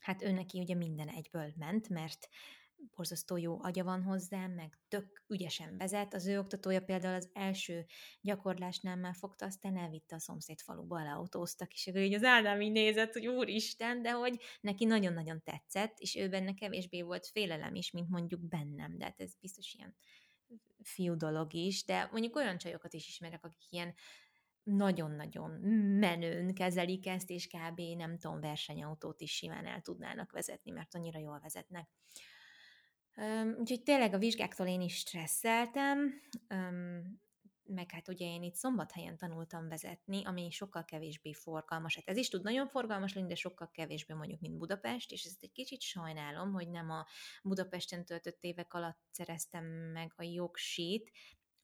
Hát 0.00 0.22
ő 0.22 0.30
neki 0.30 0.60
ugye 0.60 0.74
minden 0.74 1.08
egyből 1.08 1.52
ment, 1.56 1.88
mert 1.88 2.28
borzasztó 2.94 3.36
jó 3.36 3.62
agya 3.62 3.84
van 3.84 4.02
hozzá, 4.02 4.46
meg 4.46 4.78
tök 4.88 5.24
ügyesen 5.28 5.76
vezet. 5.76 6.14
Az 6.14 6.26
ő 6.26 6.38
oktatója 6.38 6.82
például 6.82 7.14
az 7.14 7.30
első 7.32 7.86
gyakorlásnál 8.20 8.96
már 8.96 9.14
fogta, 9.14 9.46
aztán 9.46 9.76
elvitte 9.76 10.14
a 10.14 10.18
szomszéd 10.18 10.60
faluba, 10.60 11.02
leautóztak, 11.02 11.72
és 11.72 11.86
akkor 11.86 12.00
így 12.00 12.14
az 12.14 12.24
Ádám 12.24 12.60
így 12.60 12.72
nézett, 12.72 13.12
hogy 13.12 13.26
úristen, 13.26 14.02
de 14.02 14.10
hogy 14.10 14.40
neki 14.60 14.84
nagyon-nagyon 14.84 15.42
tetszett, 15.42 15.98
és 15.98 16.14
ő 16.14 16.28
benne 16.28 16.54
kevésbé 16.54 17.02
volt 17.02 17.26
félelem 17.26 17.74
is, 17.74 17.90
mint 17.90 18.08
mondjuk 18.08 18.40
bennem, 18.40 18.98
de 18.98 19.04
hát 19.04 19.20
ez 19.20 19.34
biztos 19.40 19.74
ilyen 19.74 19.96
fiú 20.82 21.16
dolog 21.16 21.54
is, 21.54 21.84
de 21.84 22.08
mondjuk 22.10 22.36
olyan 22.36 22.58
csajokat 22.58 22.92
is 22.94 23.08
ismerek, 23.08 23.44
akik 23.44 23.72
ilyen 23.72 23.94
nagyon-nagyon 24.66 25.50
menőn 25.98 26.54
kezelik 26.54 27.06
ezt, 27.06 27.30
és 27.30 27.46
kb. 27.46 27.80
nem 27.96 28.18
tudom, 28.18 28.40
versenyautót 28.40 29.20
is 29.20 29.36
simán 29.36 29.66
el 29.66 29.80
tudnának 29.80 30.32
vezetni, 30.32 30.70
mert 30.70 30.94
annyira 30.94 31.18
jól 31.18 31.40
vezetnek. 31.42 31.88
Úgyhogy 33.58 33.82
tényleg 33.82 34.14
a 34.14 34.18
vizsgáktól 34.18 34.66
én 34.66 34.80
is 34.80 34.96
stresszeltem, 34.96 36.20
meg 37.68 37.90
hát 37.90 38.08
ugye 38.08 38.26
én 38.26 38.42
itt 38.42 38.54
szombathelyen 38.54 39.16
tanultam 39.16 39.68
vezetni, 39.68 40.24
ami 40.24 40.50
sokkal 40.50 40.84
kevésbé 40.84 41.32
forgalmas. 41.32 41.94
Hát 41.94 42.08
ez 42.08 42.16
is 42.16 42.28
tud 42.28 42.42
nagyon 42.42 42.66
forgalmas 42.66 43.14
lenni, 43.14 43.28
de 43.28 43.34
sokkal 43.34 43.70
kevésbé 43.70 44.14
mondjuk, 44.14 44.40
mint 44.40 44.58
Budapest, 44.58 45.12
és 45.12 45.24
ezt 45.24 45.42
egy 45.42 45.52
kicsit 45.52 45.80
sajnálom, 45.80 46.52
hogy 46.52 46.68
nem 46.68 46.90
a 46.90 47.06
Budapesten 47.42 48.04
töltött 48.04 48.42
évek 48.42 48.74
alatt 48.74 48.98
szereztem 49.10 49.64
meg 49.92 50.12
a 50.16 50.22
jogsít, 50.22 51.10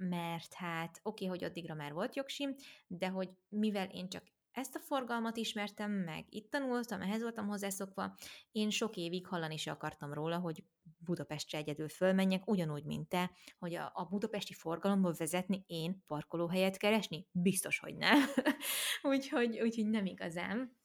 mert 0.08 0.54
hát 0.54 1.00
oké, 1.02 1.24
okay, 1.24 1.38
hogy 1.38 1.48
addigra 1.48 1.74
már 1.74 1.92
volt 1.92 2.16
jogsim, 2.16 2.54
de 2.86 3.08
hogy 3.08 3.30
mivel 3.48 3.86
én 3.86 4.08
csak 4.08 4.22
ezt 4.52 4.74
a 4.74 4.78
forgalmat 4.78 5.36
ismertem 5.36 5.90
meg, 5.90 6.24
itt 6.28 6.50
tanultam, 6.50 7.00
ehhez 7.00 7.22
voltam 7.22 7.46
hozzászokva, 7.46 8.16
én 8.50 8.70
sok 8.70 8.96
évig 8.96 9.26
hallani 9.26 9.54
is 9.54 9.66
akartam 9.66 10.12
róla, 10.12 10.38
hogy 10.38 10.64
Budapestre 10.98 11.58
egyedül 11.58 11.88
fölmenjek, 11.88 12.50
ugyanúgy, 12.50 12.84
mint 12.84 13.08
te, 13.08 13.30
hogy 13.58 13.74
a, 13.74 13.90
a 13.94 14.04
budapesti 14.04 14.52
forgalomból 14.52 15.14
vezetni 15.18 15.64
én 15.66 16.02
parkolóhelyet 16.06 16.76
keresni? 16.76 17.26
Biztos, 17.32 17.78
hogy 17.78 17.96
nem. 17.96 18.20
úgyhogy, 19.12 19.60
úgyhogy 19.60 19.86
nem 19.86 20.06
igazán. 20.06 20.76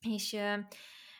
És 0.00 0.32
uh, 0.32 0.58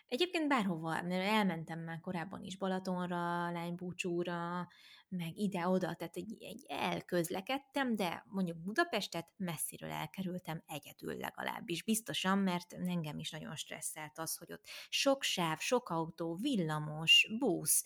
egyébként 0.08 0.48
bárhova, 0.48 1.02
mert 1.02 1.28
elmentem 1.28 1.80
már 1.80 2.00
korábban 2.00 2.42
is 2.42 2.56
Balatonra, 2.56 3.50
lánybúcsúra, 3.50 4.68
meg 5.08 5.36
ide-oda, 5.36 5.94
tehát 5.94 6.16
egy, 6.16 6.36
egy 6.38 6.64
elközlekedtem, 6.68 7.96
de 7.96 8.24
mondjuk 8.28 8.58
Budapestet 8.58 9.28
messziről 9.36 9.90
elkerültem 9.90 10.62
egyedül 10.66 11.16
legalábbis, 11.16 11.82
biztosan, 11.82 12.38
mert 12.38 12.72
engem 12.72 13.18
is 13.18 13.30
nagyon 13.30 13.56
stresszelt 13.56 14.18
az, 14.18 14.36
hogy 14.36 14.52
ott 14.52 14.66
sok 14.88 15.22
sáv, 15.22 15.58
sok 15.58 15.88
autó, 15.88 16.34
villamos, 16.34 17.28
busz, 17.38 17.84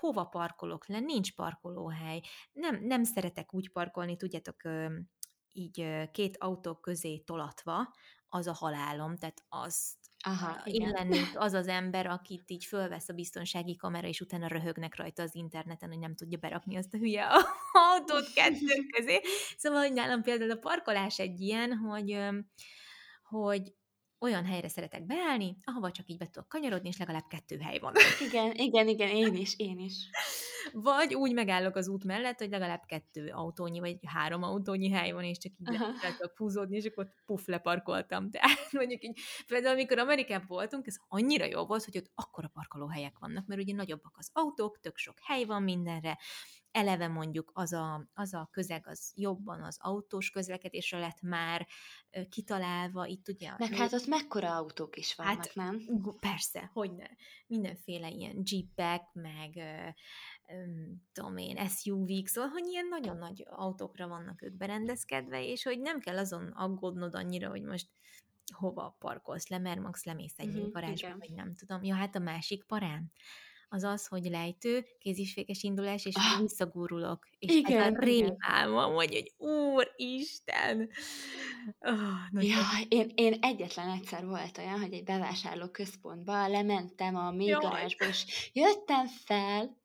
hova 0.00 0.24
parkolok 0.24 0.86
le, 0.86 1.00
nincs 1.00 1.34
parkolóhely, 1.34 2.20
nem, 2.52 2.84
nem 2.84 3.04
szeretek 3.04 3.54
úgy 3.54 3.70
parkolni, 3.70 4.16
tudjátok, 4.16 4.62
így 5.52 6.08
két 6.10 6.36
autó 6.36 6.74
közé 6.74 7.18
tolatva, 7.18 7.94
az 8.28 8.46
a 8.46 8.52
halálom, 8.52 9.16
tehát 9.16 9.44
azt 9.48 10.07
Aha, 10.28 10.60
én 10.64 10.74
igen. 10.74 10.90
lennék 10.90 11.28
az 11.46 11.52
az 11.52 11.68
ember, 11.68 12.06
akit 12.06 12.50
így 12.50 12.64
fölvesz 12.64 13.08
a 13.08 13.12
biztonsági 13.12 13.76
kamera, 13.76 14.08
és 14.08 14.20
utána 14.20 14.46
röhögnek 14.46 14.96
rajta 14.96 15.22
az 15.22 15.34
interneten, 15.34 15.88
hogy 15.88 15.98
nem 15.98 16.14
tudja 16.14 16.38
berakni 16.38 16.76
azt 16.76 16.94
a 16.94 16.98
hülye 16.98 17.26
autót 17.92 18.32
kettő 18.34 18.86
közé. 18.96 19.20
Szóval, 19.56 19.80
hogy 19.80 19.92
nálam 19.92 20.22
például 20.22 20.50
a 20.50 20.56
parkolás 20.56 21.18
egy 21.18 21.40
ilyen, 21.40 21.76
hogy, 21.76 22.18
hogy 23.22 23.72
olyan 24.20 24.44
helyre 24.44 24.68
szeretek 24.68 25.06
beállni, 25.06 25.56
ahova 25.64 25.90
csak 25.90 26.08
így 26.08 26.16
be 26.16 26.26
tudok 26.26 26.48
kanyarodni, 26.48 26.88
és 26.88 26.98
legalább 26.98 27.26
kettő 27.28 27.58
hely 27.58 27.78
van. 27.78 27.92
Igen, 28.28 28.52
igen, 28.54 28.88
igen, 28.88 29.08
én 29.08 29.34
is, 29.34 29.54
én 29.56 29.78
is. 29.78 30.10
Vagy 30.72 31.14
úgy 31.14 31.32
megállok 31.32 31.76
az 31.76 31.88
út 31.88 32.04
mellett, 32.04 32.38
hogy 32.38 32.50
legalább 32.50 32.82
kettő 32.86 33.28
autónyi, 33.28 33.80
vagy 33.80 33.98
három 34.06 34.42
autónyi 34.42 34.90
hely 34.90 35.12
van, 35.12 35.24
és 35.24 35.38
csak 35.38 35.52
így 35.58 35.78
le 36.02 36.14
tudok 36.18 36.36
húzódni, 36.36 36.76
és 36.76 36.84
akkor 36.84 37.08
puff, 37.26 37.46
leparkoltam. 37.46 38.30
Tehát 38.30 38.72
mondjuk 38.72 39.04
így, 39.04 39.20
például 39.46 39.74
amikor 39.74 39.98
Amerikában 39.98 40.46
voltunk, 40.46 40.86
ez 40.86 40.96
annyira 41.08 41.44
jó 41.44 41.66
volt, 41.66 41.84
hogy 41.84 41.96
ott 41.96 42.10
akkora 42.14 42.48
parkolóhelyek 42.48 43.18
vannak, 43.18 43.46
mert 43.46 43.60
ugye 43.60 43.74
nagyobbak 43.74 44.14
az 44.18 44.30
autók, 44.32 44.80
tök 44.80 44.96
sok 44.96 45.18
hely 45.22 45.44
van 45.44 45.62
mindenre, 45.62 46.18
eleve 46.70 47.08
mondjuk 47.08 47.50
az 47.54 47.72
a, 47.72 48.08
az 48.14 48.34
a 48.34 48.48
közeg 48.52 48.86
az 48.86 49.12
jobban 49.14 49.62
az 49.62 49.76
autós 49.80 50.30
közlekedésre 50.30 50.98
lett 50.98 51.20
már 51.20 51.66
kitalálva, 52.28 53.06
itt 53.06 53.28
ugye... 53.28 53.50
Meg 53.58 53.74
hát 53.74 53.92
ott 53.92 54.06
mekkora 54.06 54.56
autók 54.56 54.96
is 54.96 55.14
vannak, 55.14 55.34
hát, 55.34 55.54
nem? 55.54 55.80
Persze, 56.20 56.70
hogy 56.72 56.94
ne. 56.94 57.06
Mindenféle 57.46 58.08
ilyen 58.08 58.42
jeepek, 58.44 59.02
meg 59.12 59.50
tudom 61.12 61.36
én, 61.36 61.68
SUV-k, 61.68 62.26
szóval, 62.26 62.50
hogy 62.50 62.66
ilyen 62.66 62.86
nagyon 62.86 63.16
nagy 63.16 63.46
autókra 63.50 64.08
vannak 64.08 64.42
ők 64.42 64.52
berendezkedve, 64.52 65.44
és 65.44 65.62
hogy 65.62 65.80
nem 65.80 66.00
kell 66.00 66.18
azon 66.18 66.46
aggódnod 66.46 67.14
annyira, 67.14 67.48
hogy 67.48 67.62
most 67.62 67.88
hova 68.54 68.96
parkolsz 68.98 69.48
le, 69.48 69.58
mert 69.58 69.80
max 69.80 70.04
lemész 70.04 70.38
egy 70.38 70.48
uh-huh, 70.48 70.72
garázsba, 70.72 71.16
vagy 71.18 71.32
nem 71.32 71.54
tudom. 71.54 71.82
Ja, 71.82 71.94
hát 71.94 72.14
a 72.14 72.18
másik 72.18 72.64
parán, 72.64 73.12
az 73.68 73.82
az, 73.82 74.06
hogy 74.06 74.24
lejtő, 74.24 74.86
kézisfékes 74.98 75.62
indulás, 75.62 76.04
és 76.04 76.14
ah, 76.14 76.40
visszagurulok. 76.40 77.28
És 77.38 77.54
igen, 77.54 77.82
ez 77.82 77.94
a 77.94 78.04
rémálmom, 78.04 78.94
hogy 78.94 79.12
egy 79.12 79.32
úristen! 79.36 80.90
Oh, 81.80 82.44
ja, 82.44 82.60
én, 82.88 83.12
én 83.14 83.38
egyetlen 83.40 83.88
egyszer 83.88 84.26
volt 84.26 84.58
olyan, 84.58 84.80
hogy 84.80 84.92
egy 84.92 85.04
bevásárló 85.04 85.68
központba 85.68 86.48
lementem 86.48 87.16
a 87.16 87.30
mélygarázsba, 87.30 88.06
és 88.06 88.50
jöttem 88.52 89.06
fel, 89.06 89.76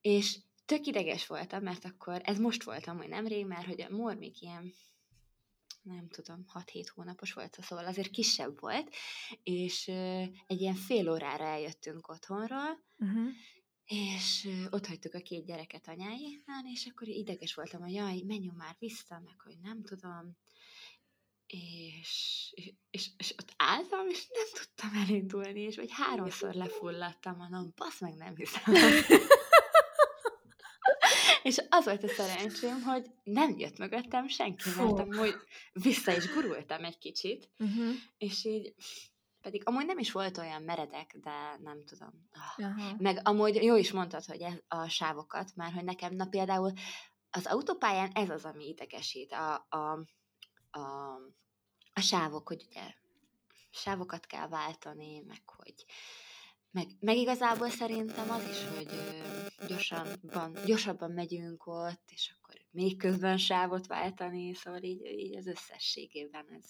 és 0.00 0.38
tök 0.66 0.86
ideges 0.86 1.26
voltam, 1.26 1.62
mert 1.62 1.84
akkor, 1.84 2.20
ez 2.24 2.38
most 2.38 2.62
voltam, 2.62 2.96
hogy 2.96 3.08
nemrég, 3.08 3.46
mert 3.46 3.66
hogy 3.66 3.80
a 3.80 3.94
mor 3.96 4.16
még 4.16 4.34
ilyen 4.40 4.72
nem 5.82 6.08
tudom, 6.08 6.44
6-7 6.54 6.86
hónapos 6.94 7.32
volt, 7.32 7.58
szóval 7.60 7.86
azért 7.86 8.10
kisebb 8.10 8.60
volt, 8.60 8.94
és 9.42 9.88
egy 10.46 10.60
ilyen 10.60 10.74
fél 10.74 11.10
órára 11.10 11.44
eljöttünk 11.44 12.08
otthonról, 12.08 12.84
uh-huh. 12.98 13.28
és 13.84 14.48
ott 14.70 14.86
hagytuk 14.86 15.14
a 15.14 15.20
két 15.20 15.44
gyereket 15.44 15.88
anyáéknál, 15.88 16.64
és 16.72 16.86
akkor 16.86 17.08
ideges 17.08 17.54
voltam, 17.54 17.80
hogy 17.80 17.92
jaj, 17.92 18.22
menjünk 18.26 18.56
már 18.56 18.76
vissza, 18.78 19.20
meg 19.24 19.40
hogy 19.40 19.58
nem 19.62 19.82
tudom, 19.82 20.36
és, 21.46 22.54
és, 22.90 23.10
és 23.16 23.34
ott 23.38 23.52
álltam, 23.56 24.08
és 24.08 24.26
nem 24.28 24.46
tudtam 24.52 25.02
elindulni, 25.02 25.60
és 25.60 25.76
vagy 25.76 25.90
háromszor 25.92 26.54
lefulladtam, 26.54 27.36
mondom, 27.36 27.72
basz 27.76 28.00
meg 28.00 28.14
nem 28.14 28.36
hiszem. 28.36 28.62
És 31.42 31.60
az 31.68 31.84
volt 31.84 32.02
a 32.02 32.08
szerencsém, 32.08 32.82
hogy 32.82 33.06
nem 33.22 33.58
jött 33.58 33.78
mögöttem 33.78 34.28
senki, 34.28 34.68
mert 34.76 34.98
amúgy 34.98 35.34
vissza 35.72 36.16
is 36.16 36.32
gurultam 36.32 36.84
egy 36.84 36.98
kicsit, 36.98 37.50
uh-huh. 37.58 37.94
és 38.18 38.44
így 38.44 38.74
pedig 39.40 39.62
amúgy 39.64 39.86
nem 39.86 39.98
is 39.98 40.12
volt 40.12 40.38
olyan 40.38 40.62
meredek, 40.62 41.16
de 41.22 41.58
nem 41.62 41.84
tudom. 41.84 42.28
Uh-huh. 42.56 42.98
Meg 42.98 43.20
amúgy 43.22 43.62
jó 43.62 43.76
is 43.76 43.92
mondtad, 43.92 44.24
hogy 44.24 44.40
ez 44.40 44.54
a 44.68 44.88
sávokat, 44.88 45.56
már 45.56 45.72
hogy 45.72 45.84
nekem, 45.84 46.14
na 46.14 46.26
például 46.26 46.72
az 47.30 47.46
autópályán 47.46 48.10
ez 48.12 48.30
az, 48.30 48.44
ami 48.44 48.68
idegesít, 48.68 49.32
a, 49.32 49.66
a, 49.68 49.92
a, 50.70 51.14
a 51.92 52.00
sávok, 52.00 52.48
hogy 52.48 52.66
ugye 52.68 52.94
sávokat 53.70 54.26
kell 54.26 54.48
váltani, 54.48 55.20
meg 55.26 55.42
hogy 55.44 55.84
meg, 56.70 56.86
meg 57.00 57.16
igazából 57.16 57.68
szerintem 57.70 58.30
az 58.30 58.48
is, 58.48 58.64
hogy 58.76 58.88
gyorsabban, 59.66 60.56
gyorsabban 60.64 61.10
megyünk 61.10 61.66
ott, 61.66 62.10
és 62.12 62.34
akkor 62.36 62.54
még 62.70 62.98
közben 62.98 63.36
sávot 63.36 63.86
váltani, 63.86 64.54
szóval 64.54 64.82
így, 64.82 65.04
így 65.04 65.36
az 65.36 65.46
összességében 65.46 66.46
ez. 66.60 66.64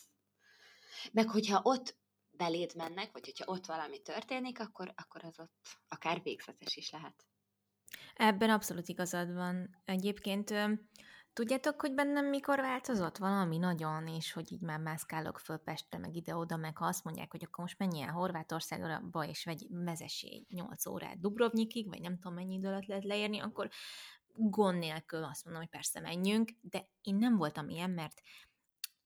Meg 1.13 1.29
hogyha 1.29 1.61
ott 1.63 1.97
beléd 2.31 2.75
mennek, 2.77 3.13
vagy 3.13 3.25
hogyha 3.25 3.53
ott 3.53 3.67
valami 3.67 4.01
történik, 4.03 4.61
akkor, 4.61 4.93
akkor 4.97 5.25
az 5.25 5.39
ott 5.39 5.79
akár 5.89 6.23
végzetes 6.23 6.77
is 6.77 6.91
lehet. 6.91 7.27
Ebben 8.15 8.51
abszolút 8.51 8.89
igazad 8.89 9.33
van. 9.33 9.83
Egyébként 9.85 10.55
Tudjátok, 11.41 11.81
hogy 11.81 11.95
bennem 11.95 12.27
mikor 12.27 12.61
változott 12.61 13.17
valami 13.17 13.57
nagyon, 13.57 14.07
és 14.07 14.33
hogy 14.33 14.53
így 14.53 14.61
már 14.61 14.79
mászkálok 14.79 15.39
föl 15.39 15.57
Pestre, 15.57 15.99
meg 15.99 16.17
ide-oda, 16.17 16.57
meg 16.57 16.77
ha 16.77 16.87
azt 16.87 17.05
mondják, 17.05 17.31
hogy 17.31 17.45
akkor 17.45 17.65
most 17.65 17.79
menjél 17.79 18.07
Horvátországra, 18.07 19.03
és 19.29 19.45
vegy, 19.45 19.67
vezessé 19.69 20.47
8 20.49 20.87
órát 20.87 21.21
Dubrovnikig, 21.21 21.89
vagy 21.89 22.01
nem 22.01 22.15
tudom 22.15 22.35
mennyi 22.35 22.55
idő 22.55 22.69
alatt 22.69 22.87
lehet 22.87 23.05
leérni, 23.05 23.39
akkor 23.39 23.69
gond 24.35 24.79
nélkül 24.79 25.25
azt 25.25 25.45
mondom, 25.45 25.63
hogy 25.63 25.71
persze 25.71 26.01
menjünk, 26.01 26.51
de 26.61 26.89
én 27.01 27.15
nem 27.15 27.37
voltam 27.37 27.69
ilyen, 27.69 27.91
mert 27.91 28.21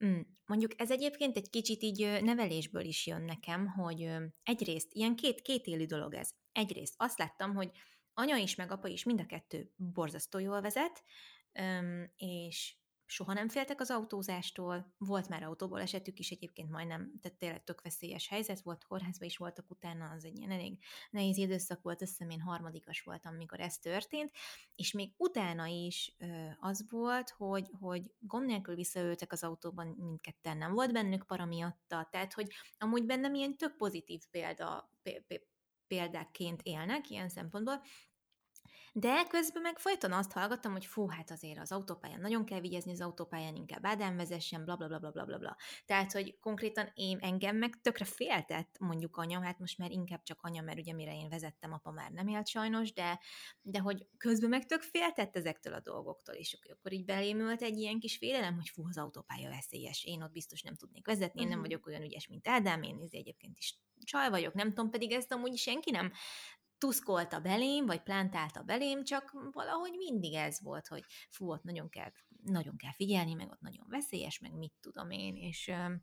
mm, 0.05 0.21
mondjuk 0.47 0.81
ez 0.81 0.91
egyébként 0.91 1.37
egy 1.37 1.51
kicsit 1.51 1.83
így 1.83 2.23
nevelésből 2.23 2.85
is 2.85 3.07
jön 3.07 3.23
nekem, 3.23 3.67
hogy 3.67 4.17
egyrészt 4.43 4.93
ilyen 4.93 5.17
két, 5.17 5.41
két 5.43 5.67
élő 5.67 5.85
dolog 5.85 6.15
ez. 6.15 6.31
Egyrészt 6.53 6.95
azt 6.97 7.19
láttam, 7.19 7.55
hogy 7.55 7.71
anya 8.15 8.37
is, 8.37 8.55
meg 8.55 8.73
apa 8.73 8.89
is 8.89 9.05
mind 9.05 9.21
a 9.21 9.27
kettő 9.27 9.73
borzasztó 9.77 10.39
jól 10.39 10.61
vezet, 10.61 11.05
és 12.17 12.77
soha 13.07 13.33
nem 13.33 13.49
féltek 13.49 13.81
az 13.81 13.91
autózástól, 13.91 14.95
volt 14.99 15.29
már 15.29 15.43
autóból 15.43 15.81
esetük 15.81 16.19
is 16.19 16.31
egyébként 16.31 16.71
majdnem, 16.71 17.13
tehát 17.23 17.39
tényleg 17.39 17.65
tök 17.65 17.83
veszélyes 17.83 18.29
helyzet 18.29 18.61
volt, 18.61 18.85
kórházba 18.85 19.25
is 19.25 19.37
voltak 19.37 19.71
utána, 19.71 20.11
az 20.11 20.25
egy 20.25 20.39
ilyen 20.39 20.51
elég 20.51 20.79
nehéz 21.11 21.37
időszak 21.37 21.83
volt, 21.83 22.03
összem 22.03 22.31
én 22.31 22.41
harmadikas 22.41 23.01
voltam, 23.01 23.35
amikor 23.35 23.61
ez 23.61 23.79
történt, 23.79 24.33
és 24.75 24.93
még 24.93 25.13
utána 25.17 25.67
is 25.67 26.17
az 26.61 26.91
volt, 26.91 27.31
hogy, 27.31 27.71
hogy 27.81 28.15
gond 28.19 28.47
nélkül 28.47 28.75
visszaöltek 28.75 29.33
az 29.33 29.43
autóban 29.43 29.87
mindketten, 29.87 30.57
nem 30.57 30.73
volt 30.73 30.93
bennük 30.93 31.27
para 31.27 31.45
miatta, 31.45 32.09
tehát 32.11 32.33
hogy 32.33 32.53
amúgy 32.79 33.05
bennem 33.05 33.35
ilyen 33.35 33.57
tök 33.57 33.77
pozitív 33.77 34.23
példa, 34.31 34.91
példákként 35.87 36.63
élnek 36.63 37.11
ilyen 37.11 37.29
szempontból, 37.29 37.83
de 38.97 39.25
közben 39.29 39.63
meg 39.63 39.79
folyton 39.79 40.13
azt 40.13 40.33
hallgattam, 40.33 40.73
hogy 40.73 40.87
fú, 40.87 41.07
hát 41.07 41.31
azért 41.31 41.59
az 41.59 41.73
autópályán 41.73 42.21
nagyon 42.21 42.45
kell 42.45 42.61
vigyázni, 42.61 42.93
az 42.93 43.01
autópályán 43.01 43.55
inkább 43.55 43.87
Ádám 43.87 44.17
vezessen, 44.17 44.65
bla 44.65 44.77
bla 44.77 44.89
bla 44.89 44.99
bla 44.99 45.25
bla 45.25 45.39
bla. 45.39 45.57
Tehát, 45.85 46.13
hogy 46.13 46.39
konkrétan 46.41 46.91
én 46.95 47.19
engem 47.19 47.57
meg 47.57 47.81
tökre 47.81 48.05
féltett 48.05 48.77
mondjuk 48.79 49.17
anya, 49.17 49.43
hát 49.43 49.59
most 49.59 49.79
már 49.79 49.91
inkább 49.91 50.23
csak 50.23 50.39
anya, 50.43 50.63
mert 50.63 50.79
ugye 50.79 50.93
mire 50.93 51.15
én 51.15 51.29
vezettem, 51.29 51.73
apa 51.73 51.91
már 51.91 52.11
nem 52.11 52.29
élt 52.29 52.49
sajnos, 52.49 52.93
de, 52.93 53.21
de 53.63 53.79
hogy 53.79 54.07
közben 54.17 54.49
meg 54.49 54.67
tök 54.67 54.83
féltett 54.83 55.37
ezektől 55.37 55.75
a 55.75 55.81
dolgoktól, 55.81 56.35
és 56.35 56.59
akkor 56.73 56.93
így 56.93 57.05
belémült 57.05 57.63
egy 57.63 57.79
ilyen 57.79 57.99
kis 57.99 58.17
félelem, 58.17 58.55
hogy 58.55 58.69
fú, 58.69 58.89
az 58.89 58.99
autópálya 58.99 59.49
veszélyes, 59.49 60.05
én 60.05 60.23
ott 60.23 60.33
biztos 60.33 60.63
nem 60.63 60.75
tudnék 60.75 61.07
vezetni, 61.07 61.41
én 61.41 61.49
nem 61.49 61.59
mhm. 61.59 61.67
vagyok 61.67 61.87
olyan 61.87 62.03
ügyes, 62.03 62.29
mint 62.29 62.49
Ádám, 62.49 62.83
én 62.83 63.09
egyébként 63.11 63.59
is 63.59 63.79
csaj 64.05 64.31
vagyok, 64.31 64.55
nem 64.55 64.69
tudom, 64.69 64.91
pedig 64.91 65.13
ezt 65.13 65.33
amúgy 65.33 65.57
senki 65.57 65.91
nem 65.91 66.13
tuszkolta 66.85 67.41
belém, 67.41 67.87
vagy 67.87 68.03
plántálta 68.03 68.63
belém, 68.63 69.05
csak 69.05 69.33
valahogy 69.53 69.93
mindig 69.97 70.35
ez 70.35 70.63
volt, 70.63 70.87
hogy 70.87 71.05
fú, 71.31 71.51
ott 71.51 71.63
nagyon 71.63 71.89
kell, 71.89 72.11
nagyon 72.43 72.77
kell 72.77 72.93
figyelni, 72.93 73.35
meg 73.35 73.51
ott 73.51 73.61
nagyon 73.61 73.87
veszélyes, 73.89 74.39
meg 74.39 74.53
mit 74.53 74.73
tudom 74.81 75.11
én, 75.11 75.37
és 75.37 75.69
ö, 75.69 75.95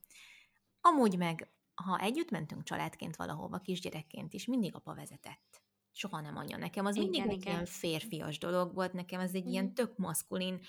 amúgy 0.81 1.17
meg, 1.17 1.53
ha 1.73 1.99
együtt 1.99 2.29
mentünk 2.29 2.63
családként 2.63 3.15
valahova, 3.15 3.59
kisgyerekként 3.59 4.33
is, 4.33 4.45
mindig 4.45 4.75
apa 4.75 4.93
vezetett. 4.93 5.61
Soha 5.91 6.21
nem 6.21 6.35
anya. 6.35 6.57
Nekem 6.57 6.85
az 6.85 6.95
igen, 6.95 7.09
mindig 7.09 7.25
igen. 7.25 7.37
egy 7.37 7.45
ilyen 7.45 7.65
férfias 7.65 8.37
dolog 8.37 8.73
volt, 8.73 8.93
nekem 8.93 9.19
ez 9.19 9.33
egy 9.33 9.45
mm. 9.45 9.51
ilyen 9.51 9.73
tök 9.73 9.97
maszkulin, 9.97 10.59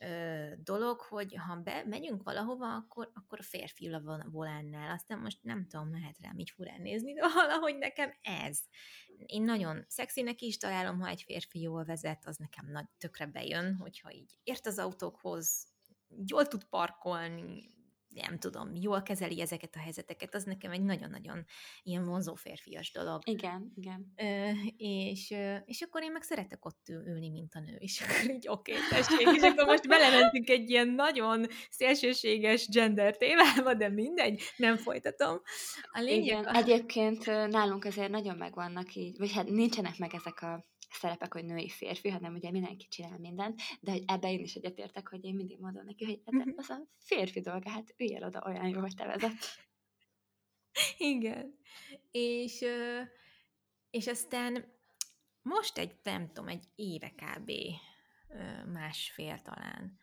ö, 0.00 0.46
dolog, 0.56 1.00
hogy 1.00 1.34
ha 1.34 1.56
be, 1.56 1.84
megyünk 1.86 2.22
valahova, 2.22 2.74
akkor, 2.74 3.10
akkor 3.14 3.38
a 3.38 3.42
férfi 3.42 3.86
ül 3.86 3.94
a 3.94 4.28
volánnál. 4.30 4.90
Aztán 4.90 5.18
most 5.18 5.38
nem 5.42 5.66
tudom, 5.66 5.90
lehet 5.90 6.18
rám 6.20 6.38
így 6.38 6.50
furán 6.50 6.80
nézni, 6.80 7.12
de 7.12 7.20
valahogy 7.34 7.76
nekem 7.76 8.12
ez. 8.22 8.58
Én 9.26 9.42
nagyon 9.42 9.84
szexinek 9.88 10.40
is 10.40 10.56
találom, 10.56 11.00
ha 11.00 11.08
egy 11.08 11.22
férfi 11.22 11.60
jól 11.60 11.84
vezet, 11.84 12.26
az 12.26 12.36
nekem 12.36 12.66
nagy 12.70 12.86
tökre 12.98 13.26
bejön, 13.26 13.76
hogyha 13.76 14.12
így 14.12 14.38
ért 14.42 14.66
az 14.66 14.78
autókhoz, 14.78 15.68
jól 16.26 16.46
tud 16.46 16.64
parkolni, 16.64 17.78
nem 18.14 18.38
tudom, 18.38 18.74
jól 18.74 19.02
kezeli 19.02 19.40
ezeket 19.40 19.74
a 19.74 19.78
helyzeteket, 19.78 20.34
az 20.34 20.44
nekem 20.44 20.70
egy 20.70 20.82
nagyon-nagyon 20.82 21.44
ilyen 21.82 22.04
vonzó 22.04 22.34
férfias 22.34 22.92
dolog. 22.92 23.20
Igen, 23.28 23.72
igen. 23.74 24.12
Ö, 24.16 24.50
és, 24.76 25.34
és 25.64 25.80
akkor 25.80 26.02
én 26.02 26.12
meg 26.12 26.22
szeretek 26.22 26.64
ott 26.64 26.88
ülni, 26.88 27.28
mint 27.28 27.54
a 27.54 27.60
nő, 27.60 27.76
és 27.78 28.00
akkor 28.00 28.30
így 28.34 28.48
oké, 28.48 28.72
okay, 28.72 28.84
tessék, 28.88 29.36
és 29.36 29.42
akkor 29.42 29.64
most 29.64 29.88
belementünk 29.88 30.48
egy 30.48 30.70
ilyen 30.70 30.88
nagyon 30.88 31.46
szélsőséges 31.70 32.68
gender 32.68 33.16
témába, 33.16 33.74
de 33.74 33.88
mindegy, 33.88 34.42
nem 34.56 34.76
folytatom. 34.76 35.40
A 35.92 36.00
lényeg... 36.00 36.24
Igen, 36.24 36.44
a... 36.44 36.56
egyébként 36.56 37.26
nálunk 37.26 37.84
azért 37.84 38.10
nagyon 38.10 38.36
megvannak 38.36 38.94
így, 38.94 39.18
vagy 39.18 39.32
hát 39.32 39.48
nincsenek 39.48 39.98
meg 39.98 40.14
ezek 40.14 40.42
a 40.42 40.64
szerepek, 40.90 41.32
hogy 41.32 41.44
női 41.44 41.68
férfi, 41.68 42.08
hanem 42.08 42.34
ugye 42.34 42.50
mindenki 42.50 42.88
csinál 42.88 43.18
mindent, 43.18 43.60
de 43.80 43.90
hogy 43.90 44.02
ebbe 44.06 44.32
én 44.32 44.40
is 44.40 44.54
egyetértek, 44.54 45.08
hogy 45.08 45.24
én 45.24 45.34
mindig 45.34 45.58
mondom 45.58 45.84
neki, 45.84 46.04
hogy 46.04 46.20
hát 46.24 46.44
mhm. 46.44 46.54
az 46.56 46.70
a 46.70 46.86
férfi 46.98 47.40
dolga, 47.40 47.70
hát 47.70 47.94
üljél 47.96 48.24
oda 48.24 48.42
olyan 48.46 48.68
jó, 48.68 48.80
hogy 48.80 48.94
te 48.94 49.06
vezet. 49.06 49.36
Igen. 50.96 51.58
És, 52.10 52.64
és 53.90 54.06
aztán 54.06 54.78
most 55.42 55.78
egy, 55.78 55.96
nem 56.02 56.26
tudom, 56.26 56.48
egy 56.48 56.64
éve 56.74 57.10
kb. 57.10 57.50
másfél 58.72 59.38
talán 59.42 59.98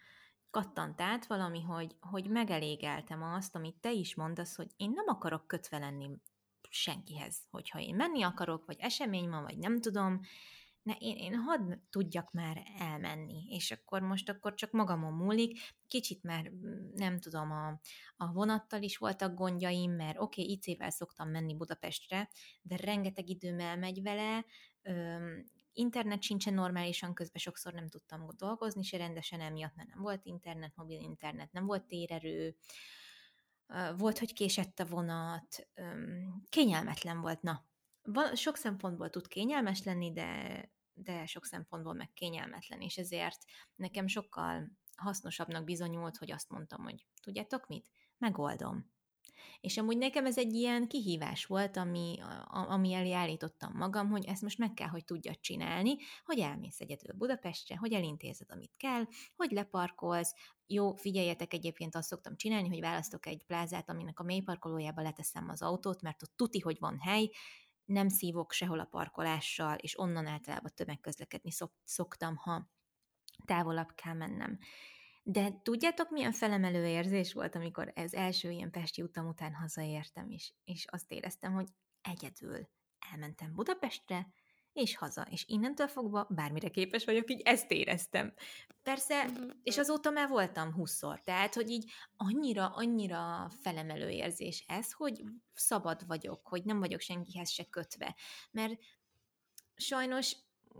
kattant 0.49 1.01
át 1.01 1.25
valami, 1.25 1.61
hogy, 1.61 1.95
hogy 1.99 2.29
megelégeltem 2.29 3.23
azt, 3.23 3.55
amit 3.55 3.75
te 3.75 3.91
is 3.91 4.15
mondasz, 4.15 4.55
hogy 4.55 4.67
én 4.77 4.91
nem 4.91 5.05
akarok 5.07 5.47
kötve 5.47 5.77
lenni 5.77 6.09
senkihez. 6.69 7.37
Hogyha 7.49 7.79
én 7.79 7.95
menni 7.95 8.23
akarok, 8.23 8.65
vagy 8.65 8.75
esemény 8.79 9.29
van, 9.29 9.43
vagy 9.43 9.57
nem 9.57 9.81
tudom, 9.81 10.21
ne, 10.87 10.95
én, 10.99 11.15
én 11.15 11.35
hadd 11.35 11.73
tudjak 11.89 12.31
már 12.31 12.63
elmenni, 12.79 13.45
és 13.49 13.71
akkor 13.71 14.01
most 14.01 14.29
akkor 14.29 14.53
csak 14.53 14.71
magamon 14.71 15.13
múlik, 15.13 15.59
kicsit 15.87 16.23
már 16.23 16.49
mm, 16.49 16.89
nem 16.93 17.19
tudom, 17.19 17.51
a, 17.51 17.79
a 18.17 18.31
vonattal 18.31 18.81
is 18.81 18.97
voltak 18.97 19.33
gondjaim, 19.33 19.91
mert 19.91 20.19
oké, 20.19 20.41
okay, 20.41 20.53
IC-vel 20.53 20.89
szoktam 20.89 21.29
menni 21.29 21.55
Budapestre, 21.55 22.29
de 22.61 22.75
rengeteg 22.75 23.29
időm 23.29 23.59
elmegy 23.59 24.01
vele, 24.01 24.45
öm, 24.81 25.43
internet 25.73 26.21
sincsen 26.21 26.53
normálisan, 26.53 27.13
közben 27.13 27.41
sokszor 27.41 27.73
nem 27.73 27.87
tudtam 27.87 28.27
dolgozni 28.37 28.83
se 28.83 28.97
rendesen 28.97 29.41
emiatt, 29.41 29.75
mert 29.75 29.89
nem 29.89 30.01
volt 30.01 30.25
internet, 30.25 30.75
mobil 30.75 30.99
internet, 30.99 31.51
nem 31.51 31.65
volt 31.65 31.83
térerő, 31.83 32.55
volt, 33.97 34.19
hogy 34.19 34.33
késett 34.33 34.79
a 34.79 34.85
vonat, 34.85 35.67
kényelmetlen 36.49 37.21
volt, 37.21 37.41
na, 37.41 37.65
sok 38.33 38.55
szempontból 38.55 39.09
tud 39.09 39.27
kényelmes 39.27 39.83
lenni, 39.83 40.13
de, 40.13 40.61
de 40.97 41.25
sok 41.25 41.45
szempontból 41.45 41.93
meg 41.93 42.13
kényelmetlen, 42.13 42.81
és 42.81 42.97
ezért 42.97 43.43
nekem 43.75 44.07
sokkal 44.07 44.71
hasznosabbnak 44.95 45.63
bizonyult, 45.63 46.17
hogy 46.17 46.31
azt 46.31 46.49
mondtam, 46.49 46.83
hogy 46.83 47.05
tudjátok 47.21 47.67
mit? 47.67 47.91
Megoldom. 48.17 48.95
És 49.59 49.77
amúgy 49.77 49.97
nekem 49.97 50.25
ez 50.25 50.37
egy 50.37 50.53
ilyen 50.53 50.87
kihívás 50.87 51.45
volt, 51.45 51.77
ami, 51.77 52.19
ami 52.47 52.93
elé 52.93 53.11
állítottam 53.11 53.73
magam, 53.73 54.09
hogy 54.09 54.25
ezt 54.25 54.41
most 54.41 54.57
meg 54.57 54.73
kell, 54.73 54.87
hogy 54.87 55.05
tudjad 55.05 55.39
csinálni, 55.39 55.95
hogy 56.25 56.39
elmész 56.39 56.79
egyedül 56.79 57.13
Budapestre, 57.13 57.77
hogy 57.77 57.93
elintézed, 57.93 58.51
amit 58.51 58.75
kell, 58.77 59.03
hogy 59.35 59.51
leparkolsz. 59.51 60.33
Jó, 60.67 60.95
figyeljetek, 60.95 61.53
egyébként 61.53 61.95
azt 61.95 62.07
szoktam 62.07 62.35
csinálni, 62.35 62.67
hogy 62.67 62.79
választok 62.79 63.25
egy 63.25 63.43
plázát, 63.45 63.89
aminek 63.89 64.19
a 64.19 64.23
mélyparkolójába 64.23 65.01
leteszem 65.01 65.49
az 65.49 65.61
autót, 65.61 66.01
mert 66.01 66.23
ott 66.23 66.33
tuti, 66.35 66.59
hogy 66.59 66.79
van 66.79 66.99
hely, 66.99 67.29
nem 67.87 68.09
szívok 68.09 68.51
sehol 68.51 68.79
a 68.79 68.85
parkolással, 68.85 69.75
és 69.75 69.99
onnan 69.99 70.25
általában 70.25 70.71
tömegközlekedni 70.75 71.51
szok, 71.51 71.71
szoktam, 71.83 72.35
ha 72.35 72.69
távolabb 73.45 73.93
kell 73.95 74.13
mennem. 74.13 74.57
De 75.23 75.61
tudjátok, 75.63 76.09
milyen 76.09 76.31
felemelő 76.31 76.87
érzés 76.87 77.33
volt, 77.33 77.55
amikor 77.55 77.91
ez 77.95 78.13
első 78.13 78.51
ilyen 78.51 78.71
Pesti 78.71 79.01
utam 79.01 79.27
után 79.27 79.53
hazaértem 79.53 80.29
is, 80.29 80.53
és 80.63 80.85
azt 80.89 81.11
éreztem, 81.11 81.53
hogy 81.53 81.67
egyedül 82.01 82.69
elmentem 83.11 83.53
Budapestre, 83.53 84.27
és 84.77 84.97
haza, 84.97 85.27
és 85.29 85.43
innentől 85.47 85.87
fogva 85.87 86.27
bármire 86.29 86.69
képes 86.69 87.05
vagyok, 87.05 87.31
így 87.31 87.41
ezt 87.41 87.71
éreztem. 87.71 88.33
Persze, 88.83 89.25
uh-huh. 89.25 89.49
és 89.63 89.77
azóta 89.77 90.09
már 90.09 90.29
voltam 90.29 90.73
húszszor, 90.73 91.21
tehát, 91.23 91.53
hogy 91.53 91.69
így 91.69 91.91
annyira, 92.17 92.67
annyira 92.67 93.51
felemelő 93.61 94.09
érzés 94.09 94.63
ez, 94.67 94.91
hogy 94.91 95.23
szabad 95.53 96.07
vagyok, 96.07 96.47
hogy 96.47 96.63
nem 96.63 96.79
vagyok 96.79 96.99
senkihez 96.99 97.49
se 97.49 97.63
kötve, 97.63 98.15
mert 98.51 98.79
sajnos 99.75 100.35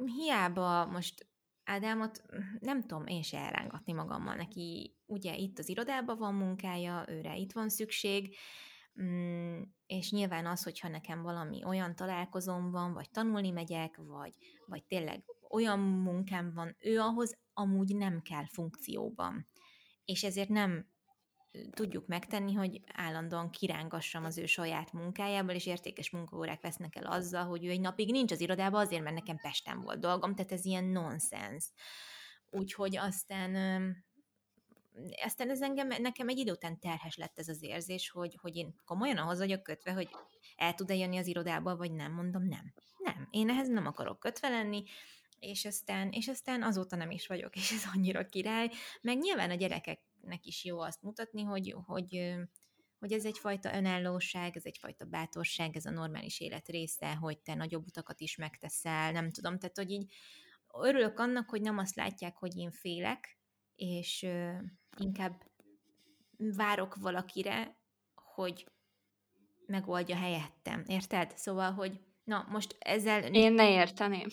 hiába 0.06 0.86
most 0.86 1.28
Ádámot 1.68 2.22
nem 2.60 2.82
tudom 2.82 3.06
én 3.06 3.22
se 3.22 3.38
elrángatni 3.38 3.94
magammal. 3.94 4.36
Neki 4.36 4.96
ugye 5.06 5.36
itt 5.36 5.60
az 5.60 5.70
irodában 5.70 6.18
van 6.18 6.34
munkája, 6.34 7.06
őre 7.08 7.36
itt 7.36 7.52
van 7.52 7.70
szükség, 7.70 8.36
mm, 9.02 9.62
és 9.86 10.12
nyilván 10.12 10.46
az, 10.46 10.64
hogyha 10.64 10.88
nekem 10.88 11.22
valami 11.22 11.64
olyan 11.64 11.96
találkozom 11.96 12.72
van, 12.72 12.94
vagy 12.94 13.10
tanulni 13.10 13.50
megyek, 13.52 13.98
vagy, 13.98 14.34
vagy 14.66 14.84
tényleg 14.84 15.24
olyan 15.50 15.80
munkám 15.80 16.54
van, 16.54 16.76
ő 16.80 17.00
ahhoz 17.00 17.38
amúgy 17.54 17.96
nem 17.96 18.22
kell 18.22 18.46
funkcióban. 18.48 19.48
És 20.06 20.24
ezért 20.24 20.50
nem 20.50 20.88
tudjuk 21.72 22.08
megtenni, 22.08 22.54
hogy 22.54 22.82
állandóan 22.94 23.50
kirángassam 23.50 24.26
az 24.26 24.38
ő 24.38 24.46
saját 24.46 24.92
munkájából, 24.94 25.54
és 25.54 25.66
értékes 25.66 26.10
munkaórák 26.10 26.62
vesznek 26.62 26.96
el 26.96 27.06
azzal, 27.06 27.46
hogy 27.46 27.66
ő 27.66 27.70
egy 27.70 27.80
napig 27.80 28.12
nincs 28.12 28.32
az 28.32 28.40
irodában, 28.40 28.82
azért, 28.82 29.04
mert 29.04 29.16
nekem 29.16 29.38
Pesten 29.38 29.82
volt 29.82 30.00
dolgom, 30.00 30.36
tehát 30.36 30.52
ez 30.52 30.66
ilyen 30.66 30.86
nonsens. 30.86 31.72
Úgyhogy 32.50 32.98
aztán 32.98 33.56
aztán 35.24 35.50
ez 35.50 35.62
engem, 35.62 35.88
nekem 35.88 36.28
egy 36.28 36.38
idő 36.38 36.52
után 36.52 36.80
terhes 36.80 37.18
lett 37.18 37.40
ez 37.40 37.48
az 37.48 37.64
érzés, 37.64 38.10
hogy, 38.10 38.38
hogy 38.42 38.56
én 38.56 38.76
komolyan 38.86 39.18
ahhoz 39.18 39.38
vagyok 39.38 39.64
kötve, 39.64 39.92
hogy 39.92 40.10
el 40.56 40.74
tud-e 40.74 40.96
jönni 40.96 41.18
az 41.18 41.28
irodába, 41.28 41.76
vagy 41.76 41.92
nem, 41.92 42.14
mondom, 42.14 42.44
nem. 42.44 42.74
Nem, 42.98 43.28
én 43.32 43.50
ehhez 43.50 43.68
nem 43.68 43.86
akarok 43.86 44.20
kötve 44.20 44.50
lenni, 44.50 44.84
és 45.40 45.66
aztán, 45.66 46.10
és 46.12 46.28
aztán 46.28 46.64
azóta 46.64 46.96
nem 46.96 47.12
is 47.12 47.28
vagyok, 47.28 47.56
és 47.56 47.72
ez 47.72 47.84
annyira 47.94 48.26
király, 48.26 48.70
meg 49.02 49.18
nyilván 49.18 49.50
a 49.50 49.56
gyerekek 49.56 50.00
nek 50.22 50.46
is 50.46 50.66
jó 50.66 50.80
azt 50.80 51.02
mutatni, 51.02 51.44
hogy, 51.44 51.76
hogy, 51.86 52.36
hogy 53.00 53.12
ez 53.12 53.26
egyfajta 53.26 53.76
önállóság, 53.76 54.56
ez 54.56 54.66
egyfajta 54.66 55.06
bátorság, 55.06 55.76
ez 55.76 55.86
a 55.86 55.92
normális 55.92 56.40
élet 56.40 56.68
része, 56.68 57.16
hogy 57.16 57.40
te 57.40 57.54
nagyobb 57.54 57.86
utakat 57.86 58.20
is 58.20 58.36
megteszel, 58.36 59.12
nem 59.12 59.32
tudom, 59.32 59.60
tehát 59.60 59.78
hogy 59.78 59.92
így 59.92 60.14
örülök 60.74 61.20
annak, 61.20 61.50
hogy 61.50 61.62
nem 61.62 61.78
azt 61.78 61.96
látják, 61.96 62.38
hogy 62.38 62.58
én 62.58 62.72
félek, 62.72 63.37
és 63.78 64.28
inkább 64.98 65.44
várok 66.38 66.96
valakire, 66.96 67.78
hogy 68.16 68.68
megoldja 69.66 70.16
helyettem, 70.16 70.84
érted? 70.88 71.38
Szóval, 71.38 71.72
hogy 71.72 72.06
Na, 72.28 72.46
most 72.50 72.76
ezzel... 72.80 73.24
Én 73.24 73.54
ne 73.54 73.72
érteném. 73.72 74.28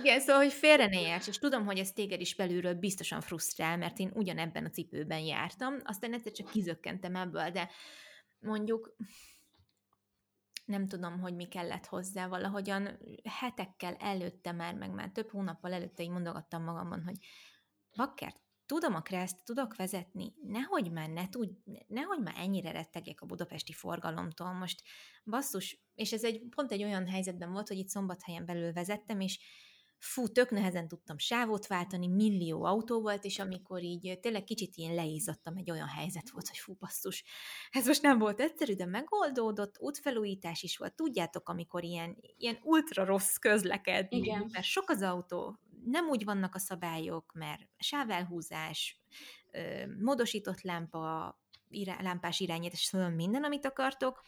Igen, 0.00 0.20
szóval, 0.20 0.42
hogy 0.42 0.52
félre 0.52 0.86
ne 0.86 1.00
érts, 1.00 1.26
és 1.26 1.38
tudom, 1.38 1.64
hogy 1.64 1.78
ez 1.78 1.92
téged 1.92 2.20
is 2.20 2.34
belülről 2.34 2.74
biztosan 2.74 3.20
frusztrál, 3.20 3.76
mert 3.76 3.98
én 3.98 4.10
ugyanebben 4.14 4.64
a 4.64 4.70
cipőben 4.70 5.18
jártam, 5.18 5.74
aztán 5.84 6.12
egyszer 6.12 6.32
csak 6.32 6.50
kizökkentem 6.50 7.16
ebből, 7.16 7.50
de 7.50 7.70
mondjuk 8.40 8.96
nem 10.64 10.86
tudom, 10.86 11.20
hogy 11.20 11.34
mi 11.34 11.48
kellett 11.48 11.86
hozzá, 11.86 12.28
valahogyan 12.28 12.98
hetekkel 13.24 13.94
előtte 13.94 14.52
már, 14.52 14.74
meg 14.74 14.90
már 14.90 15.10
több 15.10 15.30
hónappal 15.30 15.72
előtte 15.72 16.02
így 16.02 16.10
mondogattam 16.10 16.62
magamban, 16.62 17.02
hogy 17.02 17.16
bakkert, 17.96 18.39
tudom 18.70 18.94
a 18.94 19.00
kreszt, 19.00 19.44
tudok 19.44 19.76
vezetni, 19.76 20.34
nehogy 20.42 20.90
már 20.90 21.08
ne 21.08 21.28
tud, 21.28 21.50
nehogy 21.86 22.22
már 22.22 22.34
ennyire 22.36 22.70
rettegek 22.70 23.20
a 23.20 23.26
budapesti 23.26 23.72
forgalomtól. 23.72 24.52
Most 24.52 24.82
basszus, 25.24 25.78
és 25.94 26.12
ez 26.12 26.24
egy 26.24 26.42
pont 26.54 26.72
egy 26.72 26.82
olyan 26.82 27.06
helyzetben 27.06 27.52
volt, 27.52 27.68
hogy 27.68 27.76
itt 27.76 27.88
szombathelyen 27.88 28.46
belül 28.46 28.72
vezettem, 28.72 29.20
és 29.20 29.38
fú, 30.00 30.28
tök 30.28 30.50
nehezen 30.50 30.88
tudtam 30.88 31.18
sávot 31.18 31.66
váltani, 31.66 32.06
millió 32.06 32.64
autó 32.64 33.00
volt, 33.00 33.24
és 33.24 33.38
amikor 33.38 33.82
így 33.82 34.18
tényleg 34.20 34.44
kicsit 34.44 34.76
ilyen 34.76 34.94
leízadtam, 34.94 35.56
egy 35.56 35.70
olyan 35.70 35.86
helyzet 35.86 36.30
volt, 36.30 36.48
hogy 36.48 36.58
fú, 36.58 36.74
basszus, 36.78 37.24
ez 37.70 37.86
most 37.86 38.02
nem 38.02 38.18
volt 38.18 38.40
egyszerű, 38.40 38.74
de 38.74 38.86
megoldódott, 38.86 39.78
útfelújítás 39.78 40.62
is 40.62 40.76
volt. 40.76 40.94
Tudjátok, 40.94 41.48
amikor 41.48 41.84
ilyen, 41.84 42.16
ilyen 42.36 42.58
ultra 42.62 43.04
rossz 43.04 43.36
közlekedni, 43.36 44.16
Igen. 44.16 44.48
mert 44.52 44.64
sok 44.64 44.88
az 44.88 45.02
autó, 45.02 45.58
nem 45.84 46.08
úgy 46.08 46.24
vannak 46.24 46.54
a 46.54 46.58
szabályok, 46.58 47.32
mert 47.34 47.68
sávelhúzás, 47.76 49.00
módosított 49.98 50.60
lámpa, 50.60 51.38
irá, 51.68 52.02
lámpás 52.02 52.40
irányítás, 52.40 52.82
szóval 52.82 53.10
minden, 53.10 53.44
amit 53.44 53.66
akartok, 53.66 54.22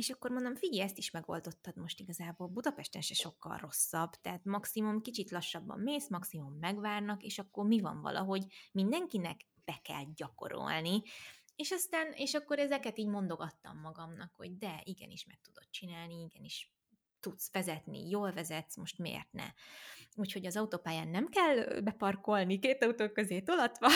és 0.00 0.10
akkor 0.10 0.30
mondom, 0.30 0.54
figyelj, 0.54 0.82
ezt 0.82 0.98
is 0.98 1.10
megoldottad 1.10 1.76
most 1.76 2.00
igazából. 2.00 2.48
Budapesten 2.48 3.00
se 3.00 3.14
sokkal 3.14 3.56
rosszabb, 3.56 4.10
tehát 4.10 4.44
maximum 4.44 5.00
kicsit 5.00 5.30
lassabban 5.30 5.80
mész, 5.80 6.08
maximum 6.08 6.58
megvárnak, 6.58 7.22
és 7.22 7.38
akkor 7.38 7.66
mi 7.66 7.80
van 7.80 8.00
valahogy 8.00 8.44
mindenkinek 8.72 9.40
be 9.64 9.80
kell 9.84 10.04
gyakorolni. 10.14 11.02
És 11.56 11.70
aztán, 11.70 12.12
és 12.12 12.34
akkor 12.34 12.58
ezeket 12.58 12.98
így 12.98 13.06
mondogattam 13.06 13.80
magamnak, 13.80 14.34
hogy 14.36 14.56
de, 14.58 14.80
igenis 14.84 15.24
meg 15.24 15.40
tudod 15.40 15.70
csinálni, 15.70 16.22
igenis 16.22 16.72
tudsz 17.20 17.52
vezetni, 17.52 18.08
jól 18.08 18.32
vezetsz, 18.32 18.76
most 18.76 18.98
miért 18.98 19.32
ne? 19.32 19.46
Úgyhogy 20.14 20.46
az 20.46 20.56
autópályán 20.56 21.08
nem 21.08 21.28
kell 21.28 21.80
beparkolni 21.80 22.58
két 22.58 22.84
autó 22.84 23.08
közé 23.08 23.40
tolatva, 23.40 23.88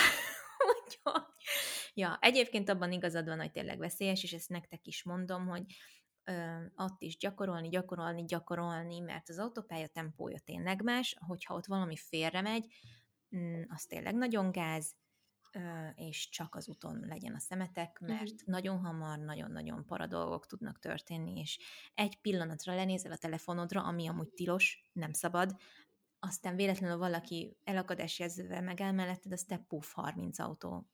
úgyhogy 1.02 1.22
Ja, 1.94 2.18
egyébként 2.20 2.68
abban 2.68 2.92
igazad 2.92 3.26
van, 3.28 3.40
hogy 3.40 3.50
tényleg 3.50 3.78
veszélyes, 3.78 4.22
és 4.22 4.32
ezt 4.32 4.48
nektek 4.48 4.86
is 4.86 5.02
mondom, 5.02 5.46
hogy 5.46 5.64
ö, 6.24 6.64
ott 6.76 7.02
is 7.02 7.16
gyakorolni, 7.16 7.68
gyakorolni, 7.68 8.24
gyakorolni, 8.24 9.00
mert 9.00 9.28
az 9.28 9.38
autópálya 9.38 9.86
tempója 9.86 10.38
tényleg 10.38 10.82
más, 10.82 11.16
hogyha 11.26 11.54
ott 11.54 11.66
valami 11.66 11.96
félre 11.96 12.40
megy, 12.40 12.74
mm, 13.36 13.62
az 13.68 13.84
tényleg 13.84 14.14
nagyon 14.14 14.50
gáz, 14.50 14.94
és 15.94 16.28
csak 16.28 16.54
az 16.54 16.68
úton 16.68 17.04
legyen 17.08 17.34
a 17.34 17.38
szemetek, 17.38 17.98
mert 18.00 18.22
uh-huh. 18.22 18.38
nagyon 18.44 18.78
hamar, 18.78 19.18
nagyon-nagyon 19.18 19.84
para 19.86 20.06
dolgok 20.06 20.46
tudnak 20.46 20.78
történni, 20.78 21.40
és 21.40 21.58
egy 21.94 22.20
pillanatra 22.20 22.74
lenézel 22.74 23.12
a 23.12 23.16
telefonodra, 23.16 23.82
ami 23.82 24.08
amúgy 24.08 24.28
tilos, 24.28 24.90
nem 24.92 25.12
szabad, 25.12 25.56
aztán 26.24 26.56
véletlenül 26.56 26.96
valaki 26.96 27.56
elakadás 27.64 28.18
jelzővel 28.18 28.62
megáll 28.62 28.92
melletted, 28.92 29.32
az 29.32 29.42
te 29.42 29.56
puff 29.68 29.92
30 29.92 30.38
autó 30.38 30.88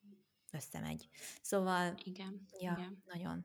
összemegy. 0.52 1.09
Szóval, 1.43 1.94
igen, 2.05 2.47
ja, 2.59 2.74
igen. 2.78 3.02
nagyon. 3.05 3.44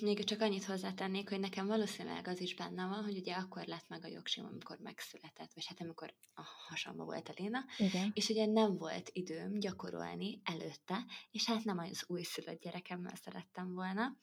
Még 0.00 0.24
csak 0.24 0.40
annyit 0.40 0.64
hozzátennék, 0.64 1.28
hogy 1.28 1.40
nekem 1.40 1.66
valószínűleg 1.66 2.28
az 2.28 2.40
is 2.40 2.54
benne 2.54 2.86
van, 2.86 3.04
hogy 3.04 3.16
ugye 3.16 3.34
akkor 3.34 3.64
lett 3.66 3.88
meg 3.88 4.04
a 4.04 4.08
jogsim, 4.08 4.44
amikor 4.44 4.78
megszületett, 4.78 5.54
vagy 5.54 5.66
hát 5.66 5.80
amikor 5.80 6.14
a 6.34 6.42
hasamba 6.68 7.04
volt 7.04 7.28
a 7.28 7.32
Léna, 7.36 7.64
Igen. 7.78 8.10
és 8.14 8.28
ugye 8.28 8.46
nem 8.46 8.76
volt 8.76 9.10
időm 9.12 9.58
gyakorolni 9.58 10.40
előtte, 10.44 11.04
és 11.30 11.46
hát 11.46 11.64
nem 11.64 11.78
az 11.78 12.04
újszülött 12.06 12.60
gyerekemmel 12.60 13.14
szerettem 13.16 13.74
volna, 13.74 14.16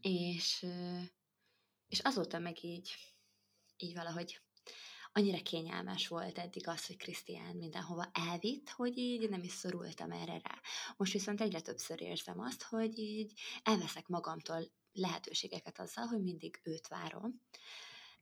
és, 0.00 0.66
és 1.88 1.98
azóta 1.98 2.38
meg 2.38 2.64
így, 2.64 2.94
így 3.76 3.94
valahogy 3.94 4.43
annyira 5.16 5.42
kényelmes 5.42 6.08
volt 6.08 6.38
eddig 6.38 6.68
az, 6.68 6.86
hogy 6.86 6.96
Krisztián 6.96 7.56
mindenhova 7.56 8.10
elvitt, 8.12 8.68
hogy 8.68 8.98
így 8.98 9.28
nem 9.28 9.42
is 9.42 9.52
szorultam 9.52 10.10
erre 10.10 10.40
rá. 10.42 10.60
Most 10.96 11.12
viszont 11.12 11.40
egyre 11.40 11.60
többször 11.60 12.00
érzem 12.00 12.40
azt, 12.40 12.62
hogy 12.62 12.98
így 12.98 13.40
elveszek 13.62 14.06
magamtól 14.06 14.70
lehetőségeket 14.92 15.78
azzal, 15.78 16.06
hogy 16.06 16.22
mindig 16.22 16.60
őt 16.62 16.88
várom, 16.88 17.40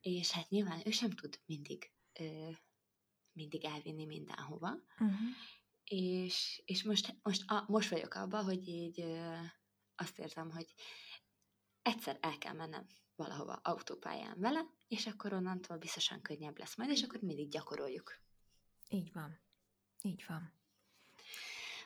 és 0.00 0.30
hát 0.30 0.48
nyilván 0.48 0.80
ő 0.84 0.90
sem 0.90 1.10
tud 1.10 1.40
mindig, 1.46 1.92
ö, 2.12 2.50
mindig 3.32 3.64
elvinni 3.64 4.04
mindenhova, 4.04 4.70
uh-huh. 4.98 5.18
és, 5.84 6.62
és 6.64 6.82
most, 6.82 7.16
most, 7.22 7.50
a, 7.50 7.64
most 7.66 7.88
vagyok 7.88 8.14
abban, 8.14 8.44
hogy 8.44 8.68
így 8.68 9.00
ö, 9.00 9.34
azt 9.96 10.18
érzem, 10.18 10.50
hogy 10.50 10.74
egyszer 11.82 12.18
el 12.20 12.38
kell 12.38 12.54
mennem 12.54 12.86
valahova 13.16 13.52
autópályán 13.52 14.34
vele, 14.40 14.66
és 14.88 15.06
akkor 15.06 15.32
onnantól 15.32 15.76
biztosan 15.76 16.22
könnyebb 16.22 16.58
lesz 16.58 16.76
majd, 16.76 16.90
és 16.90 17.02
akkor 17.02 17.20
mindig 17.20 17.48
gyakoroljuk. 17.48 18.20
Így 18.88 19.12
van. 19.12 19.40
Így 20.02 20.24
van. 20.28 20.52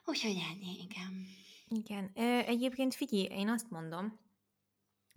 Úgyhogy 0.05 0.37
ennyi, 0.51 0.81
igen. 0.81 1.27
Igen. 1.69 2.11
Egyébként 2.47 2.95
figyelj, 2.95 3.25
én 3.25 3.49
azt 3.49 3.71
mondom, 3.71 4.21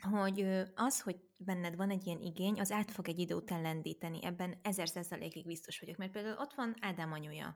hogy 0.02 0.42
az, 0.76 1.02
hogy 1.02 1.20
benned 1.38 1.76
van 1.76 1.90
egy 1.90 2.06
ilyen 2.06 2.22
igény, 2.22 2.60
az 2.60 2.72
át 2.72 2.92
fog 2.92 3.08
egy 3.08 3.20
idő 3.20 3.36
után 3.36 3.62
lendíteni. 3.62 4.24
Ebben 4.24 4.60
ezer 4.62 4.88
százalékig 4.88 5.46
biztos 5.46 5.80
vagyok. 5.80 5.98
Mert 5.98 6.12
például 6.12 6.38
ott 6.38 6.54
van 6.54 6.76
Ádám 6.80 7.12
anyuja. 7.12 7.56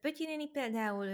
Pötyi 0.00 0.24
néni 0.24 0.48
például, 0.48 1.08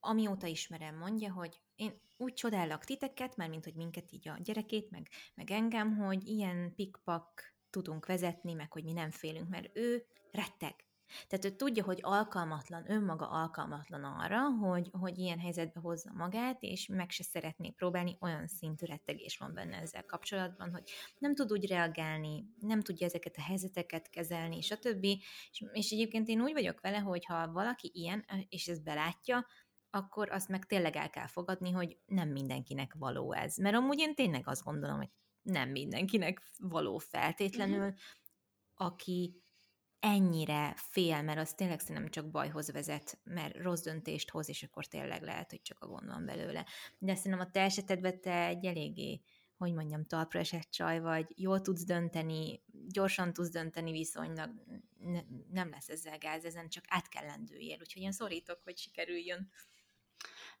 amióta 0.00 0.46
ismerem, 0.46 0.96
mondja, 0.96 1.32
hogy 1.32 1.60
én 1.76 2.00
úgy 2.18 2.32
csodálok 2.32 2.84
titeket, 2.84 3.36
már 3.36 3.48
mint 3.48 3.64
hogy 3.64 3.74
minket 3.74 4.12
így 4.12 4.28
a 4.28 4.38
gyerekét, 4.42 4.90
meg, 4.90 5.08
meg 5.34 5.50
engem, 5.50 5.96
hogy 5.96 6.26
ilyen 6.26 6.74
pikpak 6.74 7.54
tudunk 7.70 8.06
vezetni, 8.06 8.52
meg 8.52 8.72
hogy 8.72 8.84
mi 8.84 8.92
nem 8.92 9.10
félünk, 9.10 9.48
mert 9.48 9.76
ő 9.76 10.06
retteg. 10.30 10.88
Tehát 11.26 11.44
ő 11.44 11.50
tudja, 11.50 11.84
hogy 11.84 11.98
alkalmatlan, 12.02 12.90
önmaga 12.90 13.28
alkalmatlan 13.28 14.04
arra, 14.04 14.40
hogy, 14.50 14.88
hogy 14.92 15.18
ilyen 15.18 15.38
helyzetbe 15.38 15.80
hozza 15.80 16.12
magát, 16.12 16.62
és 16.62 16.86
meg 16.86 17.10
se 17.10 17.22
szeretné 17.22 17.70
próbálni, 17.70 18.16
olyan 18.20 18.46
szintű 18.46 18.86
rettegés 18.86 19.38
van 19.38 19.54
benne 19.54 19.76
ezzel 19.76 20.04
kapcsolatban, 20.04 20.70
hogy 20.70 20.90
nem 21.18 21.34
tud 21.34 21.52
úgy 21.52 21.68
reagálni, 21.68 22.44
nem 22.60 22.80
tudja 22.80 23.06
ezeket 23.06 23.36
a 23.36 23.42
helyzeteket 23.42 24.10
kezelni, 24.10 24.60
stb. 24.60 25.04
És, 25.50 25.64
és 25.72 25.90
egyébként 25.90 26.28
én 26.28 26.40
úgy 26.40 26.52
vagyok 26.52 26.80
vele, 26.80 26.98
hogy 26.98 27.24
ha 27.24 27.52
valaki 27.52 27.90
ilyen, 27.94 28.24
és 28.48 28.66
ezt 28.66 28.82
belátja, 28.82 29.46
akkor 29.90 30.30
azt 30.30 30.48
meg 30.48 30.66
tényleg 30.66 30.96
el 30.96 31.10
kell 31.10 31.26
fogadni, 31.26 31.70
hogy 31.70 31.98
nem 32.06 32.28
mindenkinek 32.28 32.94
való 32.94 33.32
ez. 33.32 33.56
Mert 33.56 33.76
amúgy 33.76 33.98
én 33.98 34.14
tényleg 34.14 34.48
azt 34.48 34.64
gondolom, 34.64 34.96
hogy 34.96 35.10
nem 35.42 35.68
mindenkinek 35.68 36.42
való 36.58 36.98
feltétlenül, 36.98 37.84
mm-hmm. 37.84 37.96
aki 38.74 39.42
ennyire 40.00 40.74
fél, 40.76 41.22
mert 41.22 41.38
az 41.38 41.54
tényleg 41.54 41.80
szerintem 41.80 42.08
csak 42.08 42.30
bajhoz 42.30 42.72
vezet, 42.72 43.18
mert 43.24 43.56
rossz 43.56 43.82
döntést 43.82 44.30
hoz, 44.30 44.48
és 44.48 44.62
akkor 44.62 44.86
tényleg 44.86 45.22
lehet, 45.22 45.50
hogy 45.50 45.62
csak 45.62 45.80
a 45.80 45.86
gond 45.86 46.06
van 46.06 46.24
belőle. 46.24 46.66
De 46.98 47.14
szerintem 47.14 47.40
a 47.40 47.50
te 47.50 47.60
esetedben 47.60 48.20
te 48.20 48.46
egy 48.46 48.64
eléggé, 48.64 49.20
hogy 49.56 49.72
mondjam, 49.72 50.06
talpra 50.06 50.38
esett 50.38 50.70
csaj 50.70 51.00
vagy, 51.00 51.26
jól 51.34 51.60
tudsz 51.60 51.84
dönteni, 51.84 52.62
gyorsan 52.88 53.32
tudsz 53.32 53.50
dönteni 53.50 53.90
viszonylag, 53.90 54.50
ne, 54.98 55.20
nem 55.50 55.70
lesz 55.70 55.88
ezzel 55.88 56.18
gáz, 56.18 56.44
ezen 56.44 56.68
csak 56.68 56.84
át 56.88 57.08
kell 57.08 57.24
lendüljél, 57.24 57.76
úgyhogy 57.80 58.02
én 58.02 58.12
szorítok, 58.12 58.60
hogy 58.62 58.78
sikerüljön. 58.78 59.50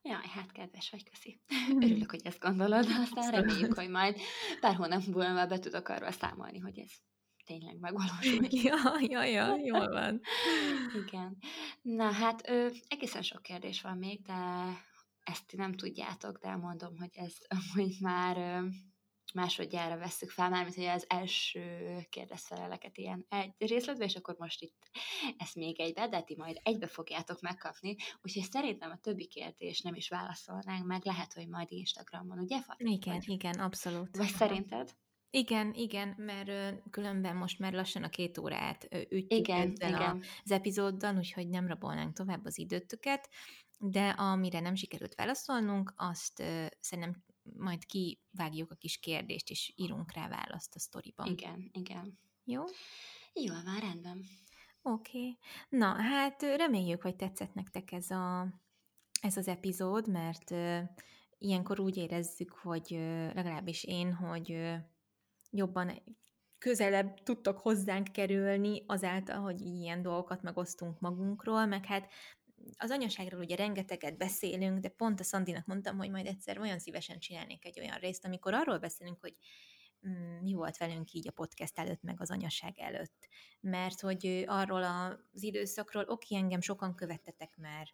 Jaj, 0.02 0.28
hát 0.28 0.52
kedves 0.52 0.90
vagy, 0.90 1.04
köszi. 1.10 1.40
Örülök, 1.84 2.10
hogy 2.10 2.26
ezt 2.26 2.40
gondolod, 2.40 2.86
aztán 3.00 3.30
reméljük, 3.30 3.74
hogy 3.74 3.88
majd 3.88 4.20
pár 4.60 4.74
hónap 4.74 5.04
múlva 5.04 5.46
be 5.46 5.58
tudok 5.58 5.88
arról 5.88 6.10
számolni, 6.10 6.58
hogy 6.58 6.78
ez 6.78 6.90
tényleg 7.44 7.78
megvalósul. 7.78 8.46
ja, 8.50 8.76
ja, 9.00 9.24
ja, 9.24 9.56
jól 9.56 9.88
van. 9.88 10.20
Igen. 11.06 11.36
Na 11.82 12.12
hát 12.12 12.48
ö, 12.48 12.68
egészen 12.88 13.22
sok 13.22 13.42
kérdés 13.42 13.80
van 13.80 13.98
még, 13.98 14.22
de 14.22 14.34
ezt 15.24 15.56
nem 15.56 15.72
tudjátok, 15.72 16.38
de 16.38 16.56
mondom, 16.56 16.98
hogy 16.98 17.10
ez 17.12 17.34
amúgy 17.48 17.96
már 18.00 18.36
ö, 18.36 18.66
másodjára 19.34 19.98
vesszük 19.98 20.30
fel, 20.30 20.50
mármint 20.50 20.74
hogy 20.74 20.84
az 20.84 21.04
első 21.08 21.96
kérdezfeleleket 22.10 22.96
ilyen 22.98 23.26
egy 23.28 23.52
részletbe, 23.58 24.04
és 24.04 24.14
akkor 24.14 24.34
most 24.38 24.62
itt 24.62 24.90
ezt 25.36 25.54
még 25.54 25.80
egybe, 25.80 26.08
de 26.08 26.20
ti 26.20 26.34
majd 26.36 26.60
egybe 26.62 26.86
fogjátok 26.86 27.40
megkapni, 27.40 27.96
úgyhogy 28.22 28.50
szerintem 28.50 28.90
a 28.90 28.98
többi 28.98 29.26
kérdés 29.26 29.80
nem 29.80 29.94
is 29.94 30.08
válaszolnánk 30.08 30.86
meg, 30.86 31.04
lehet, 31.04 31.32
hogy 31.32 31.48
majd 31.48 31.66
Instagramon, 31.70 32.38
ugye? 32.38 32.62
Fati? 32.62 32.92
Igen, 32.92 33.14
vagy, 33.14 33.28
igen, 33.28 33.60
abszolút. 33.60 34.16
Vagy 34.16 34.28
szerinted? 34.28 34.96
Igen, 35.30 35.74
igen, 35.74 36.14
mert 36.16 36.80
különben 36.90 37.36
most 37.36 37.58
már 37.58 37.72
lassan 37.72 38.02
a 38.02 38.08
két 38.08 38.38
órát 38.38 38.88
ütjük 38.94 39.32
igen, 39.32 39.60
ezzel 39.60 39.94
igen. 39.94 40.24
az 40.44 40.50
epizóddal, 40.50 41.16
úgyhogy 41.16 41.48
nem 41.48 41.66
rabolnánk 41.66 42.14
tovább 42.14 42.44
az 42.44 42.58
időtöket, 42.58 43.28
de 43.78 44.08
amire 44.08 44.60
nem 44.60 44.74
sikerült 44.74 45.14
válaszolnunk, 45.14 45.94
azt 45.96 46.42
szerintem 46.80 47.24
majd 47.56 47.84
kivágjuk 47.84 48.70
a 48.70 48.74
kis 48.74 48.98
kérdést, 48.98 49.50
és 49.50 49.72
írunk 49.76 50.12
rá 50.12 50.28
választ 50.28 50.74
a 50.74 50.78
sztoriban. 50.78 51.26
Igen, 51.26 51.70
igen. 51.72 52.18
Jó? 52.44 52.64
Jó, 53.32 53.54
már 53.64 53.82
rendben. 53.82 54.24
Oké. 54.82 55.18
Okay. 55.18 55.38
Na, 55.68 55.86
hát 55.86 56.42
reméljük, 56.42 57.02
hogy 57.02 57.16
tetszett 57.16 57.54
nektek 57.54 57.92
ez, 57.92 58.10
a, 58.10 58.54
ez 59.20 59.36
az 59.36 59.48
epizód, 59.48 60.08
mert 60.08 60.50
uh, 60.50 60.80
ilyenkor 61.38 61.80
úgy 61.80 61.96
érezzük, 61.96 62.52
hogy 62.52 62.92
uh, 62.92 63.34
legalábbis 63.34 63.84
én, 63.84 64.14
hogy 64.14 64.50
uh, 64.50 64.76
jobban 65.50 66.02
közelebb 66.58 67.22
tudtok 67.22 67.58
hozzánk 67.58 68.12
kerülni 68.12 68.84
azáltal, 68.86 69.40
hogy 69.40 69.60
ilyen 69.60 70.02
dolgokat 70.02 70.42
megosztunk 70.42 71.00
magunkról, 71.00 71.66
meg 71.66 71.84
hát 71.84 72.12
az 72.76 72.90
anyaságról 72.90 73.40
ugye 73.40 73.56
rengeteget 73.56 74.16
beszélünk, 74.16 74.78
de 74.78 74.88
pont 74.88 75.20
a 75.20 75.24
Szandinak 75.24 75.66
mondtam, 75.66 75.96
hogy 75.96 76.10
majd 76.10 76.26
egyszer 76.26 76.58
olyan 76.58 76.78
szívesen 76.78 77.18
csinálnék 77.18 77.64
egy 77.64 77.80
olyan 77.80 77.98
részt, 77.98 78.24
amikor 78.24 78.54
arról 78.54 78.78
beszélünk, 78.78 79.20
hogy 79.20 79.34
mm, 80.08 80.42
mi 80.42 80.52
volt 80.52 80.76
velünk 80.76 81.12
így 81.12 81.28
a 81.28 81.32
podcast 81.32 81.78
előtt, 81.78 82.02
meg 82.02 82.20
az 82.20 82.30
anyaság 82.30 82.78
előtt. 82.78 83.28
Mert 83.60 84.00
hogy 84.00 84.44
arról 84.46 84.82
az 84.82 85.42
időszakról, 85.42 86.04
oké, 86.06 86.36
engem 86.36 86.60
sokan 86.60 86.94
követtetek 86.94 87.56
már 87.56 87.88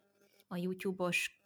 a 0.49 0.57
YouTube-os 0.57 1.44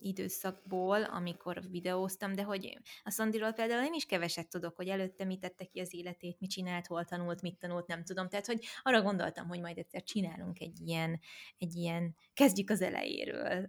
időszakból, 0.00 1.02
amikor 1.02 1.62
videóztam, 1.70 2.34
de 2.34 2.42
hogy 2.42 2.78
a 3.04 3.10
Szandiról 3.10 3.52
például 3.52 3.84
én 3.84 3.94
is 3.94 4.06
keveset 4.06 4.48
tudok, 4.48 4.76
hogy 4.76 4.88
előtte 4.88 5.24
mit 5.24 5.40
tette 5.40 5.64
ki 5.64 5.80
az 5.80 5.94
életét, 5.94 6.40
mit 6.40 6.50
csinált, 6.50 6.86
hol 6.86 7.04
tanult, 7.04 7.42
mit 7.42 7.58
tanult, 7.58 7.86
nem 7.86 8.04
tudom. 8.04 8.28
Tehát, 8.28 8.46
hogy 8.46 8.64
arra 8.82 9.02
gondoltam, 9.02 9.48
hogy 9.48 9.60
majd 9.60 9.78
egyszer 9.78 10.02
csinálunk 10.02 10.60
egy 10.60 10.80
ilyen, 10.80 11.20
egy 11.58 11.74
ilyen 11.74 12.16
kezdjük 12.34 12.70
az 12.70 12.82
elejéről 12.82 13.68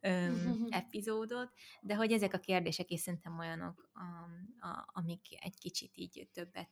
epizódot, 0.68 1.52
de 1.80 1.94
hogy 1.94 2.12
ezek 2.12 2.34
a 2.34 2.38
kérdések 2.38 2.90
is 2.90 3.00
szerintem 3.00 3.38
olyanok, 3.38 3.90
a, 3.92 4.00
a, 4.66 4.90
amik 4.92 5.26
egy 5.44 5.58
kicsit 5.58 5.96
így 5.96 6.28
többet 6.32 6.68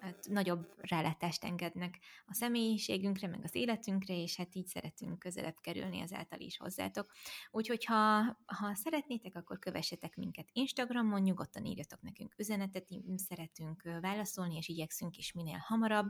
hát 0.00 0.26
nagyobb 0.28 0.72
rálátást 0.76 1.44
engednek 1.44 1.98
a 2.26 2.34
személyiségünkre, 2.34 3.28
meg 3.28 3.40
az 3.42 3.54
életünkre, 3.54 4.14
és 4.14 4.36
hát 4.36 4.54
így 4.54 4.66
szeretünk 4.66 5.18
közelebb 5.18 5.56
kerülni 5.60 6.00
ezáltal 6.00 6.40
is 6.40 6.56
hozzátok. 6.56 7.12
Úgyhogy 7.50 7.84
ha, 7.84 8.20
ha 8.46 8.74
szeretnétek, 8.74 9.36
akkor 9.36 9.58
kövessetek 9.58 10.16
minket 10.16 10.48
Instagramon, 10.52 11.20
nyugodtan 11.20 11.64
írjatok 11.64 12.02
nekünk 12.02 12.34
üzenetet, 12.38 12.88
szeretünk 13.16 13.82
válaszolni, 14.00 14.56
és 14.56 14.68
igyekszünk 14.68 15.16
is 15.16 15.32
minél 15.32 15.58
hamarabb, 15.58 16.08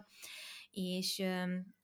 és 0.71 1.23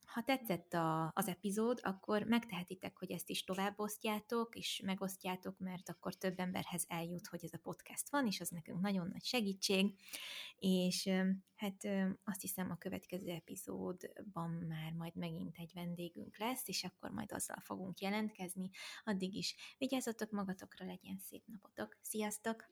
ha 0.07 0.23
tetszett 0.23 0.73
a, 0.73 1.11
az 1.15 1.27
epizód, 1.27 1.79
akkor 1.83 2.23
megtehetitek, 2.23 2.97
hogy 2.97 3.11
ezt 3.11 3.29
is 3.29 3.43
továbbosztjátok, 3.43 4.55
és 4.55 4.81
megosztjátok, 4.85 5.59
mert 5.59 5.89
akkor 5.89 6.15
több 6.15 6.39
emberhez 6.39 6.85
eljut, 6.87 7.27
hogy 7.27 7.43
ez 7.43 7.53
a 7.53 7.59
podcast 7.61 8.09
van, 8.09 8.27
és 8.27 8.39
az 8.39 8.49
nekünk 8.49 8.81
nagyon 8.81 9.07
nagy 9.07 9.23
segítség, 9.23 9.95
és 10.55 11.09
hát 11.55 11.87
azt 12.23 12.41
hiszem 12.41 12.71
a 12.71 12.77
következő 12.77 13.29
epizódban 13.29 14.49
már 14.49 14.91
majd 14.91 15.15
megint 15.15 15.57
egy 15.57 15.71
vendégünk 15.73 16.37
lesz, 16.37 16.67
és 16.67 16.83
akkor 16.83 17.09
majd 17.09 17.31
azzal 17.31 17.59
fogunk 17.59 17.99
jelentkezni. 17.99 18.69
Addig 19.03 19.35
is 19.35 19.55
vigyázzatok 19.77 20.31
magatokra, 20.31 20.85
legyen 20.85 21.17
szép 21.19 21.43
napotok. 21.45 21.97
Sziasztok! 22.01 22.69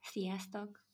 Sziasztok! 0.00 0.93